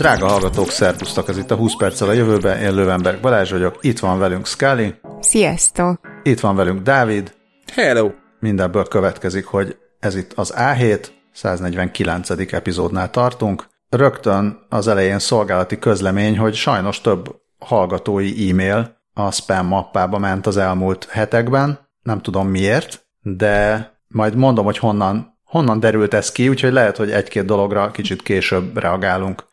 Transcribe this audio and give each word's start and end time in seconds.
Drága 0.00 0.28
hallgatók, 0.28 0.70
szervusztok! 0.70 1.28
Ez 1.28 1.36
itt 1.36 1.50
a 1.50 1.54
20 1.56 1.76
perccel 1.76 2.08
a 2.08 2.12
jövőben, 2.12 2.58
én 2.58 2.74
Lővenberg 2.74 3.20
Balázs 3.20 3.50
vagyok, 3.50 3.78
itt 3.80 3.98
van 3.98 4.18
velünk 4.18 4.46
Scully. 4.46 4.94
Sziasztok! 5.20 6.00
Itt 6.22 6.40
van 6.40 6.56
velünk 6.56 6.82
Dávid. 6.82 7.34
Hello! 7.72 8.10
Mindenből 8.38 8.84
következik, 8.84 9.44
hogy 9.46 9.76
ez 9.98 10.16
itt 10.16 10.32
az 10.32 10.54
A7, 10.56 11.06
149. 11.32 12.30
epizódnál 12.30 13.10
tartunk. 13.10 13.66
Rögtön 13.88 14.66
az 14.68 14.88
elején 14.88 15.18
szolgálati 15.18 15.78
közlemény, 15.78 16.38
hogy 16.38 16.54
sajnos 16.54 17.00
több 17.00 17.36
hallgatói 17.58 18.50
e-mail 18.50 18.96
a 19.14 19.30
spam 19.30 19.66
mappába 19.66 20.18
ment 20.18 20.46
az 20.46 20.56
elmúlt 20.56 21.08
hetekben. 21.10 21.78
Nem 22.02 22.20
tudom 22.20 22.48
miért, 22.48 23.06
de 23.22 23.90
majd 24.08 24.36
mondom, 24.36 24.64
hogy 24.64 24.78
honnan, 24.78 25.38
honnan 25.44 25.80
derült 25.80 26.14
ez 26.14 26.32
ki, 26.32 26.48
úgyhogy 26.48 26.72
lehet, 26.72 26.96
hogy 26.96 27.10
egy-két 27.10 27.44
dologra 27.44 27.90
kicsit 27.90 28.22
később 28.22 28.78
reagálunk. 28.78 29.48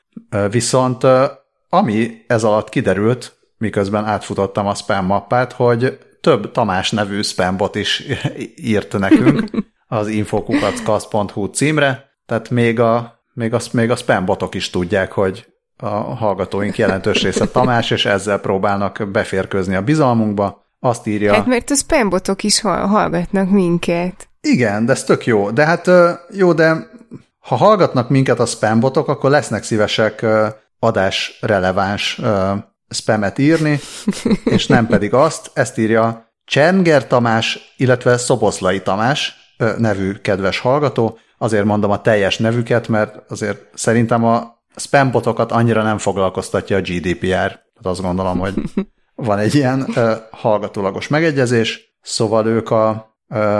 Viszont 0.49 1.03
ami 1.69 2.23
ez 2.27 2.43
alatt 2.43 2.69
kiderült, 2.69 3.37
miközben 3.57 4.05
átfutottam 4.05 4.67
a 4.67 4.75
spam 4.75 5.05
mappát, 5.05 5.53
hogy 5.53 5.97
több 6.21 6.51
Tamás 6.51 6.91
nevű 6.91 7.21
spambot 7.21 7.75
is 7.75 8.03
írt 8.55 8.97
nekünk 8.99 9.49
az 9.87 10.07
infokukackasz.hu 10.07 11.45
címre, 11.45 12.05
tehát 12.25 12.49
még 12.49 12.79
a, 12.79 13.23
még, 13.33 13.53
a, 13.53 13.59
még 13.71 13.91
a 13.91 13.95
spambotok 13.95 14.55
is 14.55 14.69
tudják, 14.69 15.11
hogy 15.11 15.45
a 15.77 15.87
hallgatóink 15.87 16.77
jelentős 16.77 17.23
része 17.23 17.47
Tamás, 17.47 17.91
és 17.91 18.05
ezzel 18.05 18.39
próbálnak 18.39 19.11
beférkőzni 19.11 19.75
a 19.75 19.81
bizalmunkba. 19.81 20.65
Azt 20.79 21.07
írja... 21.07 21.33
Hát 21.33 21.45
mert 21.45 21.69
a 21.69 21.75
spambotok 21.75 22.43
is 22.43 22.61
hallgatnak 22.61 23.49
minket. 23.49 24.27
Igen, 24.41 24.85
de 24.85 24.91
ez 24.91 25.03
tök 25.03 25.25
jó. 25.25 25.51
De 25.51 25.65
hát 25.65 25.89
jó, 26.31 26.53
de 26.53 26.89
ha 27.47 27.55
hallgatnak 27.55 28.09
minket 28.09 28.39
a 28.39 28.45
spambotok, 28.45 29.07
akkor 29.07 29.29
lesznek 29.29 29.63
szívesek 29.63 30.25
adás 30.79 31.37
releváns 31.41 32.21
spamet 32.89 33.37
írni, 33.37 33.79
és 34.55 34.67
nem 34.67 34.87
pedig 34.87 35.13
azt, 35.13 35.51
ezt 35.53 35.77
írja 35.77 36.31
Csernger 36.45 37.07
Tamás, 37.07 37.73
illetve 37.77 38.17
Szoboszlai 38.17 38.81
Tamás 38.81 39.35
nevű 39.77 40.11
kedves 40.11 40.59
hallgató. 40.59 41.17
Azért 41.37 41.65
mondom 41.65 41.91
a 41.91 42.01
teljes 42.01 42.37
nevüket, 42.37 42.87
mert 42.87 43.31
azért 43.31 43.67
szerintem 43.73 44.23
a 44.23 44.63
spambotokat 44.75 45.51
annyira 45.51 45.83
nem 45.83 45.97
foglalkoztatja 45.97 46.77
a 46.77 46.81
GDPR. 46.81 47.27
Tehát 47.27 47.85
azt 47.85 48.01
gondolom, 48.01 48.39
hogy 48.39 48.53
van 49.15 49.39
egy 49.39 49.55
ilyen 49.55 49.87
hallgatólagos 50.31 51.07
megegyezés, 51.07 51.97
szóval 52.01 52.47
ők 52.47 52.71
a 52.71 53.15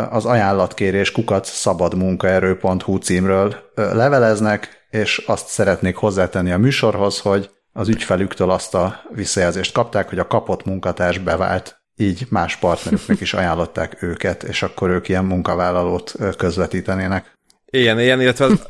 az 0.09 0.25
ajánlatkérés 0.25 1.11
kukat 1.11 1.45
szabadmunkaerő.hu 1.45 2.97
címről 2.97 3.55
leveleznek, 3.75 4.87
és 4.89 5.23
azt 5.25 5.47
szeretnék 5.47 5.95
hozzátenni 5.95 6.51
a 6.51 6.57
műsorhoz, 6.57 7.19
hogy 7.19 7.49
az 7.73 7.87
ügyfelüktől 7.87 8.49
azt 8.49 8.75
a 8.75 9.01
visszajelzést 9.13 9.73
kapták, 9.73 10.09
hogy 10.09 10.19
a 10.19 10.27
kapott 10.27 10.65
munkatárs 10.65 11.17
bevált, 11.17 11.81
így 11.95 12.25
más 12.29 12.55
partnerüknek 12.55 13.21
is 13.21 13.33
ajánlották 13.33 14.01
őket, 14.01 14.43
és 14.43 14.63
akkor 14.63 14.89
ők 14.89 15.07
ilyen 15.07 15.25
munkavállalót 15.25 16.15
közvetítenének. 16.37 17.35
Igen, 17.71 17.99
ilyen, 17.99 18.21
illetve 18.21 18.45
az, 18.45 18.65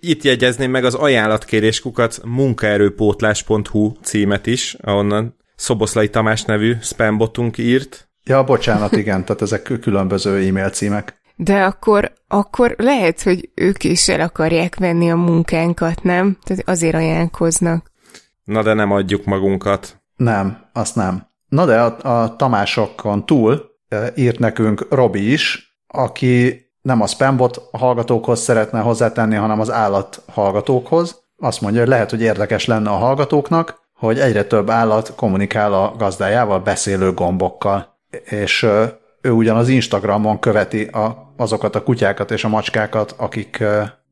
itt 0.00 0.22
jegyezném 0.22 0.70
meg 0.70 0.84
az 0.84 0.94
ajánlatkérés 0.94 1.80
kukat 1.80 2.20
munkaerőpótlás.hu 2.24 3.92
címet 4.02 4.46
is, 4.46 4.76
ahonnan 4.80 5.36
Szoboszlai 5.56 6.08
Tamás 6.08 6.42
nevű 6.42 6.74
spambotunk 6.80 7.58
írt, 7.58 8.05
Ja, 8.28 8.44
bocsánat, 8.44 8.92
igen, 8.92 9.24
tehát 9.24 9.42
ezek 9.42 9.62
különböző 9.80 10.46
e-mail 10.48 10.70
címek. 10.70 11.20
De 11.36 11.64
akkor, 11.64 12.12
akkor 12.28 12.74
lehet, 12.78 13.22
hogy 13.22 13.50
ők 13.54 13.84
is 13.84 14.08
el 14.08 14.20
akarják 14.20 14.76
venni 14.76 15.10
a 15.10 15.16
munkánkat, 15.16 16.02
nem? 16.02 16.38
Tehát 16.44 16.68
azért 16.68 16.94
ajánlkoznak. 16.94 17.90
Na 18.44 18.62
de 18.62 18.74
nem 18.74 18.92
adjuk 18.92 19.24
magunkat. 19.24 20.02
Nem, 20.16 20.58
azt 20.72 20.94
nem. 20.94 21.26
Na 21.48 21.64
de 21.64 21.80
a, 21.80 22.22
a 22.22 22.36
Tamásokon 22.36 23.26
túl 23.26 23.70
e, 23.88 24.12
írt 24.14 24.38
nekünk 24.38 24.86
Robi 24.90 25.32
is, 25.32 25.76
aki 25.86 26.64
nem 26.82 27.00
a 27.00 27.06
spambot 27.06 27.68
hallgatókhoz 27.72 28.40
szeretne 28.40 28.80
hozzátenni, 28.80 29.34
hanem 29.34 29.60
az 29.60 29.70
állat 29.70 30.22
hallgatókhoz. 30.32 31.24
Azt 31.38 31.60
mondja, 31.60 31.80
hogy 31.80 31.88
lehet, 31.88 32.10
hogy 32.10 32.22
érdekes 32.22 32.64
lenne 32.64 32.90
a 32.90 32.96
hallgatóknak, 32.96 33.80
hogy 33.92 34.18
egyre 34.18 34.44
több 34.44 34.70
állat 34.70 35.14
kommunikál 35.14 35.72
a 35.72 35.94
gazdájával 35.98 36.60
beszélő 36.60 37.12
gombokkal 37.12 37.95
és 38.24 38.66
ő 39.20 39.30
ugyan 39.30 39.56
az 39.56 39.68
Instagramon 39.68 40.38
követi 40.38 40.84
a, 40.84 41.34
azokat 41.36 41.74
a 41.74 41.82
kutyákat 41.82 42.30
és 42.30 42.44
a 42.44 42.48
macskákat, 42.48 43.14
akik 43.16 43.64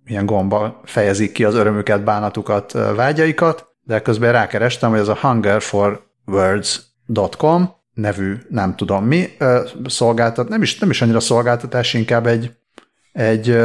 ilyen 0.06 0.26
gomba 0.26 0.80
fejezik 0.84 1.32
ki 1.32 1.44
az 1.44 1.54
örömüket, 1.54 2.04
bánatukat, 2.04 2.72
vágyaikat, 2.72 3.66
de 3.82 4.02
közben 4.02 4.32
rákerestem, 4.32 4.90
hogy 4.90 4.98
ez 4.98 5.08
a 5.08 5.18
hungerforwords.com 5.20 7.82
nevű 7.94 8.36
nem 8.48 8.76
tudom 8.76 9.04
mi 9.04 9.28
szolgáltat, 9.86 10.48
nem 10.48 10.62
is, 10.62 10.78
nem 10.78 10.90
is 10.90 11.02
annyira 11.02 11.20
szolgáltatás, 11.20 11.94
inkább 11.94 12.26
egy, 12.26 12.56
egy, 13.12 13.58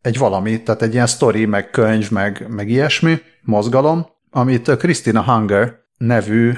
egy 0.00 0.18
valami, 0.18 0.62
tehát 0.62 0.82
egy 0.82 0.94
ilyen 0.94 1.06
story, 1.06 1.46
meg 1.46 1.70
könyv, 1.70 2.10
meg, 2.10 2.46
meg 2.48 2.68
ilyesmi, 2.68 3.18
mozgalom, 3.42 4.06
amit 4.30 4.76
Christina 4.76 5.22
Hunger 5.22 5.74
nevű 5.98 6.52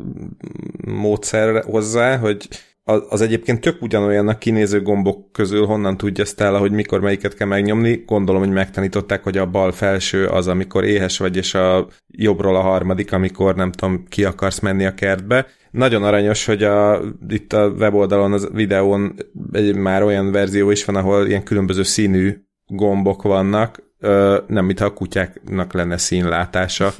módszer 0.86 1.64
hozzá, 1.64 2.16
hogy 2.16 2.48
az 2.84 3.20
egyébként 3.20 3.60
tök 3.60 3.82
ugyanolyannak 3.82 4.38
kinéző 4.38 4.82
gombok 4.82 5.32
közül 5.32 5.66
honnan 5.66 5.96
tudja 5.96 6.24
Stella, 6.24 6.58
hogy 6.58 6.72
mikor 6.72 7.00
melyiket 7.00 7.34
kell 7.34 7.46
megnyomni. 7.46 8.02
Gondolom, 8.06 8.42
hogy 8.42 8.50
megtanították, 8.50 9.22
hogy 9.22 9.38
a 9.38 9.46
bal 9.46 9.72
felső 9.72 10.26
az, 10.26 10.48
amikor 10.48 10.84
éhes 10.84 11.18
vagy, 11.18 11.36
és 11.36 11.54
a 11.54 11.86
jobbról 12.06 12.56
a 12.56 12.60
harmadik, 12.60 13.12
amikor 13.12 13.54
nem 13.54 13.72
tudom, 13.72 14.04
ki 14.08 14.24
akarsz 14.24 14.58
menni 14.58 14.86
a 14.86 14.94
kertbe. 14.94 15.46
Nagyon 15.70 16.02
aranyos, 16.02 16.44
hogy 16.44 16.62
a, 16.62 17.00
itt 17.28 17.52
a 17.52 17.68
weboldalon, 17.68 18.32
az 18.32 18.48
videón 18.52 19.14
egy 19.52 19.76
már 19.76 20.02
olyan 20.02 20.32
verzió 20.32 20.70
is 20.70 20.84
van, 20.84 20.96
ahol 20.96 21.26
ilyen 21.26 21.42
különböző 21.42 21.82
színű 21.82 22.42
gombok 22.66 23.22
vannak, 23.22 23.90
Ö, 24.04 24.38
nem 24.46 24.64
mintha 24.64 24.84
a 24.84 24.92
kutyáknak 24.92 25.72
lenne 25.72 25.96
színlátása. 25.96 26.92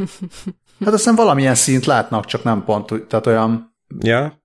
Hát 0.84 0.94
aztán 0.94 1.14
valamilyen 1.14 1.54
színt 1.54 1.84
látnak, 1.84 2.24
csak 2.24 2.42
nem 2.44 2.64
pont, 2.64 3.06
tehát 3.08 3.26
olyan... 3.26 3.76
Ja? 3.98 4.41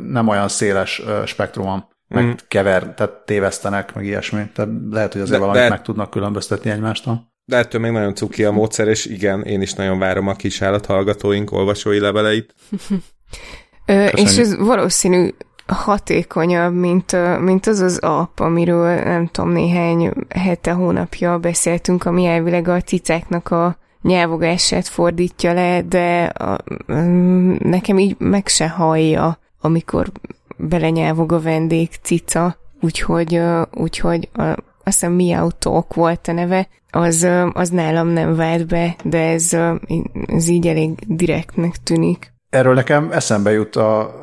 Nem 0.00 0.28
olyan 0.28 0.48
széles 0.48 1.02
spektrumon 1.24 1.90
meg 2.12 2.24
mm. 2.24 2.30
kever, 2.48 2.94
tehát 2.94 3.12
tévesztenek, 3.12 3.94
meg 3.94 4.04
ilyesmi. 4.04 4.50
Tehát 4.54 4.70
lehet, 4.90 5.12
hogy 5.12 5.20
azért 5.20 5.38
de, 5.40 5.46
valamit 5.46 5.62
de, 5.62 5.68
meg 5.68 5.82
tudnak 5.82 6.10
különböztetni 6.10 6.70
egymástól. 6.70 7.30
De 7.44 7.56
ettől 7.56 7.80
még 7.80 7.90
nagyon 7.90 8.14
cuki 8.14 8.44
a 8.44 8.50
módszer, 8.50 8.88
és 8.88 9.06
igen, 9.06 9.42
én 9.42 9.60
is 9.60 9.72
nagyon 9.72 9.98
várom 9.98 10.28
a 10.28 10.34
kis 10.34 10.62
állathallgatóink 10.62 11.52
olvasói 11.52 11.98
leveleit. 11.98 12.54
Ö, 13.86 14.06
és 14.06 14.36
ez 14.36 14.56
valószínű 14.56 15.28
hatékonyabb, 15.66 16.74
mint, 16.74 17.40
mint 17.40 17.66
az 17.66 17.80
az 17.80 17.98
app, 17.98 18.40
amiről 18.40 18.94
nem 18.94 19.26
tudom, 19.26 19.50
néhány 19.50 20.12
hete, 20.28 20.70
hónapja 20.70 21.38
beszéltünk, 21.38 22.04
ami 22.04 22.26
elvileg 22.26 22.68
a 22.68 22.80
cicáknak 22.80 23.50
a 23.50 23.76
nyelvogását 24.02 24.88
fordítja 24.88 25.52
le, 25.52 25.82
de 25.82 26.22
a, 26.24 26.58
nekem 27.58 27.98
így 27.98 28.16
meg 28.18 28.46
se 28.46 28.68
hallja 28.68 29.40
amikor 29.62 30.06
belenyelvog 30.56 31.32
a 31.32 31.40
vendég 31.40 31.88
cica, 32.02 32.56
úgyhogy, 32.80 33.40
úgyhogy 33.74 34.28
a, 34.32 34.42
azt 34.42 34.58
hiszem 34.84 35.12
Miau 35.12 35.50
Talk 35.58 35.94
volt 35.94 36.28
a 36.28 36.32
neve, 36.32 36.68
az, 36.90 37.28
az 37.52 37.68
nálam 37.68 38.08
nem 38.08 38.36
vált 38.36 38.66
be, 38.66 38.96
de 39.04 39.18
ez, 39.18 39.56
ez 40.26 40.48
így 40.48 40.66
elég 40.66 41.16
direktnek 41.16 41.76
tűnik. 41.76 42.32
Erről 42.50 42.74
nekem 42.74 43.12
eszembe 43.12 43.50
jut 43.52 43.76
a 43.76 44.14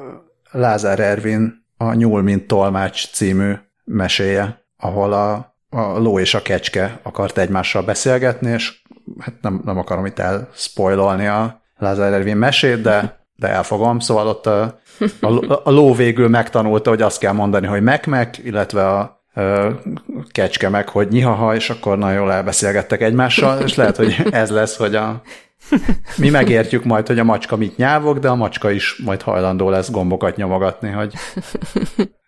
Lázár 0.52 1.00
Ervin 1.00 1.66
a 1.78 1.94
Nyúl, 1.94 2.22
mint 2.22 2.48
tolmács 2.48 3.12
című 3.12 3.54
meséje, 3.86 4.66
ahol 4.78 5.14
a, 5.14 5.56
a 5.70 5.98
ló 5.98 6.20
és 6.20 6.34
a 6.34 6.42
kecske 6.42 7.00
akart 7.04 7.38
egymással 7.38 7.84
beszélgetni, 7.84 8.52
és 8.52 8.82
hát 9.20 9.34
nem, 9.42 9.62
nem 9.66 9.78
akarom 9.78 10.06
itt 10.06 10.20
elspoilolni 10.20 11.28
a 11.28 11.62
Lázár 11.78 12.14
Ervin 12.14 12.38
mesét, 12.38 12.82
de, 12.82 13.19
de 13.40 13.48
elfogom. 13.48 14.00
Szóval 14.00 14.28
ott 14.28 14.46
a, 14.46 14.80
a, 15.20 15.62
a 15.64 15.72
ló 15.72 15.94
végül 15.94 16.28
megtanulta, 16.28 16.90
hogy 16.90 17.02
azt 17.02 17.20
kell 17.20 17.34
mondani, 17.34 17.68
hogy 17.68 17.82
meg-meg, 17.82 18.40
illetve 18.44 18.88
a, 18.88 19.00
a 19.00 19.42
kecske 20.32 20.70
meg, 20.70 20.90
hogy 20.90 21.08
nyihaha, 21.08 21.56
és 21.56 21.70
akkor 21.70 21.98
nagyon 21.98 22.18
jól 22.18 22.32
elbeszélgettek 22.32 23.02
egymással, 23.02 23.62
és 23.62 23.76
lehet, 23.76 23.96
hogy 23.96 24.16
ez 24.32 24.50
lesz, 24.50 24.78
hogy 24.78 24.96
a, 24.96 25.22
mi 26.18 26.30
megértjük 26.30 26.84
majd, 26.84 27.08
hogy 27.08 27.20
a 27.20 27.24
macska 27.24 27.56
mit 27.56 27.78
nyávog, 27.78 28.20
de 28.20 28.30
a 28.30 28.36
macska 28.36 28.72
is 28.72 29.02
majd 29.06 29.22
hajlandó 29.22 29.70
lesz 29.70 29.92
gombokat 29.92 30.36
nyomogatni, 30.36 30.90
hogy 30.90 31.14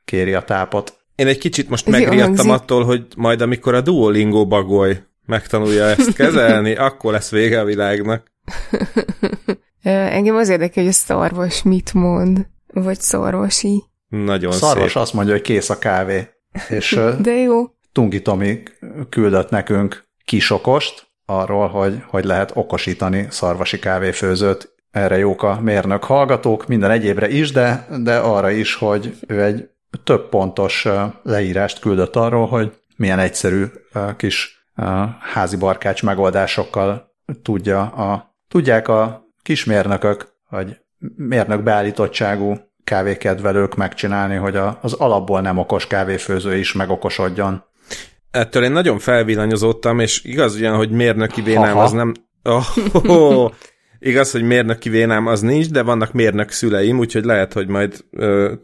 kéri 0.06 0.34
a 0.34 0.42
tápot. 0.42 0.94
Én 1.16 1.28
egy 1.28 1.38
kicsit 1.38 1.70
most 1.70 1.90
megriadtam 1.90 2.50
attól, 2.50 2.84
hogy 2.84 3.06
majd 3.18 3.42
amikor 3.42 3.74
a 3.74 3.82
Duolingo 3.82 4.46
bagoly 4.46 5.04
megtanulja 5.26 5.86
ezt 5.86 6.14
kezelni, 6.14 6.76
akkor 6.76 7.12
lesz 7.12 7.32
vége 7.32 7.60
a 7.60 7.66
világnak. 7.66 8.24
Engem 9.84 10.36
az 10.36 10.50
érdekel, 10.50 10.84
hogy 10.84 10.92
a 10.92 10.96
szarvas 10.96 11.64
mit 11.64 11.94
mond, 11.94 12.48
vagy 12.74 13.00
szarvasi. 13.00 13.84
Nagyon 14.08 14.52
Szarvas 14.52 14.92
szép. 14.92 15.02
azt 15.02 15.14
mondja, 15.14 15.34
hogy 15.34 15.42
kész 15.42 15.70
a 15.70 15.78
kávé. 15.78 16.28
És 16.70 17.00
De 17.22 17.32
jó. 17.32 17.64
Tungi 17.92 18.22
Tomi 18.22 18.64
küldött 19.10 19.50
nekünk 19.50 20.10
kisokost 20.26 21.08
arról, 21.26 21.68
hogy, 21.68 22.04
hogy 22.08 22.24
lehet 22.24 22.52
okosítani 22.56 23.28
szarvasi 23.30 23.80
kávéfőzőt. 23.80 24.76
Erre 24.92 25.18
jók 25.18 25.44
a 25.44 25.60
mérnök 25.62 26.04
hallgatók, 26.04 26.68
minden 26.68 26.92
egyébre 26.92 27.30
is, 27.30 27.52
de, 27.52 27.88
de 28.04 28.18
arra 28.18 28.50
is, 28.50 28.76
hogy 28.76 29.18
ő 29.28 29.44
egy 29.44 29.70
több 30.04 30.30
pontos 30.30 30.88
leírást 31.24 31.80
küldött 31.80 32.16
arról, 32.16 32.48
hogy 32.48 32.72
milyen 32.96 33.20
egyszerű 33.20 33.66
kis 34.18 34.66
házi 35.34 35.58
barkács 35.58 36.04
megoldásokkal 36.04 37.16
tudja 37.42 37.82
a, 37.82 38.36
tudják 38.48 38.88
a 38.88 39.21
kismérnökök, 39.44 40.34
vagy 40.50 40.78
mérnök 41.16 41.64
beállítottságú 41.64 42.56
kávékedvelők 42.84 43.76
megcsinálni, 43.76 44.36
hogy 44.36 44.56
a, 44.56 44.80
az 44.82 44.94
alapból 44.94 45.42
nem 45.42 45.58
okos 45.58 45.88
kávéfőző 45.88 46.58
is 46.58 46.74
megokosodjon. 46.74 47.64
Ettől 48.32 48.64
én 48.64 48.72
nagyon 48.72 49.00
felvillanyozottam, 49.00 50.00
és 50.00 50.24
igaz 50.24 50.56
ugyan, 50.56 50.76
hogy 50.76 50.92
mérnöki 50.92 51.42
vénám 51.42 51.78
az 51.78 51.92
nem... 51.92 52.14
Oh, 52.44 52.66
oh, 52.94 53.10
oh, 53.10 53.52
Igaz, 54.04 54.32
hogy 54.32 54.44
mérnöki 54.44 54.90
vénám 54.90 55.28
az 55.28 55.42
nincs, 55.42 55.70
de 55.70 55.84
vannak 55.84 56.14
mérnök 56.14 56.52
szüleim, 56.52 56.98
úgyhogy 56.98 57.24
lehet, 57.24 57.54
hogy 57.54 57.68
majd 57.68 58.06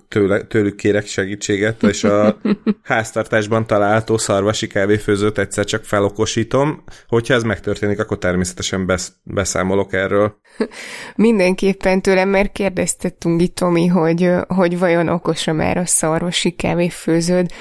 tőle, 0.08 0.42
tőlük 0.42 0.76
kérek 0.76 1.06
segítséget, 1.06 1.84
és 1.84 2.04
a 2.04 2.38
háztartásban 2.84 3.68
található 3.68 4.18
szarvasi 4.18 4.68
kávéfőzőt 4.68 5.38
egyszer 5.38 5.66
csak 5.66 5.84
felokosítom. 5.84 6.84
Hogyha 7.08 7.34
ez 7.34 7.44
megtörténik, 7.44 8.00
akkor 8.00 8.18
természetesen 8.18 8.86
besz, 8.86 9.12
beszámolok 9.24 9.94
erről. 9.94 10.38
Mindenképpen 11.16 12.02
tőlem, 12.02 12.30
mert 12.30 12.52
kérdezte 12.52 13.10
Tungi 13.10 13.48
Tomi, 13.48 13.88
hogy, 13.88 14.32
hogy 14.48 14.80
vajon 14.80 15.08
okos 15.08 15.46
már 15.46 15.78
a 15.78 15.86
szarvasi 15.86 16.52
kávéfőződ. 16.52 17.52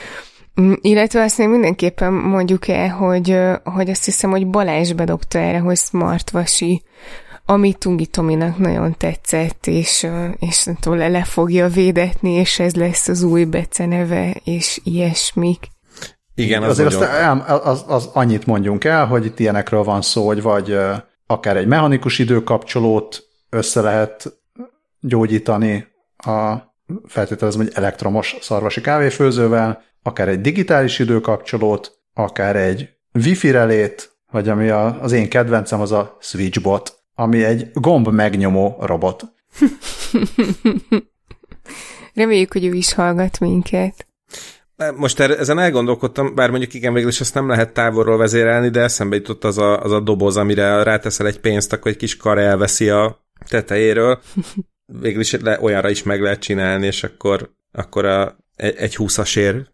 Mm, 0.60 0.72
illetve 0.80 1.22
azt 1.22 1.38
még 1.38 1.48
mindenképpen 1.48 2.12
mondjuk 2.12 2.68
el, 2.68 2.88
hogy, 2.88 3.38
hogy 3.64 3.90
azt 3.90 4.04
hiszem, 4.04 4.30
hogy 4.30 4.46
Balázs 4.46 4.92
bedobta 4.92 5.38
erre, 5.38 5.58
hogy 5.58 5.76
smartvasi 5.76 6.82
ami 7.46 7.72
Tungi 7.72 8.06
Tominak 8.06 8.58
nagyon 8.58 8.94
tetszett, 8.98 9.66
és, 9.66 10.06
és 10.38 10.64
nem 10.64 10.76
tudom, 10.80 10.98
le, 10.98 11.08
le 11.08 11.24
fogja 11.24 11.68
védetni, 11.68 12.30
és 12.30 12.58
ez 12.58 12.74
lesz 12.74 13.08
az 13.08 13.22
új 13.22 13.44
beceneve, 13.44 14.36
és 14.44 14.80
ilyesmik. 14.84 15.68
Igen, 16.34 16.62
az 16.62 16.68
Azért 16.68 16.98
nagyon... 17.00 17.38
azt, 17.38 17.64
az, 17.64 17.84
az 17.86 18.10
annyit 18.12 18.46
mondjunk 18.46 18.84
el, 18.84 19.06
hogy 19.06 19.24
itt 19.24 19.38
ilyenekről 19.38 19.82
van 19.82 20.02
szó, 20.02 20.26
hogy 20.26 20.42
vagy 20.42 20.78
akár 21.26 21.56
egy 21.56 21.66
mechanikus 21.66 22.18
időkapcsolót 22.18 23.22
össze 23.50 23.80
lehet 23.80 24.32
gyógyítani 25.00 25.86
a 26.16 26.54
feltételezem, 27.06 27.60
hogy 27.60 27.72
elektromos 27.74 28.36
szarvasi 28.40 28.80
kávéfőzővel, 28.80 29.82
akár 30.02 30.28
egy 30.28 30.40
digitális 30.40 30.98
időkapcsolót, 30.98 31.92
akár 32.14 32.56
egy 32.56 32.88
wifi 33.12 33.50
relét, 33.50 34.16
vagy 34.30 34.48
ami 34.48 34.68
a, 34.68 35.02
az 35.02 35.12
én 35.12 35.28
kedvencem, 35.28 35.80
az 35.80 35.92
a 35.92 36.16
switchbot 36.20 36.95
ami 37.18 37.44
egy 37.44 37.70
gomb 37.72 38.08
megnyomó 38.08 38.76
robot. 38.80 39.24
Reméljük, 42.14 42.52
hogy 42.52 42.64
ő 42.64 42.72
is 42.72 42.94
hallgat 42.94 43.40
minket. 43.40 44.06
Most 44.96 45.20
er, 45.20 45.30
ezen 45.30 45.58
elgondolkodtam, 45.58 46.34
bár 46.34 46.50
mondjuk 46.50 46.74
igen, 46.74 46.92
végül 46.92 47.08
is 47.08 47.20
ezt 47.20 47.34
nem 47.34 47.48
lehet 47.48 47.72
távolról 47.72 48.16
vezérelni, 48.16 48.68
de 48.68 48.80
eszembe 48.80 49.16
jutott 49.16 49.44
az 49.44 49.58
a, 49.58 49.82
az 49.82 49.92
a 49.92 50.00
doboz, 50.00 50.36
amire 50.36 50.82
ráteszel 50.82 51.26
egy 51.26 51.40
pénzt, 51.40 51.72
akkor 51.72 51.90
egy 51.90 51.96
kis 51.96 52.16
kar 52.16 52.38
elveszi 52.38 52.88
a 52.88 53.24
tetejéről. 53.48 54.20
Végül 55.00 55.20
is 55.20 55.32
le, 55.32 55.58
olyanra 55.60 55.90
is 55.90 56.02
meg 56.02 56.20
lehet 56.20 56.40
csinálni, 56.40 56.86
és 56.86 57.04
akkor, 57.04 57.50
akkor 57.72 58.04
a, 58.04 58.36
egy, 58.56 58.76
egy 58.76 58.96
húszasért 58.96 59.72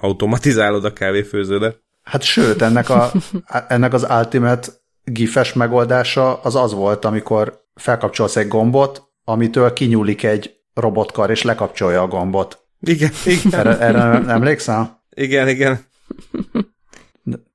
automatizálod 0.00 0.84
a 0.84 0.92
kávéfőződet. 0.92 1.82
Hát 2.02 2.22
sőt, 2.22 2.62
ennek, 2.62 2.88
a, 2.88 3.12
ennek 3.68 3.92
az 3.92 4.06
Ultimate 4.10 4.68
gifes 5.04 5.52
megoldása 5.52 6.40
az 6.40 6.54
az 6.54 6.72
volt, 6.72 7.04
amikor 7.04 7.64
felkapcsolsz 7.74 8.36
egy 8.36 8.48
gombot, 8.48 9.02
amitől 9.24 9.72
kinyúlik 9.72 10.22
egy 10.22 10.54
robotkar, 10.74 11.30
és 11.30 11.42
lekapcsolja 11.42 12.02
a 12.02 12.08
gombot. 12.08 12.64
Igen, 12.80 13.10
igen. 13.24 13.60
Erre, 13.60 13.78
erre 13.78 14.00
emlékszel? 14.32 15.04
Igen, 15.10 15.48
igen. 15.48 15.88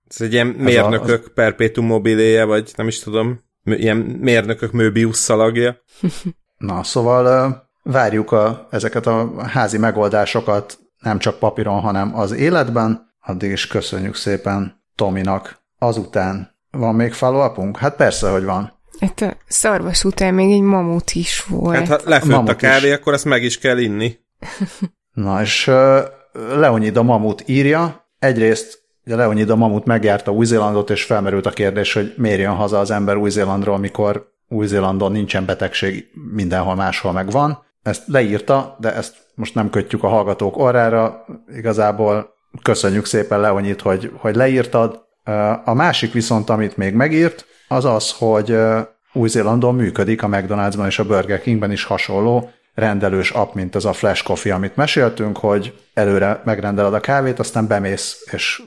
Ez 0.10 0.22
egy 0.22 0.34
ilyen 0.34 0.48
mérnökök 0.48 1.26
az... 1.26 1.32
perpetuum 1.34 1.88
mobiléje, 1.88 2.44
vagy 2.44 2.72
nem 2.76 2.88
is 2.88 3.00
tudom, 3.00 3.40
ilyen 3.64 3.98
mérnökök 3.98 4.72
Möbius 4.72 5.16
szalagja. 5.16 5.78
Na, 6.58 6.84
szóval 6.84 7.64
várjuk 7.84 8.32
a, 8.32 8.68
ezeket 8.72 9.06
a 9.06 9.42
házi 9.42 9.78
megoldásokat 9.78 10.80
nem 11.00 11.20
csak 11.20 11.40
papíron, 11.40 11.80
hanem 11.80 12.18
az 12.18 12.32
életben. 12.32 13.14
Addig 13.20 13.52
is 13.52 13.68
köszönjük 13.68 14.16
szépen 14.16 14.84
Tominak. 14.96 15.64
Azután 15.78 16.55
van 16.78 16.96
még 16.96 17.14
follow 17.14 17.74
Hát 17.74 17.96
persze, 17.96 18.30
hogy 18.30 18.44
van. 18.44 18.74
Hát 19.00 19.22
a 19.22 19.38
szarvas 19.48 20.04
után 20.04 20.34
még 20.34 20.52
egy 20.52 20.62
mamut 20.62 21.12
is 21.12 21.44
volt. 21.44 21.76
Hát 21.76 21.88
ha 21.88 22.10
lefőtt 22.10 22.34
a, 22.34 22.44
a 22.52 22.56
kávé, 22.56 22.88
is. 22.88 22.94
akkor 22.94 23.14
ezt 23.14 23.26
meg 23.26 23.44
is 23.44 23.60
kell 23.60 23.78
inni. 23.78 24.20
Na, 25.14 25.42
és 25.42 25.68
uh, 25.68 26.00
Leonid 26.34 26.98
a 26.98 27.04
mamut 27.04 27.44
írja. 27.46 28.08
Egyrészt 28.20 28.84
ugye 29.06 29.16
Leonid 29.16 29.50
a 29.50 29.56
mamut 29.56 29.86
megjárta 29.86 30.32
Új-Zélandot, 30.32 30.90
és 30.90 31.04
felmerült 31.04 31.46
a 31.46 31.50
kérdés, 31.50 31.94
hogy 31.94 32.14
miért 32.18 32.40
jön 32.40 32.56
haza 32.56 32.80
az 32.80 32.92
ember 32.92 33.16
Új-Zélandról, 33.16 33.78
mikor 33.78 34.34
Új-Zélandon 34.48 35.12
nincsen 35.12 35.46
betegség, 35.46 36.06
mindenhol 36.34 36.76
máshol 36.76 37.12
meg 37.12 37.32
van. 37.32 37.64
Ezt 37.84 38.04
leírta, 38.08 38.76
de 38.80 38.94
ezt 38.94 39.16
most 39.36 39.56
nem 39.56 39.70
kötjük 39.70 40.04
a 40.04 40.08
hallgatók 40.08 40.58
orrára. 40.58 41.26
Igazából 41.56 42.34
köszönjük 42.62 43.06
szépen 43.06 43.40
Leonid, 43.40 43.82
hogy, 43.82 44.12
hogy 44.18 44.36
leírtad, 44.36 45.05
a 45.64 45.74
másik 45.74 46.14
viszont, 46.14 46.50
amit 46.50 46.78
még 46.78 46.94
megírt, 46.94 47.46
az 47.68 47.86
az, 47.86 48.12
hogy 48.18 48.58
új-Zélandon 49.14 49.76
működik 49.76 50.24
a 50.24 50.28
McDonald'sban 50.28 50.86
és 50.88 51.00
a 51.00 51.06
Burger 51.06 51.42
Kingben 51.42 51.72
is 51.72 51.84
hasonló 51.84 52.50
rendelős 52.74 53.32
app, 53.32 53.54
mint 53.54 53.76
ez 53.76 53.86
a 53.86 53.94
Flash 53.94 54.24
Coffee, 54.24 54.54
amit 54.54 54.76
meséltünk, 54.76 55.38
hogy 55.38 55.74
előre 55.94 56.42
megrendeled 56.46 56.94
a 56.94 57.00
kávét, 57.00 57.40
aztán 57.40 57.68
bemész, 57.68 58.24
és 58.32 58.62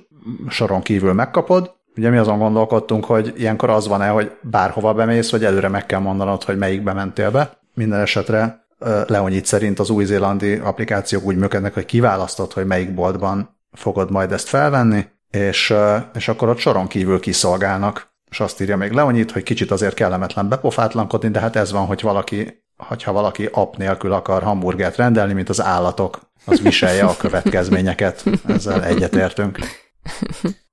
soron 0.49 0.83
kívül 0.83 1.13
megkapod. 1.13 1.77
Ugye 1.97 2.11
mi 2.11 2.17
azon 2.17 2.39
gondolkodtunk, 2.39 3.05
hogy 3.05 3.33
ilyenkor 3.37 3.71
az 3.71 3.89
van-e, 3.89 4.09
hogy 4.09 4.37
bárhova 4.43 4.95
bemész, 4.95 5.31
vagy 5.31 5.45
előre 5.45 5.69
meg 5.69 5.87
kell 5.87 6.01
mondanod, 6.01 6.43
hogy 6.43 6.59
melyikbe 6.59 6.93
mentél 6.93 7.31
be. 7.31 7.59
Minden 7.75 8.01
esetre 8.01 8.67
Leonyit 9.07 9.47
szerint 9.47 9.79
az 9.79 9.91
új-zélandi 9.91 10.55
applikációk 10.55 11.25
úgy 11.25 11.37
működnek, 11.37 11.75
hogy 11.75 11.85
kiválasztod, 11.85 12.53
hogy 12.53 12.67
melyik 12.67 12.95
boltban 12.95 13.57
fogod 13.73 14.11
majd 14.11 14.33
ezt 14.33 14.49
felvenni, 14.49 15.07
és, 15.31 15.75
és 16.15 16.29
akkor 16.29 16.49
ott 16.49 16.59
soron 16.59 16.87
kívül 16.87 17.21
kiszolgálnak. 17.21 18.17
És 18.31 18.41
azt 18.41 18.61
írja 18.61 18.77
még 18.77 18.91
Leonyit, 18.91 19.31
hogy 19.31 19.43
kicsit 19.43 19.71
azért 19.71 19.95
kellemetlen 19.95 20.49
bepofátlankodni, 20.49 21.29
de 21.29 21.41
hát 21.41 21.57
ez 21.57 21.73
van, 21.73 21.87
hogy 21.87 22.01
valaki, 22.01 22.65
hogyha 22.77 23.13
valaki 23.13 23.49
app 23.53 23.77
nélkül 23.77 24.13
akar 24.13 24.43
hamburgert 24.43 24.97
rendelni, 24.97 25.33
mint 25.33 25.49
az 25.49 25.63
állatok, 25.63 26.21
az 26.45 26.61
viselje 26.61 27.05
a 27.05 27.17
következményeket. 27.17 28.25
Ezzel 28.47 28.85
egyetértünk. 28.85 29.59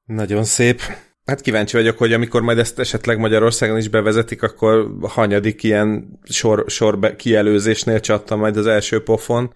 Nagyon 0.05 0.43
szép. 0.43 0.81
Hát 1.25 1.41
kíváncsi 1.41 1.75
vagyok, 1.75 1.97
hogy 1.97 2.13
amikor 2.13 2.41
majd 2.41 2.57
ezt 2.57 2.79
esetleg 2.79 3.19
Magyarországon 3.19 3.77
is 3.77 3.87
bevezetik, 3.87 4.43
akkor 4.43 4.91
hanyadik 5.01 5.63
ilyen 5.63 6.19
sor, 6.23 6.63
sor 6.67 7.15
kielőzésnél 7.15 7.99
csatta 7.99 8.35
majd 8.35 8.57
az 8.57 8.65
első 8.65 9.03
pofon. 9.03 9.53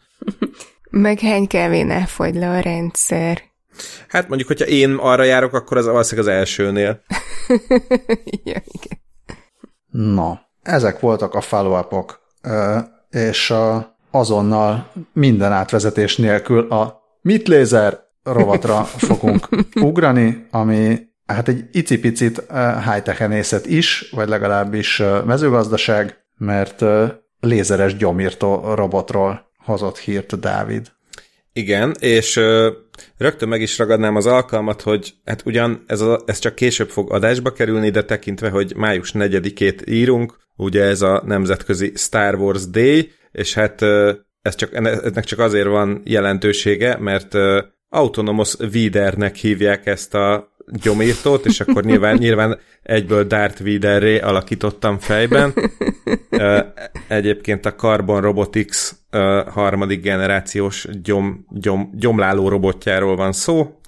Meg 0.89 1.20
hány 1.20 1.48
kávénál 1.48 2.06
fogy 2.06 2.36
le 2.36 2.50
a 2.50 2.60
rendszer. 2.60 3.49
Hát 4.08 4.28
mondjuk, 4.28 4.48
hogyha 4.50 4.66
én 4.66 4.94
arra 4.94 5.24
járok, 5.24 5.54
akkor 5.54 5.78
az 5.78 5.86
valószínűleg 5.86 6.30
az 6.30 6.38
elsőnél. 6.38 7.02
ja, 8.44 8.62
igen. 8.66 9.00
Na, 9.92 10.42
ezek 10.62 11.00
voltak 11.00 11.34
a 11.34 11.42
follow 11.42 12.06
és 13.10 13.50
a 13.50 13.98
azonnal 14.12 14.92
minden 15.14 15.52
átvezetés 15.52 16.18
nélkül 16.18 16.72
a 16.72 17.02
mit 17.22 17.48
lézer 17.48 18.00
rovatra 18.24 18.84
fogunk 19.08 19.50
ugrani, 19.76 20.48
ami 20.52 21.00
hát 21.26 21.48
egy 21.48 21.66
icipicit 21.72 22.44
high-tech 22.86 23.68
is, 23.68 24.10
vagy 24.12 24.28
legalábbis 24.28 25.02
mezőgazdaság, 25.26 26.18
mert 26.38 26.86
lézeres 27.40 27.96
gyomírtó 27.96 28.74
robotról 28.74 29.52
hozott 29.58 29.98
hírt 29.98 30.40
Dávid. 30.40 30.88
Igen, 31.54 31.96
és 32.00 32.40
rögtön 33.18 33.50
meg 33.50 33.62
is 33.62 33.77
ragadnám 33.77 34.15
az 34.15 34.25
alkalmat, 34.25 34.82
hogy 34.82 35.13
hát 35.25 35.41
ugyan 35.46 35.84
ez, 35.88 36.01
a, 36.01 36.22
ez 36.25 36.39
csak 36.39 36.56
később 36.56 36.89
fog 36.89 37.13
adásba 37.13 37.51
kerülni, 37.51 37.89
de 37.89 38.03
tekintve, 38.03 38.50
hogy 38.50 38.74
május 38.75 39.12
4-ét 39.13 39.89
írunk, 39.89 40.38
ugye 40.56 40.84
ez 40.84 41.01
a 41.01 41.24
nemzetközi 41.25 41.91
Star 41.96 42.36
Wars 42.36 42.68
Day, 42.68 43.12
és 43.32 43.53
hát 43.53 43.82
ez 44.41 44.56
csak, 44.56 44.74
ennek 44.74 45.24
csak 45.24 45.39
azért 45.39 45.68
van 45.68 46.01
jelentősége, 46.03 46.98
mert 46.98 47.36
Autonomous 47.89 48.56
Vidernek 48.72 49.36
hívják 49.36 49.86
ezt 49.86 50.13
a 50.15 50.56
gyomírtót, 50.82 51.46
és 51.46 51.60
akkor 51.60 51.84
nyilván, 51.84 52.18
nyilván 52.25 52.60
egyből 52.84 53.24
Darth 53.24 53.63
Vaderré 53.63 54.20
alakítottam 54.20 55.00
fejben. 55.00 55.53
Egyébként 57.08 57.65
a 57.65 57.75
Carbon 57.75 58.22
Robotics 58.22 58.91
harmadik 59.48 60.01
generációs 60.01 60.88
gyom, 61.01 61.46
gyom, 61.50 61.89
gyomláló 61.94 62.48
robotjáról 62.50 63.16
van 63.16 63.32
szó, 63.32 63.80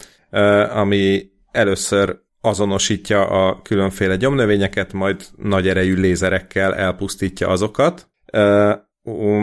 ami 0.69 1.31
először 1.51 2.19
azonosítja 2.41 3.27
a 3.27 3.61
különféle 3.61 4.15
gyomnövényeket, 4.15 4.93
majd 4.93 5.25
nagy 5.37 5.67
erejű 5.67 5.95
lézerekkel 5.95 6.75
elpusztítja 6.75 7.47
azokat. 7.47 8.09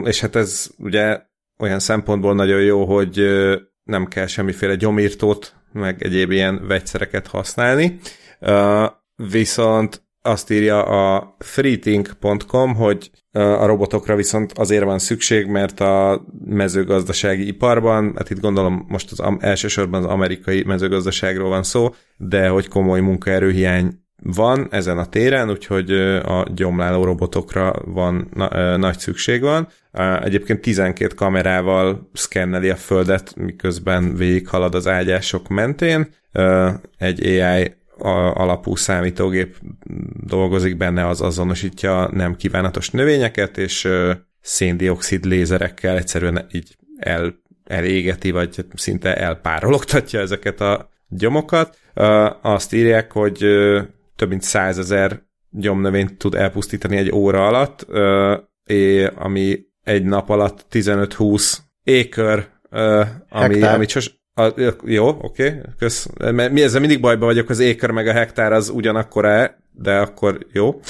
És 0.04 0.20
hát 0.20 0.36
ez 0.36 0.70
ugye 0.78 1.20
olyan 1.58 1.78
szempontból 1.78 2.34
nagyon 2.34 2.60
jó, 2.60 2.84
hogy 2.84 3.26
nem 3.82 4.06
kell 4.06 4.26
semmiféle 4.26 4.74
gyomírtót 4.74 5.54
meg 5.72 6.02
egyéb 6.02 6.30
ilyen 6.30 6.66
vegyszereket 6.66 7.26
használni. 7.26 7.98
Uh, 8.40 8.86
viszont 9.16 10.02
azt 10.22 10.50
írja 10.50 10.84
a 10.84 11.36
freethink.com, 11.38 12.74
hogy 12.74 13.10
a 13.38 13.66
robotokra 13.66 14.16
viszont 14.16 14.52
azért 14.54 14.84
van 14.84 14.98
szükség, 14.98 15.46
mert 15.46 15.80
a 15.80 16.24
mezőgazdasági 16.44 17.46
iparban, 17.46 18.12
hát 18.16 18.30
itt 18.30 18.40
gondolom 18.40 18.84
most 18.88 19.12
az 19.12 19.22
elsősorban 19.38 20.04
az 20.04 20.10
amerikai 20.10 20.62
mezőgazdaságról 20.66 21.48
van 21.48 21.62
szó, 21.62 21.94
de 22.16 22.48
hogy 22.48 22.68
komoly 22.68 23.00
munkaerőhiány 23.00 23.92
van 24.22 24.68
ezen 24.70 24.98
a 24.98 25.06
téren, 25.06 25.50
úgyhogy 25.50 25.90
a 26.22 26.46
gyomláló 26.54 27.04
robotokra 27.04 27.72
van 27.84 28.28
na, 28.34 28.76
nagy 28.76 28.98
szükség 28.98 29.40
van. 29.40 29.68
Egyébként 30.22 30.60
12 30.60 31.14
kamerával 31.14 32.10
szkenneli 32.12 32.68
a 32.68 32.76
földet, 32.76 33.34
miközben 33.36 34.14
végighalad 34.16 34.74
az 34.74 34.86
ágyások 34.86 35.48
mentén. 35.48 36.08
Egy 36.98 37.26
AI 37.26 37.76
alapú 37.98 38.76
számítógép 38.76 39.56
dolgozik 40.26 40.76
benne, 40.76 41.06
az 41.06 41.20
azonosítja 41.20 42.08
nem 42.12 42.36
kívánatos 42.36 42.90
növényeket, 42.90 43.58
és 43.58 43.88
széndiokszid 44.40 45.24
lézerekkel 45.24 45.96
egyszerűen 45.96 46.46
így 46.52 46.76
el, 46.98 47.34
elégeti, 47.64 48.30
vagy 48.30 48.64
szinte 48.74 49.16
elpárologtatja 49.16 50.20
ezeket 50.20 50.60
a 50.60 50.88
gyomokat. 51.08 51.78
Azt 52.42 52.72
írják, 52.72 53.12
hogy 53.12 53.36
több 54.16 54.28
mint 54.28 54.42
százezer 54.42 55.22
gyomnövényt 55.50 56.18
tud 56.18 56.34
elpusztítani 56.34 56.96
egy 56.96 57.12
óra 57.12 57.46
alatt, 57.46 57.86
ami 59.14 59.58
egy 59.82 60.04
nap 60.04 60.30
alatt 60.30 60.66
15-20 60.70 61.56
ékör, 61.82 62.48
ami, 63.28 63.62
ami 63.62 63.88
sos, 63.88 64.17
a, 64.38 64.54
jó, 64.84 65.08
oké, 65.08 65.46
okay, 65.46 65.60
kösz. 65.78 66.08
Mert 66.18 66.52
mi 66.52 66.62
ezzel 66.62 66.80
mindig 66.80 67.00
bajban 67.00 67.28
vagyok, 67.28 67.50
az 67.50 67.58
ékör 67.58 67.90
meg 67.90 68.06
a 68.06 68.12
hektár 68.12 68.52
az 68.52 68.68
ugyanakkor-e, 68.68 69.58
de 69.72 69.98
akkor 69.98 70.38
jó. 70.52 70.80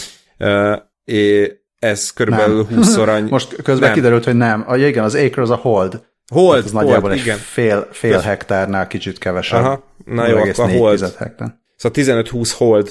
É, 1.04 1.52
ez 1.78 2.10
körülbelül 2.10 2.66
20-szor 2.70 3.08
annyi. 3.08 3.30
Most 3.36 3.62
közben 3.62 3.88
nem. 3.88 3.92
kiderült, 3.92 4.24
hogy 4.24 4.34
nem. 4.36 4.64
A, 4.66 4.76
igen, 4.76 5.04
az 5.04 5.14
acre 5.14 5.42
az 5.42 5.50
a 5.50 5.54
hold. 5.54 6.02
Hold, 6.32 6.56
hát 6.56 6.64
az 6.64 6.72
hold, 6.72 6.84
nagyjából 6.84 7.12
igen. 7.12 7.36
egy 7.36 7.42
fél, 7.42 7.88
fél 7.90 8.12
Kösz. 8.12 8.22
hektárnál 8.22 8.86
kicsit 8.86 9.18
kevesebb. 9.18 9.64
Aha, 9.64 9.84
na 10.04 10.28
jó, 10.28 10.36
akkor 10.36 10.64
a 10.64 10.68
hold. 10.68 11.14
Hektár. 11.18 11.58
Szóval 11.76 12.24
15-20 12.24 12.52
hold 12.56 12.90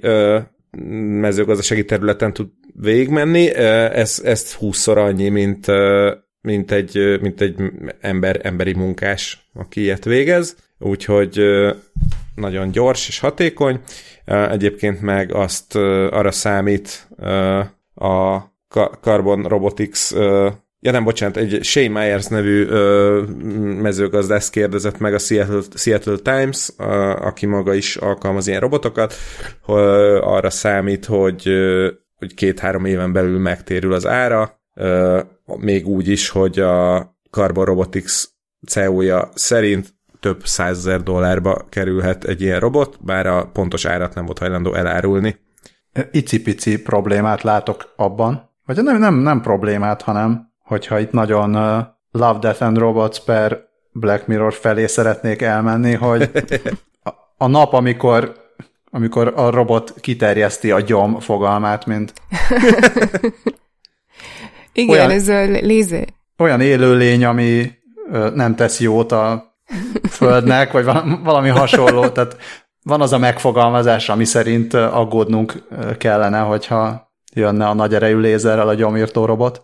ö, 0.00 0.38
mezőgazdasági 1.20 1.84
területen 1.84 2.32
tud 2.32 2.48
végigmenni, 2.74 3.54
ez, 3.54 4.20
ezt 4.24 4.58
20-szor 4.60 4.96
annyi, 4.96 5.28
mint, 5.28 5.66
mint 6.40 6.70
egy, 6.70 7.18
mint 7.20 7.40
egy 7.40 7.54
ember, 8.00 8.40
emberi 8.42 8.72
munkás, 8.72 9.48
aki 9.54 9.80
ilyet 9.80 10.04
végez, 10.04 10.56
úgyhogy 10.78 11.40
nagyon 12.34 12.70
gyors 12.70 13.08
és 13.08 13.18
hatékony. 13.18 13.80
Egyébként 14.24 15.00
meg 15.00 15.34
azt 15.34 15.76
arra 16.10 16.30
számít 16.30 17.08
a 17.94 18.38
Carbon 19.00 19.42
Robotics 19.42 20.10
Ja 20.80 20.90
nem, 20.90 21.04
bocsánat, 21.04 21.36
egy 21.36 21.64
Shane 21.64 21.88
Myers 22.00 22.26
nevű 22.26 22.66
ö, 22.66 23.22
mezőgazdász 23.80 24.50
kérdezett 24.50 24.98
meg 24.98 25.14
a 25.14 25.18
Seattle, 25.18 25.60
Seattle 25.74 26.16
Times, 26.16 26.68
aki 27.18 27.46
maga 27.46 27.74
is 27.74 27.96
alkalmaz 27.96 28.46
ilyen 28.46 28.60
robotokat, 28.60 29.14
hogy 29.62 29.82
arra 30.20 30.50
számít, 30.50 31.04
hogy, 31.04 31.48
hogy 32.16 32.34
két-három 32.34 32.84
éven 32.84 33.12
belül 33.12 33.38
megtérül 33.38 33.92
az 33.92 34.06
ára, 34.06 34.40
ö, 34.40 34.57
még 35.56 35.86
úgy 35.86 36.08
is, 36.08 36.28
hogy 36.28 36.58
a 36.58 37.06
Carbon 37.30 37.64
Robotics 37.64 38.24
CEO-ja 38.66 39.28
szerint 39.34 39.94
több 40.20 40.46
százezer 40.46 41.02
dollárba 41.02 41.66
kerülhet 41.68 42.24
egy 42.24 42.40
ilyen 42.40 42.60
robot, 42.60 42.96
bár 43.00 43.26
a 43.26 43.46
pontos 43.52 43.84
árat 43.84 44.14
nem 44.14 44.24
volt 44.24 44.38
hajlandó 44.38 44.74
elárulni. 44.74 45.36
Icipici 46.10 46.82
problémát 46.82 47.42
látok 47.42 47.92
abban, 47.96 48.50
vagy 48.66 48.82
nem, 48.82 48.98
nem, 48.98 49.14
nem 49.14 49.40
problémát, 49.40 50.02
hanem 50.02 50.52
hogyha 50.64 50.98
itt 50.98 51.12
nagyon 51.12 51.56
uh, 51.56 51.84
Love, 52.10 52.38
Death 52.38 52.62
and 52.62 52.78
Robots 52.78 53.20
per 53.20 53.66
Black 53.92 54.26
Mirror 54.26 54.52
felé 54.52 54.86
szeretnék 54.86 55.42
elmenni, 55.42 55.92
hogy 55.94 56.30
a, 57.02 57.10
a 57.36 57.46
nap, 57.46 57.72
amikor, 57.72 58.34
amikor 58.90 59.32
a 59.36 59.50
robot 59.50 59.94
kiterjeszti 60.00 60.70
a 60.70 60.80
gyom 60.80 61.20
fogalmát, 61.20 61.86
mint 61.86 62.12
Igen, 64.78 64.98
olyan, 64.98 65.10
ez 65.10 65.28
a 65.28 65.44
lézer. 65.44 66.08
Olyan 66.36 66.60
élőlény, 66.60 67.24
ami 67.24 67.70
nem 68.34 68.54
tesz 68.54 68.80
jót 68.80 69.12
a 69.12 69.54
földnek, 70.10 70.72
vagy 70.72 70.84
valami 71.22 71.48
hasonló, 71.48 72.08
tehát 72.08 72.36
van 72.82 73.00
az 73.00 73.12
a 73.12 73.18
megfogalmazás, 73.18 74.08
ami 74.08 74.24
szerint 74.24 74.74
aggódnunk 74.74 75.52
kellene, 75.98 76.38
hogyha 76.38 77.10
jönne 77.34 77.66
a 77.66 77.74
nagy 77.74 77.94
erejű 77.94 78.18
lézerrel 78.18 78.68
a 78.68 78.74
gyomírtó 78.74 79.24
robot. 79.24 79.62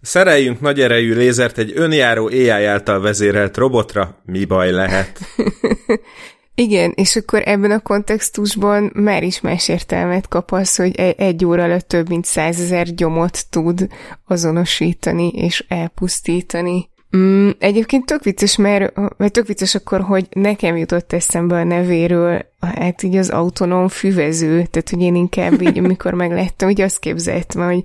Szereljünk 0.00 0.60
nagy 0.60 0.80
erejű 0.80 1.14
lézert 1.14 1.58
egy 1.58 1.72
önjáró 1.74 2.26
AI 2.26 2.48
által 2.48 3.00
vezérelt 3.00 3.56
robotra, 3.56 4.22
mi 4.24 4.44
baj 4.44 4.70
lehet? 4.70 5.18
Igen, 6.60 6.92
és 6.94 7.16
akkor 7.16 7.42
ebben 7.44 7.70
a 7.70 7.80
kontextusban 7.80 8.90
már 8.94 9.22
is 9.22 9.40
más 9.40 9.68
értelmet 9.68 10.28
kap 10.28 10.52
az, 10.52 10.76
hogy 10.76 10.96
e- 10.96 11.14
egy 11.16 11.44
óra 11.44 11.62
alatt 11.62 11.88
több 11.88 12.08
mint 12.08 12.24
százezer 12.24 12.94
gyomot 12.94 13.50
tud 13.50 13.88
azonosítani 14.26 15.28
és 15.28 15.64
elpusztítani. 15.68 16.88
Mm, 17.16 17.50
egyébként 17.58 18.06
tök 18.06 18.24
vicces, 18.24 18.56
mert, 18.56 18.92
vagy 19.16 19.30
tök 19.30 19.46
vicces 19.46 19.74
akkor, 19.74 20.00
hogy 20.00 20.26
nekem 20.30 20.76
jutott 20.76 21.12
eszembe 21.12 21.56
a 21.56 21.64
nevéről, 21.64 22.46
hát 22.60 23.02
így 23.02 23.16
az 23.16 23.28
autonóm 23.30 23.88
füvező, 23.88 24.64
tehát 24.64 24.90
hogy 24.90 25.00
én 25.00 25.14
inkább 25.14 25.62
így, 25.62 25.78
amikor 25.84 26.14
megláttam, 26.14 26.68
hogy 26.68 26.80
azt 26.80 26.98
képzeltem, 26.98 27.64
hogy 27.64 27.82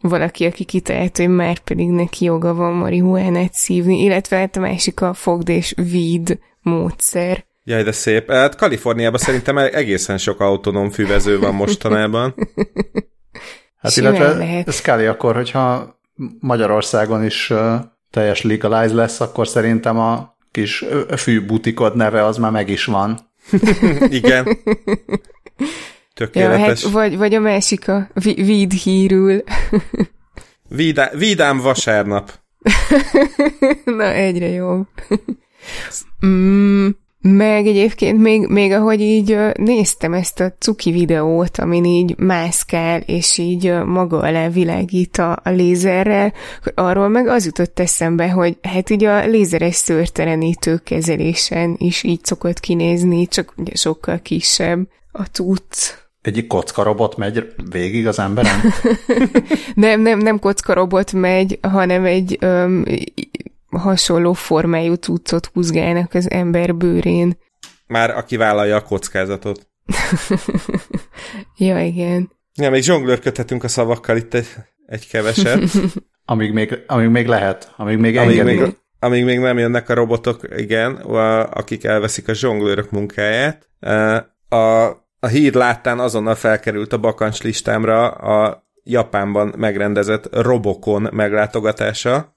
valaki, 0.00 0.44
aki 0.44 0.64
kitalált, 0.64 1.16
hogy 1.16 1.28
már 1.28 1.58
pedig 1.58 1.88
neki 1.88 2.24
joga 2.24 2.54
van 2.54 2.72
marihuánát 2.72 3.52
szívni, 3.52 4.02
illetve 4.02 4.36
hát 4.36 4.56
a 4.56 4.60
másik 4.60 5.00
a 5.00 5.14
fogd 5.14 5.48
és 5.48 5.74
víd 5.76 6.38
módszer. 6.60 7.50
Jaj, 7.64 7.82
de 7.82 7.92
szép. 7.92 8.30
Hát 8.30 8.56
Kaliforniában 8.56 9.18
szerintem 9.18 9.58
egészen 9.58 10.18
sok 10.18 10.40
autonóm 10.40 10.90
füvező 10.90 11.38
van 11.38 11.54
mostanában. 11.54 12.34
Hát 13.82 13.92
Simán 13.92 14.14
illetve 14.14 14.36
lehet. 14.36 14.68
ez 14.68 14.80
Kali 14.80 15.06
akkor, 15.06 15.34
hogyha 15.34 15.96
Magyarországon 16.40 17.24
is 17.24 17.52
teljes 18.10 18.42
legalize 18.42 18.94
lesz, 18.94 19.20
akkor 19.20 19.48
szerintem 19.48 19.98
a 19.98 20.36
kis 20.50 20.84
fűbutikod 21.16 21.96
neve 21.96 22.24
az 22.24 22.36
már 22.36 22.50
meg 22.50 22.68
is 22.68 22.84
van. 22.84 23.18
Igen. 24.20 24.58
Tökéletes. 26.14 26.58
Ja, 26.58 26.64
hát, 26.66 26.80
vagy, 26.80 27.16
vagy 27.16 27.34
a 27.34 27.40
másik 27.40 27.88
a 27.88 28.08
víd 28.22 28.72
hírül. 28.72 29.42
Vidá, 30.68 31.10
vidám 31.14 31.58
vasárnap. 31.58 32.32
Na, 33.84 34.12
egyre 34.12 34.48
jobb. 34.48 34.86
mm, 36.26 36.88
Meg 37.24 37.66
egyébként 37.66 38.18
még, 38.18 38.46
még 38.46 38.72
ahogy 38.72 39.00
így 39.00 39.38
néztem 39.54 40.12
ezt 40.12 40.40
a 40.40 40.52
cuki 40.58 40.90
videót, 40.90 41.58
amin 41.58 41.84
így 41.84 42.18
mászkál, 42.18 43.00
és 43.00 43.38
így 43.38 43.72
maga 43.84 44.18
alá 44.18 44.48
világít 44.48 45.16
a, 45.18 45.40
a 45.42 45.50
lézerrel, 45.50 46.32
arról 46.74 47.08
meg 47.08 47.26
az 47.26 47.44
jutott 47.44 47.80
eszembe, 47.80 48.30
hogy 48.30 48.56
hát 48.62 48.90
így 48.90 49.04
a 49.04 49.26
lézeres 49.26 49.74
szőrtelenítő 49.74 50.76
kezelésen 50.76 51.74
is 51.78 52.02
így 52.02 52.24
szokott 52.24 52.60
kinézni, 52.60 53.26
csak 53.26 53.52
ugye 53.56 53.74
sokkal 53.74 54.18
kisebb 54.18 54.88
a 55.12 55.30
tudsz. 55.30 56.02
Egyik 56.22 56.46
kockarobot 56.46 57.16
megy 57.16 57.52
végig 57.70 58.06
az 58.06 58.18
emberen? 58.18 58.60
nem, 59.74 60.00
nem, 60.00 60.18
nem 60.18 60.38
kockarobot 60.38 61.12
megy, 61.12 61.58
hanem 61.62 62.04
egy 62.04 62.36
öm, 62.40 62.84
hasonló 63.78 64.32
formájú 64.32 64.94
cuccot 64.94 65.46
húzgálnak 65.46 66.14
az 66.14 66.30
ember 66.30 66.74
bőrén. 66.74 67.38
Már 67.86 68.10
aki 68.10 68.36
vállalja 68.36 68.76
a 68.76 68.82
kockázatot. 68.82 69.68
ja, 71.56 71.84
igen. 71.84 72.30
Ja, 72.54 72.70
még 72.70 72.82
zsonglőrködhetünk 72.82 73.64
a 73.64 73.68
szavakkal 73.68 74.16
itt 74.16 74.34
egy, 74.34 74.48
egy 74.86 75.08
keveset. 75.08 75.62
amíg, 76.24 76.52
még, 76.52 76.78
amíg 76.86 77.08
még 77.08 77.26
lehet, 77.26 77.72
amíg 77.76 77.98
még 77.98 78.16
amíg 78.16 78.42
még, 78.42 78.76
amíg 78.98 79.24
még 79.24 79.38
nem 79.38 79.58
jönnek 79.58 79.88
a 79.88 79.94
robotok, 79.94 80.48
igen, 80.56 80.94
akik 80.94 81.84
elveszik 81.84 82.28
a 82.28 82.34
zsonglőrök 82.34 82.90
munkáját. 82.90 83.68
A, 84.48 84.86
a 85.20 85.26
hír 85.26 85.54
láttán 85.54 85.98
azonnal 85.98 86.34
felkerült 86.34 86.92
a 86.92 86.98
bakancs 86.98 87.42
listámra 87.42 88.08
a 88.08 88.66
Japánban 88.84 89.54
megrendezett 89.56 90.34
Robokon 90.34 91.08
meglátogatása, 91.12 92.31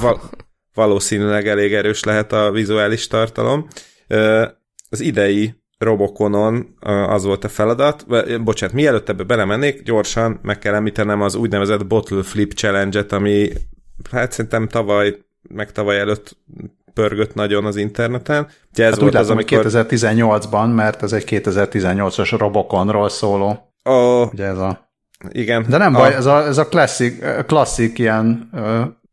Val- 0.00 0.30
valószínűleg 0.74 1.48
elég 1.48 1.74
erős 1.74 2.04
lehet 2.04 2.32
a 2.32 2.50
vizuális 2.50 3.06
tartalom. 3.06 3.66
Az 4.90 5.00
idei 5.00 5.54
Robokonon 5.78 6.74
az 7.08 7.24
volt 7.24 7.44
a 7.44 7.48
feladat. 7.48 8.06
Bocsánat, 8.42 8.74
mielőtt 8.74 9.08
ebbe 9.08 9.22
belemennék, 9.22 9.82
gyorsan 9.82 10.38
meg 10.42 10.58
kell 10.58 10.74
említenem 10.74 11.22
az 11.22 11.34
úgynevezett 11.34 11.86
Bottle 11.86 12.22
Flip 12.22 12.52
Challenge-et, 12.52 13.12
ami 13.12 13.52
hát 14.10 14.32
szerintem 14.32 14.68
tavaly, 14.68 15.16
meg 15.48 15.72
tavaly 15.72 15.98
előtt 15.98 16.36
pörgött 16.94 17.34
nagyon 17.34 17.64
az 17.64 17.76
interneten. 17.76 18.48
Ugye 18.72 18.84
ez 18.84 18.90
hát 18.90 19.00
volt 19.00 19.14
az, 19.14 19.30
amikor... 19.30 19.64
2018-ban, 19.64 20.74
mert 20.74 21.02
ez 21.02 21.12
egy 21.12 21.24
2018-as 21.26 22.34
Robokonról 22.38 23.08
szóló. 23.08 23.72
Oh, 23.84 24.32
Ugye 24.32 24.44
ez 24.44 24.58
a... 24.58 24.90
Igen. 25.28 25.66
De 25.68 25.76
nem 25.76 25.94
a... 25.94 25.98
baj, 25.98 26.14
ez 26.14 26.26
a, 26.26 26.46
ez 26.46 26.58
a 26.58 26.68
klasszik, 26.68 27.24
klasszik 27.46 27.98
ilyen 27.98 28.50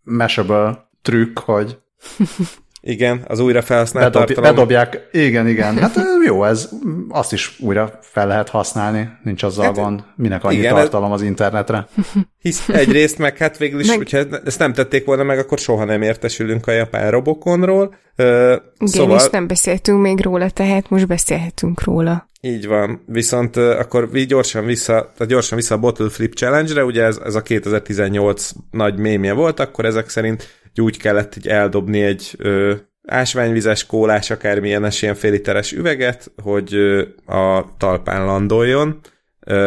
mashable 0.06 0.88
trükk, 1.02 1.40
hogy 1.40 1.80
igen, 2.88 3.24
az 3.28 3.40
újra 3.40 3.62
felhasznált 3.62 4.14
Bedob, 4.14 4.26
tartalom. 4.26 4.56
Bedobják, 4.56 5.08
igen, 5.12 5.48
igen. 5.48 5.78
Hát 5.78 5.96
jó, 6.26 6.44
ez 6.44 6.70
azt 7.10 7.34
is 7.34 7.60
újra 7.60 8.00
fel 8.02 8.28
lehet 8.28 8.50
használni, 8.50 9.10
nincs 9.24 9.44
azzal 9.44 9.66
hát, 9.66 9.76
gond, 9.76 10.04
minek 10.16 10.44
annyi 10.44 10.58
igen, 10.58 10.74
tartalom 10.74 11.12
az 11.12 11.22
internetre. 11.22 11.88
Hisz 12.42 12.70
egyrészt 12.70 13.18
meg 13.18 13.38
hát 13.38 13.58
végül 13.58 13.80
is, 13.80 13.88
meg... 13.88 13.98
hogyha 13.98 14.18
ezt 14.46 14.60
nem 14.60 14.74
tették 14.74 15.06
volna 15.06 15.24
meg, 15.24 15.40
akkor 15.40 15.58
soha 15.58 15.86
nem 15.86 16.02
értesülünk 16.02 16.68
a 16.68 16.72
japán 16.72 17.12
robokonról. 17.12 17.96
Uh, 18.18 18.26
igen, 18.26 18.62
szóval... 18.78 19.18
és 19.18 19.30
nem 19.30 19.48
beszéltünk 19.48 20.02
még 20.02 20.22
róla, 20.22 20.50
tehát 20.50 20.90
most 20.90 21.08
beszélhetünk 21.08 21.84
róla. 21.84 22.28
Így 22.42 22.68
van, 22.68 23.04
viszont 23.08 23.56
uh, 23.56 23.64
akkor 23.64 24.10
gyorsan 24.12 24.66
vissza, 24.66 24.94
tehát 24.94 25.28
gyorsan 25.28 25.58
vissza 25.58 25.76
a 25.76 25.78
Bottle 25.78 26.10
Flip 26.10 26.34
Challenge-re, 26.36 26.84
ugye 26.84 27.04
ez, 27.04 27.20
ez 27.26 27.36
a 27.36 27.42
2018 27.42 28.50
nagy 28.72 28.98
mémje 28.98 29.34
volt, 29.34 29.60
akkor 29.60 29.86
ezek 29.86 30.10
szerint 30.10 30.64
úgy 30.82 30.98
kellett 30.98 31.36
így 31.36 31.48
eldobni 31.48 32.02
egy 32.02 32.36
ö, 32.38 32.74
ásványvizes, 33.08 33.86
kólás, 33.86 34.30
akármilyen 34.30 34.92
ilyen 35.02 35.16
fél 35.16 35.32
literes 35.32 35.72
üveget, 35.72 36.32
hogy 36.44 36.74
ö, 36.74 37.02
a 37.26 37.76
talpán 37.78 38.26
landoljon, 38.26 39.00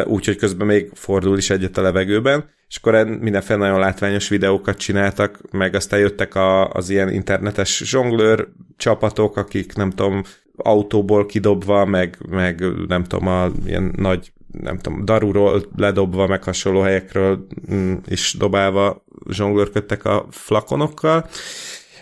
úgyhogy 0.04 0.36
közben 0.36 0.66
még 0.66 0.90
fordul 0.94 1.38
is 1.38 1.50
egyet 1.50 1.78
a 1.78 1.82
levegőben, 1.82 2.50
és 2.68 2.76
akkor 2.76 3.04
mindenféle 3.04 3.58
nagyon 3.58 3.78
látványos 3.78 4.28
videókat 4.28 4.78
csináltak, 4.78 5.40
meg 5.50 5.74
aztán 5.74 6.00
jöttek 6.00 6.34
a, 6.34 6.70
az 6.70 6.90
ilyen 6.90 7.12
internetes 7.12 7.82
zsonglőr 7.84 8.48
csapatok, 8.76 9.36
akik 9.36 9.74
nem 9.74 9.90
tudom, 9.90 10.22
autóból 10.56 11.26
kidobva, 11.26 11.84
meg, 11.84 12.18
meg 12.30 12.64
nem 12.86 13.04
tudom, 13.04 13.26
a 13.26 13.50
ilyen 13.66 13.92
nagy 13.96 14.32
nem 14.62 14.78
tudom, 14.78 15.04
darúról 15.04 15.62
ledobva, 15.76 16.26
meg 16.26 16.42
hasonló 16.42 16.80
helyekről 16.80 17.46
mm, 17.72 17.94
is 18.06 18.34
dobálva 18.38 19.04
zsonglőrködtek 19.30 20.04
a 20.04 20.26
flakonokkal, 20.30 21.28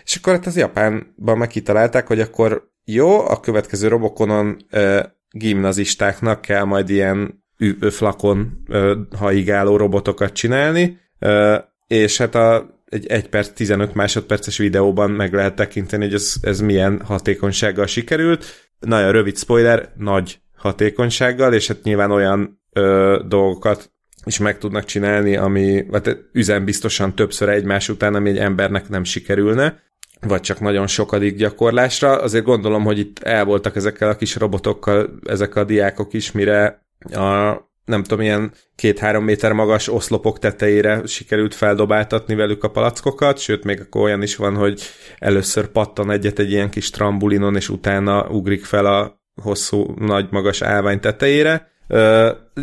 és 0.04 0.16
akkor 0.16 0.32
hát 0.32 0.46
az 0.46 0.56
Japánban 0.56 1.38
megkitalálták, 1.38 2.06
hogy 2.06 2.20
akkor 2.20 2.70
jó, 2.84 3.20
a 3.20 3.40
következő 3.40 3.88
robokonon 3.88 4.56
e, 4.70 5.14
gimnazistáknak 5.30 6.40
kell 6.40 6.64
majd 6.64 6.90
ilyen 6.90 7.44
flakon 7.90 8.62
e, 8.68 8.92
haigáló 9.16 9.76
robotokat 9.76 10.32
csinálni, 10.32 10.98
e, 11.18 11.64
és 11.86 12.18
hát 12.18 12.34
a, 12.34 12.74
egy 12.84 13.06
1 13.06 13.28
perc 13.28 13.48
15 13.48 13.94
másodperces 13.94 14.58
videóban 14.58 15.10
meg 15.10 15.32
lehet 15.32 15.54
tekinteni, 15.54 16.04
hogy 16.04 16.14
ez, 16.14 16.34
ez 16.40 16.60
milyen 16.60 17.00
hatékonysággal 17.04 17.86
sikerült. 17.86 18.44
Nagyon 18.78 19.12
rövid 19.12 19.36
spoiler, 19.36 19.92
nagy 19.96 20.40
hatékonysággal, 20.56 21.52
és 21.52 21.66
hát 21.66 21.82
nyilván 21.82 22.10
olyan 22.10 22.62
ö, 22.72 23.20
dolgokat 23.28 23.92
is 24.26 24.38
meg 24.38 24.58
tudnak 24.58 24.84
csinálni, 24.84 25.36
ami 25.36 25.84
hát 25.92 26.16
üzen 26.32 26.64
biztosan 26.64 27.14
többször 27.14 27.48
egymás 27.48 27.88
után, 27.88 28.14
ami 28.14 28.30
egy 28.30 28.38
embernek 28.38 28.88
nem 28.88 29.04
sikerülne, 29.04 29.82
vagy 30.20 30.40
csak 30.40 30.60
nagyon 30.60 30.86
sokadik 30.86 31.36
gyakorlásra. 31.36 32.20
Azért 32.20 32.44
gondolom, 32.44 32.84
hogy 32.84 32.98
itt 32.98 33.18
el 33.18 33.44
voltak 33.44 33.76
ezekkel 33.76 34.08
a 34.08 34.16
kis 34.16 34.36
robotokkal 34.36 35.18
ezek 35.24 35.56
a 35.56 35.64
diákok 35.64 36.12
is, 36.12 36.32
mire 36.32 36.86
a 37.12 37.64
nem 37.86 38.02
tudom, 38.02 38.24
ilyen 38.24 38.52
két-három 38.76 39.24
méter 39.24 39.52
magas 39.52 39.88
oszlopok 39.88 40.38
tetejére 40.38 41.06
sikerült 41.06 41.54
feldobáltatni 41.54 42.34
velük 42.34 42.64
a 42.64 42.70
palackokat, 42.70 43.38
sőt, 43.38 43.64
még 43.64 43.80
akkor 43.80 44.02
olyan 44.02 44.22
is 44.22 44.36
van, 44.36 44.56
hogy 44.56 44.82
először 45.18 45.66
pattan 45.66 46.10
egyet 46.10 46.38
egy 46.38 46.50
ilyen 46.50 46.70
kis 46.70 46.90
trambulinon, 46.90 47.56
és 47.56 47.68
utána 47.68 48.26
ugrik 48.28 48.64
fel 48.64 48.86
a 48.86 49.20
hosszú, 49.42 49.94
nagy, 49.98 50.26
magas 50.30 50.62
állvány 50.62 51.00
tetejére. 51.00 51.70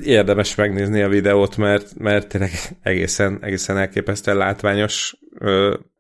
Érdemes 0.04 0.56
megnézni 0.56 1.02
a 1.02 1.08
videót, 1.08 1.58
mert, 1.58 1.98
mert 1.98 2.28
tényleg 2.28 2.52
egészen, 2.82 3.38
egészen 3.42 3.78
elképesztően 3.78 4.38
látványos. 4.38 5.16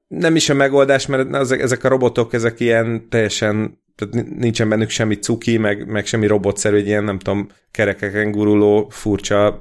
Nem 0.07 0.35
is 0.35 0.49
a 0.49 0.53
megoldás, 0.53 1.05
mert 1.05 1.35
ezek 1.51 1.83
a 1.83 1.89
robotok, 1.89 2.33
ezek 2.33 2.59
ilyen 2.59 3.09
teljesen 3.09 3.82
tehát 3.95 4.27
nincsen 4.37 4.69
bennük 4.69 4.89
semmi 4.89 5.15
cuki, 5.15 5.57
meg, 5.57 5.87
meg 5.87 6.05
semmi 6.05 6.27
robotszerű, 6.27 6.75
egy 6.75 6.87
ilyen, 6.87 7.03
nem 7.03 7.19
tudom, 7.19 7.47
kerekeken 7.71 8.31
guruló, 8.31 8.87
furcsa 8.89 9.59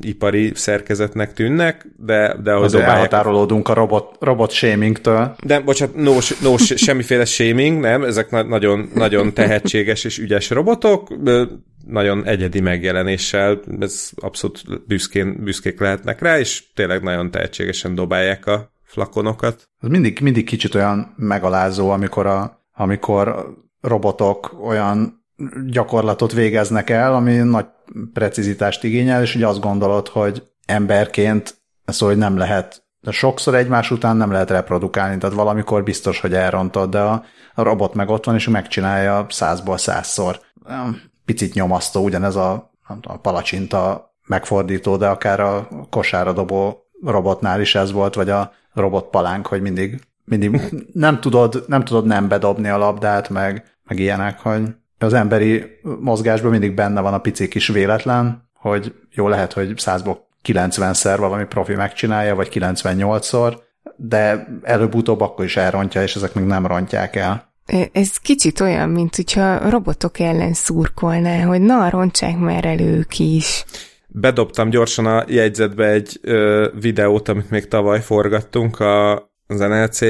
ipari 0.00 0.52
szerkezetnek 0.54 1.32
tűnnek, 1.32 1.86
de, 1.96 2.36
de 2.42 2.52
ahogy 2.52 2.64
Azért 2.64 2.84
elhatárolódunk 2.84 3.68
a 3.68 3.74
robot, 3.74 4.16
robot 4.20 4.50
shamingtől. 4.50 5.36
De, 5.44 5.60
bocsánat, 5.60 5.94
no, 5.94 6.14
no 6.42 6.56
semmiféle 6.58 7.24
shaming, 7.24 7.80
nem, 7.80 8.02
ezek 8.04 8.30
na- 8.30 8.42
nagyon, 8.42 8.90
nagyon 8.94 9.34
tehetséges 9.34 10.04
és 10.04 10.18
ügyes 10.18 10.50
robotok, 10.50 11.14
nagyon 11.86 12.26
egyedi 12.26 12.60
megjelenéssel, 12.60 13.60
ez 13.80 14.10
abszolút 14.14 14.86
büszkén, 14.86 15.44
büszkék 15.44 15.80
lehetnek 15.80 16.20
rá, 16.20 16.38
és 16.38 16.72
tényleg 16.74 17.02
nagyon 17.02 17.30
tehetségesen 17.30 17.94
dobálják 17.94 18.46
a 18.46 18.72
flakonokat. 18.84 19.68
Mindig, 19.80 20.18
mindig 20.20 20.44
kicsit 20.44 20.74
olyan 20.74 21.14
megalázó, 21.16 21.90
amikor 21.90 22.26
a 22.26 22.60
amikor 22.74 23.56
robotok 23.82 24.56
olyan 24.64 25.24
gyakorlatot 25.66 26.32
végeznek 26.32 26.90
el, 26.90 27.14
ami 27.14 27.36
nagy 27.36 27.66
precizitást 28.12 28.84
igényel, 28.84 29.22
és 29.22 29.34
ugye 29.34 29.46
azt 29.46 29.60
gondolod, 29.60 30.08
hogy 30.08 30.42
emberként 30.66 31.62
szóval 31.84 32.14
hogy 32.14 32.24
nem 32.24 32.36
lehet, 32.36 32.84
de 33.00 33.10
sokszor 33.10 33.54
egymás 33.54 33.90
után 33.90 34.16
nem 34.16 34.32
lehet 34.32 34.50
reprodukálni, 34.50 35.18
tehát 35.18 35.36
valamikor 35.36 35.82
biztos, 35.82 36.20
hogy 36.20 36.34
elrontod, 36.34 36.90
de 36.90 37.00
a, 37.00 37.24
a 37.54 37.62
robot 37.62 37.94
meg 37.94 38.08
ott 38.08 38.24
van, 38.24 38.34
és 38.34 38.48
megcsinálja 38.48 39.26
százból 39.28 39.78
százszor. 39.78 40.40
Picit 41.24 41.54
nyomasztó, 41.54 42.04
ugyanez 42.04 42.36
a, 42.36 42.72
a 43.02 43.16
palacsinta 43.16 44.14
megfordító, 44.26 44.96
de 44.96 45.08
akár 45.08 45.40
a 45.40 45.68
kosára 45.90 46.32
dobó 46.32 46.86
robotnál 47.04 47.60
is 47.60 47.74
ez 47.74 47.92
volt, 47.92 48.14
vagy 48.14 48.30
a 48.30 48.52
robotpalánk, 48.72 49.46
hogy 49.46 49.60
mindig, 49.60 50.00
mindig 50.24 50.60
nem 50.92 51.20
tudod, 51.20 51.64
nem 51.66 51.84
tudod 51.84 52.06
nem 52.06 52.28
bedobni 52.28 52.68
a 52.68 52.78
labdát, 52.78 53.28
meg 53.28 53.71
meg 53.84 53.98
ilyenek, 53.98 54.40
hogy 54.40 54.62
az 54.98 55.12
emberi 55.12 55.64
mozgásban 56.00 56.50
mindig 56.50 56.74
benne 56.74 57.00
van 57.00 57.14
a 57.14 57.20
pici 57.20 57.48
kis 57.48 57.68
véletlen, 57.68 58.50
hogy 58.54 58.94
jó 59.10 59.28
lehet, 59.28 59.52
hogy 59.52 59.78
százból 59.78 60.28
90-szer 60.44 61.16
valami 61.18 61.44
profi 61.44 61.74
megcsinálja, 61.74 62.34
vagy 62.34 62.48
98-szor, 62.54 63.56
de 63.96 64.46
előbb-utóbb 64.62 65.20
akkor 65.20 65.44
is 65.44 65.56
elrontja, 65.56 66.02
és 66.02 66.16
ezek 66.16 66.34
még 66.34 66.44
nem 66.44 66.66
rontják 66.66 67.16
el. 67.16 67.50
Ez 67.92 68.16
kicsit 68.16 68.60
olyan, 68.60 68.88
mint 68.88 69.16
hogyha 69.16 69.70
robotok 69.70 70.18
ellen 70.18 70.52
szurkolná, 70.52 71.42
hogy 71.42 71.60
na, 71.60 71.90
rontsák 71.90 72.38
már 72.38 72.64
elő 72.64 72.96
ők 72.96 73.18
is. 73.18 73.64
Bedobtam 74.08 74.70
gyorsan 74.70 75.06
a 75.06 75.24
jegyzetbe 75.28 75.86
egy 75.86 76.18
ö, 76.22 76.68
videót, 76.80 77.28
amit 77.28 77.50
még 77.50 77.68
tavaly 77.68 78.00
forgattunk 78.00 78.80
a, 78.80 79.12
az 79.46 79.58
NLC 79.58 80.00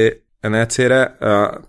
NLC-re, 0.47 1.17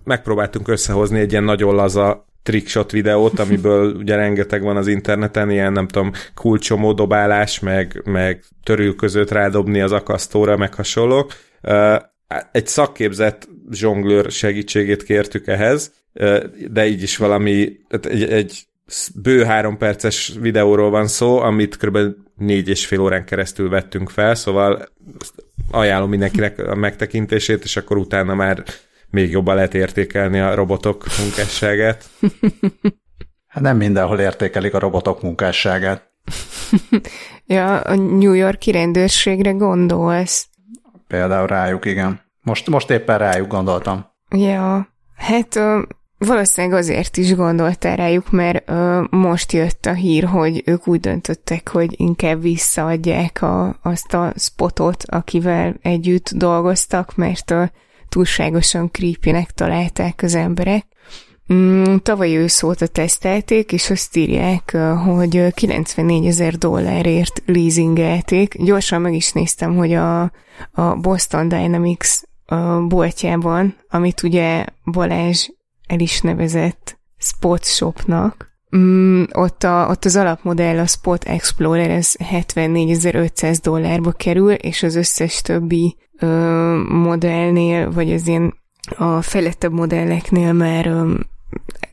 megpróbáltunk 0.05 0.69
összehozni 0.69 1.21
egy 1.21 1.31
ilyen 1.31 1.45
nagyon 1.45 1.75
laza 1.75 2.27
trickshot 2.43 2.91
videót, 2.91 3.39
amiből 3.39 3.95
ugye 4.03 4.17
rengeteg 4.17 4.63
van 4.63 4.77
az 4.77 4.87
interneten, 4.87 5.51
ilyen 5.51 5.73
nem 5.73 5.89
tudom, 5.89 6.13
kulcsomó 6.35 6.93
dobálás, 6.93 7.61
meg, 7.61 8.03
meg 8.05 8.45
törülközőt 8.63 9.31
rádobni 9.31 9.81
az 9.81 9.93
akasztóra, 9.93 10.57
meg 10.57 10.75
hasonlók. 10.75 11.33
Egy 12.53 12.67
szakképzett 12.67 13.49
zsonglőr 13.71 14.31
segítségét 14.31 15.03
kértük 15.03 15.47
ehhez, 15.47 15.93
de 16.71 16.87
így 16.87 17.03
is 17.03 17.17
valami, 17.17 17.77
egy, 17.89 18.23
egy 18.23 18.67
bő 19.15 19.45
három 19.45 19.77
perces 19.77 20.33
videóról 20.41 20.91
van 20.91 21.07
szó, 21.07 21.39
amit 21.39 21.77
kb. 21.77 21.99
négy 22.37 22.69
és 22.69 22.87
fél 22.87 23.01
órán 23.01 23.25
keresztül 23.25 23.69
vettünk 23.69 24.11
fel, 24.11 24.35
szóval 24.35 24.89
ajánlom 25.71 26.09
mindenkinek 26.09 26.59
a 26.59 26.75
megtekintését, 26.75 27.65
és 27.65 27.77
akkor 27.77 27.97
utána 27.97 28.35
már 28.35 28.63
még 29.11 29.31
jobban 29.31 29.55
lehet 29.55 29.75
értékelni 29.75 30.41
a 30.41 30.55
robotok 30.55 31.05
munkásságát. 31.19 32.05
Hát 33.55 33.63
nem 33.63 33.77
mindenhol 33.77 34.21
értékelik 34.21 34.75
a 34.75 34.79
robotok 34.79 35.23
munkásságát. 35.23 36.11
ja, 37.47 37.81
a 37.81 37.95
New 37.95 38.33
Yorki 38.33 38.71
rendőrségre 38.71 39.51
gondolsz. 39.51 40.49
Például 41.07 41.47
rájuk, 41.47 41.85
igen. 41.85 42.21
Most, 42.41 42.71
most 42.71 42.91
éppen 42.91 43.19
rájuk 43.19 43.49
gondoltam. 43.49 44.07
Ja, 44.31 44.89
hát 45.17 45.61
valószínűleg 46.27 46.79
azért 46.79 47.17
is 47.17 47.35
gondoltál 47.35 47.97
rájuk, 47.97 48.31
mert 48.31 48.71
ö, 48.71 49.05
most 49.11 49.53
jött 49.53 49.87
a 49.87 49.93
hír, 49.93 50.25
hogy 50.25 50.63
ők 50.67 50.89
úgy 50.89 51.01
döntöttek, 51.01 51.69
hogy 51.69 51.95
inkább 52.01 52.43
visszaadják 52.43 53.43
a, 53.43 53.79
azt 53.83 54.15
a 54.15 54.33
spotot, 54.37 55.05
akivel 55.07 55.77
együtt 55.83 56.31
dolgoztak, 56.35 57.17
mert 57.17 57.51
ö, 57.51 57.65
túlságosan 58.09 58.91
creepynek 58.91 59.51
találták 59.51 60.21
az 60.23 60.35
emberek. 60.35 60.87
Mm, 61.53 61.97
tavaly 62.03 62.37
ősz 62.37 62.63
óta 62.63 62.87
tesztelték, 62.87 63.73
és 63.73 63.91
azt 63.91 64.17
írják, 64.17 64.77
hogy 65.05 65.55
94 65.55 66.27
ezer 66.27 66.55
dollárért 66.55 67.43
leasingelték. 67.47 68.63
Gyorsan 68.63 69.01
meg 69.01 69.15
is 69.15 69.33
néztem, 69.33 69.77
hogy 69.77 69.93
a, 69.93 70.23
a 70.73 70.97
Boston 71.01 71.49
Dynamics 71.49 72.09
a 72.47 72.87
boltjában, 72.87 73.77
amit 73.89 74.23
ugye 74.23 74.65
Balázs 74.85 75.49
el 75.87 76.01
is 76.01 76.21
nevezett 76.21 76.99
Spot 77.19 77.65
Shopnak, 77.65 78.55
Mm, 78.77 79.23
ott, 79.33 79.63
a, 79.63 79.87
ott 79.91 80.05
az 80.05 80.17
alapmodell, 80.17 80.79
a 80.79 80.87
Spot 80.87 81.25
Explorer, 81.25 81.91
ez 81.91 82.15
74.500 82.19 83.59
dollárba 83.63 84.13
kerül, 84.13 84.53
és 84.53 84.83
az 84.83 84.95
összes 84.95 85.43
többi 85.43 85.97
ö, 86.19 86.27
modellnél, 86.89 87.91
vagy 87.93 88.13
az 88.13 88.27
ilyen 88.27 88.55
a 88.97 89.23
fejlettebb 89.23 89.73
modelleknél 89.73 90.53
már 90.53 90.87
ö, 90.87 91.15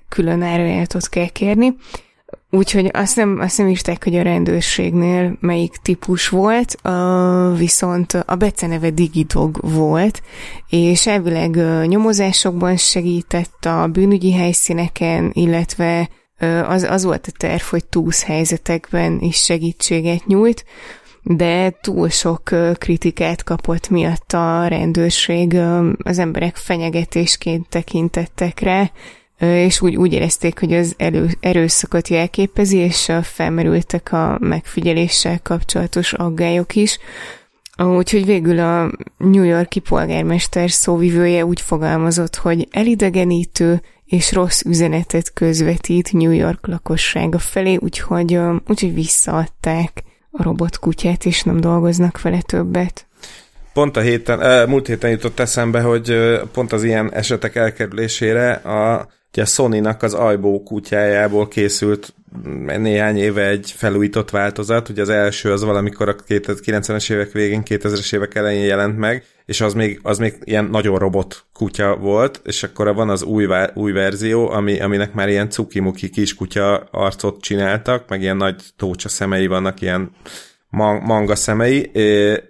külön 0.09 0.41
árajánlatot 0.41 1.09
kell 1.09 1.27
kérni. 1.27 1.75
Úgyhogy 2.49 2.89
azt 2.93 3.15
nem, 3.15 3.39
azt 3.39 3.57
nem 3.57 3.67
írták, 3.67 4.03
hogy 4.03 4.15
a 4.15 4.21
rendőrségnél 4.21 5.37
melyik 5.39 5.75
típus 5.75 6.29
volt, 6.29 6.75
viszont 7.57 8.13
a 8.25 8.35
beceneve 8.35 8.89
Digidog 8.89 9.59
volt, 9.61 10.21
és 10.69 11.07
elvileg 11.07 11.55
uh, 11.55 11.85
nyomozásokban 11.85 12.77
segített 12.77 13.65
a 13.65 13.87
bűnügyi 13.87 14.33
helyszíneken, 14.33 15.31
illetve 15.33 16.09
az, 16.67 16.83
az 16.83 17.03
volt 17.03 17.27
a 17.27 17.37
terv, 17.37 17.61
hogy 17.61 17.85
túsz 17.85 18.23
helyzetekben 18.23 19.19
is 19.19 19.37
segítséget 19.37 20.25
nyújt, 20.25 20.65
de 21.23 21.69
túl 21.69 22.09
sok 22.09 22.49
kritikát 22.73 23.43
kapott 23.43 23.89
miatt 23.89 24.33
a 24.33 24.67
rendőrség, 24.67 25.57
az 25.97 26.19
emberek 26.19 26.55
fenyegetésként 26.55 27.69
tekintettek 27.69 28.59
rá, 28.59 28.91
és 29.41 29.81
úgy, 29.81 29.95
úgy 29.95 30.13
érezték, 30.13 30.59
hogy 30.59 30.73
az 30.73 30.93
elő, 30.97 31.29
erőszakot 31.39 32.07
jelképezi, 32.07 32.77
és 32.77 33.11
felmerültek 33.21 34.11
a 34.11 34.37
megfigyeléssel 34.39 35.39
kapcsolatos 35.43 36.13
aggályok 36.13 36.75
is. 36.75 36.99
Úgyhogy 37.77 38.25
végül 38.25 38.59
a 38.59 38.91
New 39.17 39.43
Yorki 39.43 39.79
polgármester 39.79 40.71
szóvivője 40.71 41.45
úgy 41.45 41.61
fogalmazott, 41.61 42.35
hogy 42.35 42.67
elidegenítő 42.71 43.81
és 44.05 44.31
rossz 44.31 44.61
üzenetet 44.61 45.33
közvetít 45.33 46.13
New 46.13 46.31
York 46.31 46.67
lakossága 46.67 47.39
felé, 47.39 47.75
úgyhogy, 47.75 48.39
úgyhogy 48.67 48.93
visszaadták 48.93 50.03
a 50.31 50.43
robotkutyát, 50.43 51.25
és 51.25 51.43
nem 51.43 51.59
dolgoznak 51.59 52.21
vele 52.21 52.41
többet. 52.41 53.05
Pont 53.73 53.97
a 53.97 54.01
héten, 54.01 54.69
múlt 54.69 54.87
héten 54.87 55.09
jutott 55.09 55.39
eszembe, 55.39 55.81
hogy 55.81 56.15
pont 56.53 56.71
az 56.71 56.83
ilyen 56.83 57.13
esetek 57.13 57.55
elkerülésére 57.55 58.51
a 58.51 59.07
Ugye 59.33 59.41
a 59.41 59.45
Sony-nak 59.45 60.03
az 60.03 60.13
Ajbó 60.13 60.63
kutyájából 60.63 61.47
készült 61.47 62.13
néhány 62.77 63.17
éve 63.17 63.47
egy 63.47 63.73
felújított 63.75 64.29
változat, 64.29 64.89
ugye 64.89 65.01
az 65.01 65.09
első 65.09 65.51
az 65.51 65.63
valamikor 65.63 66.09
a 66.09 66.15
90-es 66.15 67.11
évek 67.11 67.31
végén, 67.31 67.61
2000-es 67.65 68.15
évek 68.15 68.35
elején 68.35 68.65
jelent 68.65 68.97
meg, 68.97 69.25
és 69.45 69.61
az 69.61 69.73
még, 69.73 69.99
az 70.03 70.17
még 70.17 70.37
ilyen 70.43 70.65
nagyon 70.65 70.97
robot 70.97 71.45
kutya 71.53 71.95
volt, 71.95 72.41
és 72.43 72.63
akkor 72.63 72.95
van 72.95 73.09
az 73.09 73.23
új, 73.23 73.47
új 73.73 73.91
verzió, 73.91 74.49
ami, 74.49 74.79
aminek 74.79 75.13
már 75.13 75.29
ilyen 75.29 75.49
cukimuki 75.49 76.09
kis 76.09 76.35
kutya 76.35 76.77
arcot 76.77 77.41
csináltak, 77.41 78.09
meg 78.09 78.21
ilyen 78.21 78.37
nagy 78.37 78.63
tócsa 78.77 79.09
szemei 79.09 79.47
vannak, 79.47 79.81
ilyen 79.81 80.11
manga 80.69 81.35
szemei, 81.35 81.91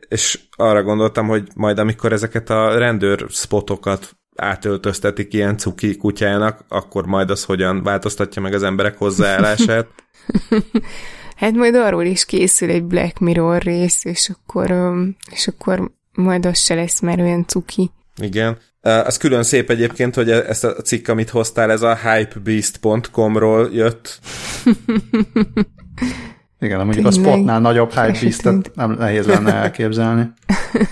és 0.10 0.40
arra 0.52 0.84
gondoltam, 0.84 1.28
hogy 1.28 1.48
majd 1.56 1.80
amikor 1.80 2.12
ezeket 2.14 2.50
a 2.50 2.78
rendőr 2.78 3.26
spotokat 3.30 4.16
átöltöztetik 4.36 5.34
ilyen 5.34 5.58
cuki 5.58 5.98
kutyának, 5.98 6.66
akkor 6.68 7.06
majd 7.06 7.30
az 7.30 7.44
hogyan 7.44 7.84
változtatja 7.84 8.42
meg 8.42 8.54
az 8.54 8.64
emberek 8.64 8.98
hozzáállását. 8.98 9.88
hát 11.36 11.54
majd 11.54 11.76
arról 11.76 12.06
is 12.06 12.26
készül 12.26 12.70
egy 12.70 12.84
Black 12.84 13.20
Mirror 13.20 13.62
rész, 13.62 14.06
és 14.06 14.30
akkor, 14.30 14.94
és 15.32 15.48
akkor 15.48 15.92
majd 16.14 16.46
az 16.46 16.60
se 16.60 16.76
lesz 16.76 17.00
már 17.00 17.20
olyan 17.20 17.48
cuki. 17.48 17.92
Igen. 18.22 18.58
Az 18.82 19.18
külön 19.18 19.44
szép 19.44 19.70
egyébként, 19.70 20.16
hogy 20.16 20.30
e- 20.30 20.46
ezt 20.48 20.64
a 20.64 20.72
cikk, 20.72 21.08
amit 21.08 21.30
hoztál, 21.30 21.72
ez 21.72 21.82
a 21.82 21.96
hypebeast.com-ról 21.96 23.70
jött. 23.74 24.20
Igen, 26.60 26.86
mondjuk 26.86 27.06
a 27.06 27.12
spotnál 27.12 27.60
nagyobb 27.60 27.90
hypebeast-et 27.90 28.72
nem 28.76 28.92
nehéz 28.92 29.26
lenne 29.26 29.54
elképzelni. 29.54 30.32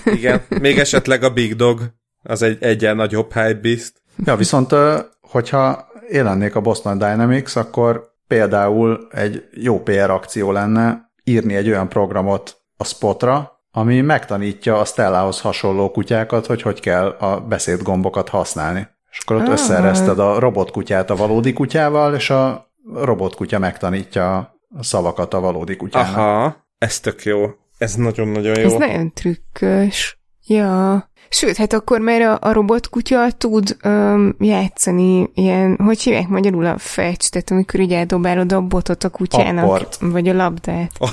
Igen, 0.06 0.42
még 0.62 0.78
esetleg 0.78 1.24
a 1.24 1.30
Big 1.30 1.56
Dog 1.56 1.82
az 2.24 2.42
egy 2.42 2.64
egyen 2.64 2.96
nagyobb 2.96 3.34
hypebeast. 3.34 3.94
Ja, 4.26 4.36
viszont 4.36 4.76
hogyha 5.22 5.88
én 6.10 6.24
lennék 6.24 6.56
a 6.56 6.62
Boston 6.62 6.98
Dynamics, 6.98 7.56
akkor 7.56 8.10
például 8.28 9.08
egy 9.12 9.44
jó 9.54 9.80
PR 9.80 10.10
akció 10.10 10.52
lenne 10.52 11.12
írni 11.24 11.56
egy 11.56 11.70
olyan 11.70 11.90
programot 11.90 12.58
a 12.78 12.84
spotra, 12.84 13.62
ami 13.72 14.02
megtanítja 14.02 14.80
a 14.80 14.86
Stellához 14.86 15.42
hasonló 15.42 15.92
kutyákat, 15.92 16.46
hogy 16.46 16.62
hogy 16.62 16.80
kell 16.80 17.08
a 17.08 17.40
beszédgombokat 17.40 18.30
használni. 18.30 18.88
És 19.12 19.20
akkor 19.20 19.36
ott 19.36 19.48
ah. 19.48 19.52
összereszted 19.52 20.20
a 20.20 20.40
robotkutyát 20.40 21.10
a 21.10 21.16
valódi 21.16 21.54
kutyával, 21.54 22.16
és 22.16 22.30
a 22.30 22.72
robotkutya 22.94 23.60
megtanítja 23.60 24.38
a 24.78 24.84
szavakat 24.84 25.34
a 25.34 25.40
valódi 25.40 25.76
kutyának. 25.76 26.18
Aha, 26.18 26.68
ez 26.78 27.00
tök 27.00 27.24
jó. 27.24 27.50
Ez 27.78 27.94
nagyon-nagyon 27.94 28.60
jó. 28.60 28.66
Ez 28.66 28.74
nagyon 28.74 29.14
trükkös. 29.14 30.20
Ja. 30.46 31.10
Sőt, 31.30 31.58
hát 31.58 31.74
akkor 31.74 32.00
már 32.00 32.22
a, 32.22 32.38
a 32.42 32.54
robotkutya 32.54 33.32
tud 33.32 33.78
öm, 33.82 34.36
játszani 34.40 35.30
ilyen, 35.34 35.78
hogy 35.84 36.02
hívják 36.02 36.28
magyarul 36.28 36.66
a 36.66 36.78
fetch, 36.78 37.30
tehát 37.30 37.52
amikor 37.52 37.80
így 37.80 37.94
eldobálod 37.94 38.52
a 38.52 38.62
botot 38.62 39.04
a 39.04 39.10
kutyának, 39.10 39.64
Apport. 39.64 39.98
vagy 40.02 40.30
a 40.30 40.34
labdát. 40.34 40.92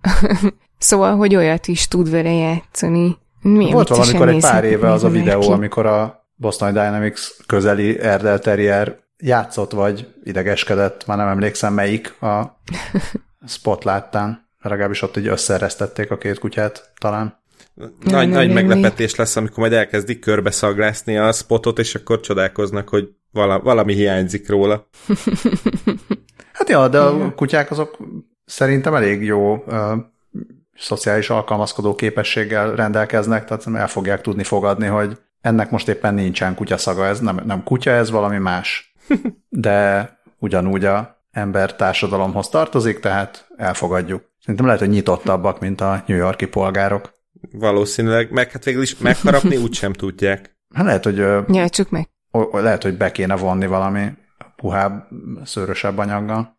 szóval, 0.78 1.16
hogy 1.16 1.36
olyat 1.36 1.66
is 1.66 1.88
tud 1.88 2.10
vele 2.10 2.32
játszani. 2.32 3.18
Milyen 3.42 3.72
Volt 3.72 3.88
valamikor 3.88 4.28
egy 4.28 4.40
pár 4.40 4.64
éve 4.64 4.90
az 4.90 5.04
a 5.04 5.08
videó, 5.08 5.40
ki. 5.40 5.50
amikor 5.50 5.86
a 5.86 6.28
Boston 6.34 6.72
Dynamics 6.72 7.20
közeli 7.46 7.98
Erdel 7.98 8.38
Terrier 8.38 8.98
játszott, 9.16 9.72
vagy 9.72 10.14
idegeskedett, 10.24 11.06
már 11.06 11.16
nem 11.16 11.28
emlékszem 11.28 11.74
melyik 11.74 12.22
a 12.22 12.60
spot 13.46 13.84
láttán. 13.84 14.48
Legalábbis 14.60 15.02
ott 15.02 15.16
így 15.16 15.26
összeresztették 15.26 16.10
a 16.10 16.18
két 16.18 16.38
kutyát 16.38 16.92
talán. 16.98 17.39
Nagy, 18.00 18.28
nem, 18.28 18.28
nagy 18.28 18.52
meglepetés 18.52 19.14
lesz, 19.14 19.36
amikor 19.36 19.58
majd 19.58 19.72
elkezdik 19.72 20.18
körbe 20.18 20.50
szaglászni 20.50 21.16
a 21.16 21.32
spotot, 21.32 21.78
és 21.78 21.94
akkor 21.94 22.20
csodálkoznak, 22.20 22.88
hogy 22.88 23.08
vala, 23.32 23.60
valami 23.60 23.94
hiányzik 23.94 24.48
róla. 24.48 24.88
hát 26.52 26.68
ja, 26.68 26.88
de 26.88 26.98
a 26.98 27.34
kutyák 27.34 27.70
azok 27.70 27.96
szerintem 28.44 28.94
elég 28.94 29.24
jó 29.24 29.54
uh, 29.54 29.92
szociális 30.76 31.30
alkalmazkodó 31.30 31.94
képességgel 31.94 32.74
rendelkeznek, 32.74 33.44
tehát 33.44 33.66
el 33.74 33.88
fogják 33.88 34.20
tudni 34.20 34.42
fogadni, 34.42 34.86
hogy 34.86 35.18
ennek 35.40 35.70
most 35.70 35.88
éppen 35.88 36.14
nincsen 36.14 36.54
kutyaszaga, 36.54 37.06
ez 37.06 37.20
nem, 37.20 37.40
nem 37.44 37.62
kutya, 37.62 37.90
ez 37.90 38.10
valami 38.10 38.38
más. 38.38 38.94
De 39.48 40.08
ugyanúgy 40.38 40.84
a 40.84 41.24
ember 41.30 41.76
társadalomhoz 41.76 42.48
tartozik, 42.48 43.00
tehát 43.00 43.46
elfogadjuk. 43.56 44.22
Szerintem 44.40 44.66
lehet, 44.66 44.80
hogy 44.80 44.90
nyitottabbak, 44.90 45.60
mint 45.60 45.80
a 45.80 46.02
New 46.06 46.16
Yorki 46.16 46.46
polgárok. 46.46 47.12
Valószínűleg, 47.52 48.30
meg 48.30 48.50
hát 48.50 48.64
végül 48.64 48.82
is 48.82 48.98
megharapni 48.98 49.56
úgy 49.64 49.74
sem 49.74 49.92
tudják. 49.92 50.58
Hát 50.74 50.84
lehet, 50.84 51.04
hogy... 51.04 51.24
Nyeltsük 51.46 51.90
meg. 51.90 52.08
Lehet, 52.52 52.82
hogy 52.82 52.96
be 52.96 53.10
kéne 53.10 53.36
vonni 53.36 53.66
valami 53.66 54.06
puhább, 54.56 55.08
szőrösebb 55.44 55.98
anyaggal. 55.98 56.58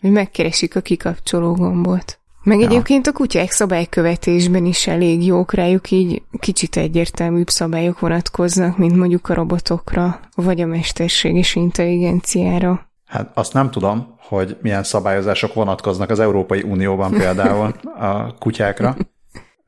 Hogy 0.00 0.10
megkeresik 0.10 0.76
a 0.76 0.80
kikapcsoló 0.80 1.54
gombot. 1.54 2.20
Meg 2.42 2.58
ja. 2.58 2.66
egyébként 2.66 3.06
a 3.06 3.12
kutyák 3.12 3.50
szabálykövetésben 3.50 4.64
is 4.64 4.86
elég 4.86 5.26
jók 5.26 5.52
rájuk, 5.52 5.90
így 5.90 6.22
kicsit 6.38 6.76
egyértelműbb 6.76 7.48
szabályok 7.48 7.98
vonatkoznak, 7.98 8.78
mint 8.78 8.96
mondjuk 8.96 9.28
a 9.28 9.34
robotokra, 9.34 10.20
vagy 10.34 10.60
a 10.60 10.66
mesterséges 10.66 11.54
intelligenciára. 11.54 12.90
Hát 13.06 13.30
azt 13.34 13.52
nem 13.52 13.70
tudom, 13.70 14.14
hogy 14.18 14.56
milyen 14.62 14.82
szabályozások 14.82 15.54
vonatkoznak 15.54 16.10
az 16.10 16.20
Európai 16.20 16.62
Unióban 16.62 17.10
például 17.10 17.74
a 18.10 18.34
kutyákra. 18.38 18.96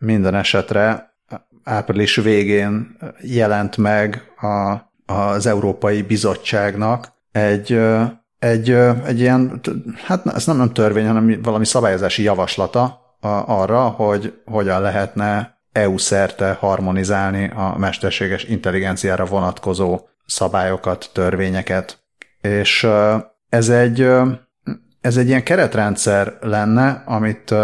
Minden 0.05 0.35
esetre 0.35 1.15
április 1.65 2.17
végén 2.17 2.97
jelent 3.21 3.77
meg 3.77 4.33
a, 4.37 4.77
az 5.15 5.47
Európai 5.47 6.03
Bizottságnak 6.03 7.13
egy, 7.33 7.81
egy, 8.39 8.71
egy 9.07 9.21
ilyen, 9.21 9.61
hát 10.05 10.27
ez 10.27 10.47
nem, 10.47 10.57
nem 10.57 10.73
törvény, 10.73 11.07
hanem 11.07 11.43
valami 11.43 11.65
szabályozási 11.65 12.23
javaslata 12.23 13.01
arra, 13.47 13.89
hogy 13.89 14.41
hogyan 14.45 14.81
lehetne 14.81 15.59
EU 15.73 15.99
szerte 15.99 16.53
harmonizálni 16.53 17.51
a 17.55 17.75
mesterséges 17.79 18.45
intelligenciára 18.45 19.25
vonatkozó 19.25 20.01
szabályokat, 20.27 21.11
törvényeket. 21.13 22.05
És 22.41 22.89
ez 23.49 23.69
egy, 23.69 24.09
ez 25.03 25.17
egy 25.17 25.27
ilyen 25.27 25.43
keretrendszer 25.43 26.39
lenne, 26.41 27.03
amit 27.07 27.55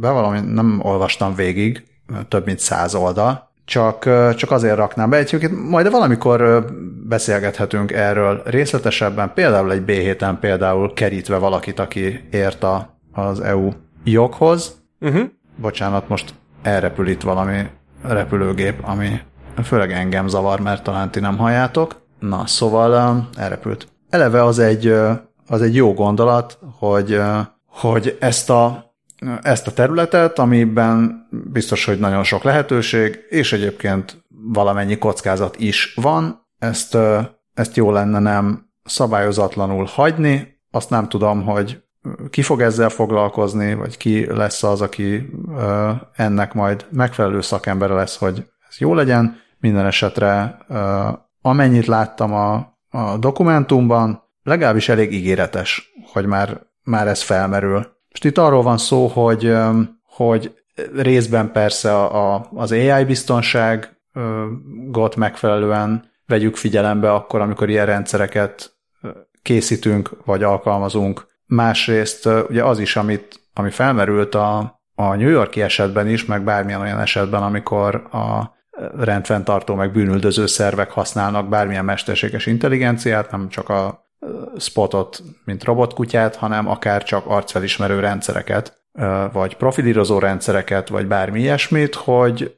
bevallom, 0.00 0.34
nem 0.34 0.80
olvastam 0.82 1.34
végig, 1.34 1.82
több 2.28 2.44
mint 2.46 2.58
száz 2.58 2.94
oldal, 2.94 3.50
csak, 3.64 4.08
csak 4.34 4.50
azért 4.50 4.76
raknám 4.76 5.10
be. 5.10 5.16
Egyébként 5.16 5.68
majd 5.68 5.90
valamikor 5.90 6.64
beszélgethetünk 7.08 7.92
erről 7.92 8.42
részletesebben, 8.44 9.32
például 9.34 9.72
egy 9.72 9.82
B7-en 9.86 10.36
például 10.40 10.92
kerítve 10.92 11.36
valakit, 11.36 11.78
aki 11.78 12.24
ért 12.30 12.62
a, 12.62 12.98
az 13.12 13.40
EU 13.40 13.70
joghoz. 14.04 14.82
Uh-huh. 15.00 15.28
Bocsánat, 15.56 16.08
most 16.08 16.34
elrepül 16.62 17.08
itt 17.08 17.22
valami 17.22 17.62
repülőgép, 18.02 18.78
ami 18.82 19.20
főleg 19.64 19.92
engem 19.92 20.28
zavar, 20.28 20.60
mert 20.60 20.82
talán 20.82 21.10
ti 21.10 21.20
nem 21.20 21.36
halljátok. 21.36 22.00
Na, 22.18 22.46
szóval 22.46 23.28
elrepült. 23.36 23.88
Eleve 24.10 24.44
az 24.44 24.58
egy, 24.58 24.94
az 25.48 25.62
egy 25.62 25.74
jó 25.74 25.94
gondolat, 25.94 26.58
hogy, 26.78 27.20
hogy 27.66 28.16
ezt 28.20 28.50
a 28.50 28.86
ezt 29.42 29.66
a 29.66 29.72
területet, 29.72 30.38
amiben 30.38 31.26
biztos, 31.30 31.84
hogy 31.84 31.98
nagyon 31.98 32.24
sok 32.24 32.42
lehetőség, 32.42 33.18
és 33.28 33.52
egyébként 33.52 34.24
valamennyi 34.28 34.98
kockázat 34.98 35.56
is 35.58 35.94
van, 35.94 36.46
ezt, 36.58 36.98
ezt 37.54 37.76
jó 37.76 37.90
lenne 37.90 38.18
nem 38.18 38.70
szabályozatlanul 38.84 39.84
hagyni, 39.84 40.60
azt 40.70 40.90
nem 40.90 41.08
tudom, 41.08 41.42
hogy 41.42 41.82
ki 42.30 42.42
fog 42.42 42.60
ezzel 42.60 42.88
foglalkozni, 42.88 43.74
vagy 43.74 43.96
ki 43.96 44.26
lesz 44.26 44.62
az, 44.62 44.80
aki 44.80 45.30
ennek 46.14 46.54
majd 46.54 46.86
megfelelő 46.90 47.40
szakembere 47.40 47.94
lesz, 47.94 48.16
hogy 48.16 48.44
ez 48.68 48.78
jó 48.78 48.94
legyen. 48.94 49.36
Minden 49.60 49.86
esetre 49.86 50.58
amennyit 51.42 51.86
láttam 51.86 52.32
a, 52.34 52.54
a 52.90 53.16
dokumentumban, 53.18 54.27
legalábbis 54.48 54.88
elég 54.88 55.12
ígéretes, 55.12 55.92
hogy 56.12 56.26
már, 56.26 56.60
már 56.82 57.06
ez 57.06 57.22
felmerül. 57.22 57.96
Most 58.08 58.24
itt 58.24 58.38
arról 58.38 58.62
van 58.62 58.78
szó, 58.78 59.06
hogy, 59.06 59.54
hogy 60.02 60.54
részben 60.94 61.52
persze 61.52 61.94
a, 61.94 62.34
a, 62.34 62.48
az 62.54 62.72
AI 62.72 63.04
biztonságot 63.04 65.16
megfelelően 65.16 66.10
vegyük 66.26 66.56
figyelembe 66.56 67.12
akkor, 67.12 67.40
amikor 67.40 67.68
ilyen 67.68 67.86
rendszereket 67.86 68.76
készítünk 69.42 70.10
vagy 70.24 70.42
alkalmazunk. 70.42 71.26
Másrészt 71.46 72.28
ugye 72.48 72.64
az 72.64 72.78
is, 72.78 72.96
amit, 72.96 73.40
ami 73.54 73.70
felmerült 73.70 74.34
a, 74.34 74.80
a 74.94 75.14
New 75.14 75.28
Yorki 75.28 75.62
esetben 75.62 76.08
is, 76.08 76.24
meg 76.24 76.44
bármilyen 76.44 76.80
olyan 76.80 77.00
esetben, 77.00 77.42
amikor 77.42 77.94
a 77.94 78.56
rendfenntartó 78.98 79.74
meg 79.74 79.92
bűnüldöző 79.92 80.46
szervek 80.46 80.90
használnak 80.90 81.48
bármilyen 81.48 81.84
mesterséges 81.84 82.46
intelligenciát, 82.46 83.30
nem 83.30 83.48
csak 83.48 83.68
a 83.68 84.07
spotot, 84.58 85.22
mint 85.44 85.64
robotkutyát, 85.64 86.36
hanem 86.36 86.68
akár 86.68 87.02
csak 87.02 87.26
arcfelismerő 87.26 88.00
rendszereket, 88.00 88.82
vagy 89.32 89.56
profilírozó 89.56 90.18
rendszereket, 90.18 90.88
vagy 90.88 91.06
bármi 91.06 91.40
ilyesmit, 91.40 91.94
hogy, 91.94 92.56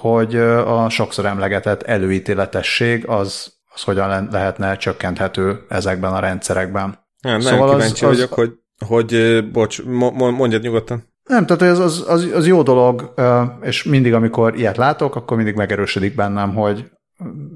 hogy 0.00 0.36
a 0.36 0.88
sokszor 0.88 1.26
emlegetett 1.26 1.82
előítéletesség 1.82 3.06
az, 3.06 3.52
az 3.74 3.82
hogyan 3.82 4.28
lehetne 4.30 4.76
csökkenthető 4.76 5.64
ezekben 5.68 6.12
a 6.12 6.18
rendszerekben. 6.18 6.98
Nem, 7.20 7.40
szóval 7.40 7.58
nagyon 7.58 7.74
kíváncsi 7.74 8.04
az, 8.04 8.14
vagyok, 8.14 8.30
az, 8.30 8.36
hogy, 8.36 8.52
hogy 8.86 9.44
bocs, 9.50 9.82
mondjad 10.18 10.62
nyugodtan. 10.62 11.06
Nem, 11.24 11.46
tehát 11.46 11.62
ez 11.62 11.78
az, 11.78 12.04
az, 12.08 12.30
az 12.34 12.46
jó 12.46 12.62
dolog, 12.62 13.14
és 13.60 13.82
mindig, 13.84 14.14
amikor 14.14 14.56
ilyet 14.56 14.76
látok, 14.76 15.16
akkor 15.16 15.36
mindig 15.36 15.54
megerősödik 15.54 16.14
bennem, 16.14 16.54
hogy 16.54 16.90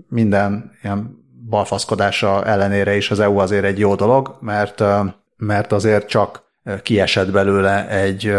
minden 0.08 0.72
ilyen 0.82 1.21
balfaszkodása 1.52 2.44
ellenére 2.44 2.96
is 2.96 3.10
az 3.10 3.20
EU 3.20 3.38
azért 3.38 3.64
egy 3.64 3.78
jó 3.78 3.94
dolog, 3.94 4.36
mert, 4.40 4.82
mert 5.36 5.72
azért 5.72 6.08
csak 6.08 6.42
kiesett 6.82 7.30
belőle 7.30 7.88
egy, 7.88 8.34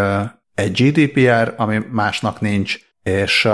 egy 0.56 0.72
GDPR, 0.72 1.54
ami 1.58 1.80
másnak 1.92 2.42
nincs, 2.42 2.78
és, 3.04 3.50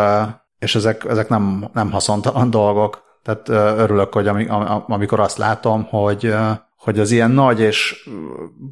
és 0.59 0.75
ezek, 0.75 1.05
ezek 1.05 1.29
nem, 1.29 1.69
nem 1.73 1.91
haszontalan 1.91 2.49
dolgok. 2.49 3.03
Tehát 3.23 3.49
örülök, 3.79 4.13
hogy 4.13 4.27
amikor 4.87 5.19
azt 5.19 5.37
látom, 5.37 5.83
hogy, 5.83 6.35
hogy 6.77 6.99
az 6.99 7.11
ilyen 7.11 7.31
nagy 7.31 7.59
és 7.59 8.09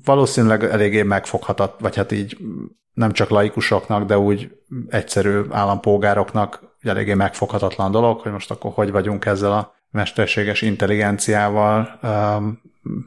valószínűleg 0.05 0.63
eléggé 0.63 1.03
megfoghatat, 1.03 1.73
vagy 1.79 1.95
hát 1.95 2.11
így 2.11 2.37
nem 2.93 3.11
csak 3.11 3.29
laikusoknak, 3.29 4.05
de 4.05 4.17
úgy 4.17 4.51
egyszerű 4.89 5.41
állampolgároknak 5.49 6.75
eléggé 6.81 7.13
megfoghatatlan 7.13 7.91
dolog, 7.91 8.19
hogy 8.19 8.31
most 8.31 8.51
akkor 8.51 8.71
hogy 8.73 8.91
vagyunk 8.91 9.25
ezzel 9.25 9.51
a 9.51 9.75
mesterséges 9.97 10.61
intelligenciával, 10.61 11.99
um, 12.03 12.61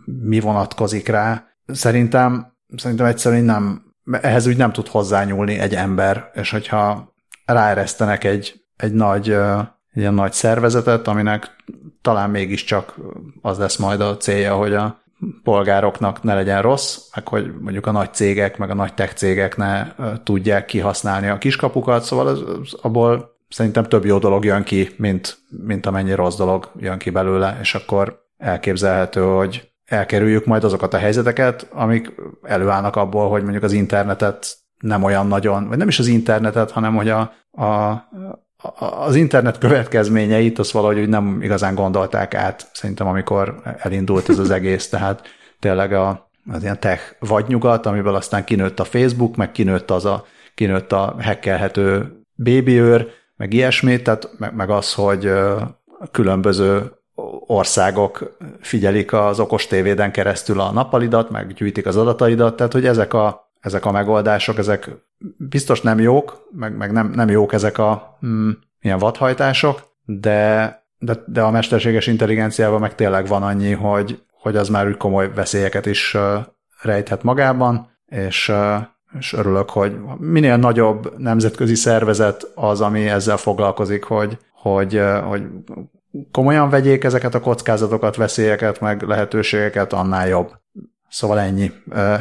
mi 0.04 0.40
vonatkozik 0.40 1.08
rá. 1.08 1.44
Szerintem, 1.66 2.56
szerintem 2.76 3.06
egyszerűen 3.06 3.44
nem, 3.44 3.82
ehhez 4.20 4.46
úgy 4.46 4.56
nem 4.56 4.72
tud 4.72 4.88
hozzányúlni 4.88 5.58
egy 5.58 5.74
ember, 5.74 6.30
és 6.34 6.50
hogyha 6.50 7.12
ráeresztenek 7.44 8.24
egy, 8.24 8.60
egy 8.76 8.92
nagy, 8.92 9.30
egy 9.30 10.00
ilyen 10.00 10.14
nagy 10.14 10.32
szervezetet, 10.32 11.08
aminek 11.08 11.56
talán 12.02 12.30
mégiscsak 12.30 12.94
az 13.42 13.58
lesz 13.58 13.76
majd 13.76 14.00
a 14.00 14.16
célja, 14.16 14.54
hogy 14.54 14.74
a 14.74 15.02
polgároknak 15.42 16.22
ne 16.22 16.34
legyen 16.34 16.62
rossz, 16.62 16.98
meg 17.14 17.28
hogy 17.28 17.54
mondjuk 17.60 17.86
a 17.86 17.90
nagy 17.90 18.14
cégek, 18.14 18.58
meg 18.58 18.70
a 18.70 18.74
nagy 18.74 18.94
tech 18.94 19.14
cégek 19.14 19.56
ne 19.56 19.86
tudják 20.22 20.64
kihasználni 20.64 21.28
a 21.28 21.38
kiskapukat, 21.38 22.02
szóval 22.02 22.26
az, 22.26 22.42
az 22.60 22.74
abból 22.82 23.29
szerintem 23.50 23.84
több 23.84 24.04
jó 24.04 24.18
dolog 24.18 24.44
jön 24.44 24.62
ki, 24.62 24.88
mint, 24.96 25.38
mint 25.48 25.86
amennyi 25.86 26.12
rossz 26.12 26.36
dolog 26.36 26.70
jön 26.78 26.98
ki 26.98 27.10
belőle, 27.10 27.58
és 27.60 27.74
akkor 27.74 28.28
elképzelhető, 28.36 29.22
hogy 29.22 29.70
elkerüljük 29.84 30.44
majd 30.44 30.64
azokat 30.64 30.94
a 30.94 30.98
helyzeteket, 30.98 31.68
amik 31.72 32.12
előállnak 32.42 32.96
abból, 32.96 33.28
hogy 33.28 33.42
mondjuk 33.42 33.62
az 33.62 33.72
internetet 33.72 34.58
nem 34.78 35.02
olyan 35.02 35.26
nagyon, 35.26 35.68
vagy 35.68 35.78
nem 35.78 35.88
is 35.88 35.98
az 35.98 36.06
internetet, 36.06 36.70
hanem 36.70 36.94
hogy 36.94 37.08
a, 37.08 37.32
a, 37.50 37.94
az 39.06 39.14
internet 39.14 39.58
következményeit 39.58 40.58
azt 40.58 40.70
valahogy 40.70 40.98
hogy 40.98 41.08
nem 41.08 41.42
igazán 41.42 41.74
gondolták 41.74 42.34
át, 42.34 42.68
szerintem 42.72 43.06
amikor 43.06 43.60
elindult 43.78 44.28
ez 44.28 44.38
az 44.38 44.50
egész, 44.50 44.88
tehát 44.88 45.22
tényleg 45.58 45.92
a, 45.92 46.30
az 46.52 46.62
ilyen 46.62 46.80
tech 46.80 47.16
vadnyugat, 47.18 47.86
amiből 47.86 48.14
aztán 48.14 48.44
kinőtt 48.44 48.80
a 48.80 48.84
Facebook, 48.84 49.36
meg 49.36 49.52
kinőtt 49.52 49.90
az 49.90 50.04
a, 50.04 50.24
kinőtt 50.54 50.92
a 50.92 51.16
hackelhető 51.20 52.16
bébiőr, 52.34 53.08
meg 53.40 53.52
ilyesmi, 53.52 54.02
tehát 54.02 54.30
meg, 54.38 54.54
meg 54.54 54.70
az, 54.70 54.94
hogy 54.94 55.32
különböző 56.10 56.92
országok 57.46 58.36
figyelik 58.60 59.12
az 59.12 59.40
okos 59.40 59.66
tévéden 59.66 60.12
keresztül 60.12 60.60
a 60.60 60.72
nappalidat, 60.72 61.30
meg 61.30 61.52
gyűjtik 61.52 61.86
az 61.86 61.96
adataidat, 61.96 62.56
tehát 62.56 62.72
hogy 62.72 62.86
ezek 62.86 63.14
a, 63.14 63.52
ezek 63.60 63.84
a 63.84 63.90
megoldások, 63.90 64.58
ezek 64.58 64.90
biztos 65.36 65.80
nem 65.80 66.00
jók, 66.00 66.46
meg, 66.50 66.76
meg 66.76 66.92
nem, 66.92 67.10
nem 67.10 67.28
jók 67.28 67.52
ezek 67.52 67.78
a 67.78 68.18
mm, 68.26 68.50
ilyen 68.80 68.98
vadhajtások, 68.98 69.82
de, 70.04 70.78
de, 70.98 71.22
de 71.26 71.42
a 71.42 71.50
mesterséges 71.50 72.06
intelligenciával 72.06 72.78
meg 72.78 72.94
tényleg 72.94 73.26
van 73.26 73.42
annyi, 73.42 73.72
hogy, 73.72 74.22
hogy 74.32 74.56
az 74.56 74.68
már 74.68 74.86
úgy 74.86 74.96
komoly 74.96 75.32
veszélyeket 75.34 75.86
is 75.86 76.16
rejthet 76.82 77.22
magában, 77.22 77.90
és 78.06 78.52
és 79.18 79.32
örülök, 79.32 79.70
hogy 79.70 79.96
minél 80.18 80.56
nagyobb 80.56 81.18
nemzetközi 81.18 81.74
szervezet 81.74 82.50
az, 82.54 82.80
ami 82.80 83.08
ezzel 83.08 83.36
foglalkozik, 83.36 84.04
hogy, 84.04 84.38
hogy, 84.52 85.00
hogy 85.28 85.42
komolyan 86.30 86.70
vegyék 86.70 87.04
ezeket 87.04 87.34
a 87.34 87.40
kockázatokat, 87.40 88.16
veszélyeket, 88.16 88.80
meg 88.80 89.02
lehetőségeket, 89.02 89.92
annál 89.92 90.28
jobb. 90.28 90.50
Szóval 91.08 91.38
ennyi. 91.38 91.72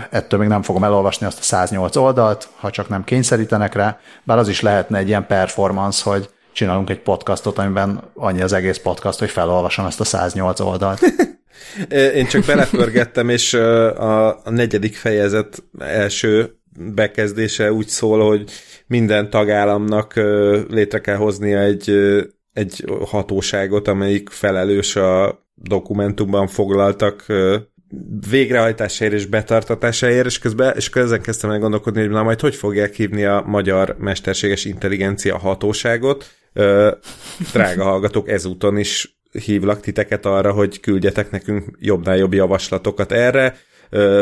Ettől 0.09 0.39
még 0.39 0.47
nem 0.49 0.61
fogom 0.61 0.83
elolvasni 0.83 1.25
azt 1.25 1.39
a 1.39 1.41
108 1.41 1.95
oldalt, 1.95 2.49
ha 2.55 2.69
csak 2.69 2.89
nem 2.89 3.03
kényszerítenek 3.03 3.73
rá, 3.73 3.99
bár 4.23 4.37
az 4.37 4.47
is 4.47 4.61
lehetne 4.61 4.97
egy 4.97 5.07
ilyen 5.07 5.27
performance, 5.27 6.09
hogy 6.09 6.29
csinálunk 6.53 6.89
egy 6.89 7.01
podcastot, 7.01 7.57
amiben 7.57 8.01
annyi 8.15 8.41
az 8.41 8.53
egész 8.53 8.77
podcast, 8.77 9.19
hogy 9.19 9.29
felolvasom 9.29 9.85
ezt 9.85 9.99
a 9.99 10.03
108 10.03 10.59
oldalt. 10.59 10.99
Én 12.15 12.27
csak 12.27 12.45
belepörgettem, 12.45 13.29
és 13.29 13.53
a, 13.53 14.45
a 14.45 14.49
negyedik 14.49 14.95
fejezet 14.95 15.63
első 15.79 16.58
bekezdése 16.77 17.71
úgy 17.71 17.87
szól, 17.87 18.27
hogy 18.27 18.51
minden 18.87 19.29
tagállamnak 19.29 20.13
létre 20.69 21.01
kell 21.01 21.15
hoznia 21.15 21.59
egy, 21.59 21.89
egy 22.53 22.85
hatóságot, 23.05 23.87
amelyik 23.87 24.29
felelős 24.29 24.95
a 24.95 25.43
dokumentumban 25.55 26.47
foglaltak 26.47 27.25
végrehajtásáért 28.29 29.13
és 29.13 29.25
betartatásáért, 29.25 30.25
és 30.25 30.39
közben, 30.39 30.75
és 30.75 30.89
közben 30.89 31.21
kezdtem 31.21 31.49
el 31.49 31.59
gondolkodni, 31.59 31.99
hogy 31.99 32.09
na 32.09 32.23
majd 32.23 32.39
hogy 32.39 32.55
fogják 32.55 32.93
hívni 32.93 33.23
a 33.25 33.43
magyar 33.45 33.95
mesterséges 33.99 34.65
intelligencia 34.65 35.37
hatóságot. 35.37 36.25
Drága 37.53 37.83
hallgatók, 37.83 38.29
ezúton 38.29 38.77
is 38.77 39.19
hívlak 39.31 39.79
titeket 39.79 40.25
arra, 40.25 40.51
hogy 40.51 40.79
küldjetek 40.79 41.31
nekünk 41.31 41.77
jobbnál 41.79 42.17
jobb 42.17 42.33
javaslatokat 42.33 43.11
erre. 43.11 43.57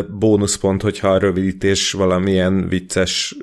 Bónuszpont, 0.09 0.81
hogyha 0.81 1.07
a 1.07 1.17
rövidítés 1.17 1.91
valamilyen 1.91 2.67
vicces 2.67 3.35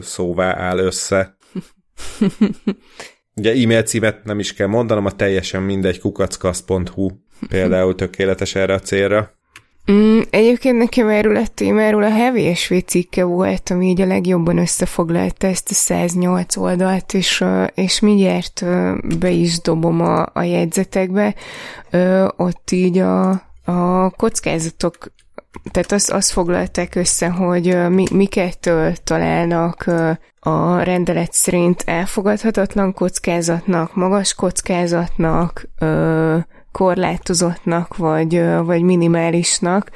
szóvá 0.00 0.58
áll 0.58 0.78
össze. 0.78 1.36
Ugye 3.36 3.52
e-mail 3.52 3.82
címet 3.82 4.24
nem 4.24 4.38
is 4.38 4.54
kell 4.54 4.66
mondanom, 4.66 5.04
a 5.04 5.10
teljesen 5.10 5.62
mindegy 5.62 6.00
kukackaszt.hu 6.00 7.10
például 7.48 7.94
tökéletes 7.94 8.54
erre 8.54 8.74
a 8.74 8.78
célra. 8.78 9.36
Mm, 9.92 10.20
egyébként 10.30 10.78
nekem 10.78 11.08
erről 11.08 11.36
a 11.36 11.46
témáról 11.54 12.02
a 12.02 12.10
Heavy 12.10 12.54
cikke 12.86 13.24
volt, 13.24 13.70
ami 13.70 13.86
így 13.86 14.00
a 14.00 14.06
legjobban 14.06 14.58
összefoglalta 14.58 15.46
ezt 15.46 15.70
a 15.70 15.74
108 15.74 16.56
oldalt, 16.56 17.14
és, 17.14 17.44
és 17.74 18.00
mindjárt 18.00 18.64
be 19.18 19.30
is 19.30 19.60
dobom 19.60 20.00
a, 20.00 20.26
a 20.32 20.42
jegyzetekbe. 20.42 21.34
Ott 22.36 22.70
így 22.70 22.98
a, 22.98 23.30
a 23.64 24.10
kockázatok 24.10 24.96
tehát 25.70 25.92
azt, 25.92 26.10
azt 26.10 26.30
foglalták 26.30 26.94
össze, 26.94 27.28
hogy 27.28 27.88
mi, 27.88 28.04
miket 28.12 28.70
találnak 29.04 29.84
a 30.40 30.78
rendelet 30.82 31.32
szerint 31.32 31.82
elfogadhatatlan 31.86 32.92
kockázatnak, 32.92 33.94
magas 33.94 34.34
kockázatnak, 34.34 35.68
korlátozottnak, 36.72 37.96
vagy, 37.96 38.42
vagy 38.64 38.82
minimálisnak, 38.82 39.90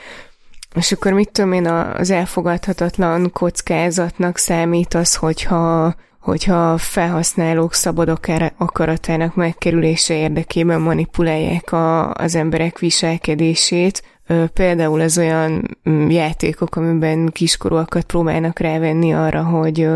és 0.74 0.92
akkor 0.92 1.12
mit 1.12 1.30
tudom 1.32 1.52
én, 1.52 1.66
az 1.66 2.10
elfogadhatatlan 2.10 3.30
kockázatnak 3.32 4.38
számít 4.38 4.94
az, 4.94 5.14
hogyha 5.14 5.94
hogyha 6.22 6.78
felhasználók 6.78 7.74
szabad 7.74 8.20
akaratának 8.56 9.34
megkerülése 9.34 10.14
érdekében 10.14 10.80
manipulálják 10.80 11.72
a, 11.72 12.14
az 12.14 12.34
emberek 12.34 12.78
viselkedését. 12.78 14.02
Például 14.52 15.00
az 15.00 15.18
olyan 15.18 15.78
mm, 15.90 16.10
játékok, 16.10 16.76
amiben 16.76 17.28
kiskorúakat 17.28 18.04
próbálnak 18.04 18.58
rávenni 18.58 19.12
arra, 19.12 19.44
hogy 19.44 19.88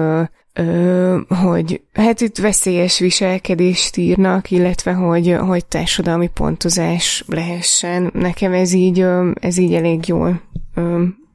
Ö, 0.59 1.19
hogy 1.43 1.81
hát 1.93 2.21
itt 2.21 2.39
veszélyes 2.39 2.99
viselkedést 2.99 3.97
írnak, 3.97 4.51
illetve 4.51 4.93
hogy, 4.93 5.37
hogy 5.41 5.67
társadalmi 5.67 6.31
pontozás 6.35 7.25
lehessen. 7.27 8.11
Nekem 8.15 8.53
ez 8.53 8.73
így, 8.73 9.07
ez 9.35 9.57
így 9.57 9.75
elég 9.75 10.07
jól 10.07 10.41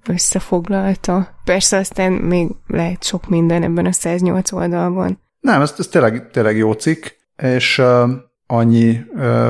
összefoglalta. 0.07 1.39
Persze 1.43 1.77
aztán 1.77 2.11
még 2.11 2.47
lehet 2.67 3.03
sok 3.03 3.29
minden 3.29 3.63
ebben 3.63 3.85
a 3.85 3.91
108 3.91 4.51
oldalban. 4.51 5.19
Nem, 5.39 5.61
ez, 5.61 5.73
ez 5.77 5.87
tényleg, 5.87 6.29
tényleg 6.31 6.57
jó 6.57 6.71
cikk, 6.71 7.05
és 7.43 7.77
uh, 7.77 8.09
annyi, 8.47 8.99
uh, 9.13 9.49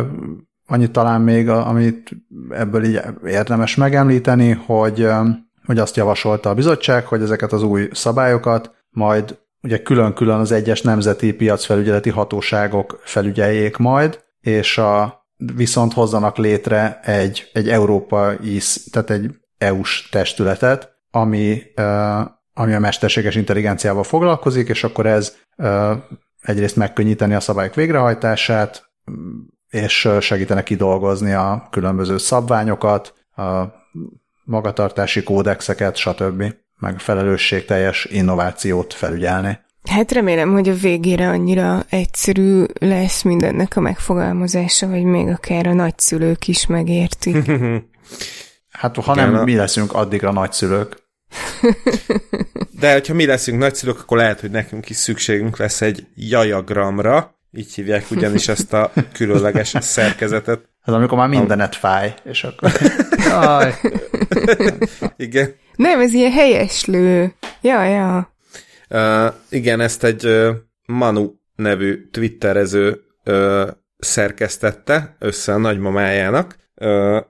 annyi 0.71 0.91
talán 0.91 1.21
még, 1.21 1.49
amit 1.49 2.11
ebből 2.49 2.83
így 2.83 3.01
érdemes 3.25 3.75
megemlíteni, 3.75 4.51
hogy, 4.51 5.03
uh, 5.03 5.27
hogy 5.65 5.77
azt 5.77 5.95
javasolta 5.95 6.49
a 6.49 6.53
bizottság, 6.53 7.05
hogy 7.05 7.21
ezeket 7.21 7.51
az 7.51 7.63
új 7.63 7.89
szabályokat 7.91 8.75
majd 8.89 9.39
ugye 9.61 9.81
külön-külön 9.81 10.39
az 10.39 10.51
egyes 10.51 10.81
nemzeti 10.81 11.33
piacfelügyeleti 11.33 12.09
hatóságok 12.09 12.99
felügyeljék 13.03 13.77
majd, 13.77 14.23
és 14.41 14.77
a, 14.77 15.25
viszont 15.55 15.93
hozzanak 15.93 16.37
létre 16.37 16.99
egy, 17.03 17.49
egy 17.53 17.69
európai, 17.69 18.59
tehát 18.91 19.09
egy 19.09 19.35
EU-s 19.57 20.09
testületet, 20.09 20.99
ami, 21.11 21.61
ami 22.53 22.73
a 22.73 22.79
mesterséges 22.79 23.35
intelligenciával 23.35 24.03
foglalkozik, 24.03 24.69
és 24.69 24.83
akkor 24.83 25.05
ez 25.05 25.35
egyrészt 26.41 26.75
megkönnyíteni 26.75 27.33
a 27.33 27.39
szabályok 27.39 27.75
végrehajtását, 27.75 28.91
és 29.71 30.09
segítene 30.19 30.63
kidolgozni 30.63 31.33
a 31.33 31.67
különböző 31.71 32.17
szabványokat, 32.17 33.13
a 33.35 33.63
magatartási 34.43 35.23
kódexeket, 35.23 35.95
stb 35.95 36.43
meg 36.79 36.99
felelősségteljes 36.99 38.05
innovációt 38.05 38.93
felügyelni. 38.93 39.59
Hát 39.89 40.11
remélem, 40.11 40.51
hogy 40.51 40.69
a 40.69 40.73
végére 40.73 41.29
annyira 41.29 41.83
egyszerű 41.89 42.63
lesz 42.79 43.21
mindennek 43.21 43.75
a 43.75 43.79
megfogalmazása, 43.79 44.87
hogy 44.87 45.03
még 45.03 45.27
akár 45.27 45.67
a 45.67 45.73
nagyszülők 45.73 46.47
is 46.47 46.65
megértik. 46.65 47.51
hát 48.81 48.95
ha 48.95 49.15
nem 49.15 49.43
mi 49.43 49.55
leszünk 49.55 49.93
addigra 49.93 50.31
nagyszülők. 50.31 50.97
De 52.79 52.93
hogyha 52.93 53.13
mi 53.13 53.25
leszünk 53.25 53.59
nagyszülők, 53.59 53.99
akkor 53.99 54.17
lehet, 54.17 54.39
hogy 54.39 54.51
nekünk 54.51 54.89
is 54.89 54.95
szükségünk 54.95 55.57
lesz 55.57 55.81
egy 55.81 56.07
jajagramra, 56.15 57.39
így 57.51 57.73
hívják 57.73 58.11
ugyanis 58.11 58.47
ezt 58.47 58.73
a 58.73 58.91
különleges 59.13 59.73
szerkezetet. 59.97 60.69
Ez 60.83 60.93
amikor 60.93 61.17
már 61.17 61.27
mindenet 61.27 61.75
fáj, 61.75 62.13
és 62.23 62.43
akkor... 62.43 62.71
Igen. 65.17 65.55
Nem, 65.75 65.99
ez 65.99 66.13
ilyen 66.13 66.31
helyeslő. 66.31 67.33
Ja, 67.61 67.83
ja. 67.83 68.33
Uh, 68.89 69.33
igen, 69.49 69.79
ezt 69.79 70.03
egy 70.03 70.25
uh, 70.25 70.55
Manu 70.85 71.31
nevű 71.55 72.09
twitterező 72.11 73.01
uh, 73.25 73.67
szerkesztette 73.97 75.15
össze 75.19 75.53
a 75.53 75.57
nagymamájának. 75.57 76.55
Uh, 76.75 77.21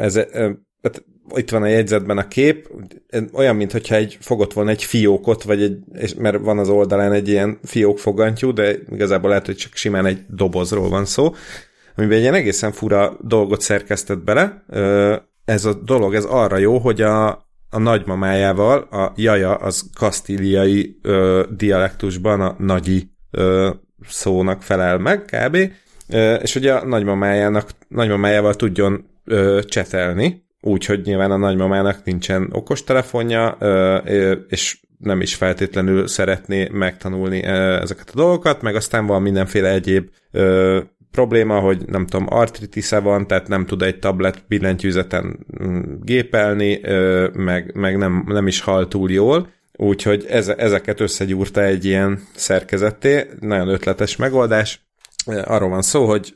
ez, 0.00 0.16
uh, 0.16 0.50
itt 1.34 1.50
van 1.50 1.62
a 1.62 1.66
jegyzetben 1.66 2.18
a 2.18 2.28
kép, 2.28 2.70
olyan, 3.32 3.56
mintha 3.56 3.94
egy 3.94 4.18
fogott 4.20 4.52
volna 4.52 4.70
egy 4.70 4.84
fiókot, 4.84 5.42
vagy 5.42 5.62
egy, 5.62 5.78
és, 5.92 6.14
mert 6.14 6.38
van 6.38 6.58
az 6.58 6.68
oldalán 6.68 7.12
egy 7.12 7.28
ilyen 7.28 7.58
fiók 7.62 7.98
fogantyú, 7.98 8.52
de 8.52 8.76
igazából 8.90 9.28
lehet, 9.28 9.46
hogy 9.46 9.56
csak 9.56 9.74
simán 9.74 10.06
egy 10.06 10.18
dobozról 10.28 10.88
van 10.88 11.04
szó, 11.04 11.34
amiben 11.96 12.16
egy 12.16 12.22
ilyen 12.22 12.34
egészen 12.34 12.72
fura 12.72 13.16
dolgot 13.20 13.60
szerkesztett 13.60 14.18
bele. 14.18 14.64
Ez 15.44 15.64
a 15.64 15.74
dolog, 15.74 16.14
ez 16.14 16.24
arra 16.24 16.56
jó, 16.56 16.78
hogy 16.78 17.00
a, 17.02 17.28
a 17.70 17.78
nagymamájával, 17.78 18.78
a 18.78 19.12
jaja 19.16 19.54
az 19.54 19.90
kasztíliai 19.98 20.98
ö, 21.02 21.44
dialektusban 21.56 22.40
a 22.40 22.56
nagyi 22.58 23.10
ö, 23.30 23.70
szónak 24.08 24.62
felel 24.62 24.98
meg, 24.98 25.24
kb. 25.24 25.56
Ö, 26.08 26.34
és 26.34 26.54
ugye 26.54 26.72
a 26.72 26.86
nagymamájának, 26.86 27.70
nagymamájával 27.88 28.54
tudjon 28.54 29.04
ö, 29.24 29.60
csetelni, 29.64 30.45
úgyhogy 30.66 31.00
nyilván 31.04 31.30
a 31.30 31.36
nagymamának 31.36 32.04
nincsen 32.04 32.48
okostelefonja, 32.52 33.48
és 34.48 34.80
nem 34.98 35.20
is 35.20 35.34
feltétlenül 35.34 36.06
szeretné 36.06 36.68
megtanulni 36.72 37.42
ezeket 37.42 38.10
a 38.10 38.16
dolgokat, 38.16 38.62
meg 38.62 38.74
aztán 38.74 39.06
van 39.06 39.22
mindenféle 39.22 39.70
egyéb 39.70 40.08
probléma, 41.10 41.58
hogy 41.58 41.82
nem 41.86 42.06
tudom, 42.06 42.26
artritisze 42.28 42.98
van, 42.98 43.26
tehát 43.26 43.48
nem 43.48 43.66
tud 43.66 43.82
egy 43.82 43.98
tablet 43.98 44.44
billentyűzeten 44.48 45.46
mm, 45.62 45.80
gépelni, 46.02 46.80
meg, 47.32 47.74
meg 47.74 47.98
nem, 47.98 48.24
nem 48.26 48.46
is 48.46 48.60
hal 48.60 48.88
túl 48.88 49.10
jól, 49.10 49.48
úgyhogy 49.76 50.26
ez, 50.28 50.48
ezeket 50.48 51.00
összegyúrta 51.00 51.62
egy 51.62 51.84
ilyen 51.84 52.20
szerkezetté, 52.34 53.26
nagyon 53.40 53.68
ötletes 53.68 54.16
megoldás. 54.16 54.86
Arról 55.44 55.68
van 55.68 55.82
szó, 55.82 56.06
hogy 56.06 56.34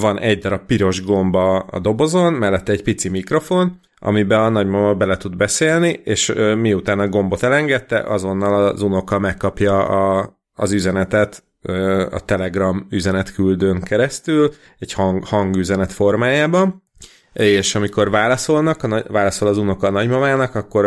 van 0.00 0.20
egy 0.20 0.38
darab 0.38 0.66
piros 0.66 1.04
gomba 1.04 1.58
a 1.58 1.78
dobozon, 1.78 2.32
mellette 2.32 2.72
egy 2.72 2.82
pici 2.82 3.08
mikrofon, 3.08 3.80
amiben 3.98 4.40
a 4.40 4.48
nagymama 4.48 4.94
bele 4.94 5.16
tud 5.16 5.36
beszélni, 5.36 6.00
és 6.04 6.32
miután 6.56 6.98
a 6.98 7.08
gombot 7.08 7.42
elengedte, 7.42 7.98
azonnal 7.98 8.66
az 8.66 8.82
unoka 8.82 9.18
megkapja 9.18 9.86
a, 9.86 10.38
az 10.54 10.72
üzenetet 10.72 11.44
a 12.10 12.20
Telegram 12.24 12.86
üzenetküldőn 12.90 13.80
keresztül, 13.80 14.52
egy 14.78 14.92
hang, 14.92 15.24
hangüzenet 15.24 15.92
formájában, 15.92 16.82
és 17.32 17.74
amikor 17.74 18.10
válaszolnak, 18.10 18.82
a, 18.82 19.02
válaszol 19.08 19.48
az 19.48 19.58
unoka 19.58 19.86
a 19.86 19.90
nagymamának, 19.90 20.54
akkor 20.54 20.84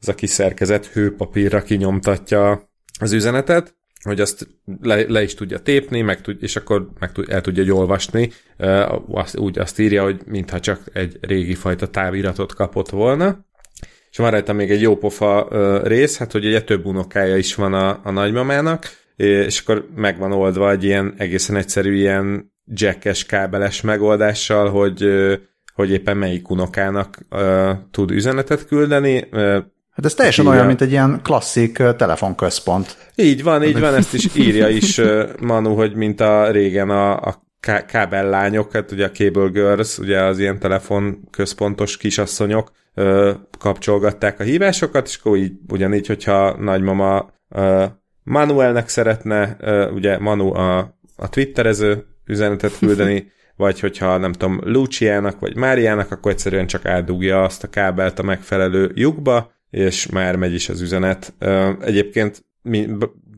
ez 0.00 0.08
a 0.08 0.14
kis 0.14 0.36
hőpapírra 0.92 1.62
kinyomtatja 1.62 2.70
az 3.00 3.12
üzenetet, 3.12 3.74
hogy 4.02 4.20
azt 4.20 4.48
le, 4.80 5.04
le 5.08 5.22
is 5.22 5.34
tudja 5.34 5.58
tépni, 5.58 6.00
meg 6.00 6.20
tud, 6.20 6.36
és 6.40 6.56
akkor 6.56 6.88
meg 6.98 7.12
tud, 7.12 7.30
el 7.30 7.40
tudja 7.40 7.74
olvasni. 7.74 8.30
Azt, 9.08 9.38
úgy 9.38 9.58
azt 9.58 9.78
írja, 9.78 10.02
hogy 10.02 10.20
mintha 10.26 10.60
csak 10.60 10.80
egy 10.92 11.18
régi 11.20 11.54
fajta 11.54 11.86
táviratot 11.86 12.54
kapott 12.54 12.88
volna. 12.88 13.46
És 14.10 14.18
van 14.18 14.30
rajta 14.30 14.52
még 14.52 14.70
egy 14.70 14.80
jó 14.80 14.96
pofa 14.96 15.48
rész, 15.84 16.18
hát 16.18 16.32
hogy 16.32 16.46
ugye 16.46 16.62
több 16.62 16.86
unokája 16.86 17.36
is 17.36 17.54
van 17.54 17.74
a, 17.74 18.00
a 18.04 18.10
nagymamának, 18.10 18.86
és 19.16 19.60
akkor 19.60 19.88
meg 19.94 20.18
van 20.18 20.32
oldva 20.32 20.70
egy 20.70 20.84
ilyen 20.84 21.14
egészen 21.16 21.56
egyszerű 21.56 21.94
ilyen 21.94 22.52
jackes 22.64 23.26
kábeles 23.26 23.80
megoldással, 23.80 24.70
hogy 24.70 25.04
hogy 25.74 25.90
éppen 25.90 26.16
melyik 26.16 26.50
unokának 26.50 27.18
tud 27.90 28.10
üzenetet 28.10 28.66
küldeni. 28.66 29.28
Hát 29.92 30.04
ez 30.04 30.14
teljesen 30.14 30.46
olyan, 30.46 30.66
mint 30.66 30.80
egy 30.80 30.90
ilyen 30.90 31.20
klasszik 31.22 31.82
telefonközpont. 31.96 32.96
Így 33.14 33.42
van, 33.42 33.62
így 33.62 33.80
van, 33.80 33.94
ezt 33.94 34.14
is 34.14 34.36
írja 34.36 34.68
is 34.68 35.00
Manu, 35.40 35.74
hogy 35.74 35.94
mint 35.94 36.20
a 36.20 36.50
régen 36.50 36.90
a, 36.90 37.16
a 37.16 37.42
kábellányok, 37.86 38.72
hát 38.72 38.92
ugye 38.92 39.04
a 39.04 39.10
cable 39.10 39.48
girls, 39.48 39.98
ugye 39.98 40.22
az 40.22 40.38
ilyen 40.38 40.58
telefonközpontos 40.58 41.96
kisasszonyok 41.96 42.72
ö, 42.94 43.32
kapcsolgatták 43.58 44.40
a 44.40 44.42
hívásokat, 44.42 45.06
és 45.06 45.16
akkor 45.16 45.36
így 45.36 45.52
ugyanígy, 45.68 46.06
hogyha 46.06 46.56
nagymama 46.56 47.30
ö, 47.48 47.84
Manuelnek 48.22 48.88
szeretne, 48.88 49.56
ö, 49.60 49.90
ugye 49.90 50.18
Manu 50.18 50.54
a, 50.54 50.78
a 51.16 51.28
twitterező 51.28 52.06
üzenetet 52.26 52.78
küldeni, 52.78 53.30
vagy 53.56 53.80
hogyha 53.80 54.16
nem 54.16 54.32
tudom, 54.32 54.60
Luciának 54.64 55.40
vagy 55.40 55.56
Máriának, 55.56 56.10
akkor 56.10 56.30
egyszerűen 56.32 56.66
csak 56.66 56.86
átdugja 56.86 57.42
azt 57.42 57.64
a 57.64 57.70
kábelt 57.70 58.18
a 58.18 58.22
megfelelő 58.22 58.90
lyukba, 58.94 59.52
és 59.72 60.06
már 60.06 60.36
megy 60.36 60.54
is 60.54 60.68
az 60.68 60.80
üzenet. 60.80 61.34
Egyébként 61.80 62.44
mi, 62.62 62.88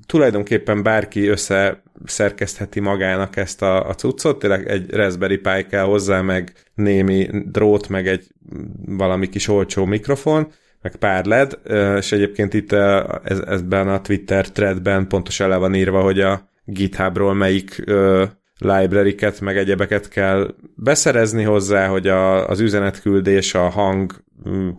tulajdonképpen 0.07 0.83
bárki 0.83 1.27
összeszerkesztheti 1.27 2.81
magának 2.81 3.37
ezt 3.37 3.63
a, 3.63 3.89
a 3.89 3.95
cuccot, 3.95 4.39
tényleg 4.39 4.69
egy 4.69 4.91
Raspberry 4.91 5.37
Pi 5.37 5.67
kell 5.71 5.85
hozzá, 5.85 6.21
meg 6.21 6.53
némi 6.75 7.29
drót, 7.47 7.89
meg 7.89 8.09
egy 8.09 8.27
valami 8.87 9.29
kis 9.29 9.49
olcsó 9.49 9.85
mikrofon, 9.85 10.53
meg 10.83 10.97
pár 10.97 11.25
LED, 11.25 11.59
és 11.97 12.13
egyébként 12.13 12.55
itt 12.55 12.73
ez, 13.25 13.39
ezben 13.39 13.89
a 13.89 14.01
Twitter 14.01 14.51
threadben 14.51 15.09
pontosan 15.09 15.49
le 15.49 15.57
van 15.57 15.75
írva, 15.75 16.01
hogy 16.01 16.21
a 16.21 16.49
GitHubról 16.65 17.35
melyik 17.35 17.85
library-ket, 18.59 19.41
meg 19.41 19.57
egyebeket 19.57 20.09
kell 20.09 20.55
beszerezni 20.77 21.43
hozzá, 21.43 21.87
hogy 21.87 22.09
a, 22.09 22.49
az 22.49 22.61
üzenetküldés, 22.61 23.55
a 23.55 23.69
hang 23.69 24.24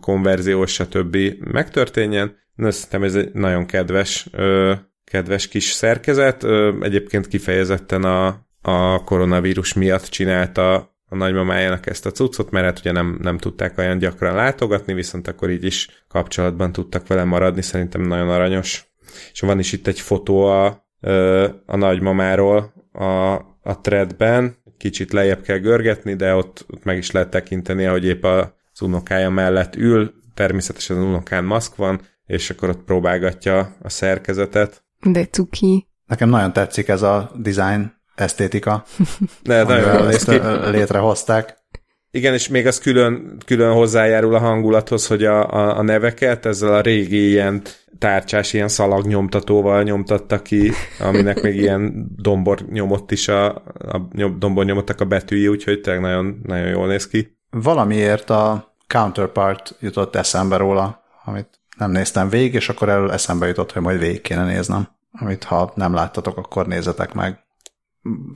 konverzió, 0.00 0.66
stb. 0.66 1.16
megtörténjen. 1.38 2.36
Na, 2.54 2.70
szerintem 2.70 3.02
ez 3.02 3.14
egy 3.14 3.32
nagyon 3.32 3.66
kedves, 3.66 4.26
ö, 4.32 4.72
kedves 5.04 5.48
kis 5.48 5.64
szerkezet. 5.64 6.42
Ö, 6.42 6.74
egyébként 6.80 7.28
kifejezetten 7.28 8.04
a, 8.04 8.46
a 8.62 9.04
koronavírus 9.04 9.72
miatt 9.72 10.04
csinálta 10.04 10.94
a 11.08 11.16
nagymamájának 11.16 11.86
ezt 11.86 12.06
a 12.06 12.10
cuccot, 12.10 12.50
mert 12.50 12.64
hát 12.64 12.78
ugye 12.78 12.92
nem, 12.92 13.18
nem 13.22 13.38
tudták 13.38 13.78
olyan 13.78 13.98
gyakran 13.98 14.34
látogatni, 14.34 14.94
viszont 14.94 15.28
akkor 15.28 15.50
így 15.50 15.64
is 15.64 16.04
kapcsolatban 16.08 16.72
tudtak 16.72 17.06
vele 17.06 17.24
maradni, 17.24 17.62
szerintem 17.62 18.00
nagyon 18.00 18.28
aranyos. 18.28 18.86
És 19.32 19.40
van 19.40 19.58
is 19.58 19.72
itt 19.72 19.86
egy 19.86 20.00
fotó 20.00 20.44
a, 20.44 20.86
a 21.66 21.76
nagymamáról, 21.76 22.72
a, 22.92 23.32
a 23.62 23.80
threadben, 23.80 24.56
kicsit 24.78 25.12
lejjebb 25.12 25.42
kell 25.42 25.58
görgetni, 25.58 26.14
de 26.14 26.34
ott, 26.34 26.64
ott 26.68 26.84
meg 26.84 26.96
is 26.96 27.10
lehet 27.10 27.30
tekinteni, 27.30 27.84
hogy 27.84 28.04
épp 28.04 28.26
az 28.76 28.86
unokája 28.86 29.30
mellett 29.30 29.76
ül, 29.76 30.12
természetesen 30.34 30.96
az 30.96 31.02
unokán 31.02 31.44
maszk 31.44 31.76
van, 31.76 32.00
és 32.26 32.50
akkor 32.50 32.68
ott 32.68 32.84
próbálgatja 32.84 33.76
a 33.82 33.88
szerkezetet. 33.88 34.84
De 35.02 35.26
cuki. 35.26 35.86
Nekem 36.06 36.28
nagyon 36.28 36.52
tetszik 36.52 36.88
ez 36.88 37.02
a 37.02 37.30
design 37.36 37.92
esztétika, 38.14 38.84
de 39.42 39.62
nagyon 39.62 40.08
ezt 40.08 40.26
létrehozták. 40.70 41.64
Igen, 42.10 42.34
és 42.34 42.48
még 42.48 42.66
az 42.66 42.78
külön, 42.78 43.38
külön 43.46 43.72
hozzájárul 43.72 44.34
a 44.34 44.38
hangulatos, 44.38 45.06
hogy 45.06 45.24
a, 45.24 45.52
a, 45.52 45.78
a 45.78 45.82
neveket 45.82 46.46
ezzel 46.46 46.74
a 46.74 46.80
régi 46.80 47.28
ilyen 47.28 47.62
tárcsás, 47.98 48.52
ilyen 48.52 48.68
szalagnyomtatóval 48.68 49.82
nyomtatta 49.82 50.42
ki, 50.42 50.70
aminek 50.98 51.42
még 51.42 51.56
ilyen 51.56 52.10
dombor 52.16 52.60
nyomott 52.70 53.10
is 53.10 53.28
a, 53.28 53.54
a 53.78 54.10
dombor 54.38 54.64
nyomottak 54.64 55.00
a 55.00 55.04
betűi, 55.04 55.48
úgyhogy 55.48 55.80
tényleg 55.80 56.02
nagyon, 56.02 56.40
nagyon 56.42 56.68
jól 56.68 56.86
néz 56.86 57.08
ki. 57.08 57.35
Valamiért 57.62 58.30
a 58.30 58.74
Counterpart 58.86 59.74
jutott 59.80 60.14
eszembe 60.16 60.56
róla, 60.56 61.02
amit 61.24 61.60
nem 61.76 61.90
néztem 61.90 62.28
végig, 62.28 62.54
és 62.54 62.68
akkor 62.68 62.88
erről 62.88 63.12
eszembe 63.12 63.46
jutott, 63.46 63.72
hogy 63.72 63.82
majd 63.82 63.98
végig 63.98 64.20
kéne 64.20 64.44
néznem. 64.44 64.88
Amit 65.12 65.44
ha 65.44 65.72
nem 65.74 65.94
láttatok, 65.94 66.36
akkor 66.36 66.66
nézzetek 66.66 67.12
meg. 67.12 67.44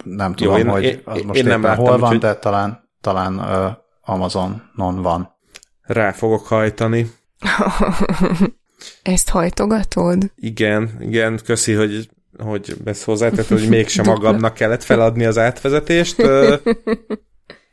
Nem 0.05 0.35
tudom, 0.35 0.53
Jó, 0.53 0.59
én, 0.59 0.68
hogy 0.68 1.03
az 1.05 1.18
én, 1.18 1.27
most 1.27 1.39
én 1.39 1.47
nem 1.47 1.62
láttam, 1.62 1.85
hol 1.85 1.99
van, 1.99 2.12
úgy, 2.12 2.18
de 2.18 2.35
talán 2.35 2.89
talán 3.01 3.39
uh, 3.39 3.77
Amazonon 4.01 5.03
van. 5.03 5.37
Rá 5.83 6.12
fogok 6.12 6.47
hajtani. 6.47 7.11
Ezt 9.03 9.29
hajtogatod? 9.29 10.33
Igen, 10.37 10.97
igen, 11.01 11.41
köszi, 11.45 11.73
hogy, 11.73 12.09
hogy 12.39 12.77
ezt 12.85 13.05
hozzátett, 13.05 13.49
hogy 13.49 13.68
mégsem 13.68 14.05
magamnak 14.14 14.55
kellett 14.55 14.83
feladni 14.83 15.25
az 15.25 15.39
átvezetést. 15.39 16.23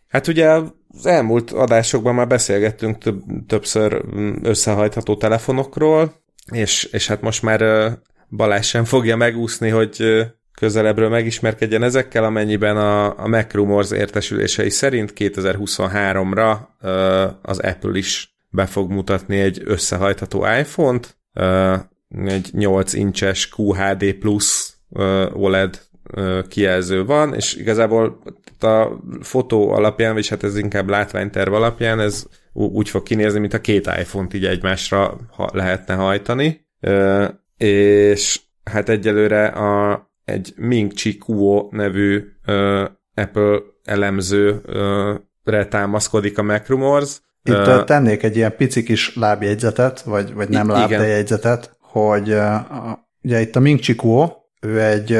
Hát 0.08 0.28
ugye 0.28 0.60
az 0.98 1.06
elmúlt 1.06 1.52
adásokban 1.52 2.16
már 2.16 2.28
beszélgettünk 2.28 2.98
több, 2.98 3.22
többször 3.48 4.02
összehajtható 4.42 5.16
telefonokról, 5.16 6.14
és, 6.52 6.84
és 6.84 7.08
hát 7.08 7.22
most 7.22 7.42
már 7.42 7.92
Balázs 8.30 8.68
sem 8.68 8.84
fogja 8.84 9.16
megúszni, 9.16 9.70
hogy 9.70 10.04
közelebbről 10.60 11.10
megismerkedjen 11.10 11.84
ezekkel, 11.84 12.24
amennyiben 12.24 12.78
a, 12.78 13.20
a 13.24 13.28
Mac 13.28 13.54
Rumors 13.54 13.92
értesülései 13.92 14.70
szerint 14.70 15.14
2023-ra 15.16 16.58
az 17.42 17.60
Apple 17.60 17.98
is 17.98 18.38
be 18.50 18.66
fog 18.66 18.92
mutatni 18.92 19.40
egy 19.40 19.62
összehajtható 19.66 20.46
iPhone-t, 20.60 21.18
egy 22.26 22.50
8 22.52 22.94
incses 22.94 23.50
QHD 23.56 24.14
Plus 24.14 24.74
OLED 25.34 25.82
kijelző 26.48 27.06
van, 27.06 27.34
és 27.34 27.56
igazából 27.56 28.22
a 28.60 28.88
fotó 29.22 29.72
alapján, 29.72 30.14
vagy 30.14 30.28
hát 30.28 30.44
ez 30.44 30.58
inkább 30.58 30.90
látványterv 30.90 31.54
alapján, 31.54 32.00
ez 32.00 32.26
úgy 32.54 32.90
fog 32.90 33.04
kinézni, 33.04 33.40
mint 33.40 33.54
a 33.54 33.62
két 33.62 33.90
iPhone-t 34.00 34.34
így 34.34 34.46
egymásra 34.46 35.18
lehetne 35.54 35.94
hajtani, 35.94 36.66
és 37.58 38.42
hát 38.64 38.90
egyelőre 38.90 39.46
a, 39.46 40.06
egy 40.26 40.54
Ming 40.56 40.94
Chi 40.94 41.18
Kuo 41.18 41.68
nevű 41.72 42.24
Apple 43.14 43.60
elemzőre 43.84 45.66
támaszkodik 45.70 46.38
a 46.38 46.44
Mac 46.44 46.68
Rumors. 46.68 47.20
Itt 47.44 47.68
uh, 47.68 47.84
tennék 47.84 48.24
egy 48.24 48.36
ilyen 48.36 48.56
pici 48.56 48.84
kis 48.84 49.16
lábjegyzetet, 49.16 50.02
vagy, 50.02 50.34
vagy 50.34 50.50
nem 50.50 50.70
lábjegyzetet, 50.70 51.78
hogy 51.80 52.30
uh, 52.30 52.56
ugye 53.22 53.42
itt 53.42 53.56
a 53.56 53.60
Ming 53.60 53.80
Chi 53.80 53.96
Kuo, 53.96 54.32
ő 54.62 54.82
egy 54.82 55.20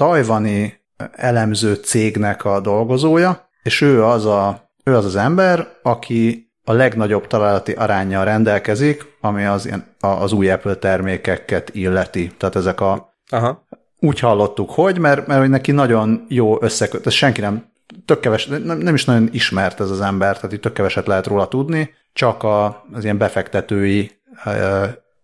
tajvani 0.00 0.80
elemző 1.12 1.74
cégnek 1.74 2.44
a 2.44 2.60
dolgozója, 2.60 3.48
és 3.62 3.80
ő 3.80 4.04
az, 4.04 4.26
a, 4.26 4.70
ő 4.84 4.96
az 4.96 5.04
az 5.04 5.16
ember, 5.16 5.68
aki 5.82 6.50
a 6.64 6.72
legnagyobb 6.72 7.26
találati 7.26 7.72
arányjal 7.72 8.24
rendelkezik, 8.24 9.06
ami 9.20 9.44
az, 9.44 9.70
az 10.00 10.32
új 10.32 10.50
Apple 10.50 10.74
termékeket 10.74 11.70
illeti. 11.74 12.32
Tehát 12.38 12.56
ezek 12.56 12.80
a 12.80 13.14
Aha 13.30 13.68
úgy 14.00 14.18
hallottuk, 14.18 14.70
hogy, 14.70 14.98
mert, 14.98 15.26
mert 15.26 15.40
hogy 15.40 15.50
neki 15.50 15.72
nagyon 15.72 16.24
jó 16.28 16.62
összeköt, 16.62 17.06
ez 17.06 17.12
senki 17.12 17.40
nem, 17.40 17.64
tök 18.04 18.20
keves, 18.20 18.46
nem, 18.46 18.78
nem 18.78 18.94
is 18.94 19.04
nagyon 19.04 19.28
ismert 19.32 19.80
ez 19.80 19.90
az 19.90 20.00
ember, 20.00 20.34
tehát 20.34 20.52
itt 20.52 20.60
tök 20.60 20.72
keveset 20.72 21.06
lehet 21.06 21.26
róla 21.26 21.48
tudni, 21.48 21.94
csak 22.12 22.42
a, 22.42 22.84
az 22.92 23.04
ilyen 23.04 23.18
befektetői 23.18 24.10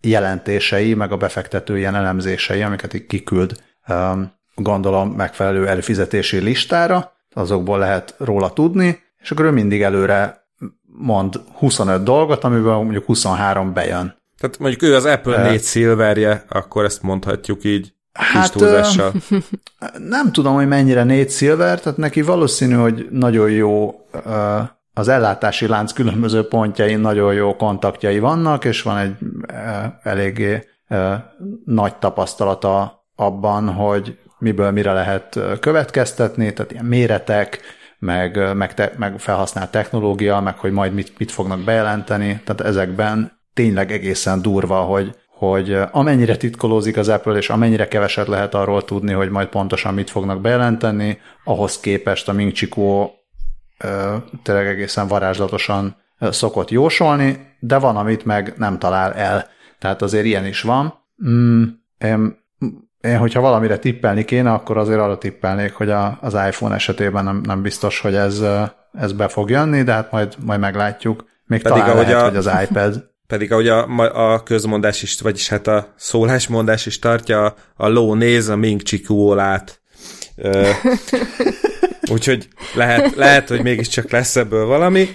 jelentései, 0.00 0.94
meg 0.94 1.12
a 1.12 1.16
befektetői 1.16 1.78
ilyen 1.78 1.94
elemzései, 1.94 2.62
amiket 2.62 2.94
így 2.94 3.06
kiküld, 3.06 3.64
gondolom 4.56 5.10
megfelelő 5.10 5.68
előfizetési 5.68 6.38
listára, 6.38 7.12
azokból 7.34 7.78
lehet 7.78 8.14
róla 8.18 8.52
tudni, 8.52 9.02
és 9.22 9.30
akkor 9.30 9.44
ő 9.44 9.50
mindig 9.50 9.82
előre 9.82 10.46
mond 10.98 11.40
25 11.58 12.02
dolgot, 12.02 12.44
amiből 12.44 12.74
mondjuk 12.76 13.04
23 13.04 13.72
bejön. 13.72 14.16
Tehát 14.38 14.58
mondjuk 14.58 14.82
ő 14.82 14.94
az 14.94 15.04
Apple 15.04 15.42
4 15.42 15.60
szilverje, 15.60 16.44
akkor 16.48 16.84
ezt 16.84 17.02
mondhatjuk 17.02 17.64
így. 17.64 17.94
Hát, 18.12 18.52
túlzással. 18.52 19.12
nem 20.08 20.32
tudom, 20.32 20.54
hogy 20.54 20.68
mennyire 20.68 21.04
négy 21.04 21.28
szilver, 21.28 21.80
tehát 21.80 21.98
neki 21.98 22.22
valószínű, 22.22 22.74
hogy 22.74 23.06
nagyon 23.10 23.50
jó 23.50 24.06
az 24.94 25.08
ellátási 25.08 25.66
lánc 25.66 25.92
különböző 25.92 26.48
pontjain 26.48 26.98
nagyon 26.98 27.34
jó 27.34 27.56
kontaktjai 27.56 28.18
vannak, 28.18 28.64
és 28.64 28.82
van 28.82 28.98
egy 28.98 29.14
eléggé 30.02 30.64
nagy 31.64 31.96
tapasztalata 31.96 33.04
abban, 33.16 33.68
hogy 33.72 34.18
miből 34.46 34.70
mire 34.70 34.92
lehet 34.92 35.38
következtetni, 35.60 36.52
tehát 36.52 36.72
ilyen 36.72 36.84
méretek, 36.84 37.60
meg, 37.98 38.54
meg, 38.54 38.74
te, 38.74 38.92
meg 38.96 39.18
felhasznált 39.18 39.70
technológia, 39.70 40.40
meg 40.40 40.58
hogy 40.58 40.72
majd 40.72 40.94
mit, 40.94 41.18
mit 41.18 41.30
fognak 41.30 41.60
bejelenteni, 41.60 42.40
tehát 42.44 42.60
ezekben 42.60 43.40
tényleg 43.54 43.92
egészen 43.92 44.42
durva, 44.42 44.80
hogy 44.80 45.14
hogy 45.36 45.78
amennyire 45.90 46.36
titkolózik 46.36 46.96
az 46.96 47.08
Apple, 47.08 47.36
és 47.36 47.50
amennyire 47.50 47.88
keveset 47.88 48.26
lehet 48.26 48.54
arról 48.54 48.84
tudni, 48.84 49.12
hogy 49.12 49.30
majd 49.30 49.48
pontosan 49.48 49.94
mit 49.94 50.10
fognak 50.10 50.40
bejelenteni, 50.40 51.20
ahhoz 51.44 51.80
képest 51.80 52.28
a 52.28 52.32
Ming 52.32 52.52
Chi 52.52 52.68
Kuo 52.68 53.10
tényleg 54.42 54.66
egészen 54.66 55.08
varázslatosan 55.08 55.96
szokott 56.20 56.70
jósolni, 56.70 57.56
de 57.60 57.78
van, 57.78 57.96
amit 57.96 58.24
meg 58.24 58.54
nem 58.56 58.78
talál 58.78 59.12
el. 59.14 59.46
Tehát 59.78 60.02
azért 60.02 60.24
ilyen 60.24 60.46
is 60.46 60.60
van. 60.60 60.94
Mm, 61.28 61.62
én, 63.06 63.18
hogyha 63.18 63.40
valamire 63.40 63.78
tippelni 63.78 64.24
kéne, 64.24 64.52
akkor 64.52 64.76
azért 64.76 65.00
arra 65.00 65.18
tippelnék, 65.18 65.72
hogy 65.72 65.90
a, 65.90 66.18
az 66.20 66.34
iPhone 66.34 66.74
esetében 66.74 67.24
nem, 67.24 67.40
nem 67.44 67.62
biztos, 67.62 68.00
hogy 68.00 68.14
ez, 68.14 68.42
ez 68.92 69.12
be 69.12 69.28
fog 69.28 69.50
jönni, 69.50 69.82
de 69.82 69.92
hát 69.92 70.10
majd, 70.10 70.34
majd 70.44 70.60
meglátjuk. 70.60 71.24
Még 71.46 71.62
Pedig 71.62 71.78
talán 71.78 71.94
ahogy 71.94 72.08
lehet, 72.08 72.22
a... 72.22 72.28
hogy 72.28 72.36
az 72.36 72.50
iPad. 72.62 73.04
Pedig 73.26 73.52
ahogy 73.52 73.68
a, 73.68 74.32
a 74.32 74.42
közmondás 74.42 75.02
is, 75.02 75.20
vagyis 75.20 75.48
hát 75.48 75.66
a 75.66 75.92
szólásmondás 75.96 76.86
is 76.86 76.98
tartja, 76.98 77.54
a 77.76 77.88
ló 77.88 78.14
néz, 78.14 78.48
a 78.48 78.56
mink 78.56 78.82
csikúolát. 78.82 79.80
Úgyhogy 82.12 82.48
lehet, 82.74 83.14
lehet, 83.14 83.48
hogy 83.48 83.62
mégiscsak 83.62 84.10
lesz 84.10 84.36
ebből 84.36 84.66
valami. 84.66 85.08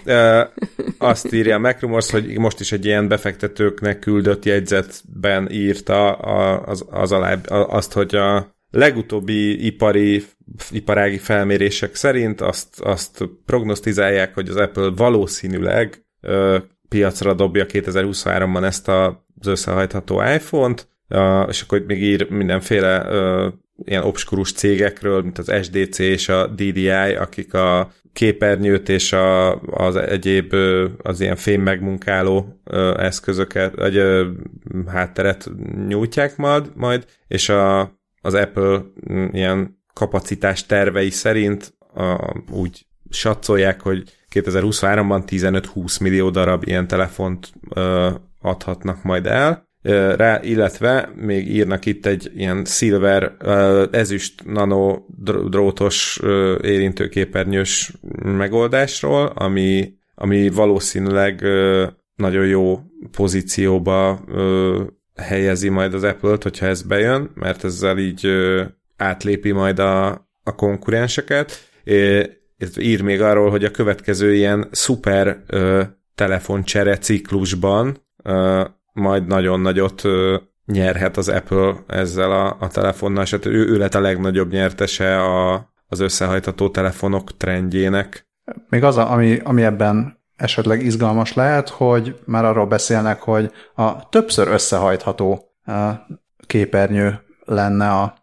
Azt 0.98 1.34
írja 1.34 1.58
Macrumors, 1.58 2.12
hogy 2.12 2.38
most 2.38 2.60
is 2.60 2.72
egy 2.72 2.86
ilyen 2.86 3.08
befektetőknek 3.08 4.00
küldött 4.00 4.46
jegyzetben 4.46 5.52
írta 5.52 6.12
az, 6.12 6.86
az 6.90 7.12
alá, 7.12 7.34
azt, 7.50 7.94
hogy 7.94 8.16
a 8.16 8.56
legutóbbi 8.72 9.66
ipari, 9.66 10.26
iparági 10.72 11.18
felmérések 11.18 11.96
szerint 11.96 12.42
azt, 12.42 12.80
azt 12.80 13.30
prognosztizálják, 13.46 14.34
hogy 14.34 14.50
az 14.50 14.56
Apple 14.56 14.92
valószínűleg 14.96 16.06
piacra 16.90 17.34
dobja 17.34 17.66
2023-ban 17.68 18.64
ezt 18.64 18.88
az 18.88 19.48
összehajtható 19.48 20.22
iPhone-t, 20.22 20.88
és 21.48 21.62
akkor 21.62 21.84
még 21.88 22.04
ír 22.04 22.30
mindenféle 22.30 23.08
ilyen 23.84 24.04
obskurus 24.04 24.54
cégekről, 24.54 25.22
mint 25.22 25.38
az 25.38 25.54
SDC 25.62 26.00
és 26.00 26.30
a 26.30 26.48
DDI, 26.48 26.90
akik 27.16 27.54
a 27.54 27.92
képernyőt 28.14 28.90
és 28.90 29.14
a, 29.14 29.56
az 29.62 29.96
egyéb 29.96 30.54
az 31.02 31.22
ilyen 31.22 31.36
fém 31.36 31.62
megmunkáló 31.62 32.62
eszközöket, 32.98 33.76
vagy 33.76 34.02
hátteret 34.88 35.50
nyújtják 35.88 36.38
majd, 36.38 36.72
majd 36.76 37.06
és 37.28 37.50
a, 37.50 37.82
az 38.22 38.34
Apple 38.34 38.82
ilyen 39.32 39.80
kapacitás 39.94 40.66
tervei 40.66 41.10
szerint 41.10 41.74
a, 41.94 42.36
úgy 42.52 42.86
satszolják, 43.10 43.82
hogy 43.82 44.04
2023-ban 44.34 45.24
15-20 45.28 46.02
millió 46.02 46.30
darab 46.30 46.64
ilyen 46.68 46.88
telefont 46.88 47.52
ö, 47.70 48.10
adhatnak 48.42 49.04
majd 49.04 49.26
el, 49.26 49.70
rá, 50.16 50.40
illetve 50.44 51.12
még 51.16 51.56
írnak 51.56 51.86
itt 51.86 52.06
egy 52.06 52.32
ilyen 52.36 52.66
silver 52.66 53.36
ezüst 53.92 54.44
nano 54.46 55.00
drótos 55.50 56.20
érintőképernyős 56.62 57.94
megoldásról, 58.24 59.26
ami, 59.26 59.94
ami 60.16 60.50
valószínűleg 60.50 61.44
nagyon 62.16 62.46
jó 62.46 62.80
pozícióba 63.12 64.26
helyezi 65.16 65.70
majd 65.70 65.94
az 65.94 66.04
Apple-t, 66.04 66.44
hogyha 66.44 66.66
ez 66.66 66.82
bejön, 66.82 67.32
mert 67.34 67.64
ezzel 67.64 67.98
így 67.98 68.28
átlépi 68.98 69.52
majd 69.52 69.80
a, 69.80 70.10
a 70.44 70.56
konkurenseket. 70.56 71.70
Ír 72.78 73.02
még 73.02 73.22
arról, 73.22 73.50
hogy 73.50 73.64
a 73.64 73.72
következő 73.72 74.34
ilyen 74.34 74.68
szuper 74.72 75.44
telefoncsere 76.16 76.98
ciklusban 76.98 78.08
majd 78.94 79.28
nagyon 79.28 79.60
nagyot 79.60 80.02
nyerhet 80.66 81.18
az 81.18 81.30
Apple 81.30 81.76
ezzel 81.88 82.32
a, 82.32 82.58
a 82.60 82.68
telefonnal, 82.68 83.24
és 83.24 83.32
hát 83.32 83.46
ő, 83.46 83.68
ő 83.68 83.78
lett 83.78 83.96
a 83.96 84.00
legnagyobb 84.00 84.52
nyertese 84.52 85.22
a, 85.22 85.70
az 85.88 86.00
összehajtató 86.00 86.70
telefonok 86.70 87.38
trendjének. 87.38 88.28
Még 88.70 88.84
az, 88.84 88.98
ami, 88.98 89.40
ami 89.44 89.64
ebben 89.64 90.20
esetleg 90.36 90.84
izgalmas 90.84 91.34
lehet, 91.34 91.70
hogy 91.70 92.20
már 92.26 92.46
arról 92.46 92.66
beszélnek, 92.66 93.22
hogy 93.22 93.52
a 93.76 94.10
többször 94.10 94.48
összehajtható 94.48 95.54
képernyő 96.48 97.20
lenne 97.46 97.90
a, 97.90 98.16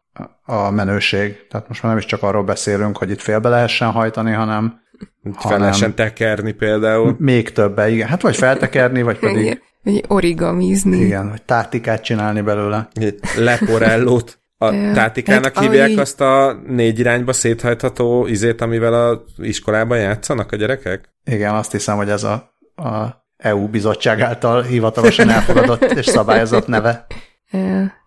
a 0.45 0.71
menőség. 0.71 1.47
Tehát 1.47 1.69
most 1.69 1.83
már 1.83 1.93
nem 1.93 2.01
is 2.01 2.07
csak 2.09 2.23
arról 2.23 2.45
beszélünk, 2.45 2.97
hogy 2.97 3.11
itt 3.11 3.21
félbe 3.21 3.49
lehessen 3.49 3.91
hajtani, 3.91 4.33
hanem 4.33 4.81
fel 5.39 5.59
lehessen 5.59 5.95
tekerni 5.95 6.53
például. 6.53 7.17
Még 7.19 7.53
többe, 7.53 7.91
igen. 7.91 8.09
Hát 8.09 8.23
vagy 8.23 8.37
feltekerni, 8.37 9.03
vagy 9.03 9.19
pedig 9.19 9.61
vagy 9.83 10.05
origamizni. 10.09 10.97
Igen, 10.97 11.29
vagy 11.29 11.43
tátikát 11.43 12.03
csinálni 12.03 12.41
belőle. 12.41 12.89
Leporellót. 13.37 14.39
A 14.61 14.71
tátikának 14.71 15.55
hát, 15.55 15.65
hívják 15.65 15.87
ahogy... 15.87 15.99
azt 15.99 16.21
a 16.21 16.61
négy 16.67 16.99
irányba 16.99 17.33
széthajtható 17.33 18.27
izét, 18.27 18.61
amivel 18.61 18.95
a 18.95 19.25
iskolában 19.37 19.99
játszanak 19.99 20.53
a 20.53 20.57
gyerekek? 20.57 21.13
Igen, 21.25 21.55
azt 21.55 21.73
hiszem, 21.73 21.97
hogy 21.97 22.09
ez 22.09 22.25
a, 22.25 22.33
a 22.75 23.25
EU 23.37 23.69
bizottság 23.69 24.21
által 24.21 24.63
hivatalosan 24.63 25.29
elfogadott 25.29 25.83
és 25.83 26.07
szabályozott 26.07 26.67
neve. 26.67 27.07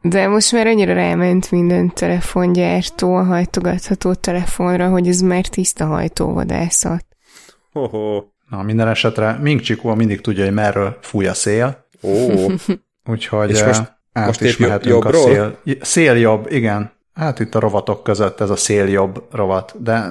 De 0.01 0.27
most 0.27 0.51
már 0.51 0.67
annyira 0.67 0.93
ráment 0.93 1.51
minden 1.51 1.93
telefongyártó 1.93 3.15
a 3.15 3.23
hajtogatható 3.23 4.13
telefonra, 4.13 4.89
hogy 4.89 5.07
ez 5.07 5.21
már 5.21 5.45
tiszta 5.47 5.85
hajtóvadászat. 5.85 7.05
Ho-ho. 7.71 8.23
Na, 8.49 8.61
minden 8.61 8.87
esetre 8.87 9.37
Ming 9.41 9.61
Chiku 9.61 9.95
mindig 9.95 10.21
tudja, 10.21 10.43
hogy 10.43 10.53
merről 10.53 10.97
fúj 11.01 11.27
a 11.27 11.33
szél. 11.33 11.85
Ó. 12.01 12.29
Úgyhogy 13.11 13.49
És 13.49 13.63
most, 13.63 13.93
most 14.13 14.41
is 14.41 14.57
mehetünk 14.57 15.05
a 15.05 15.13
szél. 15.13 15.57
Szél 15.81 16.15
jobb, 16.15 16.51
igen. 16.51 16.91
Hát 17.13 17.39
itt 17.39 17.55
a 17.55 17.59
rovatok 17.59 18.03
között 18.03 18.39
ez 18.39 18.49
a 18.49 18.55
szél 18.55 18.87
jobb 18.87 19.27
rovat, 19.31 19.83
de 19.83 20.05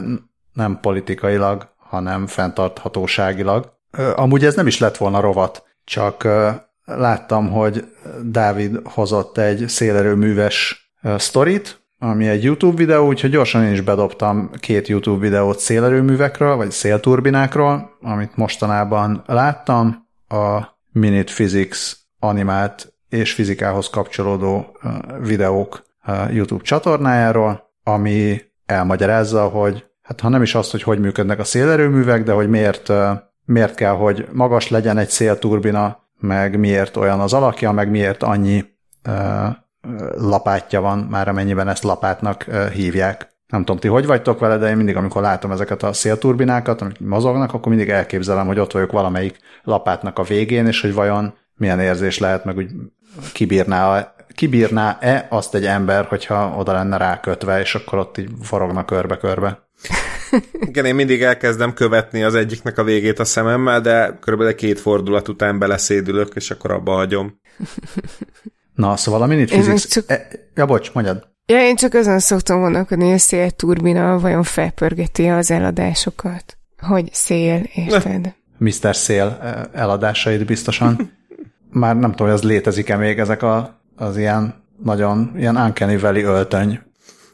nem 0.52 0.78
politikailag, 0.80 1.68
hanem 1.76 2.26
fenntarthatóságilag. 2.26 3.72
Amúgy 4.14 4.44
ez 4.44 4.54
nem 4.54 4.66
is 4.66 4.78
lett 4.78 4.96
volna 4.96 5.20
rovat, 5.20 5.64
csak 5.84 6.28
láttam, 6.84 7.50
hogy 7.50 7.84
Dávid 8.24 8.80
hozott 8.84 9.38
egy 9.38 9.68
szélerőműves 9.68 10.90
sztorit, 11.16 11.79
ami 12.02 12.28
egy 12.28 12.44
YouTube 12.44 12.76
videó, 12.76 13.06
úgyhogy 13.06 13.30
gyorsan 13.30 13.64
én 13.64 13.72
is 13.72 13.80
bedobtam 13.80 14.50
két 14.60 14.88
YouTube 14.88 15.20
videót 15.20 15.58
szélerőművekről, 15.58 16.56
vagy 16.56 16.70
szélturbinákról, 16.70 17.96
amit 18.00 18.36
mostanában 18.36 19.22
láttam, 19.26 20.08
a 20.28 20.62
Minute 20.92 21.32
Physics 21.32 21.92
animált 22.18 22.92
és 23.08 23.32
fizikához 23.32 23.88
kapcsolódó 23.88 24.76
videók 25.20 25.82
YouTube 26.30 26.62
csatornájáról, 26.62 27.70
ami 27.82 28.40
elmagyarázza, 28.66 29.48
hogy 29.48 29.86
hát 30.02 30.20
ha 30.20 30.28
nem 30.28 30.42
is 30.42 30.54
azt, 30.54 30.70
hogy 30.70 30.82
hogy 30.82 30.98
működnek 30.98 31.38
a 31.38 31.44
szélerőművek, 31.44 32.22
de 32.22 32.32
hogy 32.32 32.48
miért, 32.48 32.92
miért 33.44 33.74
kell, 33.74 33.94
hogy 33.94 34.28
magas 34.32 34.68
legyen 34.68 34.98
egy 34.98 35.10
szélturbina, 35.10 36.08
meg 36.18 36.58
miért 36.58 36.96
olyan 36.96 37.20
az 37.20 37.32
alakja, 37.32 37.72
meg 37.72 37.90
miért 37.90 38.22
annyi 38.22 38.64
lapátja 40.16 40.80
van, 40.80 40.98
már 40.98 41.28
amennyiben 41.28 41.68
ezt 41.68 41.82
lapátnak 41.82 42.46
hívják. 42.72 43.28
Nem 43.46 43.60
tudom, 43.60 43.80
ti 43.80 43.88
hogy 43.88 44.06
vagytok 44.06 44.38
vele, 44.38 44.56
de 44.56 44.68
én 44.68 44.76
mindig, 44.76 44.96
amikor 44.96 45.22
látom 45.22 45.50
ezeket 45.50 45.82
a 45.82 45.92
szélturbinákat, 45.92 46.80
amik 46.80 47.00
mozognak, 47.00 47.54
akkor 47.54 47.72
mindig 47.72 47.88
elképzelem, 47.88 48.46
hogy 48.46 48.58
ott 48.58 48.72
vagyok 48.72 48.92
valamelyik 48.92 49.38
lapátnak 49.62 50.18
a 50.18 50.22
végén, 50.22 50.66
és 50.66 50.80
hogy 50.80 50.94
vajon 50.94 51.34
milyen 51.54 51.80
érzés 51.80 52.18
lehet, 52.18 52.44
meg 52.44 52.56
úgy 52.56 52.70
kibírná, 53.32 54.14
kibírná-e 54.34 55.26
azt 55.30 55.54
egy 55.54 55.66
ember, 55.66 56.04
hogyha 56.04 56.54
oda 56.58 56.72
lenne 56.72 56.96
rákötve, 56.96 57.60
és 57.60 57.74
akkor 57.74 57.98
ott 57.98 58.18
így 58.18 58.30
forogna 58.42 58.84
körbe-körbe. 58.84 59.68
Igen, 60.68 60.84
én 60.84 60.94
mindig 60.94 61.22
elkezdem 61.22 61.74
követni 61.74 62.22
az 62.22 62.34
egyiknek 62.34 62.78
a 62.78 62.84
végét 62.84 63.18
a 63.18 63.24
szememmel, 63.24 63.80
de 63.80 64.18
körülbelül 64.20 64.54
két 64.54 64.80
fordulat 64.80 65.28
után 65.28 65.58
beleszédülök, 65.58 66.34
és 66.34 66.50
akkor 66.50 66.70
abba 66.70 66.92
hagyom. 66.92 67.40
Na, 68.80 68.96
szóval 68.96 69.22
a 69.22 69.26
Minute 69.26 69.54
Physics... 69.54 69.86
Csak... 69.86 70.04
E, 70.06 70.28
ja, 70.54 70.66
bocs, 70.66 70.92
mondjad. 70.92 71.28
Ja, 71.46 71.60
én 71.60 71.76
csak 71.76 71.94
azon 71.94 72.18
szoktam 72.18 72.60
gondolkodni, 72.60 73.04
hogy 73.04 73.14
a 73.14 73.18
szélturbina 73.18 74.18
vajon 74.18 74.42
felpörgeti 74.42 75.26
az 75.26 75.50
eladásokat. 75.50 76.58
Hogy 76.78 77.08
szél, 77.12 77.62
érted? 77.74 78.34
Mr. 78.58 78.96
Szél 78.96 79.38
e, 79.42 79.68
eladásait 79.72 80.44
biztosan. 80.44 81.12
Már 81.70 81.96
nem 81.96 82.10
tudom, 82.10 82.26
hogy 82.26 82.36
az 82.36 82.42
létezik-e 82.42 82.96
még 82.96 83.18
ezek 83.18 83.42
a, 83.42 83.80
az 83.96 84.16
ilyen 84.16 84.54
nagyon 84.84 85.32
ilyen 85.36 85.56
Uncanny 85.56 85.98
Valley 85.98 86.22
öltöny 86.24 86.80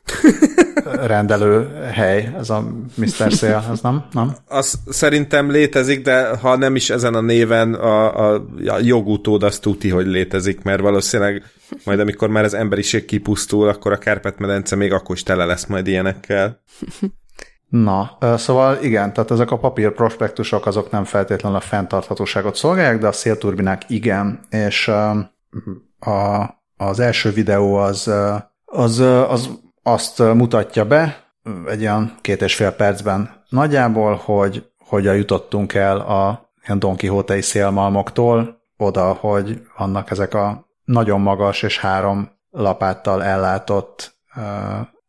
rendelő 0.93 1.69
hely, 1.93 2.35
ez 2.39 2.51
a 2.51 2.65
Mr. 2.95 3.33
Szél, 3.33 3.65
ez 3.71 3.81
nem? 3.81 4.05
nem? 4.13 4.37
Az 4.49 4.79
szerintem 4.87 5.51
létezik, 5.51 6.03
de 6.03 6.37
ha 6.37 6.57
nem 6.57 6.77
is 6.77 6.91
ezen 6.91 7.15
a 7.15 7.21
néven, 7.21 7.75
a, 7.75 8.31
a, 8.33 8.45
a 8.67 8.79
jogutód 8.81 9.43
azt 9.43 9.61
tuti, 9.61 9.91
hogy 9.91 10.07
létezik, 10.07 10.63
mert 10.63 10.81
valószínűleg 10.81 11.43
majd 11.85 12.01
amikor 12.01 12.29
már 12.29 12.45
az 12.45 12.55
emberiség 12.55 13.05
kipusztul, 13.05 13.69
akkor 13.69 13.93
a 13.93 13.99
Kárpát-medence 13.99 14.77
még 14.77 14.93
akkor 14.93 15.15
is 15.15 15.23
tele 15.23 15.45
lesz 15.45 15.67
majd 15.67 15.87
ilyenekkel. 15.87 16.61
Na, 17.69 18.19
szóval 18.37 18.79
igen, 18.83 19.13
tehát 19.13 19.31
ezek 19.31 19.51
a 19.51 19.59
papír 19.59 19.93
prospektusok 19.93 20.67
azok 20.67 20.91
nem 20.91 21.05
feltétlenül 21.05 21.59
a 21.59 21.61
fenntarthatóságot 21.61 22.57
szolgálják, 22.57 22.99
de 22.99 23.07
a 23.07 23.13
szélturbinák 23.13 23.83
igen, 23.89 24.41
és 24.51 24.89
a, 25.99 26.55
az 26.77 27.01
első 27.01 27.31
videó 27.31 27.75
az, 27.75 28.11
az, 28.65 28.99
az 29.29 29.51
azt 29.87 30.19
mutatja 30.19 30.85
be 30.85 31.25
egy 31.67 31.81
olyan 31.81 32.15
két 32.21 32.43
és 32.43 32.55
fél 32.55 32.73
percben 32.73 33.45
nagyjából, 33.49 34.15
hogy 34.25 34.71
hogyan 34.79 35.17
jutottunk 35.17 35.75
el 35.75 35.97
a 36.01 36.51
ilyen 36.65 36.79
Don 36.79 36.97
Quixote-i 36.97 37.41
szélmalmoktól 37.41 38.61
oda, 38.77 39.13
hogy 39.13 39.63
vannak 39.79 40.11
ezek 40.11 40.35
a 40.35 40.69
nagyon 40.85 41.21
magas 41.21 41.63
és 41.63 41.79
három 41.79 42.31
lapáttal 42.51 43.25
ellátott 43.25 44.15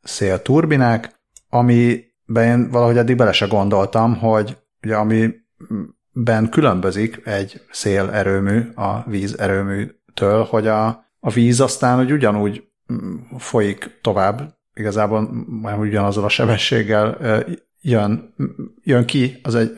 szélturbinák, 0.04 1.20
amiben 1.50 2.44
én 2.44 2.70
valahogy 2.70 2.98
eddig 2.98 3.16
bele 3.16 3.32
se 3.32 3.46
gondoltam, 3.46 4.18
hogy 4.18 4.58
ugye 4.84 4.96
amiben 4.96 6.50
különbözik 6.50 7.22
egy 7.26 7.62
szélerőmű 7.72 8.72
a 8.76 9.04
vízerőműtől, 9.06 10.44
hogy 10.44 10.68
a, 10.68 10.88
a 11.20 11.30
víz 11.30 11.60
aztán 11.60 11.98
hogy 11.98 12.12
ugyanúgy 12.12 12.64
mm, 12.94 13.16
folyik 13.38 14.00
tovább, 14.02 14.56
igazából 14.78 15.46
majd 15.48 15.80
ugyanazzal 15.80 16.24
a 16.24 16.30
sebességgel 16.30 17.18
jön, 17.82 18.34
jön 18.84 19.06
ki, 19.06 19.40
az 19.44 19.56
egy, 19.56 19.76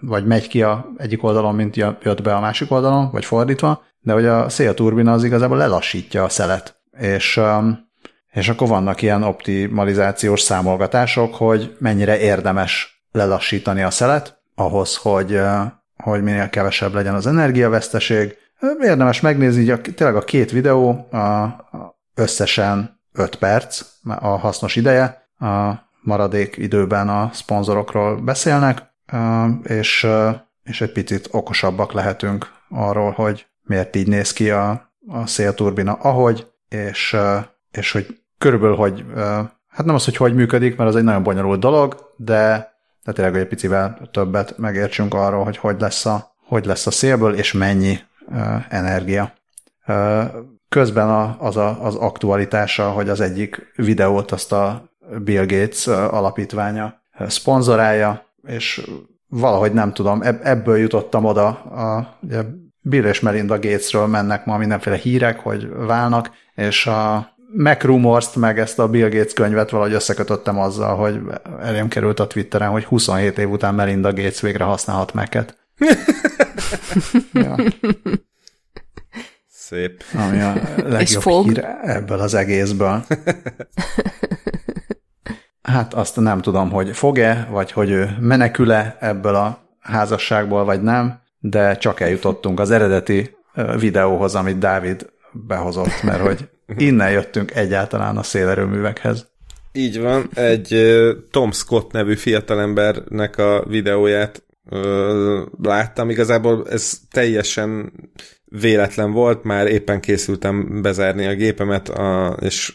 vagy 0.00 0.26
megy 0.26 0.48
ki 0.48 0.62
a 0.62 0.92
egyik 0.96 1.22
oldalon, 1.22 1.54
mint 1.54 1.76
jött 1.76 2.22
be 2.22 2.34
a 2.34 2.40
másik 2.40 2.70
oldalon, 2.70 3.10
vagy 3.10 3.24
fordítva, 3.24 3.82
de 4.00 4.12
hogy 4.12 4.26
a 4.26 4.48
szélturbina 4.48 5.12
az 5.12 5.24
igazából 5.24 5.56
lelassítja 5.56 6.24
a 6.24 6.28
szelet. 6.28 6.80
És, 6.98 7.40
és 8.32 8.48
akkor 8.48 8.68
vannak 8.68 9.02
ilyen 9.02 9.22
optimalizációs 9.22 10.40
számolgatások, 10.40 11.34
hogy 11.34 11.76
mennyire 11.78 12.18
érdemes 12.18 13.04
lelassítani 13.12 13.82
a 13.82 13.90
szelet, 13.90 14.42
ahhoz, 14.54 14.96
hogy, 14.96 15.40
hogy 15.96 16.22
minél 16.22 16.48
kevesebb 16.48 16.94
legyen 16.94 17.14
az 17.14 17.26
energiaveszteség. 17.26 18.36
Érdemes 18.80 19.20
megnézni, 19.20 19.60
hogy 19.68 19.70
a, 19.70 19.92
tényleg 19.94 20.16
a 20.16 20.24
két 20.24 20.50
videó 20.50 21.08
összesen 22.14 22.99
5 23.12 23.36
perc 23.36 23.82
a 24.04 24.28
hasznos 24.28 24.76
ideje, 24.76 25.28
a 25.38 25.72
maradék 26.02 26.56
időben 26.56 27.08
a 27.08 27.30
szponzorokról 27.32 28.16
beszélnek, 28.16 28.82
és, 29.62 30.06
és 30.62 30.80
egy 30.80 30.92
picit 30.92 31.28
okosabbak 31.30 31.92
lehetünk 31.92 32.52
arról, 32.68 33.10
hogy 33.10 33.46
miért 33.62 33.96
így 33.96 34.08
néz 34.08 34.32
ki 34.32 34.50
a, 34.50 34.92
a 35.08 35.26
szélturbina 35.26 35.92
ahogy, 35.92 36.46
és, 36.68 37.16
és 37.70 37.92
hogy 37.92 38.20
körülbelül, 38.38 38.76
hogy 38.76 39.04
hát 39.68 39.86
nem 39.86 39.94
az, 39.94 40.04
hogy 40.04 40.16
hogy 40.16 40.34
működik, 40.34 40.76
mert 40.76 40.90
az 40.90 40.96
egy 40.96 41.04
nagyon 41.04 41.22
bonyolult 41.22 41.60
dolog, 41.60 42.12
de, 42.16 42.74
de 43.04 43.12
tényleg, 43.12 43.36
egy 43.36 43.48
picivel 43.48 44.08
többet 44.12 44.58
megértsünk 44.58 45.14
arról, 45.14 45.44
hogy 45.44 45.56
hogy 45.56 45.80
lesz 45.80 46.06
a, 46.06 46.34
hogy 46.46 46.64
lesz 46.64 46.86
a 46.86 46.90
szélből, 46.90 47.34
és 47.34 47.52
mennyi 47.52 47.98
energia. 48.68 49.32
Közben 50.70 51.08
a, 51.08 51.36
az 51.38 51.56
a, 51.56 51.84
az 51.84 51.94
aktualitása, 51.94 52.90
hogy 52.90 53.08
az 53.08 53.20
egyik 53.20 53.72
videót 53.76 54.30
azt 54.30 54.52
a 54.52 54.90
Bill 55.24 55.46
Gates 55.46 55.86
alapítványa 55.86 57.02
szponzorálja, 57.26 58.24
és 58.46 58.90
valahogy 59.28 59.72
nem 59.72 59.92
tudom, 59.92 60.20
ebből 60.42 60.76
jutottam 60.76 61.24
oda, 61.24 61.46
a, 61.48 62.16
ugye 62.22 62.42
Bill 62.80 63.04
és 63.04 63.20
Melinda 63.20 63.58
Gatesről 63.58 64.06
mennek 64.06 64.44
ma 64.44 64.56
mindenféle 64.56 64.96
hírek, 64.96 65.40
hogy 65.40 65.68
válnak, 65.68 66.30
és 66.54 66.86
a 66.86 67.28
Mac 67.56 67.82
Rumors-t, 67.82 68.36
meg 68.36 68.58
ezt 68.58 68.78
a 68.78 68.88
Bill 68.88 69.08
Gates 69.08 69.32
könyvet 69.32 69.70
valahogy 69.70 69.92
összekötöttem 69.92 70.58
azzal, 70.58 70.96
hogy 70.96 71.20
elém 71.60 71.88
került 71.88 72.20
a 72.20 72.26
Twitteren, 72.26 72.70
hogy 72.70 72.84
27 72.84 73.38
év 73.38 73.50
után 73.50 73.74
Melinda 73.74 74.12
Gates 74.12 74.40
végre 74.40 74.64
használhat 74.64 75.14
Mac-et. 75.14 75.58
ja. 77.32 77.56
Szép. 79.70 80.02
Ami 80.14 80.40
a 80.40 80.52
legjobb 80.96 81.22
fog. 81.22 81.44
hír 81.44 81.64
ebből 81.82 82.20
az 82.20 82.34
egészből. 82.34 83.04
Hát 85.62 85.94
azt 85.94 86.16
nem 86.16 86.40
tudom, 86.40 86.70
hogy 86.70 86.96
fog-e, 86.96 87.48
vagy 87.50 87.72
hogy 87.72 87.90
ő 87.90 88.16
menekül-e 88.20 88.96
ebből 89.00 89.34
a 89.34 89.58
házasságból, 89.80 90.64
vagy 90.64 90.82
nem, 90.82 91.20
de 91.38 91.76
csak 91.76 92.00
eljutottunk 92.00 92.60
az 92.60 92.70
eredeti 92.70 93.36
videóhoz, 93.78 94.34
amit 94.34 94.58
Dávid 94.58 95.06
behozott, 95.32 96.02
mert 96.02 96.20
hogy 96.20 96.48
innen 96.88 97.10
jöttünk 97.10 97.54
egyáltalán 97.54 98.16
a 98.16 98.22
szélerőművekhez. 98.22 99.26
Így 99.72 100.00
van, 100.00 100.28
egy 100.34 100.90
Tom 101.30 101.50
Scott 101.52 101.92
nevű 101.92 102.16
fiatalembernek 102.16 103.38
a 103.38 103.64
videóját 103.68 104.42
ö, 104.70 105.42
láttam. 105.62 106.10
Igazából 106.10 106.66
ez 106.70 106.98
teljesen 107.10 107.92
véletlen 108.50 109.12
volt, 109.12 109.44
már 109.44 109.66
éppen 109.66 110.00
készültem 110.00 110.82
bezárni 110.82 111.26
a 111.26 111.34
gépemet, 111.34 111.88
a, 111.88 112.36
és 112.40 112.72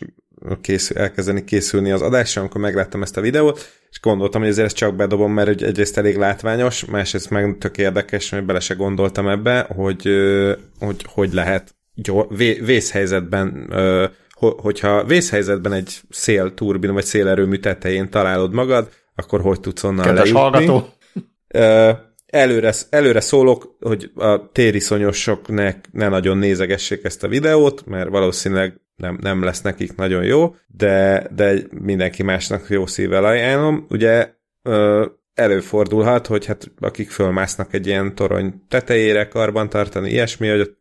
készül, 0.61 0.97
elkezdeni 0.97 1.43
készülni 1.43 1.91
az 1.91 2.01
adásra, 2.01 2.41
amikor 2.41 2.61
megláttam 2.61 3.01
ezt 3.01 3.17
a 3.17 3.21
videót, 3.21 3.69
és 3.89 3.99
gondoltam, 3.99 4.41
hogy 4.41 4.49
ezért 4.49 4.67
ezt 4.67 4.75
csak 4.75 4.95
bedobom, 4.95 5.33
mert 5.33 5.61
egyrészt 5.61 5.97
elég 5.97 6.17
látványos, 6.17 6.85
másrészt 6.85 7.29
meg 7.29 7.57
tök 7.59 7.77
érdekes, 7.77 8.29
mert 8.29 8.45
bele 8.45 8.59
se 8.59 8.73
gondoltam 8.73 9.27
ebbe, 9.27 9.67
hogy 9.75 10.09
hogy, 10.79 11.05
hogy 11.13 11.33
lehet 11.33 11.75
gyor, 11.93 12.27
vészhelyzetben 12.65 13.73
hogyha 14.37 15.03
vészhelyzetben 15.03 15.73
egy 15.73 16.01
szélturbin 16.09 16.93
vagy 16.93 17.03
szélerőmű 17.03 17.55
tetején 17.55 18.09
találod 18.09 18.53
magad, 18.53 18.89
akkor 19.15 19.41
hogy 19.41 19.59
tudsz 19.59 19.83
onnan 19.83 20.05
Kedves 20.05 20.31
lejutni? 20.31 20.65
hallgató! 20.65 20.93
Előre, 22.35 22.73
előre 22.89 23.19
szólok, 23.19 23.75
hogy 23.79 24.11
a 24.15 24.51
tériszonyosok 24.51 25.47
ne, 25.47 25.73
nagyon 25.91 26.37
nézegessék 26.37 27.03
ezt 27.03 27.23
a 27.23 27.27
videót, 27.27 27.85
mert 27.85 28.09
valószínűleg 28.09 28.81
nem, 28.95 29.17
nem 29.21 29.43
lesz 29.43 29.61
nekik 29.61 29.95
nagyon 29.95 30.23
jó, 30.23 30.55
de, 30.67 31.27
de 31.35 31.55
mindenki 31.69 32.23
másnak 32.23 32.69
jó 32.69 32.85
szívvel 32.85 33.25
ajánlom. 33.25 33.85
Ugye 33.89 34.33
előfordulhat, 35.33 36.27
hogy 36.27 36.45
hát 36.45 36.71
akik 36.79 37.09
fölmásznak 37.09 37.73
egy 37.73 37.87
ilyen 37.87 38.15
torony 38.15 38.53
tetejére 38.67 39.27
karban 39.27 39.69
tartani, 39.69 40.09
ilyesmi, 40.09 40.47
hogy 40.47 40.75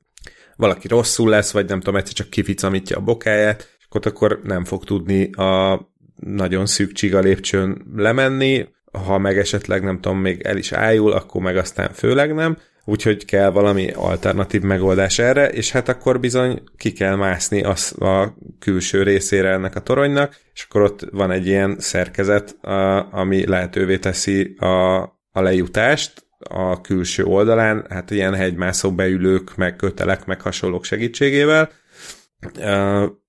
valaki 0.57 0.89
rosszul 0.89 1.29
lesz, 1.29 1.53
vagy 1.53 1.69
nem 1.69 1.79
tudom, 1.79 1.97
egyszer 1.97 2.15
csak 2.15 2.31
kificamítja 2.31 2.97
a 2.97 3.01
bokáját, 3.01 3.77
és 3.79 3.87
akkor 3.91 4.41
nem 4.43 4.65
fog 4.65 4.85
tudni 4.85 5.33
a 5.33 5.81
nagyon 6.17 6.67
szűk 6.67 6.93
csiga 6.93 7.19
lépcsőn 7.19 7.87
lemenni, 7.97 8.67
ha 8.95 9.19
meg 9.19 9.39
esetleg 9.39 9.83
nem 9.83 10.01
tudom, 10.01 10.19
még 10.19 10.41
el 10.41 10.57
is 10.57 10.73
ájul, 10.73 11.13
akkor 11.13 11.43
meg 11.43 11.57
aztán 11.57 11.93
főleg 11.93 12.35
nem, 12.35 12.57
úgyhogy 12.85 13.25
kell 13.25 13.51
valami 13.51 13.91
alternatív 13.91 14.63
megoldás 14.63 15.19
erre, 15.19 15.49
és 15.49 15.71
hát 15.71 15.89
akkor 15.89 16.21
bizony 16.21 16.63
ki 16.77 16.93
kell 16.93 17.15
mászni 17.17 17.63
az 17.63 18.03
a 18.03 18.37
külső 18.59 19.03
részére 19.03 19.51
ennek 19.51 19.77
a 19.77 19.81
toronynak, 19.81 20.37
és 20.53 20.67
akkor 20.69 20.83
ott 20.83 21.07
van 21.11 21.31
egy 21.31 21.47
ilyen 21.47 21.77
szerkezet, 21.79 22.57
ami 23.11 23.47
lehetővé 23.47 23.99
teszi 23.99 24.55
a, 24.59 25.03
a 25.33 25.41
lejutást 25.41 26.27
a 26.39 26.81
külső 26.81 27.25
oldalán, 27.25 27.87
hát 27.89 28.11
ilyen 28.11 28.35
hegymászó 28.35 28.93
beülők, 28.93 29.57
meg 29.57 29.77
kötelek, 29.77 30.25
meg 30.27 30.41
hasonlók 30.41 30.85
segítségével. 30.85 31.71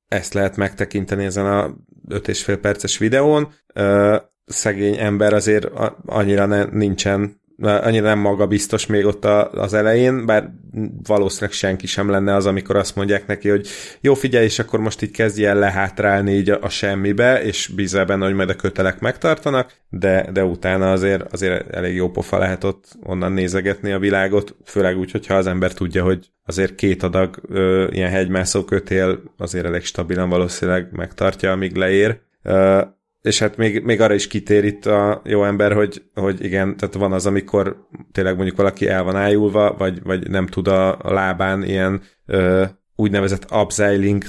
Ezt 0.07 0.33
lehet 0.33 0.57
megtekinteni 0.57 1.25
ezen 1.25 1.45
a 1.45 1.75
5,5 2.09 2.57
perces 2.61 2.97
videón. 2.97 3.53
Szegény 4.45 4.97
ember 4.97 5.33
azért 5.33 5.67
annyira 6.05 6.45
ne, 6.45 6.63
nincsen 6.63 7.43
annyira 7.61 8.05
nem 8.05 8.19
magabiztos 8.19 8.85
még 8.85 9.05
ott 9.05 9.25
a, 9.25 9.51
az 9.51 9.73
elején, 9.73 10.25
bár 10.25 10.49
valószínűleg 11.03 11.51
senki 11.51 11.87
sem 11.87 12.09
lenne 12.09 12.35
az, 12.35 12.45
amikor 12.45 12.75
azt 12.75 12.95
mondják 12.95 13.27
neki, 13.27 13.49
hogy 13.49 13.67
jó, 14.01 14.13
figyelj, 14.13 14.45
és 14.45 14.59
akkor 14.59 14.79
most 14.79 15.01
így 15.01 15.11
kezdj 15.11 15.45
el 15.45 15.55
lehátrálni 15.55 16.33
így 16.33 16.49
a, 16.49 16.59
a 16.61 16.69
semmibe, 16.69 17.43
és 17.43 17.67
bízzel 17.75 18.05
benne, 18.05 18.25
hogy 18.25 18.33
majd 18.33 18.49
a 18.49 18.55
kötelek 18.55 18.99
megtartanak, 18.99 19.73
de, 19.89 20.29
de 20.31 20.43
utána 20.43 20.91
azért, 20.91 21.33
azért 21.33 21.73
elég 21.75 21.95
jó 21.95 22.09
pofa 22.09 22.37
lehet 22.37 22.63
ott 22.63 22.85
onnan 23.03 23.31
nézegetni 23.31 23.91
a 23.91 23.99
világot, 23.99 24.55
főleg 24.65 24.97
úgy, 24.97 25.11
hogyha 25.11 25.33
az 25.33 25.47
ember 25.47 25.73
tudja, 25.73 26.03
hogy 26.03 26.29
azért 26.45 26.75
két 26.75 27.03
adag 27.03 27.41
ö, 27.49 27.87
ilyen 27.91 28.09
hegymászó 28.09 28.63
kötél 28.63 29.19
azért 29.37 29.65
elég 29.65 29.83
stabilan 29.83 30.29
valószínűleg 30.29 30.87
megtartja, 30.91 31.51
amíg 31.51 31.75
leér. 31.75 32.19
És 33.25 33.39
hát 33.39 33.57
még, 33.57 33.83
még 33.83 34.01
arra 34.01 34.13
is 34.13 34.27
kitér 34.27 34.63
itt 34.63 34.85
a 34.85 35.21
jó 35.23 35.43
ember, 35.43 35.73
hogy, 35.73 36.01
hogy 36.13 36.43
igen, 36.43 36.77
tehát 36.77 36.95
van 36.95 37.13
az, 37.13 37.25
amikor 37.25 37.87
tényleg 38.11 38.35
mondjuk 38.35 38.57
valaki 38.57 38.87
el 38.87 39.03
van 39.03 39.15
ájulva, 39.15 39.75
vagy, 39.77 40.03
vagy 40.03 40.29
nem 40.29 40.47
tud 40.47 40.67
a, 40.67 40.97
lábán 41.03 41.63
ilyen 41.63 42.01
ö, 42.25 42.65
úgynevezett 42.95 43.51
upseiling 43.51 44.23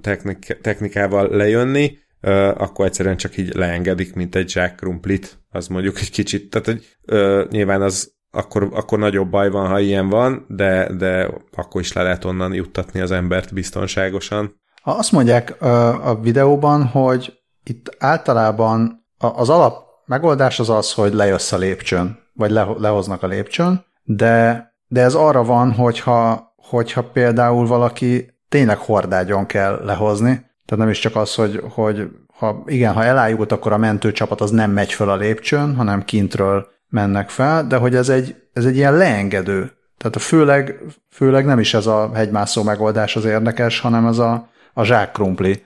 technik, 0.00 0.58
technikával 0.62 1.28
lejönni, 1.36 1.98
ö, 2.20 2.30
akkor 2.56 2.86
egyszerűen 2.86 3.16
csak 3.16 3.36
így 3.36 3.54
leengedik, 3.54 4.14
mint 4.14 4.34
egy 4.34 4.52
Jack 4.54 4.76
Krumplit, 4.76 5.38
az 5.50 5.66
mondjuk 5.66 5.98
egy 5.98 6.10
kicsit, 6.10 6.50
tehát 6.50 6.66
hogy 6.66 6.96
ö, 7.04 7.44
nyilván 7.50 7.82
az 7.82 8.12
akkor, 8.30 8.68
akkor 8.72 8.98
nagyobb 8.98 9.30
baj 9.30 9.50
van, 9.50 9.68
ha 9.68 9.80
ilyen 9.80 10.08
van, 10.08 10.44
de, 10.48 10.92
de 10.96 11.30
akkor 11.56 11.80
is 11.80 11.92
le 11.92 12.02
lehet 12.02 12.24
onnan 12.24 12.54
juttatni 12.54 13.00
az 13.00 13.10
embert 13.10 13.54
biztonságosan. 13.54 14.60
Azt 14.82 15.12
mondják 15.12 15.62
a 16.02 16.20
videóban, 16.22 16.84
hogy 16.84 17.39
itt 17.70 17.96
általában 17.98 19.06
az 19.18 19.48
alap 19.50 19.84
megoldás 20.06 20.58
az 20.58 20.70
az, 20.70 20.92
hogy 20.92 21.12
lejössz 21.12 21.52
a 21.52 21.56
lépcsőn, 21.56 22.18
vagy 22.34 22.50
le, 22.50 22.66
lehoznak 22.78 23.22
a 23.22 23.26
lépcsőn, 23.26 23.84
de, 24.02 24.72
de 24.86 25.00
ez 25.00 25.14
arra 25.14 25.44
van, 25.44 25.72
hogyha, 25.72 26.52
hogyha 26.56 27.02
például 27.02 27.66
valaki 27.66 28.38
tényleg 28.48 28.78
hordágyon 28.78 29.46
kell 29.46 29.80
lehozni, 29.84 30.32
tehát 30.66 30.84
nem 30.84 30.88
is 30.88 30.98
csak 30.98 31.16
az, 31.16 31.34
hogy, 31.34 31.62
hogy 31.68 32.08
ha, 32.36 32.62
igen, 32.66 32.92
ha 32.92 33.04
elájult, 33.04 33.52
akkor 33.52 33.72
a 33.72 33.76
mentőcsapat 33.76 34.40
az 34.40 34.50
nem 34.50 34.70
megy 34.70 34.92
föl 34.92 35.10
a 35.10 35.16
lépcsőn, 35.16 35.76
hanem 35.76 36.04
kintről 36.04 36.66
mennek 36.88 37.30
fel, 37.30 37.66
de 37.66 37.76
hogy 37.76 37.94
ez 37.94 38.08
egy, 38.08 38.36
ez 38.52 38.64
egy 38.64 38.76
ilyen 38.76 38.96
leengedő. 38.96 39.72
Tehát 39.98 40.16
a 40.16 40.18
főleg, 40.18 40.80
főleg 41.10 41.44
nem 41.44 41.58
is 41.58 41.74
ez 41.74 41.86
a 41.86 42.10
hegymászó 42.14 42.62
megoldás 42.62 43.16
az 43.16 43.24
érdekes, 43.24 43.80
hanem 43.80 44.06
ez 44.06 44.18
a 44.18 44.48
a 44.74 44.84
zsákkrumpli 44.84 45.64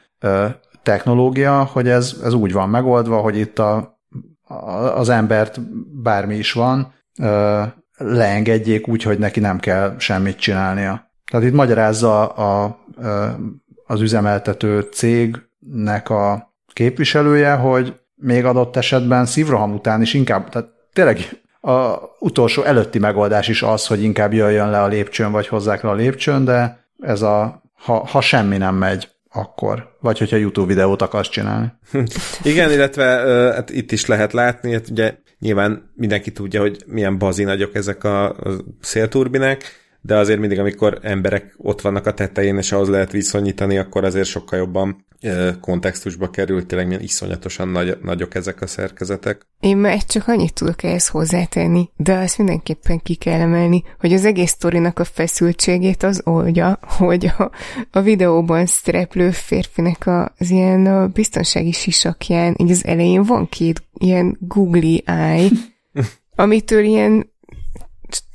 technológia, 0.85 1.65
hogy 1.73 1.89
ez, 1.89 2.17
ez 2.25 2.33
úgy 2.33 2.53
van 2.53 2.69
megoldva, 2.69 3.21
hogy 3.21 3.39
itt 3.39 3.59
a, 3.59 3.99
a, 4.43 4.55
az 4.99 5.09
embert 5.09 5.61
bármi 6.03 6.37
is 6.37 6.53
van, 6.53 6.93
leengedjék 7.97 8.89
úgy, 8.89 9.03
hogy 9.03 9.19
neki 9.19 9.41
nem 9.41 9.59
kell 9.59 9.95
semmit 9.99 10.39
csinálnia. 10.39 11.11
Tehát 11.31 11.47
itt 11.47 11.55
magyarázza 11.55 12.27
a, 12.27 12.65
a, 12.65 12.79
az 13.87 14.01
üzemeltető 14.01 14.81
cégnek 14.81 16.11
a 16.11 16.53
képviselője, 16.73 17.55
hogy 17.55 18.01
még 18.15 18.45
adott 18.45 18.77
esetben 18.77 19.27
szívroham 19.27 19.75
után 19.75 20.03
is 20.03 20.15
inkább, 20.15 20.49
tehát 20.49 20.69
tényleg 20.93 21.19
a 21.61 21.99
utolsó 22.19 22.63
előtti 22.63 22.99
megoldás 22.99 23.49
is 23.49 23.63
az, 23.63 23.87
hogy 23.87 24.03
inkább 24.03 24.33
jöjjön 24.33 24.71
le 24.71 24.83
a 24.83 24.87
lépcsőn, 24.87 25.33
vagy 25.33 25.49
hozzák 25.49 25.83
le 25.83 25.91
a 25.91 25.95
lépcsőn, 25.95 26.45
de 26.45 26.85
ez 27.01 27.23
a, 27.23 27.63
ha, 27.75 28.07
ha 28.07 28.21
semmi 28.21 28.57
nem 28.57 28.75
megy, 28.75 29.14
akkor. 29.35 29.97
Vagy 30.01 30.19
hogyha 30.19 30.37
YouTube 30.37 30.67
videót 30.67 31.03
akarsz 31.03 31.29
csinálni. 31.29 31.73
Igen, 32.43 32.71
illetve 32.71 33.05
hát 33.55 33.71
itt 33.71 33.93
is 33.93 34.07
lehet 34.07 34.33
látni, 34.33 34.73
hát 34.73 34.89
ugye 34.91 35.15
nyilván 35.39 35.91
mindenki 35.95 36.33
tudja, 36.33 36.61
hogy 36.61 36.83
milyen 36.87 37.19
bazi 37.19 37.45
nagyok 37.45 37.75
ezek 37.75 38.05
a, 38.05 38.37
szélturbinek, 38.81 39.84
de 40.07 40.17
azért 40.17 40.39
mindig, 40.39 40.59
amikor 40.59 40.99
emberek 41.03 41.55
ott 41.57 41.81
vannak 41.81 42.07
a 42.07 42.15
tetején, 42.15 42.57
és 42.57 42.73
ahhoz 42.73 42.89
lehet 42.89 43.13
viszonyítani, 43.13 43.79
akkor 43.79 44.05
azért 44.05 44.27
sokkal 44.27 44.59
jobban 44.59 45.07
kontextusba 45.61 46.31
került, 46.31 46.67
tényleg 46.67 46.87
milyen 46.87 47.03
iszonyatosan 47.03 47.69
nagy, 47.69 47.99
nagyok 48.03 48.35
ezek 48.35 48.61
a 48.61 48.67
szerkezetek. 48.67 49.47
Én 49.61 49.77
már 49.77 50.05
csak 50.05 50.29
annyit 50.29 50.55
tudok 50.55 50.83
ehhez 50.83 51.09
hozzátenni, 51.09 51.89
de 51.97 52.15
azt 52.15 52.39
mindenképpen 52.39 53.01
ki 53.03 53.15
kell 53.15 53.41
emelni, 53.41 53.83
hogy 53.99 54.13
az 54.13 54.25
egész 54.25 54.51
sztorinak 54.51 54.99
a 54.99 55.05
feszültségét 55.05 56.03
az 56.03 56.21
oldja, 56.25 56.79
hogy 56.83 57.27
a, 57.27 57.51
a 57.91 58.01
videóban 58.01 58.67
szereplő 58.67 59.31
férfinek 59.31 60.07
az 60.07 60.51
ilyen 60.51 60.87
a 60.87 61.07
biztonsági 61.09 61.73
sisakján, 61.73 62.55
így 62.59 62.71
az 62.71 62.85
elején 62.85 63.23
van 63.23 63.49
két 63.49 63.83
ilyen 63.93 64.37
googly 64.41 65.03
eye, 65.05 65.49
amitől 66.37 66.85
ilyen 66.85 67.33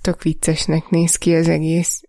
tök 0.02 0.24
viccesnek 0.24 0.90
néz 0.90 1.16
ki 1.16 1.36
az 1.36 1.48
egész. 1.48 2.02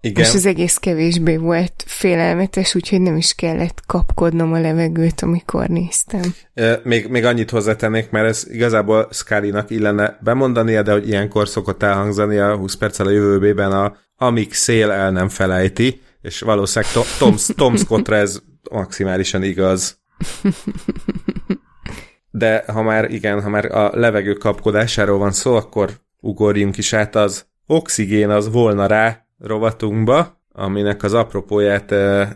Igen. 0.00 0.24
És 0.24 0.34
az 0.34 0.46
egész 0.46 0.76
kevésbé 0.76 1.36
volt 1.36 1.84
félelmetes, 1.86 2.74
úgyhogy 2.74 3.00
nem 3.00 3.16
is 3.16 3.34
kellett 3.34 3.82
kapkodnom 3.86 4.52
a 4.52 4.60
levegőt, 4.60 5.20
amikor 5.20 5.68
néztem. 5.68 6.34
Még, 6.82 7.08
még 7.08 7.24
annyit 7.24 7.50
hozzátennék, 7.50 8.10
mert 8.10 8.28
ez 8.28 8.46
igazából 8.50 9.08
Scully-nak 9.10 9.70
illene 9.70 10.18
bemondania, 10.20 10.82
de 10.82 10.92
hogy 10.92 11.08
ilyenkor 11.08 11.48
szokott 11.48 11.82
elhangzani 11.82 12.38
a 12.38 12.56
20 12.56 12.74
perccel 12.74 13.06
a 13.06 13.10
jövőbében 13.10 13.72
a 13.72 13.96
amíg 14.16 14.54
szél 14.54 14.90
el 14.90 15.10
nem 15.10 15.28
felejti, 15.28 16.00
és 16.20 16.40
valószínűleg 16.40 16.92
Tom, 16.92 17.04
Tom, 17.18 17.36
Tom 17.56 17.76
Scottra 17.76 18.16
ez 18.16 18.40
maximálisan 18.70 19.42
igaz. 19.42 19.98
De 22.30 22.64
ha 22.66 22.82
már, 22.82 23.10
igen, 23.10 23.42
ha 23.42 23.48
már 23.48 23.64
a 23.64 23.90
levegő 23.94 24.32
kapkodásáról 24.32 25.18
van 25.18 25.32
szó, 25.32 25.54
akkor 25.54 25.90
ugorjunk 26.22 26.76
is 26.76 26.92
át 26.92 27.14
az 27.14 27.46
oxigén 27.66 28.30
az 28.30 28.50
volna 28.50 28.86
rá 28.86 29.26
rovatunkba, 29.38 30.40
aminek 30.52 31.02
az 31.02 31.14
apropóját 31.14 31.90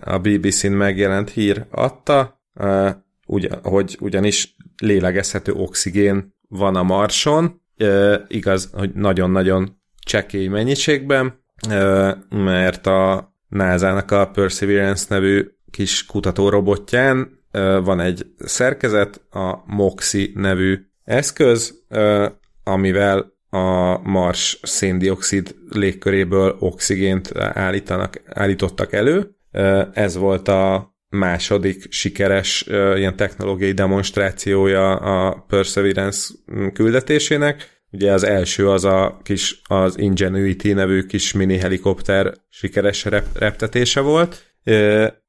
a 0.04 0.18
BBC-n 0.18 0.72
megjelent 0.72 1.30
hír 1.30 1.66
adta, 1.70 2.40
hogy 3.62 3.96
ugyanis 4.00 4.56
lélegezhető 4.76 5.52
oxigén 5.52 6.34
van 6.48 6.76
a 6.76 6.82
Marson, 6.82 7.60
igaz, 8.28 8.70
hogy 8.72 8.90
nagyon-nagyon 8.94 9.80
csekély 9.98 10.46
mennyiségben, 10.46 11.44
mert 12.28 12.86
a 12.86 13.34
NASA-nak 13.48 14.10
a 14.10 14.30
Perseverance 14.30 15.06
nevű 15.08 15.48
kis 15.70 16.06
kutatórobotján 16.06 17.40
van 17.82 18.00
egy 18.00 18.26
szerkezet, 18.38 19.26
a 19.30 19.62
MOXI 19.66 20.32
nevű 20.34 20.78
eszköz, 21.04 21.84
amivel 22.64 23.35
a 23.56 24.00
Mars 24.02 24.58
széndiokszid 24.62 25.54
légköréből 25.68 26.56
oxigént 26.58 27.36
állítanak, 27.38 28.22
állítottak 28.26 28.92
elő. 28.92 29.30
Ez 29.92 30.16
volt 30.16 30.48
a 30.48 30.94
második 31.08 31.86
sikeres 31.92 32.64
ilyen 32.96 33.16
technológiai 33.16 33.72
demonstrációja 33.72 34.96
a 34.96 35.44
Perseverance 35.48 36.34
küldetésének. 36.72 37.74
Ugye 37.90 38.12
az 38.12 38.24
első 38.24 38.68
az 38.70 38.84
a 38.84 39.20
kis, 39.22 39.60
az 39.64 39.98
Ingenuity 39.98 40.72
nevű 40.72 41.02
kis 41.02 41.32
mini 41.32 41.58
helikopter 41.58 42.32
sikeres 42.48 43.04
rep- 43.04 43.38
reptetése 43.38 44.00
volt, 44.00 44.54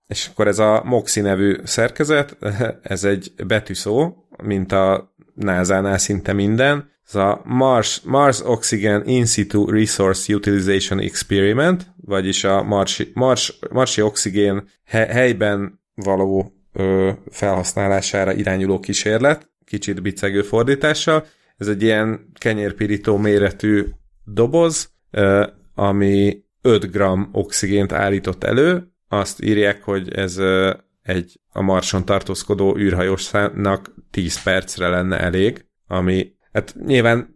és 0.08 0.28
akkor 0.32 0.48
ez 0.48 0.60
a 0.60 0.82
MOXI 0.86 1.22
nevű 1.22 1.56
szerkezet, 1.64 2.38
ez 2.82 3.04
egy 3.04 3.32
betűszó, 3.48 4.14
mint 4.44 4.72
a 4.72 5.16
NASA-nál 5.34 5.98
szinte 5.98 6.34
minden, 6.34 6.90
ez 7.08 7.16
a 7.16 7.42
Mars, 7.44 8.02
Mars 8.02 8.42
Oxygen 8.44 9.06
In 9.06 9.26
Situ 9.26 9.70
Resource 9.70 10.34
Utilization 10.36 11.00
Experiment, 11.00 11.94
vagyis 11.96 12.44
a 12.44 12.64
Marsi, 12.64 13.12
Mars, 13.14 13.60
Marsi 13.72 14.02
oxigén 14.02 14.68
helyben 14.86 15.80
való 15.96 16.54
ö, 16.74 17.12
felhasználására 17.30 18.34
irányuló 18.34 18.80
kísérlet, 18.80 19.50
kicsit 19.66 20.02
bicegő 20.02 20.42
fordítással. 20.42 21.26
Ez 21.58 21.68
egy 21.68 21.82
ilyen 21.82 22.32
kenyérpirító 22.34 23.18
méretű 23.18 23.86
doboz, 24.26 24.92
ö, 25.12 25.48
ami 25.76 26.44
5 26.62 26.92
g 26.92 27.02
oxigént 27.32 27.92
állított 27.92 28.44
elő. 28.44 28.92
Azt 29.08 29.44
írják, 29.44 29.84
hogy 29.84 30.14
ez 30.14 30.38
egy 31.02 31.40
a 31.52 31.62
Marson 31.62 32.06
tartózkodó 32.06 32.78
űrhajósnak 32.78 33.94
10 34.12 34.44
percre 34.44 34.88
lenne 34.88 35.20
elég, 35.20 35.66
ami 35.88 36.36
Hát 36.58 36.76
nyilván 36.86 37.36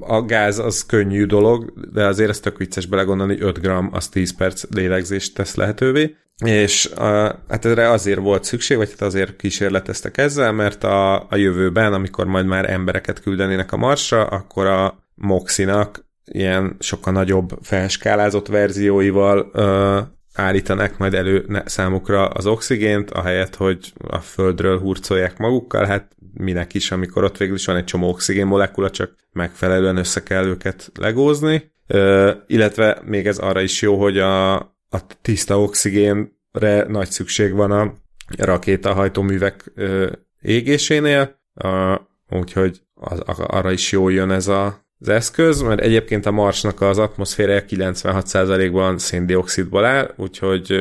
a 0.00 0.22
gáz 0.22 0.58
az 0.58 0.86
könnyű 0.86 1.24
dolog, 1.24 1.72
de 1.92 2.06
azért 2.06 2.30
ez 2.30 2.40
tök 2.40 2.58
vicces 2.58 2.86
belegondolni, 2.86 3.32
hogy 3.32 3.42
5 3.42 3.60
gram 3.60 3.88
az 3.92 4.08
10 4.08 4.36
perc 4.36 4.64
lélegzést 4.74 5.34
tesz 5.34 5.54
lehetővé, 5.54 6.16
és 6.44 6.86
a, 6.86 7.04
hát 7.48 7.64
erre 7.64 7.90
azért 7.90 8.18
volt 8.18 8.44
szükség, 8.44 8.76
vagy 8.76 8.90
hát 8.90 9.02
azért 9.02 9.36
kísérleteztek 9.36 10.18
ezzel, 10.18 10.52
mert 10.52 10.84
a, 10.84 11.14
a 11.14 11.36
jövőben, 11.36 11.92
amikor 11.92 12.26
majd 12.26 12.46
már 12.46 12.70
embereket 12.70 13.20
küldenének 13.20 13.72
a 13.72 13.76
Marsra, 13.76 14.26
akkor 14.26 14.66
a 14.66 15.04
Moxinak 15.14 16.04
ilyen 16.24 16.76
sokkal 16.78 17.12
nagyobb 17.12 17.58
felskálázott 17.62 18.48
verzióival 18.48 19.50
ö, 19.52 20.00
állítanak 20.34 20.98
majd 20.98 21.14
elő 21.14 21.62
számukra 21.64 22.28
az 22.28 22.46
oxigént, 22.46 23.10
ahelyett, 23.10 23.54
hogy 23.54 23.92
a 24.08 24.18
földről 24.18 24.78
hurcolják 24.78 25.38
magukkal, 25.38 25.84
hát 25.84 26.16
minek 26.32 26.74
is, 26.74 26.90
amikor 26.90 27.24
ott 27.24 27.36
végül 27.36 27.54
is 27.54 27.66
van 27.66 27.76
egy 27.76 27.84
csomó 27.84 28.08
oxigén 28.08 28.46
molekula, 28.46 28.90
csak 28.90 29.14
megfelelően 29.32 29.96
össze 29.96 30.22
kell 30.22 30.44
őket 30.44 30.90
legózni, 30.94 31.72
Ö, 31.86 32.32
illetve 32.46 33.00
még 33.04 33.26
ez 33.26 33.38
arra 33.38 33.60
is 33.60 33.82
jó, 33.82 34.00
hogy 34.00 34.18
a, 34.18 34.54
a 34.88 35.06
tiszta 35.22 35.62
oxigénre 35.62 36.84
nagy 36.88 37.10
szükség 37.10 37.52
van 37.52 37.70
a 37.70 37.94
rakétahajtóművek 38.38 39.72
ö, 39.74 40.10
égésénél, 40.40 41.40
a, 41.54 42.00
úgyhogy 42.28 42.82
az, 42.94 43.20
arra 43.26 43.70
is 43.70 43.92
jól 43.92 44.12
jön 44.12 44.30
ez 44.30 44.48
a, 44.48 44.81
az 45.02 45.08
eszköz, 45.08 45.62
mert 45.62 45.80
egyébként 45.80 46.26
a 46.26 46.30
Marsnak 46.30 46.80
az 46.80 46.98
atmoszférája 46.98 47.64
96%-ban 47.68 48.98
széndiokszidból 48.98 49.84
áll, 49.84 50.14
úgyhogy 50.16 50.72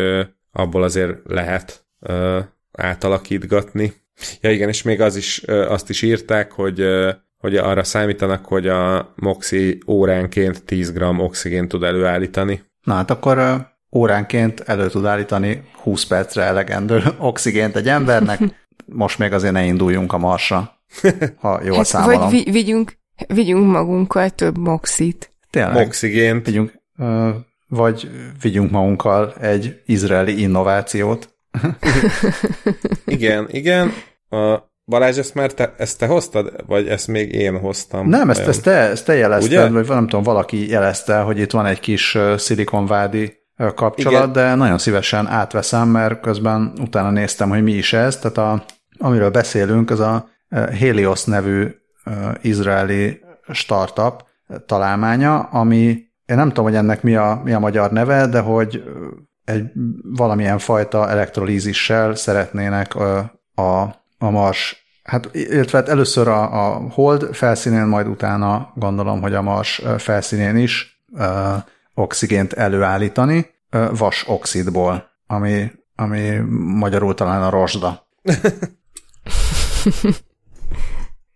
abból 0.52 0.84
azért 0.84 1.18
lehet 1.24 1.86
átalakítgatni. 2.72 3.94
Ja 4.42 4.52
igen, 4.52 4.70
és 4.70 4.82
még 4.82 5.02
az 5.02 5.16
is, 5.16 5.38
azt 5.48 5.90
is 5.90 6.02
írták, 6.02 6.52
hogy 6.52 6.86
hogy 7.42 7.56
arra 7.56 7.84
számítanak, 7.84 8.46
hogy 8.46 8.68
a 8.68 9.14
Moxi 9.16 9.82
óránként 9.88 10.64
10 10.64 10.94
g 10.94 11.02
oxigént 11.02 11.68
tud 11.68 11.84
előállítani. 11.84 12.64
Na 12.84 12.94
hát 12.94 13.12
akkor 13.12 13.68
óránként 13.96 14.60
elő 14.60 14.90
tud 14.90 15.06
állítani 15.06 15.64
20 15.82 16.06
percre 16.06 16.44
elegendő 16.44 17.04
oxigént 17.20 17.76
egy 17.76 17.88
embernek. 17.88 18.40
Most 18.86 19.20
még 19.20 19.34
azért 19.34 19.54
ne 19.54 19.64
induljunk 19.64 20.14
a 20.14 20.18
marsra, 20.18 20.72
ha 21.36 21.60
jól 21.64 21.76
hát, 21.76 21.86
számolom. 21.86 22.20
Vagy 22.20 22.32
vi- 22.32 22.52
vigyünk, 22.52 22.94
vigyünk 23.28 23.72
magunkkal 23.72 24.30
több 24.30 24.58
moxit. 24.58 25.32
Tényleg. 25.50 25.74
Moxigént. 25.74 26.46
Vigyünk, 26.46 26.74
vagy 27.68 28.10
vigyünk 28.42 28.72
magunkkal 28.72 29.34
egy 29.40 29.82
izraeli 29.86 30.42
innovációt. 30.42 31.36
igen, 33.06 33.48
igen. 33.52 33.94
A 34.30 34.70
Balázs, 34.86 35.18
ezt 35.18 35.36
már 35.36 35.54
te, 35.54 35.74
ezt 35.78 36.00
te 36.00 36.06
hoztad, 36.06 36.54
vagy 36.68 36.88
ezt 36.88 37.08
még 37.08 37.34
én 37.34 37.60
hoztam? 37.60 38.10
Nem, 38.10 38.30
ezt, 38.30 38.48
ezt, 38.48 38.64
te, 38.64 38.72
ezt 38.72 39.06
te 39.06 39.16
jelezted, 39.16 39.52
Ugye? 39.52 39.70
vagy 39.70 39.88
nem 39.88 40.08
tudom, 40.08 40.24
valaki 40.24 40.70
jelezte, 40.70 41.20
hogy 41.20 41.40
itt 41.40 41.52
van 41.52 41.66
egy 41.66 41.80
kis 41.80 42.18
szilikonvádi 42.38 43.40
kapcsolat, 43.76 44.22
Igen. 44.22 44.32
de 44.32 44.56
nagyon 44.56 44.78
szívesen 44.78 45.28
átveszem, 45.28 45.88
mert 45.88 46.20
közben 46.20 46.74
utána 46.80 47.12
néztem, 47.12 47.50
hogy 47.50 47.64
mi 47.64 47.72
is 47.72 47.94
ez. 47.94 48.18
Tehát 48.18 48.38
a, 48.38 48.64
amiről 48.98 49.30
beszélünk, 49.30 49.90
az 49.90 50.00
a 50.00 50.30
Helios 50.80 51.24
nevű 51.24 51.68
izraeli 52.42 53.22
startup 53.48 54.24
találmánya, 54.66 55.40
ami 55.40 56.10
én 56.26 56.38
nem 56.38 56.48
tudom, 56.48 56.66
hogy 56.66 56.76
ennek 56.76 57.04
mi 57.04 57.16
a, 57.16 57.42
mi 57.44 57.54
a 57.54 57.60
magyar 57.60 57.92
neve, 57.92 58.28
de 58.28 58.40
hogy 58.40 58.84
egy 59.46 59.72
valamilyen 60.04 60.58
fajta 60.58 61.10
elektrolízissel 61.10 62.16
szeretnének 62.16 62.96
a, 62.96 63.18
a, 64.18 64.30
Mars, 64.30 64.86
hát 65.04 65.30
illetve 65.32 65.78
hát 65.78 65.90
először 65.90 66.28
a, 66.28 66.66
a 66.66 66.90
Hold 66.90 67.36
felszínén, 67.36 67.86
majd 67.86 68.08
utána 68.08 68.72
gondolom, 68.76 69.22
hogy 69.22 69.34
a 69.34 69.42
Mars 69.42 69.82
felszínén 69.98 70.58
is 70.58 71.04
ö, 71.16 71.54
oxigént 71.94 72.54
előállítani 72.54 73.50
ö, 73.70 73.90
vas 73.98 74.28
oxidból, 74.28 75.10
ami, 75.28 75.72
ami 75.96 76.38
magyarul 76.56 77.14
talán 77.14 77.44
a 77.44 77.50
rozsda. 77.50 78.08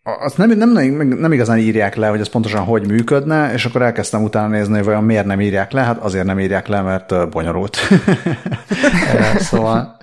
azt 0.05 0.37
nem, 0.37 0.49
nem, 0.49 0.69
nem, 0.69 1.07
nem 1.07 1.31
igazán 1.31 1.57
írják 1.57 1.95
le, 1.95 2.07
hogy 2.07 2.19
ez 2.19 2.29
pontosan 2.29 2.63
hogy 2.63 2.87
működne, 2.87 3.53
és 3.53 3.65
akkor 3.65 3.81
elkezdtem 3.81 4.23
utána 4.23 4.47
nézni, 4.47 4.75
hogy 4.75 4.83
vajon 4.83 5.03
miért 5.03 5.25
nem 5.25 5.41
írják 5.41 5.71
le. 5.71 5.81
Hát 5.81 5.97
azért 5.97 6.25
nem 6.25 6.39
írják 6.39 6.67
le, 6.67 6.81
mert 6.81 7.29
bonyolult. 7.29 7.77
szóval 9.37 9.97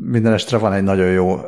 minden 0.00 0.32
estre 0.32 0.56
van 0.56 0.72
egy 0.72 0.82
nagyon 0.82 1.06
jó 1.06 1.40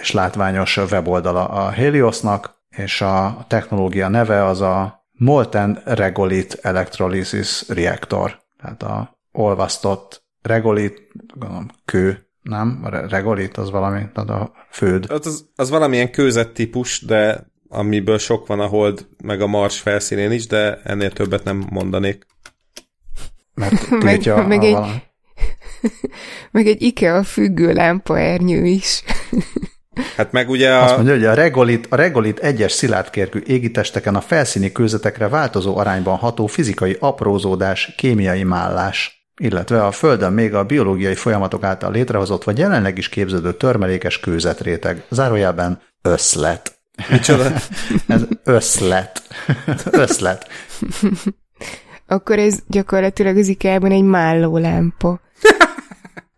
és 0.00 0.12
látványos 0.12 0.76
weboldala 0.76 1.48
a 1.48 1.70
Heliosnak, 1.70 2.54
és 2.76 3.00
a 3.00 3.44
technológia 3.48 4.08
neve 4.08 4.44
az 4.44 4.60
a 4.60 5.04
Molten 5.12 5.80
Regolith 5.84 6.56
Electrolysis 6.62 7.68
Reactor. 7.68 8.38
Tehát 8.60 8.82
a 8.82 9.18
olvasztott 9.32 10.24
regolit, 10.42 11.10
gondolom, 11.34 11.70
kő 11.84 12.25
nem? 12.48 12.80
A 12.82 12.88
regolit 12.88 13.56
az 13.56 13.70
valami, 13.70 14.02
tehát 14.14 14.30
a 14.30 14.52
főd. 14.70 15.06
Hát 15.10 15.26
az, 15.26 15.46
az 15.56 15.70
valamilyen 15.70 16.10
kőzet 16.10 16.52
típus, 16.52 17.00
de 17.04 17.46
amiből 17.68 18.18
sok 18.18 18.46
van 18.46 18.60
a 18.60 18.66
hold, 18.66 19.06
meg 19.24 19.40
a 19.40 19.46
mars 19.46 19.80
felszínén 19.80 20.30
is, 20.30 20.46
de 20.46 20.80
ennél 20.84 21.10
többet 21.10 21.44
nem 21.44 21.66
mondanék. 21.70 22.26
Mert 23.54 23.90
meg, 24.02 24.26
a, 24.26 24.46
meg, 24.46 24.60
a 24.60 24.64
egy, 24.64 25.02
meg 26.52 26.66
egy 26.66 26.82
IKEA 26.82 27.22
függő 27.22 27.72
lámpaernyő 27.72 28.64
is. 28.64 29.02
Hát 30.16 30.32
meg 30.32 30.48
ugye 30.48 30.74
a... 30.74 30.82
Azt 30.82 30.94
mondja, 30.94 31.14
hogy 31.14 31.24
a 31.24 31.34
regolit, 31.34 31.86
a 31.90 31.96
regolit 31.96 32.38
egyes 32.38 32.72
szilárdkérkű 32.72 33.42
égitesteken 33.46 34.14
a 34.14 34.20
felszíni 34.20 34.72
kőzetekre 34.72 35.28
változó 35.28 35.76
arányban 35.76 36.16
ható 36.16 36.46
fizikai 36.46 36.96
aprózódás, 37.00 37.94
kémiai 37.96 38.42
mállás 38.42 39.15
illetve 39.40 39.84
a 39.84 39.90
Földön 39.90 40.32
még 40.32 40.54
a 40.54 40.64
biológiai 40.64 41.14
folyamatok 41.14 41.64
által 41.64 41.92
létrehozott 41.92 42.44
vagy 42.44 42.58
jelenleg 42.58 42.98
is 42.98 43.08
képződő 43.08 43.52
törmelékes 43.52 44.20
kőzetréteg, 44.20 45.04
zárójelben 45.08 45.80
összlet. 46.02 46.78
Micsoda? 47.10 47.52
ez 48.06 48.22
összlet. 48.44 49.22
összlet. 49.90 50.48
Akkor 52.06 52.38
ez 52.38 52.58
gyakorlatilag 52.66 53.36
az 53.36 53.48
ikea 53.48 53.78
egy 53.82 54.02
málló 54.02 54.56
lámpa. 54.56 55.20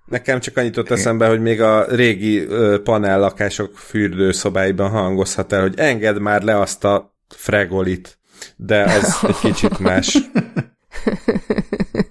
Nekem 0.05 0.41
csak 0.41 0.57
annyit 0.57 0.77
ott 0.77 0.91
eszembe, 0.91 1.29
hogy 1.29 1.41
még 1.41 1.61
a 1.61 1.85
régi 1.85 2.47
panellakások 2.85 3.79
fürdőszobáiban 3.79 4.91
hangozhat 4.91 5.53
el, 5.53 5.61
hogy 5.61 5.79
engedd 5.79 6.21
már 6.21 6.43
le 6.43 6.61
azt 6.61 6.85
a 6.85 7.15
fregolit, 7.29 8.19
de 8.57 8.85
ez 8.85 9.17
egy 9.23 9.39
kicsit 9.39 9.79
más. 9.79 10.19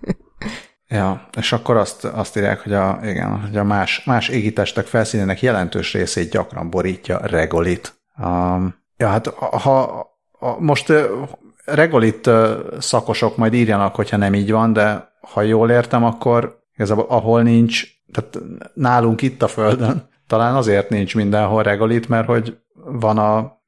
Ja, 0.89 1.27
és 1.37 1.51
akkor 1.51 1.77
azt, 1.77 2.05
azt 2.05 2.37
írják, 2.37 2.59
hogy 2.59 2.73
a, 2.73 2.99
igen, 3.03 3.41
hogy 3.41 3.57
a 3.57 3.63
más, 3.63 4.03
más 4.03 4.29
égitestek 4.29 4.85
felszínének 4.85 5.41
jelentős 5.41 5.93
részét 5.93 6.29
gyakran 6.31 6.69
borítja 6.69 7.17
regolit. 7.17 8.01
Um, 8.17 8.75
ja, 8.97 9.07
hát 9.07 9.27
ha 9.37 9.81
a, 10.39 10.59
most 10.59 10.93
regolit 11.65 12.29
szakosok 12.79 13.37
majd 13.37 13.53
írjanak, 13.53 13.95
hogyha 13.95 14.17
nem 14.17 14.33
így 14.33 14.51
van, 14.51 14.73
de 14.73 15.11
ha 15.21 15.41
jól 15.41 15.69
értem, 15.71 16.03
akkor 16.03 16.59
igazából 16.75 17.05
ahol 17.09 17.41
nincs, 17.41 17.83
tehát 18.13 18.39
nálunk 18.73 19.21
itt 19.21 19.43
a 19.43 19.47
Földön, 19.47 20.09
talán 20.27 20.55
azért 20.55 20.89
nincs 20.89 21.15
mindenhol 21.15 21.63
regolit, 21.63 22.09
mert 22.09 22.27
hogy 22.27 22.57
van 22.75 23.17
a 23.17 23.61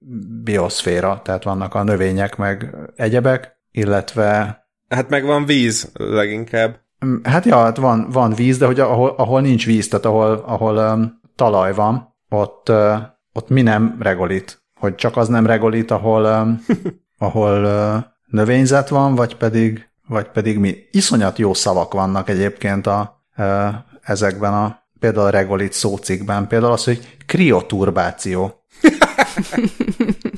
bioszféra, 0.43 1.21
tehát 1.23 1.43
vannak 1.43 1.75
a 1.75 1.83
növények 1.83 2.35
meg 2.35 2.75
egyebek, 2.95 3.57
illetve... 3.71 4.57
Hát 4.89 5.09
meg 5.09 5.25
van 5.25 5.45
víz 5.45 5.91
leginkább. 5.93 6.79
Mm, 7.05 7.15
hát 7.23 7.45
ja, 7.45 7.57
hát 7.57 7.77
van, 7.77 8.09
van 8.09 8.33
víz, 8.33 8.57
de 8.57 8.65
hogy 8.65 8.79
ahol, 8.79 9.13
ahol 9.17 9.41
nincs 9.41 9.65
víz, 9.65 9.87
tehát 9.87 10.05
ahol, 10.05 10.43
ahol 10.45 10.77
um, 10.77 11.21
talaj 11.35 11.73
van, 11.73 12.15
ott, 12.29 12.69
uh, 12.69 12.97
ott 13.33 13.49
mi 13.49 13.61
nem 13.61 13.97
regolit. 13.99 14.63
Hogy 14.79 14.95
csak 14.95 15.17
az 15.17 15.27
nem 15.27 15.45
regolit, 15.45 15.91
ahol, 15.91 16.23
um, 16.23 16.65
ahol 17.27 17.63
uh, 17.63 18.03
növényzet 18.25 18.89
van, 18.89 19.15
vagy 19.15 19.35
pedig, 19.35 19.89
vagy 20.07 20.29
pedig 20.29 20.57
mi. 20.57 20.75
Iszonyat 20.91 21.37
jó 21.37 21.53
szavak 21.53 21.93
vannak 21.93 22.29
egyébként 22.29 22.87
a, 22.87 23.23
uh, 23.37 23.73
ezekben 24.01 24.53
a 24.53 24.79
például 24.99 25.25
a 25.25 25.29
regolit 25.29 25.73
szócikben. 25.73 26.47
Például 26.47 26.71
az, 26.71 26.83
hogy 26.83 27.17
krioturbáció. 27.25 28.53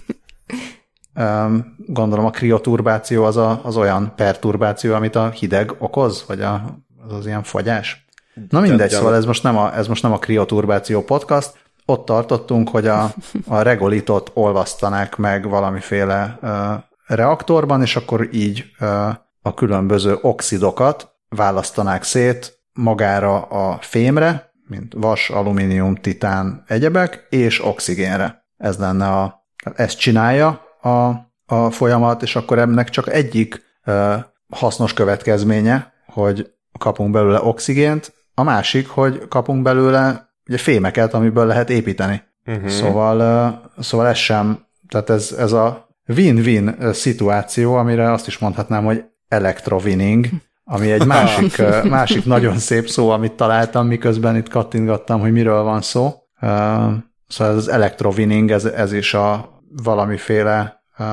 Gondolom 1.77 2.25
a 2.25 2.29
krioturbáció 2.29 3.23
az, 3.23 3.37
a, 3.37 3.59
az 3.63 3.77
olyan 3.77 4.13
perturbáció, 4.15 4.93
amit 4.93 5.15
a 5.15 5.29
hideg 5.29 5.75
okoz, 5.77 6.23
vagy 6.27 6.41
a, 6.41 6.63
az 7.07 7.13
az 7.13 7.25
ilyen 7.25 7.43
fagyás. 7.43 8.05
Na 8.49 8.59
mindegy, 8.59 8.89
szóval 8.89 9.15
ez 9.15 9.25
most 9.25 9.43
nem 9.43 9.57
a, 9.57 9.75
ez 9.75 9.87
most 9.87 10.03
nem 10.03 10.11
a 10.11 10.19
krioturbáció 10.19 11.03
podcast. 11.03 11.59
Ott 11.85 12.05
tartottunk, 12.05 12.69
hogy 12.69 12.87
a, 12.87 13.13
a 13.47 13.61
regolitot 13.61 14.31
olvasztanák 14.33 15.15
meg 15.15 15.49
valamiféle 15.49 16.39
uh, 16.41 16.49
reaktorban, 17.05 17.81
és 17.81 17.95
akkor 17.95 18.27
így 18.31 18.65
uh, 18.79 19.07
a 19.41 19.53
különböző 19.53 20.17
oxidokat 20.21 21.09
választanák 21.29 22.03
szét 22.03 22.59
magára 22.73 23.41
a 23.41 23.77
fémre, 23.81 24.51
mint 24.67 24.93
vas, 24.93 25.29
alumínium, 25.29 25.95
titán, 25.95 26.63
egyebek, 26.67 27.27
és 27.29 27.65
oxigénre. 27.65 28.45
Ez 28.57 28.77
lenne 28.77 29.07
a, 29.07 29.45
ezt 29.75 29.97
csinálja 29.97 30.61
a, 30.81 31.07
a 31.45 31.69
folyamat, 31.69 32.21
és 32.21 32.35
akkor 32.35 32.59
ennek 32.59 32.89
csak 32.89 33.09
egyik 33.09 33.61
uh, 33.85 34.13
hasznos 34.49 34.93
következménye, 34.93 35.93
hogy 36.05 36.51
kapunk 36.79 37.11
belőle 37.11 37.43
oxigént, 37.43 38.13
a 38.33 38.43
másik, 38.43 38.87
hogy 38.87 39.27
kapunk 39.27 39.63
belőle 39.63 40.29
ugye 40.47 40.57
fémeket, 40.57 41.13
amiből 41.13 41.45
lehet 41.45 41.69
építeni. 41.69 42.21
Uh-huh. 42.45 42.67
Szóval, 42.67 43.17
uh, 43.77 43.83
szóval 43.83 44.07
ez 44.07 44.17
sem, 44.17 44.65
tehát 44.87 45.09
ez, 45.09 45.35
ez 45.37 45.51
a 45.51 45.89
win-win 46.07 46.75
szituáció, 46.91 47.75
amire 47.75 48.11
azt 48.11 48.27
is 48.27 48.37
mondhatnám, 48.37 48.85
hogy 48.85 49.03
electrowinning, 49.27 50.27
ami 50.63 50.91
egy 50.91 51.05
másik, 51.05 51.61
másik 51.89 52.25
nagyon 52.25 52.57
szép 52.57 52.87
szó, 52.87 53.09
amit 53.09 53.31
találtam, 53.31 53.87
miközben 53.87 54.35
itt 54.35 54.49
kattingattam, 54.49 55.19
hogy 55.19 55.31
miről 55.31 55.63
van 55.63 55.81
szó. 55.81 56.13
Szóval 57.27 57.53
ez 57.53 57.55
az 57.55 57.67
electrowinning, 57.67 58.51
ez, 58.51 58.65
ez 58.65 58.93
is 58.93 59.13
a 59.13 59.59
valamiféle 59.83 60.83
uh, 60.97 61.05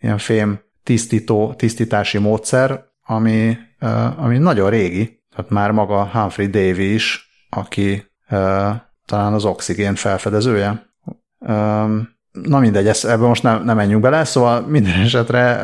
ilyen 0.00 0.18
fém 0.18 0.60
tisztító, 0.82 1.54
tisztítási 1.54 2.18
módszer, 2.18 2.84
ami, 3.06 3.56
uh, 3.80 4.24
ami 4.24 4.38
nagyon 4.38 4.70
régi, 4.70 5.22
tehát 5.34 5.50
már 5.50 5.70
maga 5.70 6.08
Humphrey 6.12 6.46
Davy 6.46 6.94
is, 6.94 7.30
aki 7.50 7.92
uh, 8.30 8.70
talán 9.06 9.32
az 9.32 9.44
oxigén 9.44 9.94
felfedezője. 9.94 10.90
Um, 11.38 12.20
na 12.32 12.58
mindegy, 12.58 12.86
ezt, 12.86 13.04
ebben 13.04 13.28
most 13.28 13.42
nem, 13.42 13.64
nem 13.64 13.76
menjünk 13.76 14.02
bele, 14.02 14.24
szóval 14.24 14.60
minden 14.60 15.00
esetre 15.00 15.60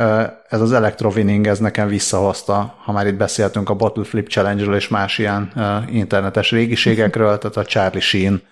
ez 0.49 0.61
az 0.61 0.73
electrowinning, 0.73 1.47
ez 1.47 1.59
nekem 1.59 1.89
visszahozta, 1.89 2.75
ha 2.85 2.93
már 2.93 3.07
itt 3.07 3.17
beszéltünk 3.17 3.69
a 3.71 3.75
Bottle 3.75 4.05
Flip 4.05 4.29
Challenge-ről 4.29 4.75
és 4.75 4.89
más 4.89 5.19
ilyen 5.19 5.53
internetes 5.91 6.51
régiségekről, 6.51 7.39
tehát 7.39 7.57
a 7.57 7.65
Charlie 7.65 8.01
Sheen 8.01 8.43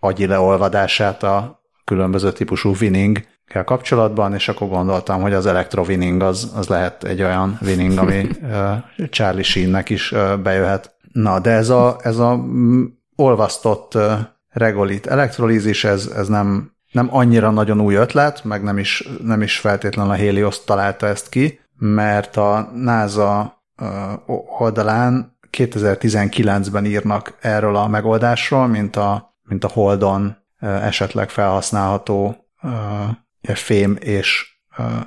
agyi 0.00 0.26
leolvadását 0.26 1.22
a 1.22 1.61
különböző 1.84 2.32
típusú 2.32 2.74
winning 2.80 3.24
kell 3.46 3.64
kapcsolatban, 3.64 4.34
és 4.34 4.48
akkor 4.48 4.68
gondoltam, 4.68 5.20
hogy 5.20 5.32
az 5.32 5.50
winning 5.76 6.22
az, 6.22 6.52
az 6.54 6.68
lehet 6.68 7.04
egy 7.04 7.22
olyan 7.22 7.58
winning, 7.62 7.98
ami 7.98 8.28
Charlie 9.10 9.42
Sheennek 9.42 9.90
is 9.90 10.14
bejöhet. 10.42 10.96
Na, 11.12 11.38
de 11.38 11.50
ez 11.50 11.68
a, 11.68 11.96
ez 12.02 12.18
a 12.18 12.36
mm, 12.36 12.84
olvasztott 13.16 13.98
regolit 14.48 15.06
elektrolízis, 15.06 15.84
ez, 15.84 16.06
ez 16.16 16.28
nem, 16.28 16.72
nem 16.92 17.08
annyira 17.10 17.50
nagyon 17.50 17.80
új 17.80 17.94
ötlet, 17.94 18.44
meg 18.44 18.62
nem 18.62 18.78
is, 18.78 19.08
nem 19.22 19.42
is 19.42 19.58
feltétlenül 19.58 20.12
a 20.12 20.16
Helios 20.16 20.64
találta 20.64 21.06
ezt 21.06 21.28
ki, 21.28 21.60
mert 21.78 22.36
a 22.36 22.70
NASA 22.74 23.62
oldalán 24.58 25.38
2019-ben 25.52 26.84
írnak 26.84 27.36
erről 27.40 27.76
a 27.76 27.88
megoldásról, 27.88 28.66
mint 28.66 28.96
a, 28.96 29.36
mint 29.42 29.64
a 29.64 29.68
Holdon 29.68 30.36
esetleg 30.62 31.30
felhasználható 31.30 32.36
fém 33.54 33.96
és 34.00 34.50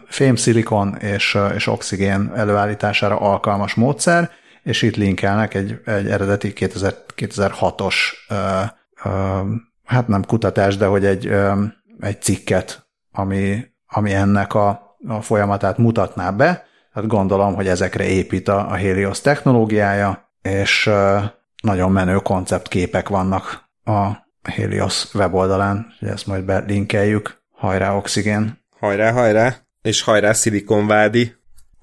fém, 0.08 0.36
szilikon 0.36 0.96
és, 0.96 1.38
és 1.56 1.68
oxigén 1.68 2.32
előállítására 2.36 3.20
alkalmas 3.20 3.74
módszer, 3.74 4.32
és 4.64 4.82
itt 4.82 4.96
linkelnek 4.96 5.54
egy, 5.54 5.82
egy 5.86 6.10
eredeti 6.10 6.54
2000, 6.54 6.96
2006-os 7.16 7.96
hát 9.84 10.08
nem 10.08 10.24
kutatás, 10.24 10.78
de 10.78 10.86
hogy 10.86 11.06
egy, 11.06 11.32
egy 12.00 12.22
cikket, 12.22 12.88
ami, 13.12 13.66
ami 13.88 14.14
ennek 14.14 14.54
a, 14.54 14.98
a 15.08 15.22
folyamatát 15.22 15.78
mutatná 15.78 16.32
be. 16.32 16.66
Tehát 16.94 17.10
gondolom, 17.10 17.56
hogy 17.56 17.68
ezekre 17.68 18.04
épít 18.04 18.48
a, 18.48 18.70
a 18.70 18.74
Helios 18.76 19.22
technológiája, 19.22 20.32
és 20.42 20.90
nagyon 21.64 21.92
menő 21.92 22.16
konceptképek 22.16 23.10
vannak 23.10 23.70
a 23.84 24.25
Helios 24.50 25.14
weboldalán, 25.14 25.86
ezt 26.00 26.28
majd 26.28 26.44
belinkeljük. 26.44 27.44
Hajrá, 27.52 27.96
oxigén! 27.96 28.64
Hajrá, 28.80 29.12
hajrá! 29.12 29.56
És 29.82 30.02
hajrá, 30.02 30.34
szilikonvádi! 30.34 31.36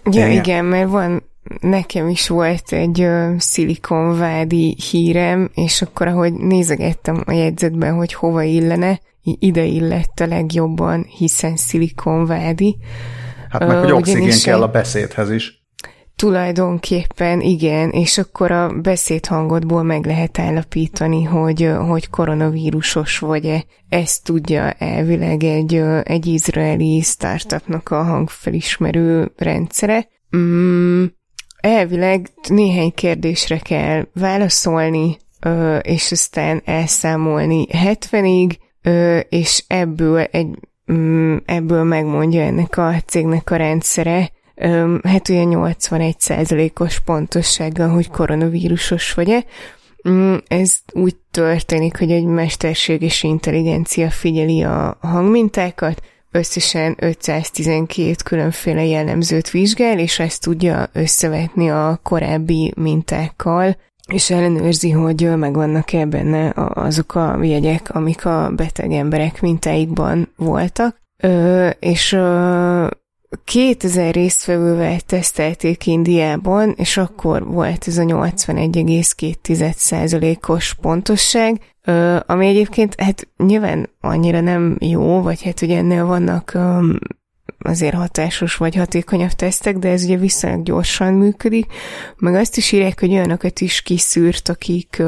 Ja, 0.05 0.27
igen, 0.27 0.31
igen 0.31 0.65
mert 0.65 0.89
van, 0.89 1.23
nekem 1.61 2.09
is 2.09 2.29
volt 2.29 2.73
egy 2.73 3.01
uh, 3.01 3.39
szilikonvádi 3.39 4.77
hírem, 4.91 5.51
és 5.55 5.83
akkor, 5.83 6.07
ahogy 6.07 6.33
nézegettem 6.33 7.23
a 7.27 7.33
jegyzetben, 7.33 7.95
hogy 7.95 8.15
hova 8.15 8.43
illene, 8.43 9.01
ide 9.23 9.65
illett 9.65 10.21
a 10.21 10.27
legjobban, 10.27 11.07
hiszen 11.19 11.57
szilikonvádi. 11.57 12.77
Hát 13.49 13.67
meg, 13.67 13.79
hogy 13.79 13.93
oxigén 13.93 14.41
kell 14.43 14.63
a 14.63 14.69
beszédhez 14.69 15.31
is. 15.31 15.62
Tulajdonképpen 16.23 17.41
igen, 17.41 17.91
és 17.91 18.19
akkor 18.19 18.51
a 18.51 18.69
beszédhangodból 18.69 19.83
meg 19.83 20.07
lehet 20.07 20.39
állapítani, 20.39 21.23
hogy, 21.23 21.71
hogy 21.87 22.11
koronavírusos 22.11 23.19
vagy-e. 23.19 23.65
Ezt 23.89 24.25
tudja 24.25 24.71
elvileg 24.71 25.45
egy, 25.45 25.83
egy 26.03 26.27
izraeli 26.27 27.01
startupnak 27.01 27.91
a 27.91 28.03
hangfelismerő 28.03 29.33
rendszere. 29.37 30.09
Mm, 30.37 31.05
elvileg 31.61 32.29
néhány 32.49 32.93
kérdésre 32.95 33.59
kell 33.59 34.07
válaszolni, 34.15 35.17
és 35.81 36.13
aztán 36.13 36.63
elszámolni 36.65 37.67
70-ig, 37.71 38.57
és 39.29 39.65
ebből 39.67 40.21
egy 40.21 40.59
mm, 40.93 41.37
ebből 41.45 41.83
megmondja 41.83 42.43
ennek 42.43 42.77
a 42.77 42.95
cégnek 43.07 43.51
a 43.51 43.57
rendszere, 43.57 44.31
hát 45.03 45.29
olyan 45.29 45.49
81%-os 45.51 47.01
pontossággal, 47.01 47.89
hogy 47.89 48.11
koronavírusos 48.11 49.15
vagy-e. 49.15 49.45
Mm, 50.09 50.35
ez 50.49 50.79
úgy 50.93 51.17
történik, 51.31 51.99
hogy 51.99 52.11
egy 52.11 52.25
mesterséges 52.25 53.23
intelligencia 53.23 54.11
figyeli 54.11 54.63
a 54.63 54.97
hangmintákat, 55.01 56.03
összesen 56.31 56.97
512 56.99 58.15
különféle 58.25 58.85
jellemzőt 58.85 59.51
vizsgál, 59.51 59.99
és 59.99 60.19
ezt 60.19 60.43
tudja 60.43 60.89
összevetni 60.93 61.71
a 61.71 62.01
korábbi 62.03 62.73
mintákkal, 62.77 63.77
és 64.13 64.31
ellenőrzi, 64.31 64.91
hogy 64.91 65.37
megvannak-e 65.37 66.07
benne 66.07 66.53
azok 66.75 67.15
a 67.15 67.43
jegyek, 67.43 67.95
amik 67.95 68.25
a 68.25 68.51
beteg 68.57 68.93
emberek 68.93 69.41
mintáikban 69.41 70.29
voltak. 70.37 71.01
Ö, 71.17 71.69
és 71.69 72.13
ö, 72.13 72.87
2000 73.45 74.15
résztvevővel 74.15 75.01
tesztelték 75.01 75.87
Indiában, 75.87 76.75
és 76.77 76.97
akkor 76.97 77.47
volt 77.47 77.85
ez 77.87 77.99
a 77.99 78.03
81,2%-os 78.03 80.75
pontosság, 80.75 81.61
ami 82.27 82.47
egyébként 82.47 83.01
hát 83.01 83.29
nyilván 83.37 83.89
annyira 84.01 84.41
nem 84.41 84.77
jó, 84.81 85.23
vagy 85.23 85.43
hát 85.43 85.63
ugye 85.63 85.77
ennél 85.77 86.05
vannak 86.05 86.59
azért 87.59 87.95
hatásos 87.95 88.57
vagy 88.57 88.75
hatékonyabb 88.75 89.31
tesztek, 89.31 89.79
de 89.79 89.89
ez 89.89 90.05
ugye 90.05 90.17
viszonylag 90.17 90.63
gyorsan 90.63 91.13
működik, 91.13 91.67
meg 92.17 92.35
azt 92.35 92.57
is 92.57 92.73
írják, 92.73 93.01
hogy 93.01 93.13
olyanokat 93.13 93.61
is 93.61 93.83
kiszűrt, 93.83 94.49
akik, 94.49 95.03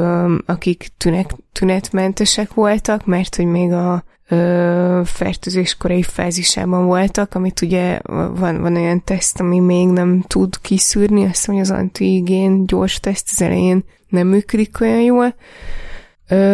akik 0.45 0.87
tünet, 0.97 1.35
tünetmentesek 1.51 2.53
voltak, 2.53 3.05
mert 3.05 3.35
hogy 3.35 3.45
még 3.45 3.71
a 3.71 4.03
ö, 4.29 5.01
fertőzés 5.05 5.77
korai 5.77 6.03
fázisában 6.03 6.85
voltak, 6.85 7.35
amit 7.35 7.61
ugye 7.61 7.99
van, 8.03 8.61
van 8.61 8.75
olyan 8.75 9.03
teszt, 9.03 9.39
ami 9.39 9.59
még 9.59 9.87
nem 9.87 10.23
tud 10.27 10.61
kiszűrni, 10.61 11.25
azt 11.25 11.47
mondja, 11.47 11.65
az 11.65 11.79
antigén 11.79 12.65
gyors 12.65 12.99
teszt 12.99 13.27
az 13.31 13.41
elején 13.41 13.83
nem 14.07 14.27
működik 14.27 14.81
olyan 14.81 15.01
jól, 15.01 15.35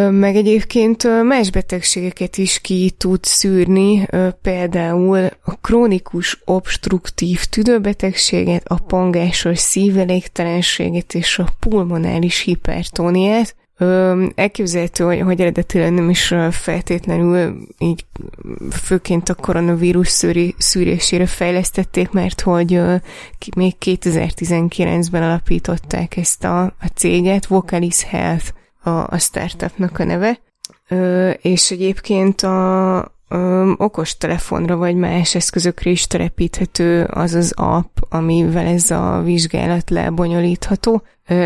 meg 0.09 0.35
egyébként 0.35 1.23
más 1.23 1.49
betegségeket 1.51 2.37
is 2.37 2.59
ki 2.59 2.91
tud 2.97 3.23
szűrni, 3.23 4.07
például 4.41 5.29
a 5.43 5.55
krónikus 5.61 6.41
obstruktív 6.45 7.43
tüdőbetegséget, 7.43 8.63
a 8.67 8.75
pangásos 8.75 9.59
szívelégtelenséget 9.59 11.13
és 11.13 11.39
a 11.39 11.47
pulmonális 11.59 12.39
hipertóniát. 12.39 13.55
Elképzelhető, 14.35 15.03
hogy, 15.03 15.21
hogy 15.21 15.41
eredetileg 15.41 15.93
nem 15.93 16.09
is 16.09 16.33
feltétlenül 16.51 17.57
így 17.77 18.05
főként 18.71 19.29
a 19.29 19.35
koronavírus 19.35 20.07
szűri, 20.07 20.55
szűrésére 20.57 21.25
fejlesztették, 21.25 22.11
mert 22.11 22.41
hogy 22.41 22.81
még 23.55 23.75
2019-ben 23.85 25.23
alapították 25.23 26.17
ezt 26.17 26.43
a, 26.43 26.63
a 26.63 26.87
céget, 26.95 27.45
Vocalis 27.45 28.03
Health 28.03 28.45
a, 28.83 28.89
a 28.89 29.17
startupnak 29.17 29.99
a 29.99 30.03
neve, 30.03 30.39
ö, 30.87 31.29
és 31.29 31.71
egyébként 31.71 32.41
a 32.41 33.19
ö, 33.31 33.71
okos 33.77 34.17
telefonra 34.17 34.75
vagy 34.75 34.95
más 34.95 35.35
eszközökre 35.35 35.89
is 35.89 36.07
telepíthető 36.07 37.03
az 37.03 37.33
az 37.33 37.53
app, 37.55 37.97
amivel 38.09 38.65
ez 38.65 38.91
a 38.91 39.21
vizsgálat 39.23 39.89
lebonyolítható. 39.89 41.03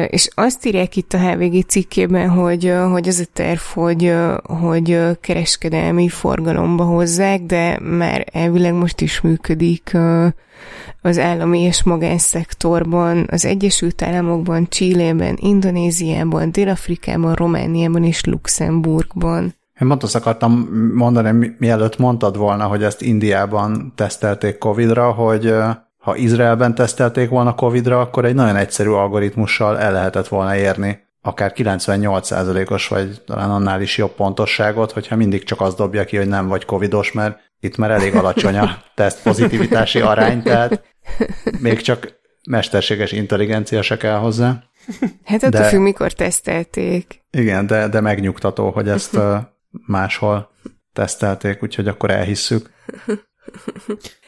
És 0.08 0.30
azt 0.34 0.66
írják 0.66 0.96
itt 0.96 1.14
a 1.14 1.20
HVG 1.20 1.66
cikkében, 1.68 2.30
hogy, 2.30 2.74
hogy 2.92 3.08
az 3.08 3.20
a 3.20 3.30
terv, 3.34 3.60
hogy, 3.60 4.14
hogy 4.44 5.00
kereskedelmi 5.22 6.10
forgalomba 6.10 6.84
hozzák, 6.84 7.42
de 7.42 7.80
már 7.82 8.26
elvileg 8.32 8.74
most 8.74 9.02
is 9.02 9.22
működik 9.22 9.98
az 11.02 11.20
állami 11.20 11.60
és 11.60 11.84
magánszektorban, 11.84 13.28
az 13.32 13.46
Egyesült 13.46 14.02
Államokban, 14.02 14.70
Csillében, 14.70 15.38
Indonéziában, 15.40 16.52
Dél-Afrikában, 16.52 17.34
Romániában 17.34 18.04
és 18.04 18.24
Luxemburgban. 18.24 19.56
Én 19.82 19.88
pont 19.88 20.04
azt 20.04 20.16
akartam 20.16 20.52
mondani, 20.94 21.56
mielőtt 21.58 21.98
mondtad 21.98 22.38
volna, 22.38 22.66
hogy 22.68 22.84
ezt 22.84 23.02
Indiában 23.02 23.94
tesztelték 23.96 24.58
Covid-ra, 24.58 25.12
hogy 25.12 25.54
ha 25.98 26.16
Izraelben 26.16 26.76
tesztelték 26.76 27.30
volna 27.30 27.56
Covid-ra, 27.56 28.00
akkor 28.00 28.26
egy 28.26 28.36
nagyon 28.36 28.56
egyszerű 28.56 28.90
algoritmussal 28.90 29.80
el 29.80 29.92
lehetett 29.92 30.28
volna 30.28 30.56
érni 30.56 31.04
akár 31.26 31.54
98%-os, 31.56 32.88
vagy 32.88 33.22
talán 33.26 33.52
annál 33.52 33.82
is 33.82 33.98
jobb 33.98 34.12
pontosságot, 34.12 34.92
hogyha 34.92 35.16
mindig 35.16 35.44
csak 35.44 35.62
az 35.62 35.76
dobja 35.76 36.06
ki, 36.06 36.18
hogy 36.18 36.28
nem 36.28 36.48
vagy 36.48 36.66
covidos, 36.66 37.12
mert 37.12 37.40
itt 37.60 37.78
már 37.78 37.92
elég 37.92 38.16
alacsony 38.16 38.58
a 38.58 38.78
teszt 38.96 39.22
pozitivitási 39.22 40.00
arány, 40.00 40.44
tehát 40.44 40.82
még 41.60 41.82
csak 41.82 42.20
mesterséges 42.50 43.12
intelligencia 43.12 43.82
se 43.82 43.98
kell 43.98 44.18
hozzá. 44.18 44.64
Hát 45.24 45.44
attól 45.44 45.62
de, 45.62 45.68
függ, 45.68 45.80
mikor 45.80 46.12
tesztelték. 46.12 47.24
Igen, 47.32 47.68
de, 47.68 47.88
de 47.88 48.02
megnyugtató, 48.02 48.70
hogy 48.70 48.90
ezt 48.90 49.18
máshol 49.88 50.52
tesztelték, 50.94 51.64
úgyhogy 51.64 51.88
akkor 51.88 52.12
elhisszük. 52.12 52.70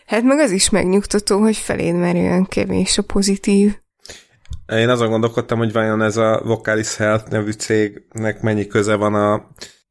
Hát 0.05 0.23
meg 0.23 0.39
az 0.39 0.51
is 0.51 0.69
megnyugtató, 0.69 1.39
hogy 1.39 1.57
feléd 1.57 1.95
már 1.95 2.15
olyan 2.15 2.45
kevés 2.45 2.97
a 2.97 3.01
pozitív. 3.01 3.77
Én 4.67 4.89
azon 4.89 5.09
gondolkodtam, 5.09 5.57
hogy 5.57 5.71
vajon 5.71 6.01
ez 6.01 6.17
a 6.17 6.41
Vocalis 6.45 6.95
Health 6.95 7.29
nevű 7.29 7.51
cégnek 7.51 8.41
mennyi 8.41 8.67
köze 8.67 8.95
van 8.95 9.13
a 9.13 9.47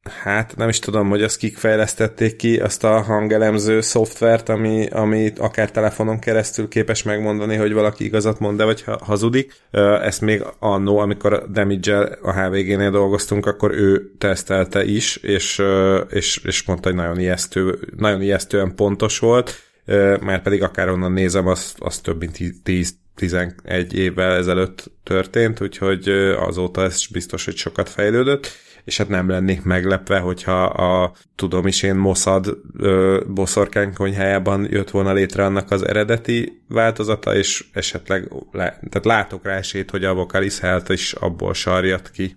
hát 0.08 0.56
nem 0.56 0.68
is 0.68 0.78
tudom, 0.78 1.08
hogy 1.08 1.22
azt 1.22 1.36
kik 1.36 1.56
fejlesztették 1.56 2.36
ki, 2.36 2.56
azt 2.56 2.84
a 2.84 3.00
hangelemző 3.00 3.80
szoftvert, 3.80 4.48
ami, 4.48 4.86
ami 4.86 5.32
akár 5.38 5.70
telefonon 5.70 6.18
keresztül 6.18 6.68
képes 6.68 7.02
megmondani, 7.02 7.56
hogy 7.56 7.72
valaki 7.72 8.04
igazat 8.04 8.38
mond, 8.38 8.58
de 8.58 8.64
vagy 8.64 8.84
hazudik. 9.00 9.52
Ezt 10.02 10.20
még 10.20 10.44
annó, 10.58 10.98
amikor 10.98 11.32
a 11.32 11.46
damage 11.46 11.96
a 12.22 12.32
HVG-nél 12.32 12.90
dolgoztunk, 12.90 13.46
akkor 13.46 13.70
ő 13.70 14.12
tesztelte 14.18 14.84
is, 14.84 15.16
és, 15.16 15.62
és, 16.10 16.40
és 16.44 16.62
mondta, 16.62 16.88
hogy 16.88 16.98
nagyon, 16.98 17.18
ijesztő, 17.18 17.78
nagyon 17.96 18.22
ijesztően 18.22 18.74
pontos 18.74 19.18
volt, 19.18 19.54
mert 20.20 20.42
pedig 20.42 20.62
akár 20.62 20.88
onnan 20.88 21.12
nézem, 21.12 21.46
az, 21.46 21.74
az 21.78 21.98
több 21.98 22.18
mint 22.18 22.62
10 22.62 22.94
11 23.16 23.94
évvel 23.94 24.36
ezelőtt 24.36 24.90
történt, 25.02 25.60
úgyhogy 25.60 26.08
azóta 26.38 26.82
ez 26.82 27.06
biztos, 27.06 27.44
hogy 27.44 27.56
sokat 27.56 27.88
fejlődött 27.88 28.48
és 28.86 28.96
hát 28.96 29.08
nem 29.08 29.28
lennék 29.28 29.62
meglepve, 29.62 30.18
hogyha 30.18 30.64
a 30.64 31.12
tudom 31.36 31.66
is 31.66 31.82
én 31.82 31.94
Mossad 31.94 32.58
boszorkány 33.28 33.92
konyhájában 33.94 34.66
jött 34.70 34.90
volna 34.90 35.12
létre 35.12 35.44
annak 35.44 35.70
az 35.70 35.86
eredeti 35.86 36.62
változata, 36.68 37.36
és 37.36 37.64
esetleg 37.72 38.32
le, 38.52 38.78
tehát 38.88 39.04
látok 39.04 39.44
rá 39.44 39.56
esélyt, 39.56 39.90
hogy 39.90 40.04
a 40.04 40.14
Vocalis 40.14 40.58
Health 40.58 40.92
is 40.92 41.12
abból 41.12 41.54
sarjat 41.54 42.10
ki. 42.10 42.36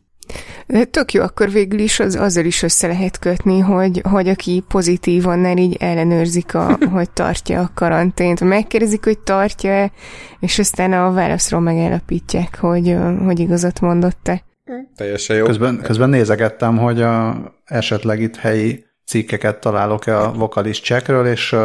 Tök 0.92 1.14
jó, 1.14 1.22
akkor 1.22 1.52
végül 1.52 1.80
is 1.80 2.00
az, 2.00 2.16
azzal 2.16 2.46
is 2.46 2.64
össze 2.64 2.88
lehet 2.88 3.20
kötni, 3.20 3.60
hogy, 3.60 4.02
hogy 4.10 4.28
aki 4.30 4.64
pozitívan 4.68 5.40
nem 5.40 5.58
így 5.58 5.76
ellenőrzik, 5.80 6.54
a, 6.54 6.78
hogy 6.94 7.10
tartja 7.12 7.62
a 7.62 7.72
karantént. 7.74 8.40
Megkérdezik, 8.40 9.04
hogy 9.04 9.20
tartja-e, 9.20 9.92
és 10.40 10.60
aztán 10.60 10.94
a 10.94 11.12
válaszról 11.12 11.62
megállapítják, 11.62 12.58
hogy, 12.60 12.96
hogy 13.24 13.40
igazat 13.40 13.82
mondott-e. 13.82 14.48
Teljesen 14.96 15.38
jó. 15.38 15.46
Közben, 15.46 15.82
közben 15.82 16.10
nézegettem, 16.10 16.78
hogy 16.78 17.02
a, 17.02 17.36
esetleg 17.66 18.22
itt 18.22 18.36
helyi 18.36 18.86
cikkeket 19.06 19.60
találok-e 19.60 20.20
a 20.20 20.32
vokalis 20.32 20.82
csekről, 20.82 21.28
és 21.28 21.56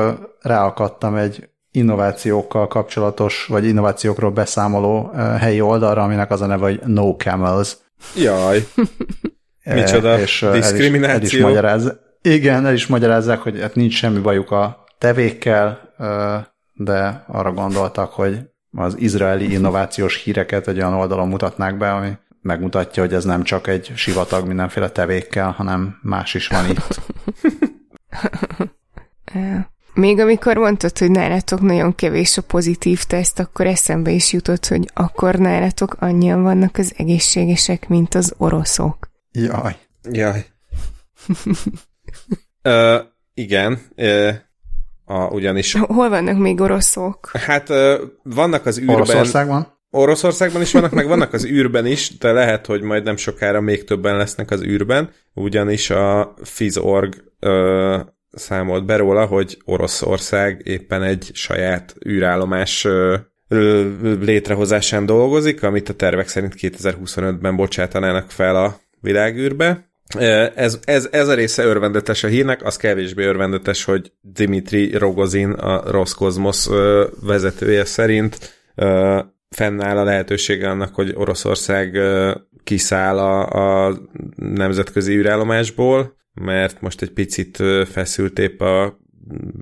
ráakadtam 0.40 1.14
egy 1.14 1.48
innovációkkal 1.70 2.68
kapcsolatos, 2.68 3.46
vagy 3.46 3.64
innovációkról 3.64 4.30
beszámoló 4.30 5.10
helyi 5.38 5.60
oldalra, 5.60 6.02
aminek 6.02 6.30
az 6.30 6.40
a 6.40 6.46
neve, 6.46 6.64
hogy 6.64 6.80
No 6.86 7.16
Camels. 7.16 7.76
Jaj. 8.16 8.66
Micsoda 9.74 10.18
és 10.20 10.46
diszkrimináció. 10.52 11.08
El 11.08 11.22
is, 11.22 11.32
el 11.32 11.38
is 11.38 11.44
magyaráz, 11.44 11.92
igen, 12.22 12.66
el 12.66 12.72
is 12.72 12.86
magyarázzák, 12.86 13.38
hogy 13.38 13.60
hát 13.60 13.74
nincs 13.74 13.94
semmi 13.94 14.18
bajuk 14.18 14.50
a 14.50 14.84
tevékkel, 14.98 15.94
de 16.72 17.24
arra 17.26 17.52
gondoltak, 17.52 18.12
hogy 18.12 18.38
az 18.76 18.98
izraeli 18.98 19.52
innovációs 19.52 20.22
híreket 20.22 20.68
egy 20.68 20.76
olyan 20.76 20.94
oldalon 20.94 21.28
mutatnák 21.28 21.76
be, 21.76 21.92
ami 21.92 22.10
megmutatja, 22.44 23.02
hogy 23.02 23.14
ez 23.14 23.24
nem 23.24 23.42
csak 23.42 23.66
egy 23.66 23.92
sivatag 23.94 24.46
mindenféle 24.46 24.90
tevékkel, 24.90 25.50
hanem 25.50 25.98
más 26.02 26.34
is 26.34 26.46
van 26.46 26.70
itt. 26.70 27.00
Még 29.94 30.18
amikor 30.18 30.56
mondtad, 30.56 30.98
hogy 30.98 31.10
nálatok 31.10 31.60
nagyon 31.60 31.94
kevés 31.94 32.36
a 32.36 32.42
pozitív 32.42 33.04
teszt, 33.04 33.38
akkor 33.38 33.66
eszembe 33.66 34.10
is 34.10 34.32
jutott, 34.32 34.66
hogy 34.66 34.90
akkor 34.94 35.34
nálatok 35.34 35.96
annyian 35.98 36.42
vannak 36.42 36.76
az 36.76 36.94
egészségesek, 36.96 37.88
mint 37.88 38.14
az 38.14 38.34
oroszok. 38.36 39.10
Jaj. 39.32 39.76
Jaj. 40.10 40.44
uh, 42.64 43.00
igen. 43.34 43.80
Uh, 43.96 44.34
a, 45.04 45.26
ugyanis... 45.26 45.72
Hol 45.72 46.08
vannak 46.08 46.38
még 46.38 46.60
oroszok? 46.60 47.30
Hát 47.32 47.68
uh, 47.68 48.00
vannak 48.22 48.66
az 48.66 48.78
űrben... 48.78 48.94
Oroszországban? 48.94 49.73
Oroszországban 49.96 50.62
is 50.62 50.72
vannak, 50.72 50.90
meg 50.92 51.06
vannak 51.06 51.32
az 51.32 51.46
űrben 51.46 51.86
is, 51.86 52.18
de 52.18 52.32
lehet, 52.32 52.66
hogy 52.66 52.82
majd 52.82 53.04
nem 53.04 53.16
sokára 53.16 53.60
még 53.60 53.84
többen 53.84 54.16
lesznek 54.16 54.50
az 54.50 54.62
űrben, 54.62 55.10
ugyanis 55.34 55.90
a 55.90 56.34
Fizorg 56.42 57.14
számolt 58.32 58.84
be 58.84 58.96
róla, 58.96 59.26
hogy 59.26 59.58
Oroszország 59.64 60.60
éppen 60.64 61.02
egy 61.02 61.30
saját 61.32 61.94
űrállomás 62.06 62.86
létrehozásán 64.20 65.06
dolgozik, 65.06 65.62
amit 65.62 65.88
a 65.88 65.94
tervek 65.94 66.28
szerint 66.28 66.54
2025-ben 66.60 67.56
bocsátanának 67.56 68.30
fel 68.30 68.56
a 68.56 68.80
világűrbe. 69.00 69.88
Ez, 70.54 70.78
ez, 70.84 71.08
ez 71.10 71.28
a 71.28 71.34
része 71.34 71.64
örvendetes 71.64 72.24
a 72.24 72.28
hírnek, 72.28 72.64
az 72.64 72.76
kevésbé 72.76 73.24
örvendetes, 73.24 73.84
hogy 73.84 74.12
Dimitri 74.20 74.96
Rogozin, 74.96 75.50
a 75.50 75.90
Roszkozmosz 75.90 76.70
vezetője 77.20 77.84
szerint 77.84 78.62
fennáll 79.54 79.96
a 79.98 80.04
lehetősége 80.04 80.70
annak, 80.70 80.94
hogy 80.94 81.12
Oroszország 81.14 81.98
kiszáll 82.64 83.18
a, 83.18 83.86
a 83.86 83.96
nemzetközi 84.36 85.14
űrállomásból, 85.14 86.16
mert 86.34 86.80
most 86.80 87.02
egy 87.02 87.12
picit 87.12 87.62
feszült 87.90 88.38
épp 88.38 88.60
a 88.60 88.98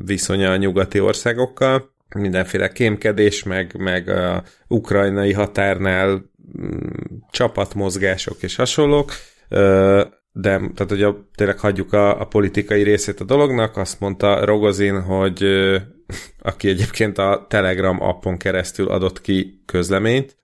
viszonya 0.05 0.51
a 0.51 0.57
nyugati 0.57 1.01
országokkal, 1.01 1.91
mindenféle 2.15 2.69
kémkedés, 2.69 3.43
meg, 3.43 3.75
meg 3.79 4.09
a 4.09 4.43
ukrajnai 4.69 5.33
határnál 5.33 6.09
mm, 6.11 6.79
csapatmozgások 7.31 8.43
és 8.43 8.57
hasonlók, 8.57 9.13
de 10.33 10.57
tehát, 10.57 10.89
hogy 10.89 11.03
a, 11.03 11.29
tényleg 11.35 11.59
hagyjuk 11.59 11.93
a, 11.93 12.21
a 12.21 12.25
politikai 12.25 12.83
részét 12.83 13.21
a 13.21 13.25
dolognak, 13.25 13.77
azt 13.77 14.01
mondta 14.01 14.45
Rogozin, 14.45 15.03
hogy 15.03 15.45
aki 16.39 16.69
egyébként 16.69 17.19
a 17.19 17.47
Telegram 17.49 18.03
appon 18.03 18.37
keresztül 18.37 18.89
adott 18.89 19.21
ki 19.21 19.63
közleményt, 19.67 20.37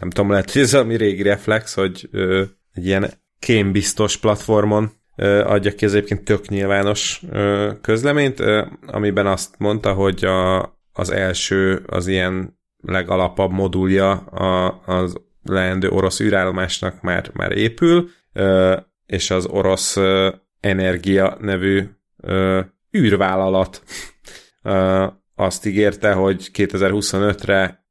nem 0.00 0.10
tudom, 0.10 0.30
lehet, 0.30 0.52
hogy 0.52 0.62
ez 0.62 0.74
a 0.74 0.84
mi 0.84 0.96
régi 0.96 1.22
reflex, 1.22 1.74
hogy 1.74 2.08
egy 2.72 2.86
ilyen 2.86 3.10
kémbiztos 3.38 4.16
platformon 4.16 4.90
adja 5.44 5.74
ki 5.74 5.84
az 5.84 5.94
egyébként 5.94 6.24
tök 6.24 6.48
nyilvános 6.48 7.22
közleményt, 7.80 8.42
amiben 8.86 9.26
azt 9.26 9.54
mondta, 9.58 9.92
hogy 9.92 10.24
a, 10.24 10.60
az 10.92 11.10
első, 11.10 11.82
az 11.86 12.06
ilyen 12.06 12.58
legalapabb 12.82 13.50
modulja 13.50 14.10
a, 14.16 14.80
az 14.86 15.14
leendő 15.42 15.88
orosz 15.88 16.20
űrállomásnak 16.20 17.02
már, 17.02 17.30
már 17.32 17.56
épül, 17.56 18.08
és 19.10 19.30
az 19.30 19.46
orosz 19.46 19.96
Energia 20.60 21.36
nevű 21.40 21.88
űrvállalat 22.96 23.82
azt 25.34 25.66
ígérte, 25.66 26.12
hogy 26.12 26.50
2025-re 26.54 27.84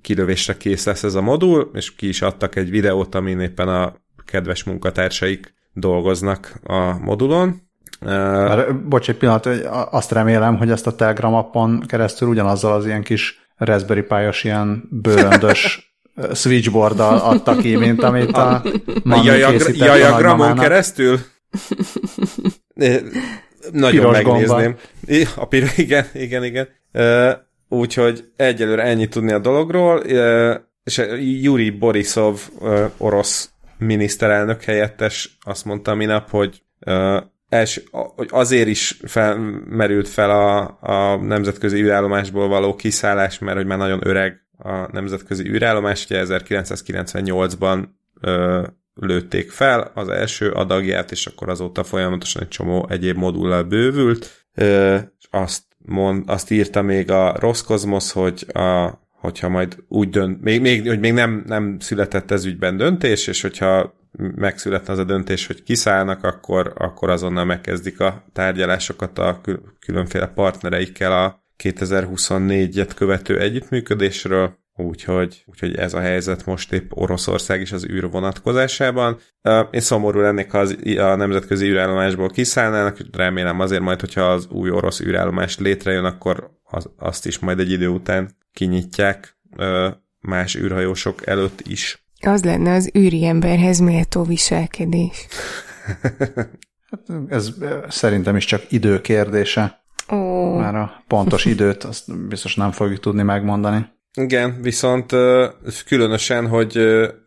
kilövésre 0.00 0.56
kész 0.56 0.86
lesz 0.86 1.02
ez 1.02 1.14
a 1.14 1.20
modul, 1.20 1.70
és 1.74 1.94
ki 1.94 2.08
is 2.08 2.22
adtak 2.22 2.56
egy 2.56 2.70
videót, 2.70 3.14
amin 3.14 3.40
éppen 3.40 3.68
a 3.68 3.94
kedves 4.24 4.64
munkatársaik 4.64 5.54
dolgoznak 5.72 6.52
a 6.62 6.98
modulon. 6.98 7.62
Már, 8.00 8.82
bocs, 8.88 9.08
egy 9.08 9.16
pillanat, 9.16 9.46
azt 9.90 10.12
remélem, 10.12 10.56
hogy 10.56 10.70
ezt 10.70 10.86
a 10.86 10.94
Telegram 10.94 11.34
appon 11.34 11.80
keresztül 11.86 12.28
ugyanazzal 12.28 12.72
az 12.72 12.86
ilyen 12.86 13.02
kis 13.02 13.38
Raspberry 13.56 14.02
Pi-os 14.02 14.44
ilyen 14.44 14.88
bőröndös 14.90 15.78
switchboarddal 16.34 17.18
adta 17.18 17.56
ki, 17.56 17.76
mint 17.76 18.02
amit 18.02 18.36
a 18.36 18.62
Manu 19.02 19.22
készített 19.22 19.76
Jajagramon 19.76 20.58
keresztül? 20.58 21.18
Nagyon 23.72 24.12
Piros 24.12 24.22
megnézném. 24.22 24.76
Gomba. 25.06 25.30
A 25.36 25.46
pir, 25.46 25.72
igen, 25.76 26.06
igen, 26.12 26.44
igen. 26.44 26.68
Úgyhogy 27.68 28.24
egyelőre 28.36 28.82
ennyit 28.82 29.10
tudni 29.10 29.32
a 29.32 29.38
dologról, 29.38 29.98
és 30.84 31.02
Yuri 31.20 31.70
Borisov 31.70 32.40
orosz 32.96 33.50
miniszterelnök 33.78 34.62
helyettes 34.62 35.36
azt 35.40 35.64
mondta 35.64 35.94
minap, 35.94 36.30
hogy 36.30 36.62
els, 37.48 37.82
hogy 37.90 38.28
azért 38.30 38.68
is 38.68 39.00
felmerült 39.06 40.08
fel 40.08 40.30
a, 40.30 40.78
a 40.80 41.16
nemzetközi 41.16 41.82
űrállomásból 41.82 42.48
való 42.48 42.74
kiszállás, 42.74 43.38
mert 43.38 43.56
hogy 43.56 43.66
már 43.66 43.78
nagyon 43.78 44.00
öreg 44.02 44.43
a 44.56 44.92
nemzetközi 44.92 45.48
űrállomás, 45.48 46.04
ugye 46.04 46.24
1998-ban 46.26 47.84
uh, 48.22 48.66
lőtték 48.94 49.50
fel 49.50 49.90
az 49.94 50.08
első 50.08 50.50
adagját, 50.50 51.10
és 51.10 51.26
akkor 51.26 51.48
azóta 51.48 51.84
folyamatosan 51.84 52.42
egy 52.42 52.48
csomó 52.48 52.86
egyéb 52.90 53.16
modullal 53.16 53.62
bővült. 53.62 54.46
Uh, 54.56 55.00
azt, 55.30 55.62
mond, 55.78 56.22
azt 56.26 56.50
írta 56.50 56.82
még 56.82 57.10
a 57.10 57.36
Roszkozmosz, 57.38 58.12
hogy 58.12 58.46
a 58.52 59.02
hogyha 59.24 59.48
majd 59.48 59.76
úgy 59.88 60.08
dönt, 60.08 60.40
még, 60.42 60.60
még, 60.60 60.88
hogy 60.88 61.00
még 61.00 61.12
nem, 61.12 61.42
nem 61.46 61.78
született 61.80 62.30
ez 62.30 62.44
ügyben 62.44 62.76
döntés, 62.76 63.26
és 63.26 63.42
hogyha 63.42 63.94
megszületne 64.34 64.92
az 64.92 64.98
a 64.98 65.04
döntés, 65.04 65.46
hogy 65.46 65.62
kiszállnak, 65.62 66.24
akkor, 66.24 66.72
akkor 66.76 67.10
azonnal 67.10 67.44
megkezdik 67.44 68.00
a 68.00 68.24
tárgyalásokat 68.32 69.18
a 69.18 69.40
különféle 69.80 70.26
partnereikkel 70.26 71.12
a 71.12 71.43
2024-et 71.64 72.90
követő 72.94 73.40
együttműködésről, 73.40 74.58
úgyhogy, 74.76 75.44
úgyhogy 75.46 75.74
ez 75.74 75.94
a 75.94 76.00
helyzet 76.00 76.46
most 76.46 76.72
épp 76.72 76.90
Oroszország 76.94 77.60
is 77.60 77.72
az 77.72 77.86
űr 77.88 78.10
vonatkozásában. 78.10 79.18
Én 79.70 79.80
szomorú 79.80 80.20
lennék, 80.20 80.50
ha 80.50 80.58
az, 80.58 80.76
a 80.98 81.14
nemzetközi 81.14 81.66
űrállomásból 81.66 82.30
kiszállnának, 82.30 82.98
remélem 83.12 83.60
azért 83.60 83.82
majd, 83.82 84.00
hogyha 84.00 84.22
az 84.22 84.46
új 84.50 84.70
orosz 84.70 85.00
űrállomás 85.00 85.58
létrejön, 85.58 86.04
akkor 86.04 86.50
az, 86.62 86.90
azt 86.98 87.26
is 87.26 87.38
majd 87.38 87.58
egy 87.58 87.70
idő 87.70 87.88
után 87.88 88.36
kinyitják 88.52 89.38
más 90.20 90.56
űrhajósok 90.56 91.26
előtt 91.26 91.60
is. 91.66 92.06
Az 92.20 92.44
lenne 92.44 92.74
az 92.74 92.90
űri 92.98 93.24
emberhez 93.24 93.78
méltó 93.78 94.22
viselkedés. 94.22 95.26
hát 96.90 97.00
ez 97.28 97.50
szerintem 97.88 98.36
is 98.36 98.44
csak 98.44 98.72
idő 98.72 99.00
kérdése. 99.00 99.83
Oh. 100.08 100.58
Már 100.58 100.74
a 100.74 101.02
pontos 101.06 101.44
időt 101.44 101.84
azt 101.84 102.28
biztos 102.28 102.54
nem 102.54 102.70
fogjuk 102.70 103.00
tudni 103.00 103.22
megmondani. 103.22 103.86
Igen, 104.16 104.62
viszont 104.62 105.12
különösen, 105.86 106.48
hogy, 106.48 106.78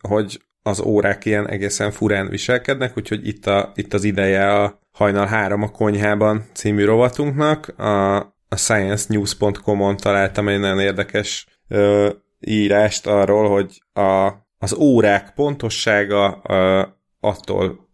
hogy 0.01 0.41
az 0.61 0.79
órák 0.79 1.25
ilyen 1.25 1.49
egészen 1.49 1.91
furán 1.91 2.29
viselkednek, 2.29 2.97
úgyhogy 2.97 3.27
itt, 3.27 3.45
a, 3.45 3.71
itt 3.75 3.93
az 3.93 4.03
ideje 4.03 4.53
a 4.53 4.79
Hajnal 4.91 5.25
3 5.25 5.61
a 5.61 5.69
konyhában 5.69 6.45
című 6.53 6.85
rovatunknak. 6.85 7.67
A, 7.79 8.15
a 8.49 8.55
sciencenews.com-on 8.55 9.97
találtam 9.97 10.47
egy 10.47 10.59
nagyon 10.59 10.79
érdekes 10.79 11.47
ö, 11.67 12.09
írást 12.39 13.07
arról, 13.07 13.49
hogy 13.49 13.81
a, 13.93 14.31
az 14.57 14.73
órák 14.73 15.33
pontossága 15.33 16.41
ö, 16.49 16.81
attól, 17.19 17.89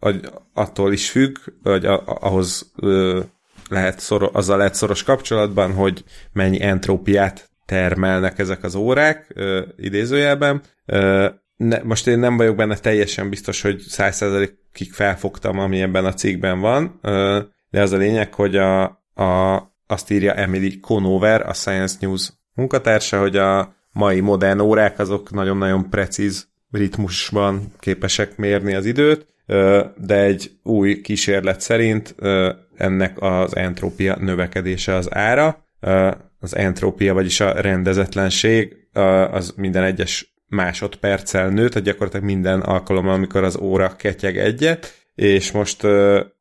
attól 0.54 0.94
is 0.94 1.10
függ, 1.10 1.38
hogy 1.64 1.86
a, 1.86 2.04
ahhoz 2.06 2.72
ö, 2.76 3.20
lehet 3.74 4.00
szoros, 4.00 4.30
azzal 4.34 4.58
lehet 4.58 4.76
szoros 4.76 5.04
kapcsolatban, 5.04 5.74
hogy 5.74 6.04
mennyi 6.34 6.62
entrópiát 6.62 7.50
termelnek 7.66 8.40
ezek 8.40 8.64
az 8.64 8.76
órák, 8.76 9.28
ö, 9.34 9.62
idézőjelben. 9.78 10.62
Ö, 10.86 11.28
ne, 11.58 11.80
most 11.84 12.08
én 12.08 12.20
nem 12.20 12.38
vagyok 12.38 12.56
benne 12.56 12.78
teljesen 12.78 13.30
biztos, 13.30 13.62
hogy 13.62 13.82
100%-ig 13.90 14.92
felfogtam, 14.92 15.60
ami 15.60 15.82
ebben 15.82 16.06
a 16.06 16.14
cikkben 16.14 16.60
van, 16.60 17.00
ö, 17.02 17.40
de 17.70 17.82
az 17.82 17.92
a 17.92 17.98
lényeg, 17.98 18.34
hogy 18.34 18.56
a, 18.56 18.84
a, 19.14 19.62
azt 19.88 20.12
írja 20.12 20.34
Emily 20.34 20.80
Conover, 20.80 21.42
a 21.42 21.54
Science 21.54 21.98
News 22.00 22.30
munkatársa, 22.54 23.20
hogy 23.20 23.38
a 23.38 23.76
mai 23.92 24.20
modern 24.20 24.60
órák 24.60 25.00
azok 25.00 25.32
nagyon-nagyon 25.32 25.90
precíz 25.90 26.48
ritmusban 26.72 27.74
képesek 27.80 28.38
mérni 28.38 28.74
az 28.74 28.86
időt, 28.86 29.26
de 29.98 30.16
egy 30.16 30.52
új 30.64 31.02
kísérlet 31.02 31.62
szerint 31.62 32.16
ennek 32.78 33.22
az 33.22 33.56
entrópia 33.56 34.18
növekedése 34.20 34.94
az 34.94 35.14
ára. 35.16 35.68
az 36.40 36.56
entrópia, 36.56 37.14
vagyis 37.14 37.40
a 37.40 37.62
rendezetlenség, 37.62 38.76
az 39.32 39.54
minden 39.58 39.84
egyes 39.84 40.36
másodperccel 40.48 41.50
nő, 41.50 41.70
tehát 41.70 41.88
gyakorlatilag 41.88 42.26
minden 42.26 42.60
alkalommal, 42.60 43.14
amikor 43.14 43.44
az 43.44 43.58
óra 43.58 43.96
ketyeg 43.96 44.38
egyet, 44.38 44.94
és 45.16 45.52
most 45.52 45.88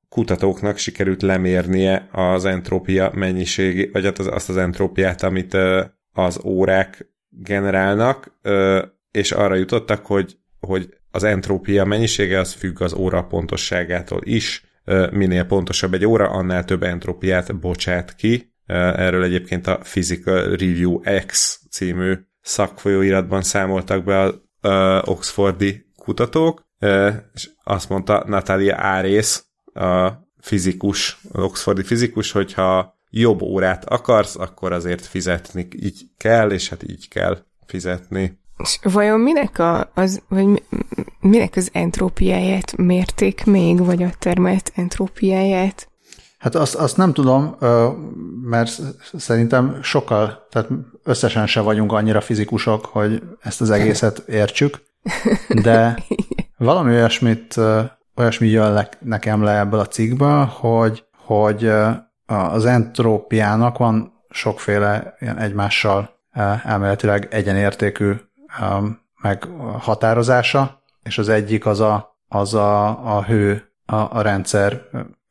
kutatóknak 0.09 0.77
sikerült 0.77 1.23
lemérnie 1.23 2.09
az 2.13 2.45
entrópia 2.45 3.11
mennyiségét, 3.15 3.93
vagy 3.93 4.05
hát 4.05 4.19
az, 4.19 4.27
azt 4.27 4.49
az 4.49 4.57
entrópiát, 4.57 5.23
amit 5.23 5.57
az 6.13 6.41
órák 6.45 7.07
generálnak, 7.29 8.39
és 9.11 9.33
arra 9.33 9.55
jutottak, 9.55 10.07
hogy, 10.07 10.37
hogy 10.61 10.89
az 11.11 11.25
entrópia 11.25 11.85
mennyisége 11.85 12.39
az 12.39 12.53
függ 12.53 12.81
az 12.81 12.95
óra 12.95 13.23
pontosságától 13.23 14.21
is. 14.25 14.65
Minél 15.11 15.45
pontosabb 15.45 15.95
egy 15.95 16.07
óra, 16.07 16.29
annál 16.29 16.65
több 16.65 16.83
entrópiát 16.83 17.61
bocsát 17.61 18.15
ki. 18.15 18.53
Erről 18.67 19.23
egyébként 19.23 19.67
a 19.67 19.77
Physical 19.77 20.43
Review 20.43 21.01
X 21.27 21.61
című 21.71 22.15
szakfolyóiratban 22.41 23.43
számoltak 23.43 24.05
be 24.05 24.21
az 24.21 24.35
Oxfordi 25.05 25.87
kutatók, 25.97 26.63
és 27.35 27.51
azt 27.65 27.89
mondta 27.89 28.25
Natalia 28.27 28.77
Árész, 28.79 29.45
a 29.75 30.11
fizikus, 30.41 31.19
az 31.33 31.43
Oxfordi 31.43 31.83
fizikus, 31.83 32.33
hogyha 32.33 32.99
jobb 33.11 33.43
órát 33.43 33.85
akarsz, 33.85 34.37
akkor 34.37 34.73
azért 34.73 35.07
fizetni 35.07 35.69
így 35.77 36.03
kell, 36.17 36.51
és 36.51 36.69
hát 36.69 36.83
így 36.83 37.09
kell 37.09 37.39
fizetni. 37.67 38.41
És 38.59 38.79
vajon 38.83 39.21
minek, 39.21 39.59
a, 39.59 39.91
az, 39.95 40.23
vagy 40.29 40.63
minek 41.23 41.57
az 41.57 41.69
entrópiáját 41.73 42.77
mérték 42.77 43.45
még, 43.45 43.85
vagy 43.85 44.03
a 44.03 44.11
termelt 44.19 44.73
entrópiáját? 44.75 45.89
Hát 46.39 46.55
azt, 46.55 46.75
azt 46.75 46.97
nem 46.97 47.13
tudom, 47.13 47.57
mert 48.43 48.81
szerintem 49.13 49.79
sokkal, 49.83 50.47
tehát 50.51 50.69
összesen 51.05 51.47
se 51.47 51.61
vagyunk 51.61 51.93
annyira 51.93 52.21
fizikusok, 52.21 52.85
hogy 52.85 53.23
ezt 53.41 53.61
az 53.61 53.71
egészet 53.71 54.19
értsük, 54.43 54.83
de 55.49 55.99
valami 56.57 56.95
olyasmit, 56.95 57.61
olyasmi 58.17 58.49
jön 58.49 58.73
le, 58.73 58.89
nekem 59.01 59.43
le 59.43 59.59
ebből 59.59 59.81
a 59.81 59.87
cikkből, 59.87 60.45
hogy, 60.45 61.05
hogy 61.17 61.73
az 62.27 62.65
entrópiának 62.65 63.79
van 63.79 64.13
sokféle 64.31 65.17
ilyen 65.21 65.39
egymással 65.39 66.11
elméletileg 66.65 67.29
egyenértékű 67.31 68.13
meghatározása, 69.23 70.82
és 71.03 71.19
az 71.19 71.29
egyik 71.29 71.67
az 71.67 71.81
a, 71.81 72.19
az 72.29 72.55
a, 72.55 72.89
a 73.17 73.25
hő, 73.25 73.73
a, 73.87 73.97
a 73.97 74.23
rendszer 74.23 74.83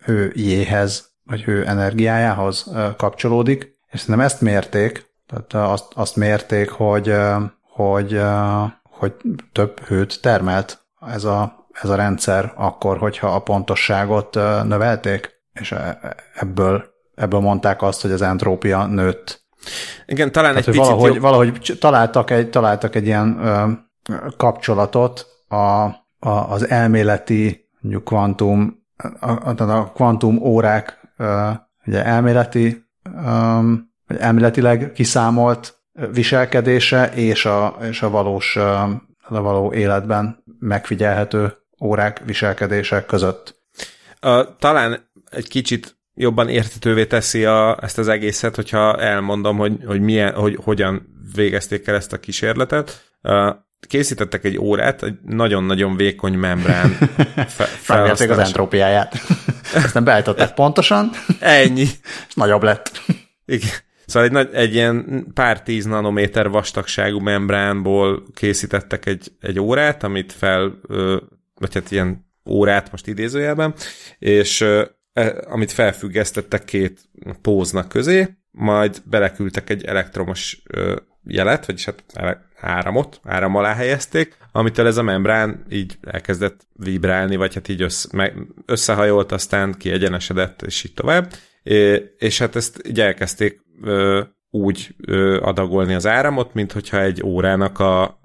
hőjéhez, 0.03 1.11
vagy 1.23 1.41
hő 1.41 1.65
energiájához 1.65 2.71
kapcsolódik, 2.97 3.79
és 3.91 3.99
szerintem 3.99 4.25
ezt 4.25 4.41
mérték, 4.41 5.09
tehát 5.27 5.71
azt, 5.71 5.85
azt 5.95 6.15
mérték, 6.15 6.69
hogy, 6.69 7.15
hogy, 7.61 8.21
hogy 8.83 9.13
több 9.51 9.79
hőt 9.79 10.21
termelt 10.21 10.79
ez 11.07 11.23
a, 11.23 11.65
ez 11.71 11.89
a 11.89 11.95
rendszer 11.95 12.53
akkor, 12.55 12.97
hogyha 12.97 13.27
a 13.27 13.39
pontosságot 13.39 14.33
növelték, 14.63 15.29
és 15.53 15.71
e, 15.71 16.15
ebből, 16.33 16.83
ebből 17.15 17.39
mondták 17.39 17.81
azt, 17.81 18.01
hogy 18.01 18.11
az 18.11 18.21
entrópia 18.21 18.85
nőtt. 18.85 19.45
Igen, 20.05 20.31
talán 20.31 20.51
Tehát, 20.51 20.67
egy 20.67 20.73
picit 20.73 20.87
valahogy, 20.87 21.13
jobb... 21.13 21.21
valahogy 21.21 21.77
találtak 21.79 22.29
egy, 22.29 22.49
találtak 22.49 22.95
egy 22.95 23.05
ilyen 23.05 23.39
ö, 23.43 23.71
kapcsolatot 24.37 25.27
a, 25.51 25.83
a, 26.19 26.29
az 26.29 26.69
elméleti 26.69 27.69
mondjuk 27.79 28.03
kvantum 28.03 28.79
a, 29.19 29.49
a 29.59 29.91
kvantum 29.91 30.37
órák 30.37 30.99
ugye 31.85 32.05
elméleti, 32.05 32.85
vagy 34.07 34.17
elméletileg 34.17 34.91
kiszámolt 34.91 35.79
viselkedése 36.11 37.11
és 37.13 37.45
a, 37.45 37.77
és 37.81 38.01
a 38.01 38.09
valós 38.09 38.55
a 38.55 39.41
való 39.41 39.73
életben 39.73 40.43
megfigyelhető 40.59 41.53
órák 41.83 42.21
viselkedése 42.25 43.05
között. 43.05 43.59
Talán 44.59 45.09
egy 45.31 45.47
kicsit 45.47 45.99
jobban 46.13 46.49
értetővé 46.49 47.05
teszi 47.05 47.45
a, 47.45 47.77
ezt 47.81 47.97
az 47.97 48.07
egészet, 48.07 48.55
hogyha 48.55 48.97
elmondom, 48.97 49.57
hogy, 49.57 49.77
hogy, 49.85 50.01
milyen, 50.01 50.33
hogy 50.33 50.59
hogyan 50.63 51.07
végezték 51.35 51.87
el 51.87 51.95
ezt 51.95 52.13
a 52.13 52.19
kísérletet 52.19 53.11
készítettek 53.87 54.43
egy 54.43 54.57
órát, 54.57 55.03
egy 55.03 55.15
nagyon-nagyon 55.25 55.95
vékony 55.95 56.33
membrán 56.33 56.89
fe- 57.57 57.67
Felmérték 57.67 58.29
az 58.29 58.37
entrópiáját. 58.37 59.15
Aztán 59.73 60.03
beállították 60.03 60.53
pontosan. 60.53 61.09
Ennyi. 61.39 61.87
És 62.27 62.33
nagyobb 62.33 62.63
lett. 62.63 63.01
Igen. 63.45 63.69
Szóval 64.05 64.27
egy, 64.27 64.33
nagy, 64.33 64.49
egy 64.53 64.73
ilyen 64.73 65.27
pár 65.33 65.63
tíz 65.63 65.85
nanométer 65.85 66.49
vastagságú 66.49 67.19
membránból 67.19 68.23
készítettek 68.33 69.05
egy, 69.05 69.31
egy 69.39 69.59
órát, 69.59 70.03
amit 70.03 70.31
fel, 70.31 70.79
vagy 71.55 71.73
hát 71.73 71.91
ilyen 71.91 72.29
órát 72.49 72.91
most 72.91 73.07
idézőjelben, 73.07 73.73
és 74.19 74.61
e, 74.61 74.95
amit 75.47 75.71
felfüggesztettek 75.71 76.65
két 76.65 76.99
póznak 77.41 77.87
közé, 77.87 78.27
majd 78.51 79.01
beleküldtek 79.05 79.69
egy 79.69 79.85
elektromos 79.85 80.61
jelet, 81.23 81.65
vagyis 81.65 81.85
hát 81.85 82.03
áramot, 82.59 83.19
áram 83.23 83.55
alá 83.55 83.73
helyezték, 83.73 84.37
amitől 84.51 84.87
ez 84.87 84.97
a 84.97 85.03
membrán 85.03 85.65
így 85.69 85.97
elkezdett 86.01 86.67
vibrálni, 86.73 87.35
vagy 87.35 87.53
hát 87.53 87.67
így 87.67 87.81
össze, 87.81 88.09
meg, 88.11 88.35
összehajolt, 88.65 89.31
aztán 89.31 89.73
kiegyenesedett, 89.77 90.61
és 90.61 90.83
így 90.83 90.93
tovább. 90.93 91.33
É, 91.63 92.03
és 92.17 92.37
hát 92.39 92.55
ezt 92.55 92.87
így 92.87 92.99
elkezdték 92.99 93.61
ö, 93.83 94.21
úgy 94.49 94.95
ö, 95.05 95.41
adagolni 95.41 95.93
az 95.93 96.07
áramot, 96.07 96.53
mint 96.53 96.71
hogyha 96.71 97.01
egy 97.01 97.23
órának 97.23 97.79
a 97.79 98.19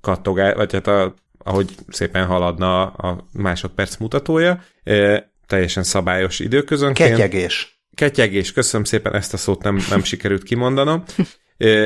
kattogás, 0.00 0.54
vagy 0.54 0.72
hát 0.72 0.86
a, 0.86 1.14
ahogy 1.38 1.74
szépen 1.88 2.26
haladna 2.26 2.86
a 2.86 3.26
másodperc 3.32 3.96
mutatója, 3.96 4.62
é, 4.82 5.22
teljesen 5.46 5.82
szabályos 5.82 6.40
időközönként. 6.40 7.10
Ketyegés. 7.10 7.80
Ketyegés, 7.94 8.52
köszönöm 8.52 8.84
szépen, 8.84 9.14
ezt 9.14 9.34
a 9.34 9.36
szót 9.36 9.62
nem, 9.62 9.80
nem 9.90 10.02
sikerült 10.02 10.42
kimondanom 10.42 11.02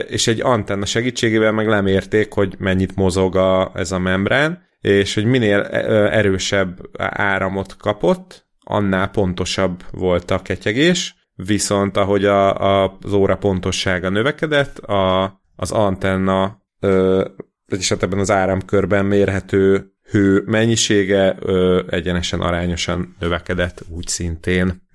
és 0.09 0.27
egy 0.27 0.41
antenna 0.41 0.85
segítségével 0.85 1.53
meg 1.53 1.69
lemérték, 1.69 2.33
hogy 2.33 2.55
mennyit 2.59 2.97
mozog 2.97 3.37
a, 3.37 3.73
ez 3.75 3.93
a 3.93 3.99
membrán, 3.99 4.65
és 4.81 5.15
hogy 5.15 5.25
minél 5.25 5.61
erősebb 6.11 6.81
áramot 6.99 7.77
kapott, 7.77 8.47
annál 8.61 9.09
pontosabb 9.11 9.83
volt 9.91 10.31
a 10.31 10.43
ketyegés, 10.43 11.17
viszont 11.35 11.97
ahogy 11.97 12.25
a, 12.25 12.55
a, 12.85 12.99
az 13.03 13.13
óra 13.13 13.37
pontossága 13.37 14.09
növekedett, 14.09 14.79
a, 14.79 15.41
az 15.57 15.71
antenna, 15.71 16.63
vagyis 17.67 17.89
hát 17.89 18.03
ebben 18.03 18.19
az 18.19 18.31
áramkörben 18.31 19.05
mérhető 19.05 19.91
hő 20.11 20.43
mennyisége 20.47 21.37
ö, 21.41 21.83
egyenesen 21.91 22.41
arányosan 22.41 23.17
növekedett 23.19 23.85
úgy 23.89 24.07
szintén. 24.07 24.86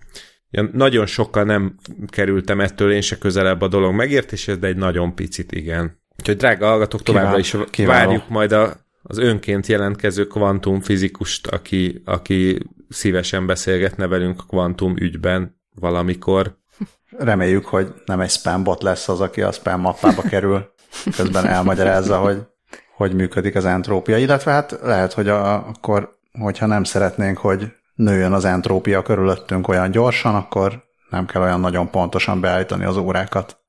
Ja, 0.51 0.69
nagyon 0.73 1.05
sokkal 1.05 1.43
nem 1.43 1.75
kerültem 2.07 2.59
ettől 2.59 2.91
én 2.91 3.01
se 3.01 3.17
közelebb 3.17 3.61
a 3.61 3.67
dolog 3.67 3.93
megértéshez, 3.93 4.57
de 4.57 4.67
egy 4.67 4.75
nagyon 4.75 5.15
picit 5.15 5.51
igen. 5.51 5.99
Úgyhogy 6.19 6.37
drága 6.37 6.67
hallgatók, 6.67 7.03
továbbra 7.03 7.37
is 7.37 7.55
kiváló. 7.69 8.07
várjuk 8.07 8.29
majd 8.29 8.51
a, 8.51 8.73
az 9.03 9.17
önként 9.17 9.67
jelentkező 9.67 10.27
kvantumfizikust, 10.27 11.47
aki, 11.47 12.01
aki 12.05 12.57
szívesen 12.89 13.45
beszélgetne 13.45 14.07
velünk 14.07 14.39
a 14.39 14.45
kvantum 14.47 14.95
ügyben 14.97 15.59
valamikor. 15.75 16.57
Reméljük, 17.17 17.65
hogy 17.65 17.93
nem 18.05 18.19
egy 18.19 18.29
spambot 18.29 18.83
lesz 18.83 19.09
az, 19.09 19.21
aki 19.21 19.41
a 19.41 19.51
spam 19.51 19.81
mappába 19.81 20.21
kerül, 20.21 20.73
közben 21.15 21.45
elmagyarázza, 21.45 22.17
hogy 22.17 22.37
hogy 23.01 23.13
működik 23.13 23.55
az 23.55 23.65
entrópia, 23.65 24.17
illetve 24.17 24.51
hát 24.51 24.79
lehet, 24.83 25.13
hogy 25.13 25.27
a, 25.27 25.67
akkor, 25.67 26.17
hogyha 26.39 26.65
nem 26.65 26.83
szeretnénk, 26.83 27.37
hogy 27.37 27.73
nőjön 28.01 28.33
az 28.33 28.45
entrópia 28.45 29.01
körülöttünk 29.01 29.67
olyan 29.67 29.91
gyorsan, 29.91 30.35
akkor 30.35 30.83
nem 31.09 31.25
kell 31.25 31.41
olyan 31.41 31.59
nagyon 31.59 31.89
pontosan 31.89 32.41
beállítani 32.41 32.83
az 32.83 32.97
órákat. 32.97 33.59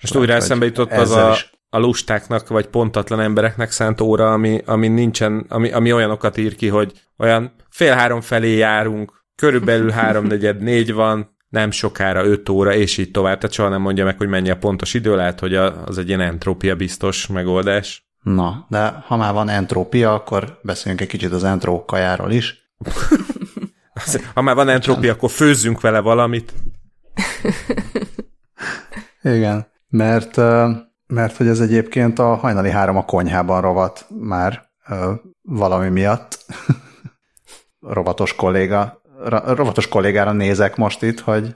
Most 0.00 0.14
Lehet, 0.14 0.28
újra 0.28 0.34
eszembe 0.34 0.64
jutott 0.64 0.92
az 0.92 1.10
a, 1.10 1.36
a 1.70 1.78
lustáknak, 1.78 2.48
vagy 2.48 2.66
pontatlan 2.66 3.20
embereknek 3.20 3.70
szánt 3.70 4.00
óra, 4.00 4.32
ami, 4.32 4.62
ami 4.66 4.88
nincsen, 4.88 5.46
ami, 5.48 5.70
ami 5.70 5.92
olyanokat 5.92 6.36
ír 6.36 6.56
ki, 6.56 6.68
hogy 6.68 6.92
olyan 7.18 7.52
fél 7.70 7.94
három 7.94 8.20
felé 8.20 8.56
járunk, 8.56 9.24
körülbelül 9.36 9.90
háromnegyed 9.90 10.62
négy 10.62 10.92
van, 10.92 11.34
nem 11.48 11.70
sokára 11.70 12.24
öt 12.24 12.48
óra, 12.48 12.74
és 12.74 12.98
így 12.98 13.10
tovább. 13.10 13.38
Tehát 13.38 13.54
soha 13.54 13.68
nem 13.68 13.80
mondja 13.80 14.04
meg, 14.04 14.16
hogy 14.18 14.28
mennyi 14.28 14.50
a 14.50 14.56
pontos 14.56 14.94
idő, 14.94 15.16
lehet, 15.16 15.40
hogy 15.40 15.54
az 15.54 15.98
egy 15.98 16.08
ilyen 16.08 16.20
entrópia 16.20 16.76
biztos 16.76 17.26
megoldás. 17.26 18.10
Na, 18.22 18.66
de 18.68 19.02
ha 19.06 19.16
már 19.16 19.32
van 19.32 19.48
entrópia, 19.48 20.14
akkor 20.14 20.58
beszéljünk 20.62 21.02
egy 21.02 21.08
kicsit 21.08 21.32
az 21.32 21.44
entrókajáról 21.44 22.32
is. 22.32 22.68
Ha 24.34 24.42
már 24.42 24.54
van 24.54 24.68
entrópia, 24.68 25.12
akkor 25.12 25.30
főzzünk 25.30 25.80
vele 25.80 26.00
valamit. 26.00 26.52
Igen, 29.22 29.66
mert, 29.88 30.36
mert 31.06 31.36
hogy 31.36 31.46
ez 31.46 31.60
egyébként 31.60 32.18
a 32.18 32.34
hajnali 32.34 32.70
három 32.70 32.96
a 32.96 33.04
konyhában 33.04 33.60
rovat 33.60 34.06
már 34.08 34.70
valami 35.42 35.88
miatt. 35.88 36.38
Rovatos 37.80 38.34
kolléga 38.34 39.04
rovatos 39.28 39.88
kollégára 39.88 40.32
nézek 40.32 40.76
most 40.76 41.02
itt, 41.02 41.20
hogy 41.20 41.54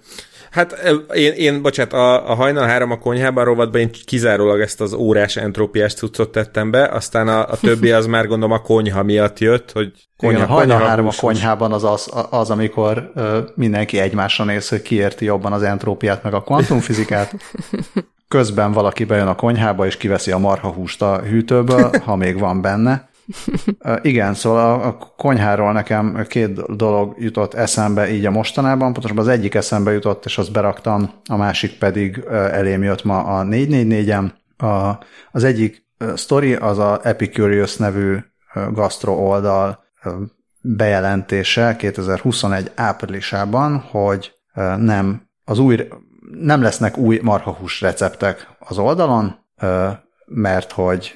Hát 0.51 0.83
én, 1.15 1.33
én 1.33 1.63
bocsánat, 1.63 1.93
a, 1.93 2.31
a 2.31 2.35
hajnal 2.35 2.67
három 2.67 2.91
a 2.91 2.99
konyhában 2.99 3.45
rovatban 3.45 3.81
én 3.81 3.91
kizárólag 4.05 4.61
ezt 4.61 4.81
az 4.81 4.93
órás 4.93 5.37
entrópiás 5.37 5.95
cuccot 5.95 6.33
tettem 6.33 6.71
be, 6.71 6.89
aztán 6.89 7.29
a, 7.29 7.49
a 7.51 7.57
többi 7.57 7.91
az 7.91 8.07
már 8.07 8.27
gondolom 8.27 8.53
a 8.57 8.63
konyha 8.63 9.03
miatt 9.03 9.39
jött, 9.39 9.73
hogy 9.73 9.93
konyha, 10.17 10.37
Igen, 10.37 10.49
a 10.49 10.53
hajnal 10.53 10.77
konyha, 10.77 10.89
három 10.89 11.07
a 11.07 11.13
konyhában 11.21 11.73
az, 11.73 11.85
az, 11.85 12.11
az 12.31 12.51
amikor 12.51 13.13
uh, 13.15 13.39
mindenki 13.55 13.99
egymásra 13.99 14.45
néz, 14.45 14.69
hogy 14.69 14.83
ki 14.83 14.95
érti 14.95 15.25
jobban 15.25 15.53
az 15.53 15.63
entrópiát 15.63 16.23
meg 16.23 16.35
a 16.35 16.43
kvantumfizikát. 16.43 17.35
Közben 18.29 18.73
valaki 18.73 19.05
bejön 19.05 19.27
a 19.27 19.35
konyhába, 19.35 19.87
és 19.87 19.97
kiveszi 19.97 20.31
a 20.31 20.39
marhahúst 20.39 21.03
a 21.03 21.19
hűtőből, 21.19 21.91
ha 22.05 22.17
még 22.17 22.39
van 22.39 22.61
benne 22.61 23.10
igen, 24.03 24.35
szóval 24.35 24.83
a 24.83 24.97
konyháról 25.17 25.73
nekem 25.73 26.25
két 26.29 26.77
dolog 26.77 27.15
jutott 27.19 27.55
eszembe 27.55 28.11
így 28.11 28.27
a 28.27 28.31
mostanában, 28.31 28.93
pontosabban 28.93 29.25
az 29.25 29.31
egyik 29.31 29.55
eszembe 29.55 29.93
jutott, 29.93 30.25
és 30.25 30.39
azt 30.39 30.53
beraktam, 30.53 31.11
a 31.29 31.37
másik 31.37 31.79
pedig 31.79 32.25
elém 32.31 32.83
jött 32.83 33.05
ma 33.05 33.25
a 33.25 33.45
444-en. 33.45 34.31
A, 34.57 34.99
az 35.33 35.45
egyik 35.45 35.87
story 36.17 36.55
az 36.55 36.79
a 36.79 37.01
Epicurious 37.03 37.77
nevű 37.77 38.17
gastro 38.73 39.13
oldal 39.13 39.85
bejelentése 40.61 41.77
2021 41.77 42.71
áprilisában, 42.75 43.79
hogy 43.79 44.33
nem, 44.77 45.23
az 45.45 45.59
új, 45.59 45.89
nem 46.41 46.63
lesznek 46.63 46.97
új 46.97 47.21
marhahús 47.23 47.81
receptek 47.81 48.49
az 48.59 48.79
oldalon, 48.79 49.39
mert 50.27 50.73
hogy 50.73 51.13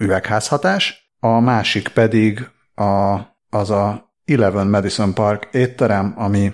üvegházhatás, 0.00 1.14
a 1.20 1.40
másik 1.40 1.88
pedig 1.88 2.48
a, 2.74 3.18
az 3.50 3.70
a 3.70 4.14
Eleven 4.24 4.66
Madison 4.66 5.14
Park 5.14 5.48
étterem, 5.52 6.14
ami 6.16 6.52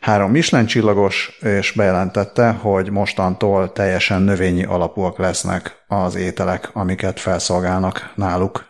három 0.00 0.30
Michelin 0.30 0.66
csillagos, 0.66 1.38
és 1.40 1.72
bejelentette, 1.72 2.50
hogy 2.50 2.90
mostantól 2.90 3.72
teljesen 3.72 4.22
növényi 4.22 4.64
alapúak 4.64 5.18
lesznek 5.18 5.84
az 5.86 6.14
ételek, 6.14 6.70
amiket 6.72 7.20
felszolgálnak 7.20 8.12
náluk 8.14 8.64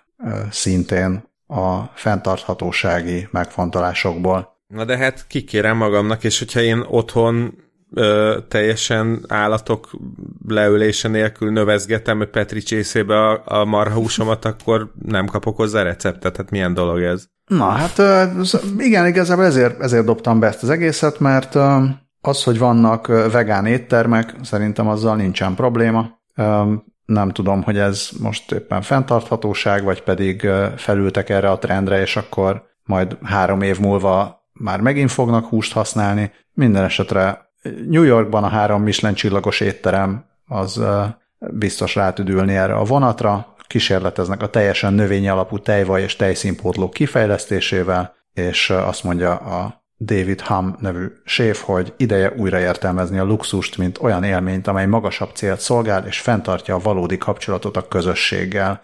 szintén 0.51 1.27
a 1.47 1.83
fenntarthatósági 1.95 3.29
megfontolásokból. 3.31 4.57
Na 4.67 4.85
de 4.85 4.97
hát 4.97 5.27
kikérem 5.27 5.77
magamnak, 5.77 6.25
és 6.25 6.39
hogyha 6.39 6.61
én 6.61 6.85
otthon 6.89 7.55
ö, 7.95 8.39
teljesen 8.49 9.25
állatok 9.29 9.91
leülése 10.49 11.09
nélkül 11.09 11.53
növezgetem 11.53 12.29
Petri 12.33 12.61
csészébe 12.61 13.29
a, 13.29 13.43
a 13.45 13.65
marhahúsomat, 13.65 14.45
akkor 14.45 14.93
nem 15.03 15.27
kapok 15.27 15.57
hozzá 15.57 15.83
receptet. 15.83 16.37
Hát 16.37 16.51
milyen 16.51 16.75
dolog 16.75 17.03
ez? 17.03 17.27
Na, 17.47 17.69
hát 17.69 18.03
igen, 18.79 19.07
igazából 19.07 19.45
ezért, 19.45 19.81
ezért 19.81 20.05
dobtam 20.05 20.41
be 20.41 20.47
ezt 20.47 20.63
az 20.63 20.71
egészet, 20.71 21.21
mert 21.21 21.55
az, 22.21 22.43
hogy 22.45 22.59
vannak 22.59 23.07
vegán 23.07 23.67
éttermek, 23.67 24.35
szerintem 24.43 24.89
azzal 24.89 25.17
nincsen 25.17 25.55
probléma. 25.55 26.19
Nem 27.05 27.31
tudom, 27.31 27.63
hogy 27.63 27.79
ez 27.79 28.09
most 28.21 28.53
éppen 28.53 28.83
fenntarthatóság, 28.83 29.85
vagy 29.85 30.03
pedig 30.03 30.49
felültek 30.77 31.29
erre 31.29 31.51
a 31.51 31.59
trendre, 31.59 32.01
és 32.01 32.17
akkor 32.17 32.63
majd 32.85 33.19
három 33.23 33.63
év 33.63 33.79
múlva 33.79 34.47
már 34.53 34.81
megint 34.81 35.11
fognak 35.11 35.47
húst 35.47 35.73
használni. 35.73 36.33
Minden 36.53 36.85
esetre 36.85 37.48
New 37.63 38.03
Yorkban 38.03 38.45
a 38.45 38.49
három 38.49 38.83
Michelin 38.83 39.17
csillagos 39.17 39.61
étterem 39.61 40.25
az 40.47 40.83
biztos 41.39 41.95
rá 41.95 42.13
tud 42.13 42.29
ülni 42.29 42.57
erre 42.57 42.75
a 42.75 42.85
vonatra, 42.85 43.55
kísérleteznek 43.67 44.43
a 44.43 44.51
teljesen 44.51 44.93
növényi 44.93 45.29
alapú 45.29 45.59
tejvaj 45.59 46.03
és 46.03 46.17
tejszínpótlók 46.17 46.93
kifejlesztésével, 46.93 48.15
és 48.33 48.71
azt 48.71 49.05
mondja 49.05 49.37
a 49.37 49.87
David 50.01 50.41
Hum 50.41 50.77
nevű 50.81 51.07
séf, 51.25 51.63
hogy 51.63 51.93
ideje 51.97 52.33
újraértelmezni 52.37 53.19
a 53.19 53.25
luxust, 53.25 53.79
mint 53.79 53.99
olyan 54.01 54.25
élményt, 54.25 54.67
amely 54.67 54.87
magasabb 54.87 55.31
célt 55.35 55.61
szolgál, 55.61 56.07
és 56.07 56.21
fenntartja 56.21 56.75
a 56.75 56.79
valódi 56.79 57.17
kapcsolatot 57.17 57.77
a 57.77 57.89
közösséggel. 57.89 58.83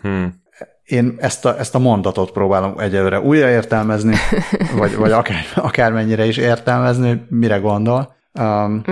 Hmm 0.00 0.42
én 0.84 1.14
ezt 1.18 1.44
a, 1.44 1.58
ezt 1.58 1.74
a 1.74 1.78
mondatot 1.78 2.30
próbálom 2.30 2.78
egyelőre 2.78 3.20
újraértelmezni, 3.20 4.16
vagy, 4.78 4.96
vagy 4.96 5.12
akár, 5.12 5.44
akármennyire 5.54 6.26
is 6.26 6.36
értelmezni, 6.36 7.08
hogy 7.08 7.20
mire 7.28 7.56
gondol. 7.56 8.14
Um, 8.32 8.82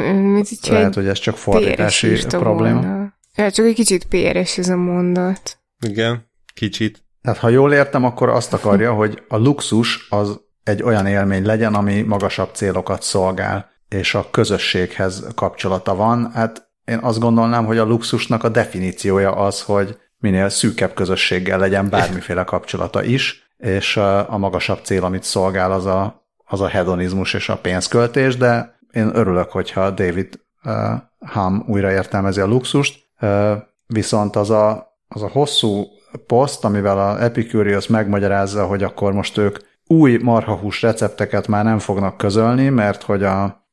lehet, 0.68 0.94
hogy 0.94 1.06
ez 1.06 1.18
csak 1.18 1.36
fordítási 1.36 2.26
probléma. 2.28 3.12
Ja, 3.34 3.50
csak 3.50 3.66
egy 3.66 3.74
kicsit 3.74 4.04
péres 4.04 4.58
ez 4.58 4.68
a 4.68 4.76
mondat. 4.76 5.58
Igen, 5.86 6.30
kicsit. 6.54 7.04
Tehát 7.22 7.38
ha 7.38 7.48
jól 7.48 7.72
értem, 7.72 8.04
akkor 8.04 8.28
azt 8.28 8.52
akarja, 8.52 8.92
hogy 9.00 9.22
a 9.28 9.36
luxus 9.36 10.06
az 10.10 10.40
egy 10.62 10.82
olyan 10.82 11.06
élmény 11.06 11.44
legyen, 11.44 11.74
ami 11.74 12.02
magasabb 12.02 12.54
célokat 12.54 13.02
szolgál, 13.02 13.70
és 13.88 14.14
a 14.14 14.28
közösséghez 14.30 15.26
kapcsolata 15.34 15.94
van. 15.94 16.30
Hát 16.32 16.70
én 16.84 16.98
azt 16.98 17.18
gondolnám, 17.18 17.64
hogy 17.64 17.78
a 17.78 17.84
luxusnak 17.84 18.44
a 18.44 18.48
definíciója 18.48 19.32
az, 19.32 19.62
hogy 19.62 19.96
minél 20.22 20.48
szűkebb 20.48 20.94
közösséggel 20.94 21.58
legyen 21.58 21.88
bármiféle 21.88 22.44
kapcsolata 22.44 23.02
is, 23.02 23.50
és 23.56 23.96
a 24.26 24.38
magasabb 24.38 24.78
cél, 24.84 25.04
amit 25.04 25.22
szolgál, 25.22 25.72
az 25.72 25.86
a, 25.86 26.26
az 26.44 26.60
a 26.60 26.68
hedonizmus 26.68 27.34
és 27.34 27.48
a 27.48 27.56
pénzköltés, 27.56 28.36
de 28.36 28.78
én 28.92 29.10
örülök, 29.14 29.50
hogyha 29.50 29.90
David 29.90 30.40
uh, 30.64 30.74
Ham 31.18 31.64
újra 31.66 31.90
értelmezi 31.90 32.40
a 32.40 32.46
luxust, 32.46 33.08
uh, 33.20 33.52
viszont 33.86 34.36
az 34.36 34.50
a, 34.50 34.96
az 35.08 35.22
a 35.22 35.28
hosszú 35.28 35.86
poszt, 36.26 36.64
amivel 36.64 36.98
a 36.98 37.22
Epicurious 37.22 37.86
megmagyarázza, 37.86 38.66
hogy 38.66 38.82
akkor 38.82 39.12
most 39.12 39.38
ők 39.38 39.58
új 39.86 40.18
marhahús 40.22 40.82
recepteket 40.82 41.46
már 41.46 41.64
nem 41.64 41.78
fognak 41.78 42.16
közölni, 42.16 42.68
mert 42.68 43.02
hogy 43.02 43.22
a 43.24 43.66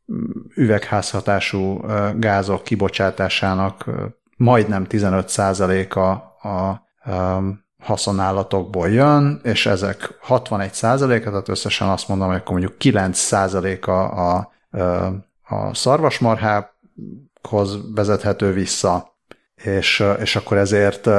üvegházhatású 0.56 1.86
gázok 2.16 2.64
kibocsátásának 2.64 3.86
majdnem 4.38 4.86
15%-a 4.90 6.29
a 6.42 6.88
um, 7.06 7.68
haszonállatokból 7.84 8.90
jön, 8.90 9.40
és 9.44 9.66
ezek 9.66 10.18
61 10.22 10.74
százaléka, 10.74 11.30
tehát 11.30 11.50
összesen 11.50 11.88
azt 11.88 12.08
mondom, 12.08 12.28
hogy 12.28 12.38
akkor 12.38 12.52
mondjuk 12.52 12.78
9 12.78 13.18
százaléka 13.18 14.08
a, 14.08 14.52
a, 14.72 14.78
a 15.56 15.74
szarvasmarhához 15.74 17.78
vezethető 17.96 18.54
vissza, 18.54 19.18
és, 19.56 20.04
és 20.20 20.36
akkor 20.36 20.58
ezért 20.58 21.10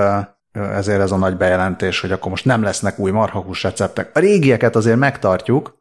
ezért 0.52 1.01
ez 1.01 1.12
a 1.12 1.16
nagy 1.16 1.36
bejelentés, 1.36 2.01
hogy 2.01 2.12
akkor 2.12 2.30
most 2.30 2.44
nem 2.44 2.62
lesznek 2.62 2.98
új 2.98 3.10
marhahús 3.10 3.62
receptek. 3.62 4.10
A 4.14 4.18
régieket 4.18 4.76
azért 4.76 4.98
megtartjuk, 4.98 5.78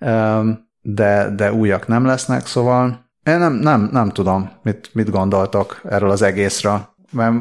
de, 0.82 1.30
de 1.36 1.52
újak 1.52 1.86
nem 1.86 2.04
lesznek, 2.04 2.46
szóval 2.46 3.04
én 3.22 3.38
nem, 3.38 3.52
nem, 3.52 3.88
nem 3.92 4.10
tudom, 4.10 4.50
mit, 4.62 4.90
mit 4.92 5.10
gondoltok 5.10 5.80
erről 5.84 6.10
az 6.10 6.22
egészről, 6.22 6.94
mert 7.10 7.34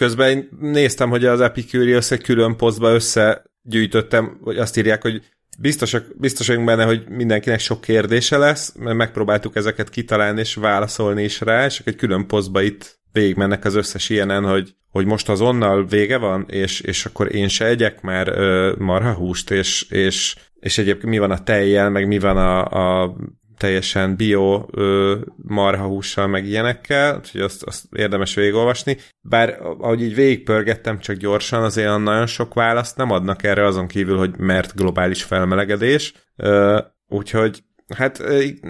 Közben 0.00 0.48
néztem, 0.60 1.10
hogy 1.10 1.24
az 1.24 1.40
Epicurious 1.40 2.10
egy 2.10 2.22
külön 2.22 2.56
posztba 2.56 2.92
összegyűjtöttem, 2.94 4.38
hogy 4.42 4.58
azt 4.58 4.76
írják, 4.76 5.02
hogy 5.02 5.22
biztosak, 5.58 6.06
biztosak 6.18 6.64
benne, 6.64 6.84
hogy 6.84 7.08
mindenkinek 7.08 7.58
sok 7.58 7.80
kérdése 7.80 8.36
lesz, 8.36 8.74
mert 8.78 8.96
megpróbáltuk 8.96 9.56
ezeket 9.56 9.90
kitalálni 9.90 10.40
és 10.40 10.54
válaszolni 10.54 11.22
is 11.22 11.40
rá, 11.40 11.64
és 11.64 11.82
egy 11.84 11.96
külön 11.96 12.26
posztba 12.26 12.62
itt 12.62 12.98
végigmennek 13.12 13.64
az 13.64 13.74
összes 13.74 14.08
ilyenen, 14.08 14.44
hogy, 14.44 14.74
hogy 14.90 15.06
most 15.06 15.28
azonnal 15.28 15.86
vége 15.86 16.16
van, 16.16 16.46
és, 16.48 16.80
és 16.80 17.04
akkor 17.04 17.34
én 17.34 17.48
se 17.48 17.66
egyek 17.66 18.00
már 18.00 18.28
ö, 18.28 18.74
marhahúst, 18.78 19.50
és, 19.50 19.82
és, 19.90 20.36
és 20.60 20.78
egyébként 20.78 21.12
mi 21.12 21.18
van 21.18 21.30
a 21.30 21.42
tejjel, 21.42 21.90
meg 21.90 22.06
mi 22.06 22.18
van 22.18 22.36
a, 22.36 22.64
a 23.02 23.16
teljesen 23.58 24.16
bio 24.16 24.66
marhahússal, 25.36 26.26
meg 26.26 26.46
ilyenekkel, 26.46 27.16
úgyhogy 27.16 27.40
azt, 27.40 27.62
azt 27.62 27.84
érdemes 27.92 28.34
végigolvasni. 28.34 28.96
Bár 29.20 29.58
ahogy 29.60 30.02
így 30.02 30.14
végigpörgettem 30.14 30.98
csak 30.98 31.16
gyorsan, 31.16 31.62
azért 31.62 31.98
nagyon 31.98 32.26
sok 32.26 32.54
választ 32.54 32.96
nem 32.96 33.10
adnak 33.10 33.42
erre 33.42 33.64
azon 33.64 33.86
kívül, 33.86 34.18
hogy 34.18 34.38
mert 34.38 34.74
globális 34.74 35.22
felmelegedés. 35.22 36.12
Ö, 36.36 36.78
úgyhogy 37.08 37.64
Hát 37.94 38.18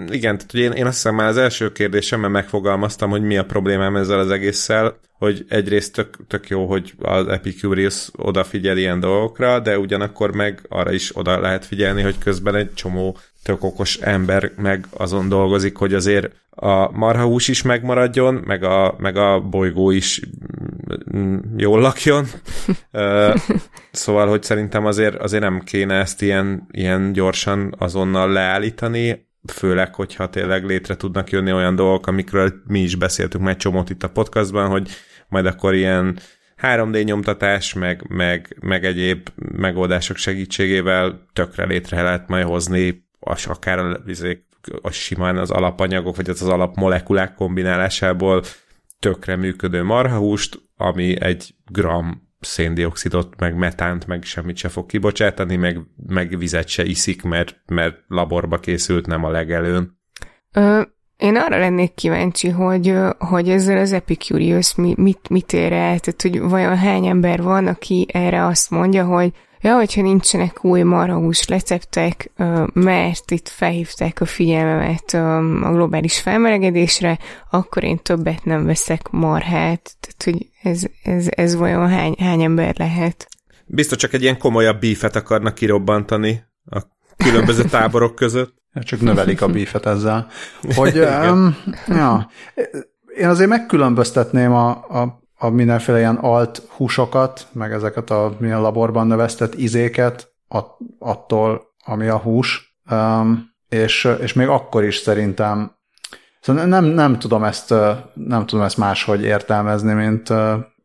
igen, 0.09 0.37
tehát 0.37 0.53
én, 0.53 0.71
én 0.71 0.85
azt 0.85 0.95
hiszem 0.95 1.15
már 1.15 1.27
az 1.27 1.37
első 1.37 1.71
kérdésemben 1.71 2.31
megfogalmaztam, 2.31 3.09
hogy 3.09 3.21
mi 3.21 3.37
a 3.37 3.45
problémám 3.45 3.95
ezzel 3.95 4.19
az 4.19 4.31
egésszel, 4.31 4.99
hogy 5.17 5.45
egyrészt 5.49 5.93
tök, 5.93 6.27
tök 6.27 6.47
jó, 6.49 6.65
hogy 6.65 6.93
az 6.97 7.27
Epicurious 7.27 8.09
odafigyel 8.15 8.77
ilyen 8.77 8.99
dolgokra, 8.99 9.59
de 9.59 9.79
ugyanakkor 9.79 10.35
meg 10.35 10.65
arra 10.69 10.91
is 10.91 11.17
oda 11.17 11.39
lehet 11.39 11.65
figyelni, 11.65 12.01
hogy 12.01 12.17
közben 12.17 12.55
egy 12.55 12.73
csomó 12.73 13.17
tök 13.47 13.63
okos 13.63 13.95
ember 13.97 14.51
meg 14.55 14.85
azon 14.91 15.29
dolgozik, 15.29 15.77
hogy 15.77 15.93
azért 15.93 16.31
a 16.49 16.91
marhahús 16.91 17.47
is 17.47 17.61
megmaradjon, 17.61 18.33
meg 18.33 18.63
a, 18.63 18.95
meg 18.97 19.15
a 19.17 19.39
bolygó 19.39 19.91
is 19.91 20.21
mm, 21.15 21.37
jól 21.57 21.79
lakjon. 21.79 22.25
szóval, 23.91 24.27
hogy 24.27 24.43
szerintem 24.43 24.85
azért, 24.85 25.15
azért 25.15 25.43
nem 25.43 25.59
kéne 25.59 25.93
ezt 25.95 26.21
ilyen, 26.21 26.67
ilyen 26.71 27.11
gyorsan 27.11 27.75
azonnal 27.77 28.31
leállítani, 28.31 29.27
főleg, 29.53 29.95
hogyha 29.95 30.29
tényleg 30.29 30.65
létre 30.65 30.95
tudnak 30.95 31.29
jönni 31.29 31.53
olyan 31.53 31.75
dolgok, 31.75 32.07
amikről 32.07 32.53
mi 32.65 32.79
is 32.79 32.95
beszéltünk 32.95 33.43
már 33.43 33.55
csomót 33.55 33.89
itt 33.89 34.03
a 34.03 34.09
podcastban, 34.09 34.69
hogy 34.69 34.89
majd 35.27 35.45
akkor 35.45 35.73
ilyen 35.73 36.19
3D 36.61 37.03
nyomtatás, 37.03 37.73
meg, 37.73 38.05
meg, 38.07 38.57
meg 38.61 38.85
egyéb 38.85 39.29
megoldások 39.35 40.17
segítségével 40.17 41.25
tökre 41.33 41.65
létre 41.65 42.01
lehet 42.01 42.27
majd 42.27 42.45
hozni, 42.45 43.06
az 43.27 43.45
akár 43.45 43.79
a, 43.79 44.01
a 44.81 44.91
simán 44.91 45.37
az 45.37 45.51
alapanyagok, 45.51 46.15
vagy 46.15 46.29
az, 46.29 46.41
az 46.41 46.49
alapmolekulák 46.49 47.33
kombinálásából 47.33 48.43
tökre 48.99 49.35
működő 49.35 49.83
marhahúst, 49.83 50.61
ami 50.77 51.21
egy 51.21 51.55
gram 51.71 52.27
széndiokszidot, 52.39 53.39
meg 53.39 53.55
metánt, 53.55 54.07
meg 54.07 54.23
semmit 54.23 54.55
se 54.55 54.69
fog 54.69 54.85
kibocsátani, 54.85 55.55
meg, 55.55 55.79
meg 56.07 56.37
vizet 56.37 56.67
se 56.67 56.83
iszik, 56.83 57.23
mert, 57.23 57.61
mert 57.65 57.95
laborba 58.07 58.59
készült, 58.59 59.05
nem 59.05 59.23
a 59.23 59.29
legelőn. 59.29 59.99
Ö, 60.53 60.81
én 61.17 61.35
arra 61.35 61.57
lennék 61.57 61.93
kíváncsi, 61.93 62.49
hogy, 62.49 62.93
hogy 63.17 63.49
ezzel 63.49 63.77
az 63.77 63.93
Epicurious 63.93 64.75
mit, 64.75 65.29
mit 65.29 65.53
ér 65.53 65.71
el, 65.71 65.99
tehát 65.99 66.21
hogy 66.21 66.39
vajon 66.39 66.77
hány 66.77 67.05
ember 67.05 67.41
van, 67.41 67.67
aki 67.67 68.07
erre 68.13 68.45
azt 68.45 68.69
mondja, 68.69 69.05
hogy 69.05 69.31
Ja, 69.67 69.75
hogyha 69.75 70.01
nincsenek 70.01 70.63
új 70.63 70.81
marhahús 70.81 71.47
receptek, 71.47 72.31
mert 72.73 73.31
itt 73.31 73.47
felhívták 73.47 74.21
a 74.21 74.25
figyelmemet 74.25 75.13
a 75.63 75.71
globális 75.71 76.19
felmelegedésre, 76.19 77.19
akkor 77.49 77.83
én 77.83 77.97
többet 77.97 78.45
nem 78.45 78.65
veszek 78.65 79.09
marhát. 79.09 79.95
Tehát, 79.99 80.23
hogy 80.23 80.49
ez, 80.61 80.83
ez, 81.03 81.27
ez 81.29 81.55
vajon 81.55 81.89
hány, 81.89 82.15
hány 82.19 82.43
ember 82.43 82.75
lehet? 82.77 83.27
Biztos 83.65 83.97
csak 83.97 84.13
egy 84.13 84.21
ilyen 84.21 84.37
komolyabb 84.37 84.79
bífet 84.79 85.15
akarnak 85.15 85.53
kirobbantani 85.53 86.43
a 86.65 86.81
különböző 87.17 87.63
táborok 87.77 88.15
között. 88.15 88.55
Csak 88.73 89.01
növelik 89.01 89.41
a 89.41 89.47
bífet 89.47 89.85
ezzel. 89.85 90.27
Hogy, 90.75 90.99
um, 91.31 91.57
ja, 91.87 92.29
én 93.17 93.27
azért 93.27 93.49
megkülönböztetném 93.49 94.53
a, 94.53 94.69
a 94.69 95.21
a 95.37 95.49
mindenféle 95.49 95.97
ilyen 95.97 96.15
alt 96.15 96.61
húsokat, 96.69 97.47
meg 97.51 97.71
ezeket 97.71 98.09
a 98.09 98.35
milyen 98.39 98.61
laborban 98.61 99.07
növesztett 99.07 99.53
izéket 99.55 100.31
att, 100.47 100.77
attól, 100.99 101.61
ami 101.85 102.07
a 102.07 102.17
hús, 102.17 102.77
um, 102.91 103.55
és, 103.69 104.09
és 104.21 104.33
még 104.33 104.47
akkor 104.47 104.83
is 104.83 104.97
szerintem 104.97 105.71
szóval 106.39 106.65
nem, 106.65 106.85
nem, 106.85 107.19
tudom 107.19 107.43
ezt, 107.43 107.73
nem 108.13 108.45
tudom 108.45 108.65
ezt 108.65 108.77
máshogy 108.77 109.23
értelmezni, 109.23 109.93
mint, 109.93 110.33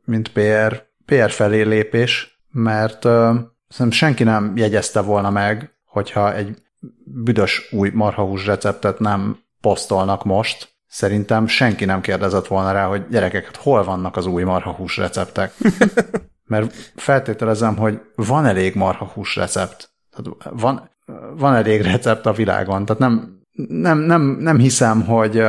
mint 0.04 0.32
PR, 0.32 0.82
PR 1.04 1.30
felé 1.30 1.62
lépés, 1.62 2.42
mert 2.50 3.02
szerintem 3.02 3.90
senki 3.90 4.24
nem 4.24 4.52
jegyezte 4.56 5.00
volna 5.00 5.30
meg, 5.30 5.74
hogyha 5.86 6.34
egy 6.34 6.62
büdös 7.04 7.72
új 7.72 7.90
marhahús 7.94 8.46
receptet 8.46 8.98
nem 8.98 9.38
posztolnak 9.60 10.24
most, 10.24 10.71
Szerintem 10.92 11.46
senki 11.46 11.84
nem 11.84 12.00
kérdezett 12.00 12.46
volna 12.46 12.72
rá, 12.72 12.86
hogy 12.86 13.06
gyerekeket, 13.08 13.56
hol 13.56 13.84
vannak 13.84 14.16
az 14.16 14.26
új 14.26 14.42
marhahús 14.42 14.96
receptek. 14.96 15.52
Mert 16.44 16.74
feltételezem, 16.96 17.76
hogy 17.76 18.00
van 18.14 18.46
elég 18.46 18.74
marhahús 18.74 19.36
recept. 19.36 19.90
Tehát 20.10 20.60
van, 20.60 20.90
van 21.36 21.54
elég 21.54 21.80
recept 21.80 22.26
a 22.26 22.32
világon. 22.32 22.84
Tehát 22.84 23.00
nem, 23.00 23.40
nem, 23.68 23.98
nem, 23.98 24.22
nem 24.22 24.58
hiszem, 24.58 25.04
hogy, 25.04 25.42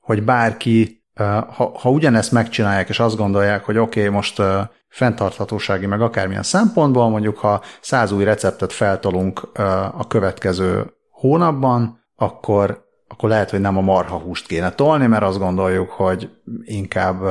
hogy 0.00 0.22
bárki, 0.22 1.04
ha, 1.48 1.78
ha 1.78 1.90
ugyanezt 1.90 2.32
megcsinálják, 2.32 2.88
és 2.88 3.00
azt 3.00 3.16
gondolják, 3.16 3.64
hogy 3.64 3.78
oké, 3.78 4.00
okay, 4.00 4.12
most 4.12 4.42
fenntarthatósági, 4.88 5.86
meg 5.86 6.00
akármilyen 6.00 6.42
szempontból, 6.42 7.08
mondjuk 7.08 7.38
ha 7.38 7.62
száz 7.80 8.12
új 8.12 8.24
receptet 8.24 8.72
feltolunk 8.72 9.48
a 9.92 10.06
következő 10.06 10.94
hónapban, 11.10 12.02
akkor 12.16 12.83
akkor 13.14 13.28
lehet, 13.28 13.50
hogy 13.50 13.60
nem 13.60 13.76
a 13.76 13.80
marha 13.80 14.18
húst 14.18 14.46
kéne 14.46 14.70
tolni, 14.70 15.06
mert 15.06 15.22
azt 15.22 15.38
gondoljuk, 15.38 15.90
hogy 15.90 16.30
inkább 16.64 17.22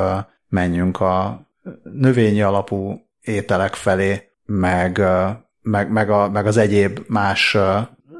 menjünk 0.50 1.00
a 1.00 1.48
növényi 1.84 2.42
alapú 2.42 3.02
ételek 3.22 3.74
felé, 3.74 4.30
meg, 4.46 5.02
meg, 5.62 5.92
meg, 5.92 6.10
a, 6.10 6.30
meg 6.30 6.46
az 6.46 6.58
egyéb 6.58 7.00
más 7.08 7.58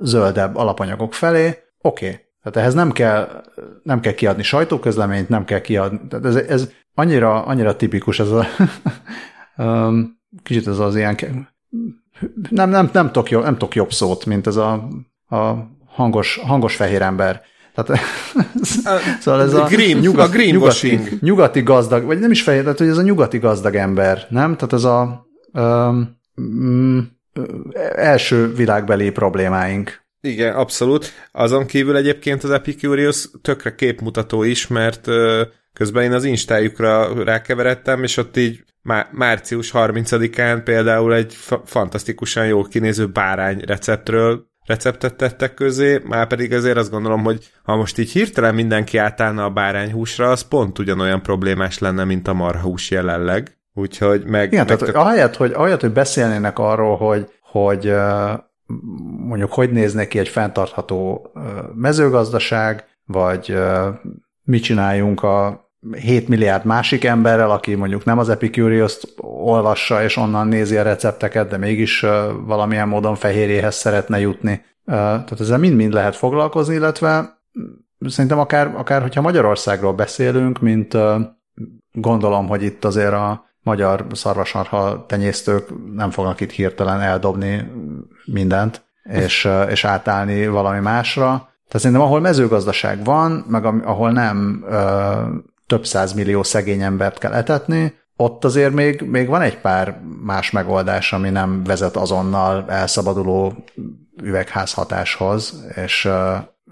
zöldebb 0.02 0.56
alapanyagok 0.56 1.14
felé. 1.14 1.48
Oké, 1.82 2.06
okay. 2.06 2.20
tehát 2.42 2.58
ehhez 2.58 2.74
nem 2.74 2.92
kell, 2.92 3.44
nem 3.84 4.00
kell 4.00 4.14
kiadni 4.14 4.44
sajtóközleményt, 4.44 5.30
nem 5.30 5.46
kell 5.46 5.62
kiadni. 5.62 6.00
Tehát 6.10 6.26
ez, 6.26 6.36
ez 6.36 6.70
annyira, 6.94 7.46
annyira 7.46 7.76
tipikus, 7.76 8.20
ez 8.20 8.32
a 8.32 8.46
kicsit 10.44 10.68
ez 10.68 10.80
az 10.80 10.96
ilyen 10.96 11.16
nem, 12.50 12.70
nem, 12.70 12.90
nem, 12.94 13.06
tudok, 13.06 13.30
jobb, 13.30 13.44
nem 13.44 13.54
tudok 13.54 13.76
jobb 13.76 13.92
szót, 13.92 14.26
mint 14.26 14.48
ez 14.48 14.56
a, 14.56 14.88
a 15.30 15.72
hangos, 15.86 16.38
hangos 16.38 16.76
fehér 16.76 17.02
ember. 17.02 17.42
Tehát, 17.76 18.02
szóval 19.22 19.42
ez 19.42 19.54
a, 19.54 19.64
green, 19.64 20.00
nyugat, 20.00 20.28
a 20.28 20.32
greenwashing. 20.32 21.00
Nyugati, 21.00 21.18
nyugati 21.22 21.62
gazdag, 21.62 22.04
vagy 22.06 22.20
nem 22.20 22.32
is 22.32 22.42
fehér, 22.42 22.62
tehát 22.62 22.78
hogy 22.78 22.88
ez 22.88 22.98
a 22.98 23.02
nyugati 23.02 23.38
gazdag 23.38 23.76
ember, 23.76 24.26
nem? 24.30 24.56
Tehát 24.56 24.74
ez 24.74 24.84
a 24.84 25.28
um, 25.54 26.18
um, 26.36 27.12
első 27.96 28.54
világbeli 28.54 29.10
problémáink. 29.10 30.02
Igen, 30.22 30.56
abszolút. 30.56 31.12
Azon 31.32 31.66
kívül 31.66 31.96
egyébként 31.96 32.44
az 32.44 32.52
Epicurious 32.52 33.30
tökre 33.42 33.76
képmutató 33.76 34.44
is, 34.44 34.68
mert 34.68 35.08
közben 35.74 36.04
én 36.04 36.12
az 36.12 36.24
instájukra 36.24 37.24
rákeveredtem, 37.24 38.04
és 38.04 38.18
ott 38.18 38.38
így 38.38 38.64
má- 38.82 39.12
március 39.12 39.72
30-án 39.74 40.62
például 40.64 41.14
egy 41.14 41.34
fa- 41.34 41.62
fantasztikusan 41.66 42.48
jól 42.48 42.68
kinéző 42.68 43.08
bárány 43.08 43.62
receptről 43.66 44.52
receptet 44.66 45.16
tettek 45.16 45.54
közé, 45.54 46.02
már 46.04 46.28
pedig 46.28 46.54
azért 46.54 46.78
azt 46.78 46.92
gondolom, 46.92 47.24
hogy 47.24 47.52
ha 47.64 47.76
most 47.76 47.98
így 47.98 48.12
hirtelen 48.12 48.56
mindenki 48.56 48.98
átállna 48.98 49.44
a 49.44 49.50
bárányhúsra, 49.50 50.30
az 50.30 50.42
pont 50.42 50.80
ugyanolyan 50.80 51.22
problémás 51.22 51.80
lenne, 51.80 52.04
mint 52.04 52.28
a 52.28 52.34
marhahús 52.34 52.92
jelenleg. 52.92 53.58
Úgyhogy 53.74 54.26
meg... 54.26 54.52
Igen, 54.52 54.66
meg 54.68 54.78
tehát 54.78 54.96
ahelyett, 54.96 55.36
hogy, 55.36 55.52
ahelyett, 55.52 55.82
hogy 55.82 55.94
beszélnének 55.94 56.60
arról, 56.60 56.98
hogy, 56.98 57.32
hogy 57.42 57.94
mondjuk 59.18 59.54
hogy 59.54 59.72
néz 59.72 59.94
neki 59.94 60.20
egy 60.20 60.28
fenntartható 60.30 61.32
mezőgazdaság, 61.76 62.86
vagy 63.06 63.58
mit 64.44 64.64
csináljunk 64.64 65.24
a 65.24 65.70
7 65.92 66.28
milliárd 66.28 66.66
másik 66.66 67.04
emberrel, 67.04 67.52
aki 67.52 67.76
mondjuk 67.76 68.06
nem 68.06 68.18
az 68.18 68.30
Epicurious-t 68.30 69.14
olvassa, 69.22 70.04
és 70.04 70.18
onnan 70.18 70.48
nézi 70.48 70.78
a 70.78 70.84
recepteket, 70.84 71.50
de 71.50 71.58
mégis 71.58 72.06
valamilyen 72.46 72.88
módon 72.88 73.16
fehérjéhez 73.16 73.76
szeretne 73.76 74.20
jutni. 74.20 74.62
Tehát 74.86 75.40
ezzel 75.40 75.58
mind-mind 75.58 75.94
lehet 75.94 76.16
foglalkozni, 76.16 76.76
illetve 76.76 77.42
szerintem 78.00 78.40
akár, 78.40 78.74
akár 78.76 79.02
hogyha 79.02 79.22
Magyarországról 79.22 79.94
beszélünk, 79.94 80.60
mint 80.60 80.98
gondolom, 81.92 82.48
hogy 82.48 82.64
itt 82.64 82.86
azért 82.86 83.14
a 83.14 83.46
magyar 83.64 84.06
szarvasarha 84.12 85.06
tenyésztők 85.06 85.70
nem 85.94 86.10
fognak 86.10 86.40
itt 86.42 86.52
hirtelen 86.52 87.02
eldobni 87.02 87.72
mindent, 88.26 88.86
és, 89.04 89.50
és 89.70 89.86
átállni 89.86 90.48
valami 90.48 90.80
másra. 90.80 91.24
Tehát 91.68 91.88
szerintem 91.88 92.02
ahol 92.06 92.20
mezőgazdaság 92.20 93.04
van, 93.04 93.46
meg 93.48 93.66
ahol 93.66 94.12
nem 94.12 94.66
több 95.68 95.86
millió 96.16 96.44
szegény 96.44 96.82
embert 96.82 97.18
kell 97.18 97.34
etetni, 97.34 97.94
ott 98.16 98.46
azért 98.46 98.74
még, 98.74 99.02
még 99.02 99.28
van 99.28 99.42
egy 99.42 99.58
pár 99.58 100.00
más 100.24 100.52
megoldás, 100.52 101.14
ami 101.14 101.30
nem 101.30 101.64
vezet 101.64 101.96
azonnal 101.96 102.66
elszabaduló 102.68 103.64
üvegházhatáshoz, 104.24 105.66
és, 105.76 106.10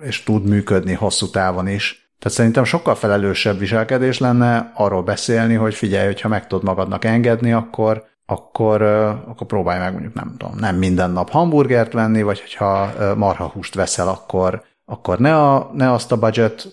és 0.02 0.24
tud 0.24 0.48
működni 0.48 0.94
hosszú 0.94 1.30
távon 1.30 1.68
is. 1.68 2.14
Tehát 2.20 2.38
szerintem 2.38 2.64
sokkal 2.64 2.96
felelősebb 2.96 3.58
viselkedés 3.58 4.20
lenne 4.20 4.72
arról 4.76 5.04
beszélni, 5.04 5.54
hogy 5.54 5.74
figyelj, 5.74 6.06
hogyha 6.06 6.28
meg 6.28 6.48
tudod 6.48 6.64
magadnak 6.64 7.06
engedni, 7.06 7.54
akkor, 7.54 8.04
akkor, 8.26 8.82
akkor 9.28 9.48
próbálj 9.48 9.80
meg 9.80 9.92
mondjuk 9.92 10.14
nem 10.14 10.36
tudom, 10.38 10.56
nem 10.58 10.76
minden 10.76 11.12
nap 11.12 11.30
hamburgert 11.30 11.94
venni, 11.94 12.22
vagy 12.22 12.40
hogyha 12.42 12.94
marhahúst 13.16 13.76
veszel, 13.76 14.08
akkor, 14.08 14.64
akkor 14.86 15.20
ne, 15.20 15.38
a, 15.38 15.72
ne 15.74 15.92
azt 15.92 16.12
a 16.12 16.20
budget 16.20 16.68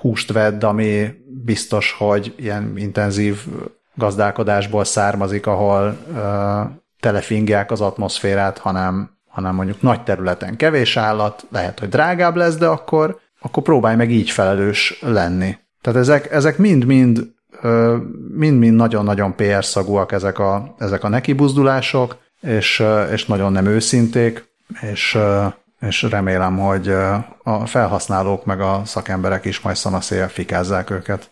húst 0.00 0.32
vedd, 0.32 0.64
ami 0.64 1.08
biztos, 1.44 1.94
hogy 1.98 2.34
ilyen 2.36 2.72
intenzív 2.76 3.46
gazdálkodásból 3.94 4.84
származik, 4.84 5.46
ahol 5.46 5.98
uh, 6.10 6.18
telefingják 7.00 7.70
az 7.70 7.80
atmoszférát, 7.80 8.58
hanem, 8.58 9.10
hanem 9.28 9.54
mondjuk 9.54 9.82
nagy 9.82 10.02
területen 10.02 10.56
kevés 10.56 10.96
állat, 10.96 11.46
lehet, 11.50 11.78
hogy 11.78 11.88
drágább 11.88 12.36
lesz, 12.36 12.56
de 12.56 12.66
akkor, 12.66 13.18
akkor 13.40 13.62
próbálj 13.62 13.96
meg 13.96 14.10
így 14.10 14.30
felelős 14.30 14.98
lenni. 15.00 15.58
Tehát 15.80 15.98
ezek, 15.98 16.32
ezek 16.32 16.58
mind-mind 16.58 17.36
mind-mind 18.34 18.76
nagyon-nagyon 18.76 19.36
PR 19.36 19.64
szagúak 19.64 20.12
ezek 20.12 20.38
a, 20.38 20.74
ezek 20.78 21.04
a 21.04 21.08
nekibuzdulások, 21.08 22.16
és, 22.40 22.84
és 23.12 23.26
nagyon 23.26 23.52
nem 23.52 23.66
őszinték, 23.66 24.48
és 24.92 25.18
és 25.80 26.02
remélem, 26.02 26.58
hogy 26.58 26.88
a 27.42 27.66
felhasználók 27.66 28.44
meg 28.44 28.60
a 28.60 28.82
szakemberek 28.84 29.44
is 29.44 29.60
majd 29.60 29.76
szanaszél 29.76 30.28
fikázzák 30.28 30.90
őket. 30.90 31.30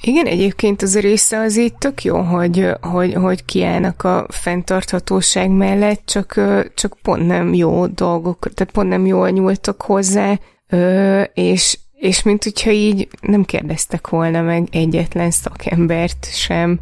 Igen, 0.00 0.26
egyébként 0.26 0.82
az 0.82 0.94
a 0.94 1.00
része 1.00 1.38
az 1.38 1.58
így 1.58 1.74
tök 1.74 2.04
jó, 2.04 2.20
hogy, 2.20 2.70
hogy, 2.80 3.14
hogy 3.14 3.44
kiállnak 3.44 4.04
a 4.04 4.26
fenntarthatóság 4.28 5.50
mellett, 5.50 6.02
csak, 6.04 6.40
csak 6.74 6.96
pont 7.02 7.26
nem 7.26 7.54
jó 7.54 7.86
dolgok, 7.86 8.54
tehát 8.54 8.72
pont 8.72 8.88
nem 8.88 9.06
jól 9.06 9.30
nyúltak 9.30 9.82
hozzá, 9.82 10.38
és, 11.34 11.78
és 11.94 12.22
mint 12.22 12.44
hogyha 12.44 12.70
így 12.70 13.08
nem 13.20 13.44
kérdeztek 13.44 14.08
volna 14.08 14.40
meg 14.40 14.68
egyetlen 14.70 15.30
szakembert 15.30 16.28
sem. 16.32 16.80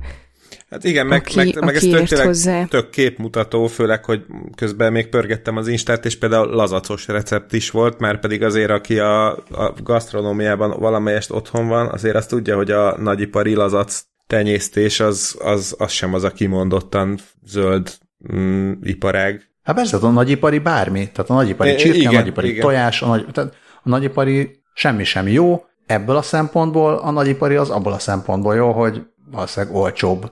Hát 0.74 0.84
igen, 0.84 1.06
meg, 1.06 1.20
aki, 1.20 1.36
meg, 1.36 1.64
meg 1.64 1.74
ez 1.74 2.08
tök, 2.08 2.18
hozzá. 2.18 2.64
tök 2.64 2.90
képmutató, 2.90 3.66
főleg, 3.66 4.04
hogy 4.04 4.24
közben 4.56 4.92
még 4.92 5.08
pörgettem 5.08 5.56
az 5.56 5.68
Instát, 5.68 6.04
és 6.04 6.18
például 6.18 6.46
lazacos 6.46 7.08
recept 7.08 7.52
is 7.52 7.70
volt, 7.70 7.98
már 7.98 8.20
pedig 8.20 8.42
azért, 8.42 8.70
aki 8.70 8.98
a, 8.98 9.30
a 9.32 9.74
gasztronómiában 9.82 10.78
valamelyest 10.78 11.30
otthon 11.30 11.68
van, 11.68 11.88
azért 11.88 12.16
azt 12.16 12.28
tudja, 12.28 12.56
hogy 12.56 12.70
a 12.70 12.98
nagyipari 12.98 13.54
lazac 13.54 14.02
tenyésztés 14.26 15.00
az, 15.00 15.36
az, 15.40 15.74
az 15.78 15.92
sem 15.92 16.14
az 16.14 16.24
a 16.24 16.30
kimondottan 16.30 17.18
zöld 17.46 17.92
mm, 18.34 18.72
iparág. 18.82 19.48
Hát 19.62 19.74
persze, 19.74 19.96
a 19.96 20.10
nagyipari 20.10 20.58
bármi, 20.58 21.10
tehát 21.12 21.30
a 21.30 21.34
nagyipari 21.34 21.74
csirke, 21.74 21.98
igen, 21.98 22.14
a 22.14 22.18
nagyipari 22.18 22.48
igen. 22.48 22.60
tojás, 22.60 23.02
a, 23.02 23.06
nagy, 23.06 23.26
tehát 23.32 23.54
a 23.82 23.88
nagyipari 23.88 24.62
semmi 24.74 25.04
sem 25.04 25.28
jó, 25.28 25.64
ebből 25.86 26.16
a 26.16 26.22
szempontból 26.22 26.94
a 26.94 27.10
nagyipari 27.10 27.54
az 27.54 27.70
abból 27.70 27.92
a 27.92 27.98
szempontból 27.98 28.54
jó, 28.54 28.72
hogy 28.72 29.02
valószínűleg 29.30 29.76
olcsóbb. 29.76 30.30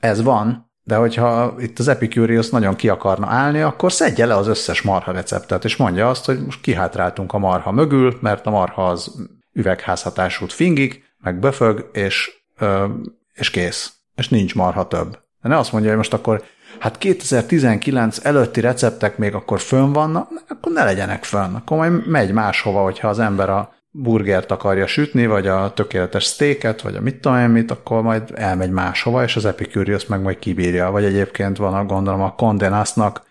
Ez 0.00 0.22
van, 0.22 0.70
de 0.82 0.96
hogyha 0.96 1.54
itt 1.58 1.78
az 1.78 1.88
Epicurious 1.88 2.50
nagyon 2.50 2.76
ki 2.76 2.88
akarna 2.88 3.26
állni, 3.26 3.60
akkor 3.60 3.92
szedje 3.92 4.26
le 4.26 4.36
az 4.36 4.46
összes 4.46 4.82
marha 4.82 5.12
receptet, 5.12 5.64
és 5.64 5.76
mondja 5.76 6.08
azt, 6.08 6.24
hogy 6.24 6.44
most 6.44 6.60
kihátráltunk 6.60 7.32
a 7.32 7.38
marha 7.38 7.72
mögül, 7.72 8.18
mert 8.20 8.46
a 8.46 8.50
marha 8.50 8.88
az 8.88 9.14
üvegházhatásút 9.52 10.52
fingik, 10.52 11.14
meg 11.18 11.38
böfög, 11.38 11.90
és, 11.92 12.30
és 13.34 13.50
kész. 13.50 13.92
És 14.14 14.28
nincs 14.28 14.54
marha 14.54 14.88
több. 14.88 15.10
De 15.42 15.48
ne 15.48 15.58
azt 15.58 15.72
mondja, 15.72 15.90
hogy 15.90 15.98
most 15.98 16.12
akkor 16.12 16.42
hát 16.78 16.98
2019 16.98 18.24
előtti 18.24 18.60
receptek 18.60 19.18
még 19.18 19.34
akkor 19.34 19.60
fönn 19.60 19.92
vannak, 19.92 20.28
akkor 20.48 20.72
ne 20.72 20.84
legyenek 20.84 21.24
fönn. 21.24 21.54
Akkor 21.54 21.76
majd 21.76 22.06
megy 22.06 22.32
máshova, 22.32 22.82
hogyha 22.82 23.08
az 23.08 23.18
ember 23.18 23.50
a 23.50 23.74
burgert 23.96 24.50
akarja 24.50 24.86
sütni, 24.86 25.26
vagy 25.26 25.46
a 25.46 25.72
tökéletes 25.72 26.24
steaket, 26.24 26.82
vagy 26.82 26.96
a 26.96 27.00
mit 27.00 27.20
tudom 27.20 27.38
én 27.38 27.48
mit, 27.48 27.70
akkor 27.70 28.02
majd 28.02 28.30
elmegy 28.34 28.70
máshova, 28.70 29.22
és 29.22 29.36
az 29.36 29.44
Epicurious 29.44 30.06
meg 30.06 30.22
majd 30.22 30.38
kibírja. 30.38 30.90
Vagy 30.90 31.04
egyébként 31.04 31.56
van, 31.56 31.74
a, 31.74 31.84
gondolom, 31.84 32.22
a 32.22 32.34
Condenastnak 32.34 33.22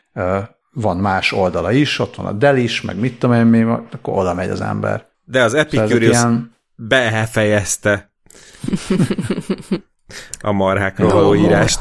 van 0.74 0.98
más 0.98 1.32
oldala 1.32 1.72
is, 1.72 2.00
ott 2.00 2.16
van 2.16 2.26
a 2.26 2.32
Delis, 2.32 2.82
meg 2.82 3.00
mit 3.00 3.20
tudom 3.20 3.36
én 3.36 3.46
mi, 3.46 3.62
akkor 3.62 4.18
oda 4.18 4.34
megy 4.34 4.50
az 4.50 4.62
ember. 4.62 5.06
De 5.26 5.44
az 5.44 5.54
Epicurious 5.54 6.18
ilyen... 6.18 6.56
befejezte 6.76 8.12
a 10.42 10.52
marhákról 10.52 11.12
való 11.12 11.36
írást. 11.36 11.80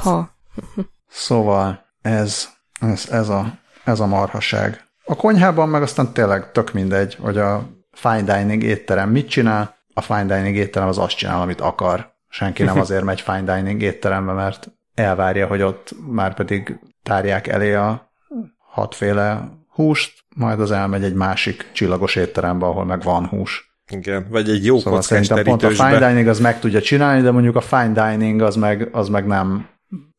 Szóval 1.08 1.84
ez, 2.02 2.48
ez, 2.80 3.08
ez, 3.10 3.28
a, 3.28 3.58
ez 3.84 4.00
a 4.00 4.06
marhaság. 4.06 4.84
A 5.04 5.16
konyhában 5.16 5.68
meg 5.68 5.82
aztán 5.82 6.12
tényleg 6.12 6.52
tök 6.52 6.72
mindegy, 6.72 7.14
hogy 7.20 7.38
a 7.38 7.81
fine 7.92 8.22
dining 8.22 8.62
étterem 8.62 9.10
mit 9.10 9.28
csinál, 9.28 9.76
a 9.94 10.00
fine 10.00 10.24
dining 10.36 10.56
étterem 10.56 10.88
az 10.88 10.98
azt 10.98 11.16
csinál, 11.16 11.40
amit 11.40 11.60
akar. 11.60 12.10
Senki 12.28 12.62
nem 12.62 12.78
azért 12.78 13.04
megy 13.04 13.20
fine 13.20 13.54
dining 13.56 13.82
étterembe, 13.82 14.32
mert 14.32 14.70
elvárja, 14.94 15.46
hogy 15.46 15.62
ott 15.62 15.94
már 16.06 16.34
pedig 16.34 16.78
tárják 17.02 17.46
elé 17.46 17.74
a 17.74 18.10
hatféle 18.58 19.48
húst, 19.68 20.24
majd 20.36 20.60
az 20.60 20.70
elmegy 20.70 21.04
egy 21.04 21.14
másik 21.14 21.70
csillagos 21.72 22.16
étterembe, 22.16 22.66
ahol 22.66 22.84
meg 22.84 23.02
van 23.02 23.26
hús. 23.26 23.70
Igen, 23.90 24.26
vagy 24.30 24.48
egy 24.48 24.64
jó 24.64 24.78
szóval 24.78 25.02
szerintem 25.02 25.44
pont 25.44 25.62
a 25.62 25.70
fine 25.70 26.08
dining 26.08 26.26
az 26.26 26.40
meg 26.40 26.60
tudja 26.60 26.80
csinálni, 26.80 27.22
de 27.22 27.30
mondjuk 27.30 27.56
a 27.56 27.60
fine 27.60 28.10
dining 28.10 28.40
az 28.40 28.56
meg, 28.56 28.88
az 28.92 29.08
meg 29.08 29.26
nem 29.26 29.68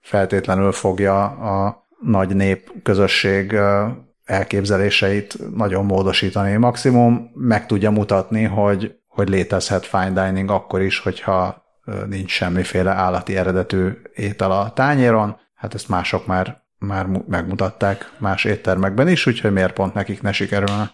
feltétlenül 0.01 0.71
fogja 0.71 1.23
a 1.25 1.85
nagy 2.01 2.35
nép 2.35 2.71
közösség 2.83 3.55
elképzeléseit 4.33 5.37
nagyon 5.55 5.85
módosítani. 5.85 6.55
Maximum 6.55 7.31
meg 7.33 7.65
tudja 7.65 7.91
mutatni, 7.91 8.43
hogy, 8.43 8.95
hogy 9.07 9.29
létezhet 9.29 9.85
fine 9.85 10.25
dining 10.25 10.49
akkor 10.49 10.81
is, 10.81 10.99
hogyha 10.99 11.63
nincs 12.07 12.31
semmiféle 12.31 12.91
állati 12.91 13.37
eredetű 13.37 13.89
étel 14.13 14.51
a 14.51 14.71
tányéron. 14.73 15.37
Hát 15.55 15.73
ezt 15.73 15.89
mások 15.89 16.25
már, 16.25 16.63
már 16.77 17.05
megmutatták 17.27 18.11
más 18.17 18.43
éttermekben 18.43 19.07
is, 19.07 19.25
úgyhogy 19.25 19.51
miért 19.51 19.73
pont 19.73 19.93
nekik 19.93 20.21
ne 20.21 20.31
sikerülne. 20.31 20.91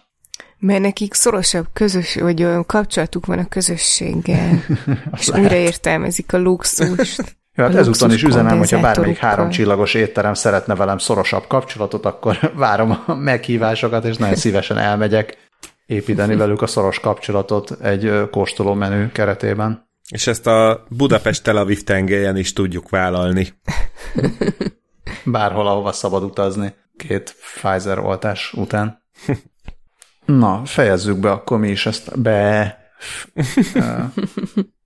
Mert 0.58 0.80
nekik 0.80 1.14
szorosabb 1.14 1.66
közös, 1.72 2.14
vagy 2.14 2.42
olyan 2.42 2.66
kapcsolatuk 2.66 3.26
van 3.26 3.38
a 3.38 3.48
közösséggel, 3.48 4.64
és 5.18 5.28
újra 5.28 5.54
értelmezik 5.54 6.32
a 6.32 6.38
luxust. 6.38 7.38
Ja, 7.54 7.64
hát 7.64 7.74
ezúton 7.74 8.12
is 8.12 8.22
üzenem, 8.22 8.58
hogyha 8.58 8.80
bármelyik 8.80 9.18
három 9.18 9.48
csillagos 9.48 9.94
étterem 9.94 10.34
szeretne 10.34 10.74
velem 10.74 10.98
szorosabb 10.98 11.46
kapcsolatot, 11.46 12.06
akkor 12.06 12.38
várom 12.54 13.02
a 13.06 13.14
meghívásokat, 13.14 14.04
és 14.04 14.16
nagyon 14.16 14.34
szívesen 14.34 14.78
elmegyek 14.78 15.48
építeni 15.86 16.36
velük 16.36 16.62
a 16.62 16.66
szoros 16.66 17.00
kapcsolatot 17.00 17.70
egy 17.70 18.30
kóstoló 18.30 18.74
menü 18.74 19.12
keretében. 19.12 19.88
És 20.10 20.26
ezt 20.26 20.46
a 20.46 20.86
Budapest-Tel 20.88 21.56
Aviv 21.56 21.82
tengelyen 21.82 22.36
is 22.36 22.52
tudjuk 22.52 22.88
vállalni. 22.88 23.48
Bárhol, 25.24 25.66
ahova 25.66 25.92
szabad 25.92 26.22
utazni 26.22 26.74
két 26.96 27.36
Pfizer 27.54 27.98
oltás 27.98 28.52
után. 28.56 29.02
Na, 30.24 30.62
fejezzük 30.64 31.18
be 31.18 31.30
akkor 31.30 31.58
mi 31.58 31.68
is 31.68 31.86
ezt 31.86 32.20
be 32.20 32.78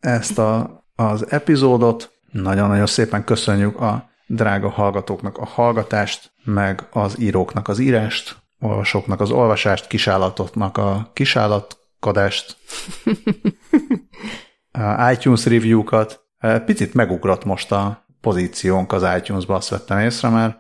ezt 0.00 0.38
a, 0.38 0.84
az 0.94 1.30
epizódot. 1.30 2.13
Nagyon-nagyon 2.42 2.86
szépen 2.86 3.24
köszönjük 3.24 3.80
a 3.80 4.08
drága 4.26 4.68
hallgatóknak 4.68 5.38
a 5.38 5.44
hallgatást, 5.44 6.32
meg 6.44 6.86
az 6.90 7.20
íróknak 7.20 7.68
az 7.68 7.78
írást, 7.78 8.36
olvasóknak 8.60 9.20
az 9.20 9.30
olvasást, 9.30 9.86
kisállatoknak 9.86 10.76
a 10.76 11.10
kisállatkodást, 11.12 12.56
a 14.70 15.10
iTunes 15.10 15.46
review-kat. 15.46 16.20
Picit 16.64 16.94
megugrott 16.94 17.44
most 17.44 17.72
a 17.72 18.06
pozíciónk 18.20 18.92
az 18.92 19.06
iTunes-ba, 19.16 19.54
azt 19.54 19.68
vettem 19.68 19.98
észre, 19.98 20.28
mert 20.28 20.58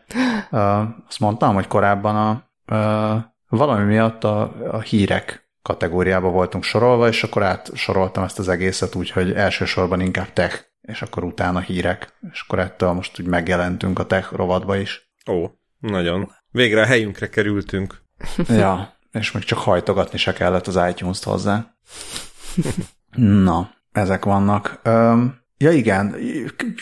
azt 1.08 1.20
mondtam, 1.20 1.54
hogy 1.54 1.66
korábban 1.66 2.16
a, 2.16 2.30
a 2.74 3.34
valami 3.48 3.84
miatt 3.84 4.24
a, 4.24 4.40
a 4.70 4.80
hírek 4.80 5.48
kategóriába 5.62 6.28
voltunk 6.28 6.64
sorolva, 6.64 7.08
és 7.08 7.22
akkor 7.22 7.42
átsoroltam 7.42 8.24
ezt 8.24 8.38
az 8.38 8.48
egészet 8.48 8.94
úgy, 8.94 9.10
hogy 9.10 9.32
elsősorban 9.32 10.00
inkább 10.00 10.32
tech 10.32 10.72
és 10.86 11.02
akkor 11.02 11.24
utána 11.24 11.60
hírek, 11.60 12.18
és 12.32 12.40
akkor 12.40 12.58
ettől 12.58 12.92
most 12.92 13.20
úgy 13.20 13.26
megjelentünk 13.26 13.98
a 13.98 14.06
tech 14.06 14.32
rovatba 14.32 14.76
is. 14.76 15.12
Ó, 15.30 15.46
nagyon. 15.78 16.32
Végre 16.50 16.80
a 16.80 16.86
helyünkre 16.86 17.28
kerültünk. 17.28 18.02
ja, 18.48 18.96
és 19.12 19.32
még 19.32 19.42
csak 19.42 19.58
hajtogatni 19.58 20.18
se 20.18 20.32
kellett 20.32 20.66
az 20.66 20.80
iTunes-t 20.90 21.24
hozzá. 21.24 21.74
Na, 23.44 23.70
ezek 23.92 24.24
vannak. 24.24 24.80
Öm, 24.82 25.38
ja 25.56 25.70
igen, 25.70 26.16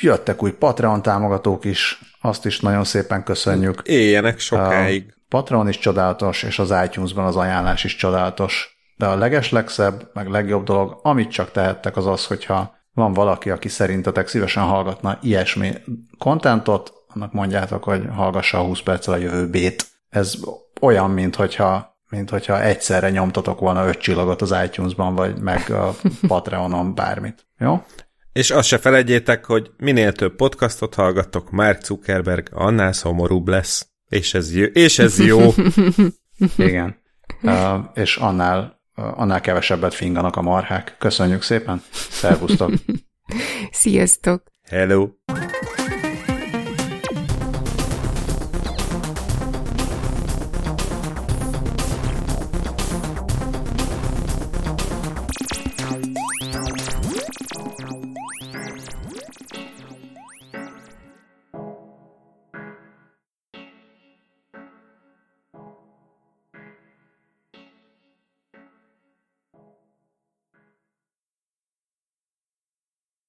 jöttek 0.00 0.42
új 0.42 0.52
Patreon 0.52 1.02
támogatók 1.02 1.64
is, 1.64 2.00
azt 2.20 2.46
is 2.46 2.60
nagyon 2.60 2.84
szépen 2.84 3.24
köszönjük. 3.24 3.82
Éljenek 3.84 4.38
sokáig. 4.38 5.14
A 5.16 5.24
Patreon 5.28 5.68
is 5.68 5.78
csodálatos, 5.78 6.42
és 6.42 6.58
az 6.58 6.74
iTunes-ban 6.84 7.24
az 7.24 7.36
ajánlás 7.36 7.84
is 7.84 7.96
csodálatos. 7.96 8.80
De 8.96 9.06
a 9.06 9.16
legeslegszebb, 9.16 10.10
meg 10.14 10.28
legjobb 10.28 10.64
dolog, 10.64 11.00
amit 11.02 11.30
csak 11.30 11.50
tehettek, 11.50 11.96
az 11.96 12.06
az, 12.06 12.26
hogyha 12.26 12.81
van 12.94 13.12
valaki, 13.12 13.50
aki 13.50 13.68
szerintetek 13.68 14.28
szívesen 14.28 14.62
hallgatna 14.62 15.18
ilyesmi 15.22 15.72
kontentot, 16.18 16.92
annak 17.14 17.32
mondjátok, 17.32 17.84
hogy 17.84 18.02
hallgassa 18.14 18.58
a 18.58 18.64
20 18.64 18.80
perccel 18.80 19.14
a 19.14 19.16
jövő 19.16 19.48
bét. 19.48 19.86
Ez 20.08 20.34
olyan, 20.80 21.10
mint 21.10 21.34
hogyha 21.36 21.90
mint 22.12 22.30
hogyha 22.30 22.62
egyszerre 22.62 23.10
nyomtatok 23.10 23.60
volna 23.60 23.86
öt 23.86 23.98
csillagot 23.98 24.42
az 24.42 24.54
iTunes-ban, 24.64 25.14
vagy 25.14 25.40
meg 25.40 25.70
a 25.70 25.94
Patreonon 26.28 26.94
bármit. 26.94 27.46
Jó? 27.58 27.84
És 28.32 28.50
azt 28.50 28.68
se 28.68 28.78
felejtjétek, 28.78 29.44
hogy 29.44 29.70
minél 29.76 30.12
több 30.12 30.36
podcastot 30.36 30.94
hallgattok, 30.94 31.50
Mark 31.50 31.84
Zuckerberg 31.84 32.48
annál 32.52 32.92
szomorúbb 32.92 33.48
lesz. 33.48 33.88
És 34.08 34.34
ez 34.34 34.54
jó. 34.54 34.64
És 34.64 34.98
ez 34.98 35.18
jó. 35.18 35.40
Igen. 36.56 36.96
Uh, 37.42 37.74
és 37.94 38.16
annál 38.16 38.81
annál 38.94 39.40
kevesebbet 39.40 39.94
finganak 39.94 40.36
a 40.36 40.42
marhák. 40.42 40.94
Köszönjük 40.98 41.42
szépen, 41.42 41.82
szervusztok! 42.10 42.72
Sziasztok! 43.70 44.42
Hello! 44.68 45.08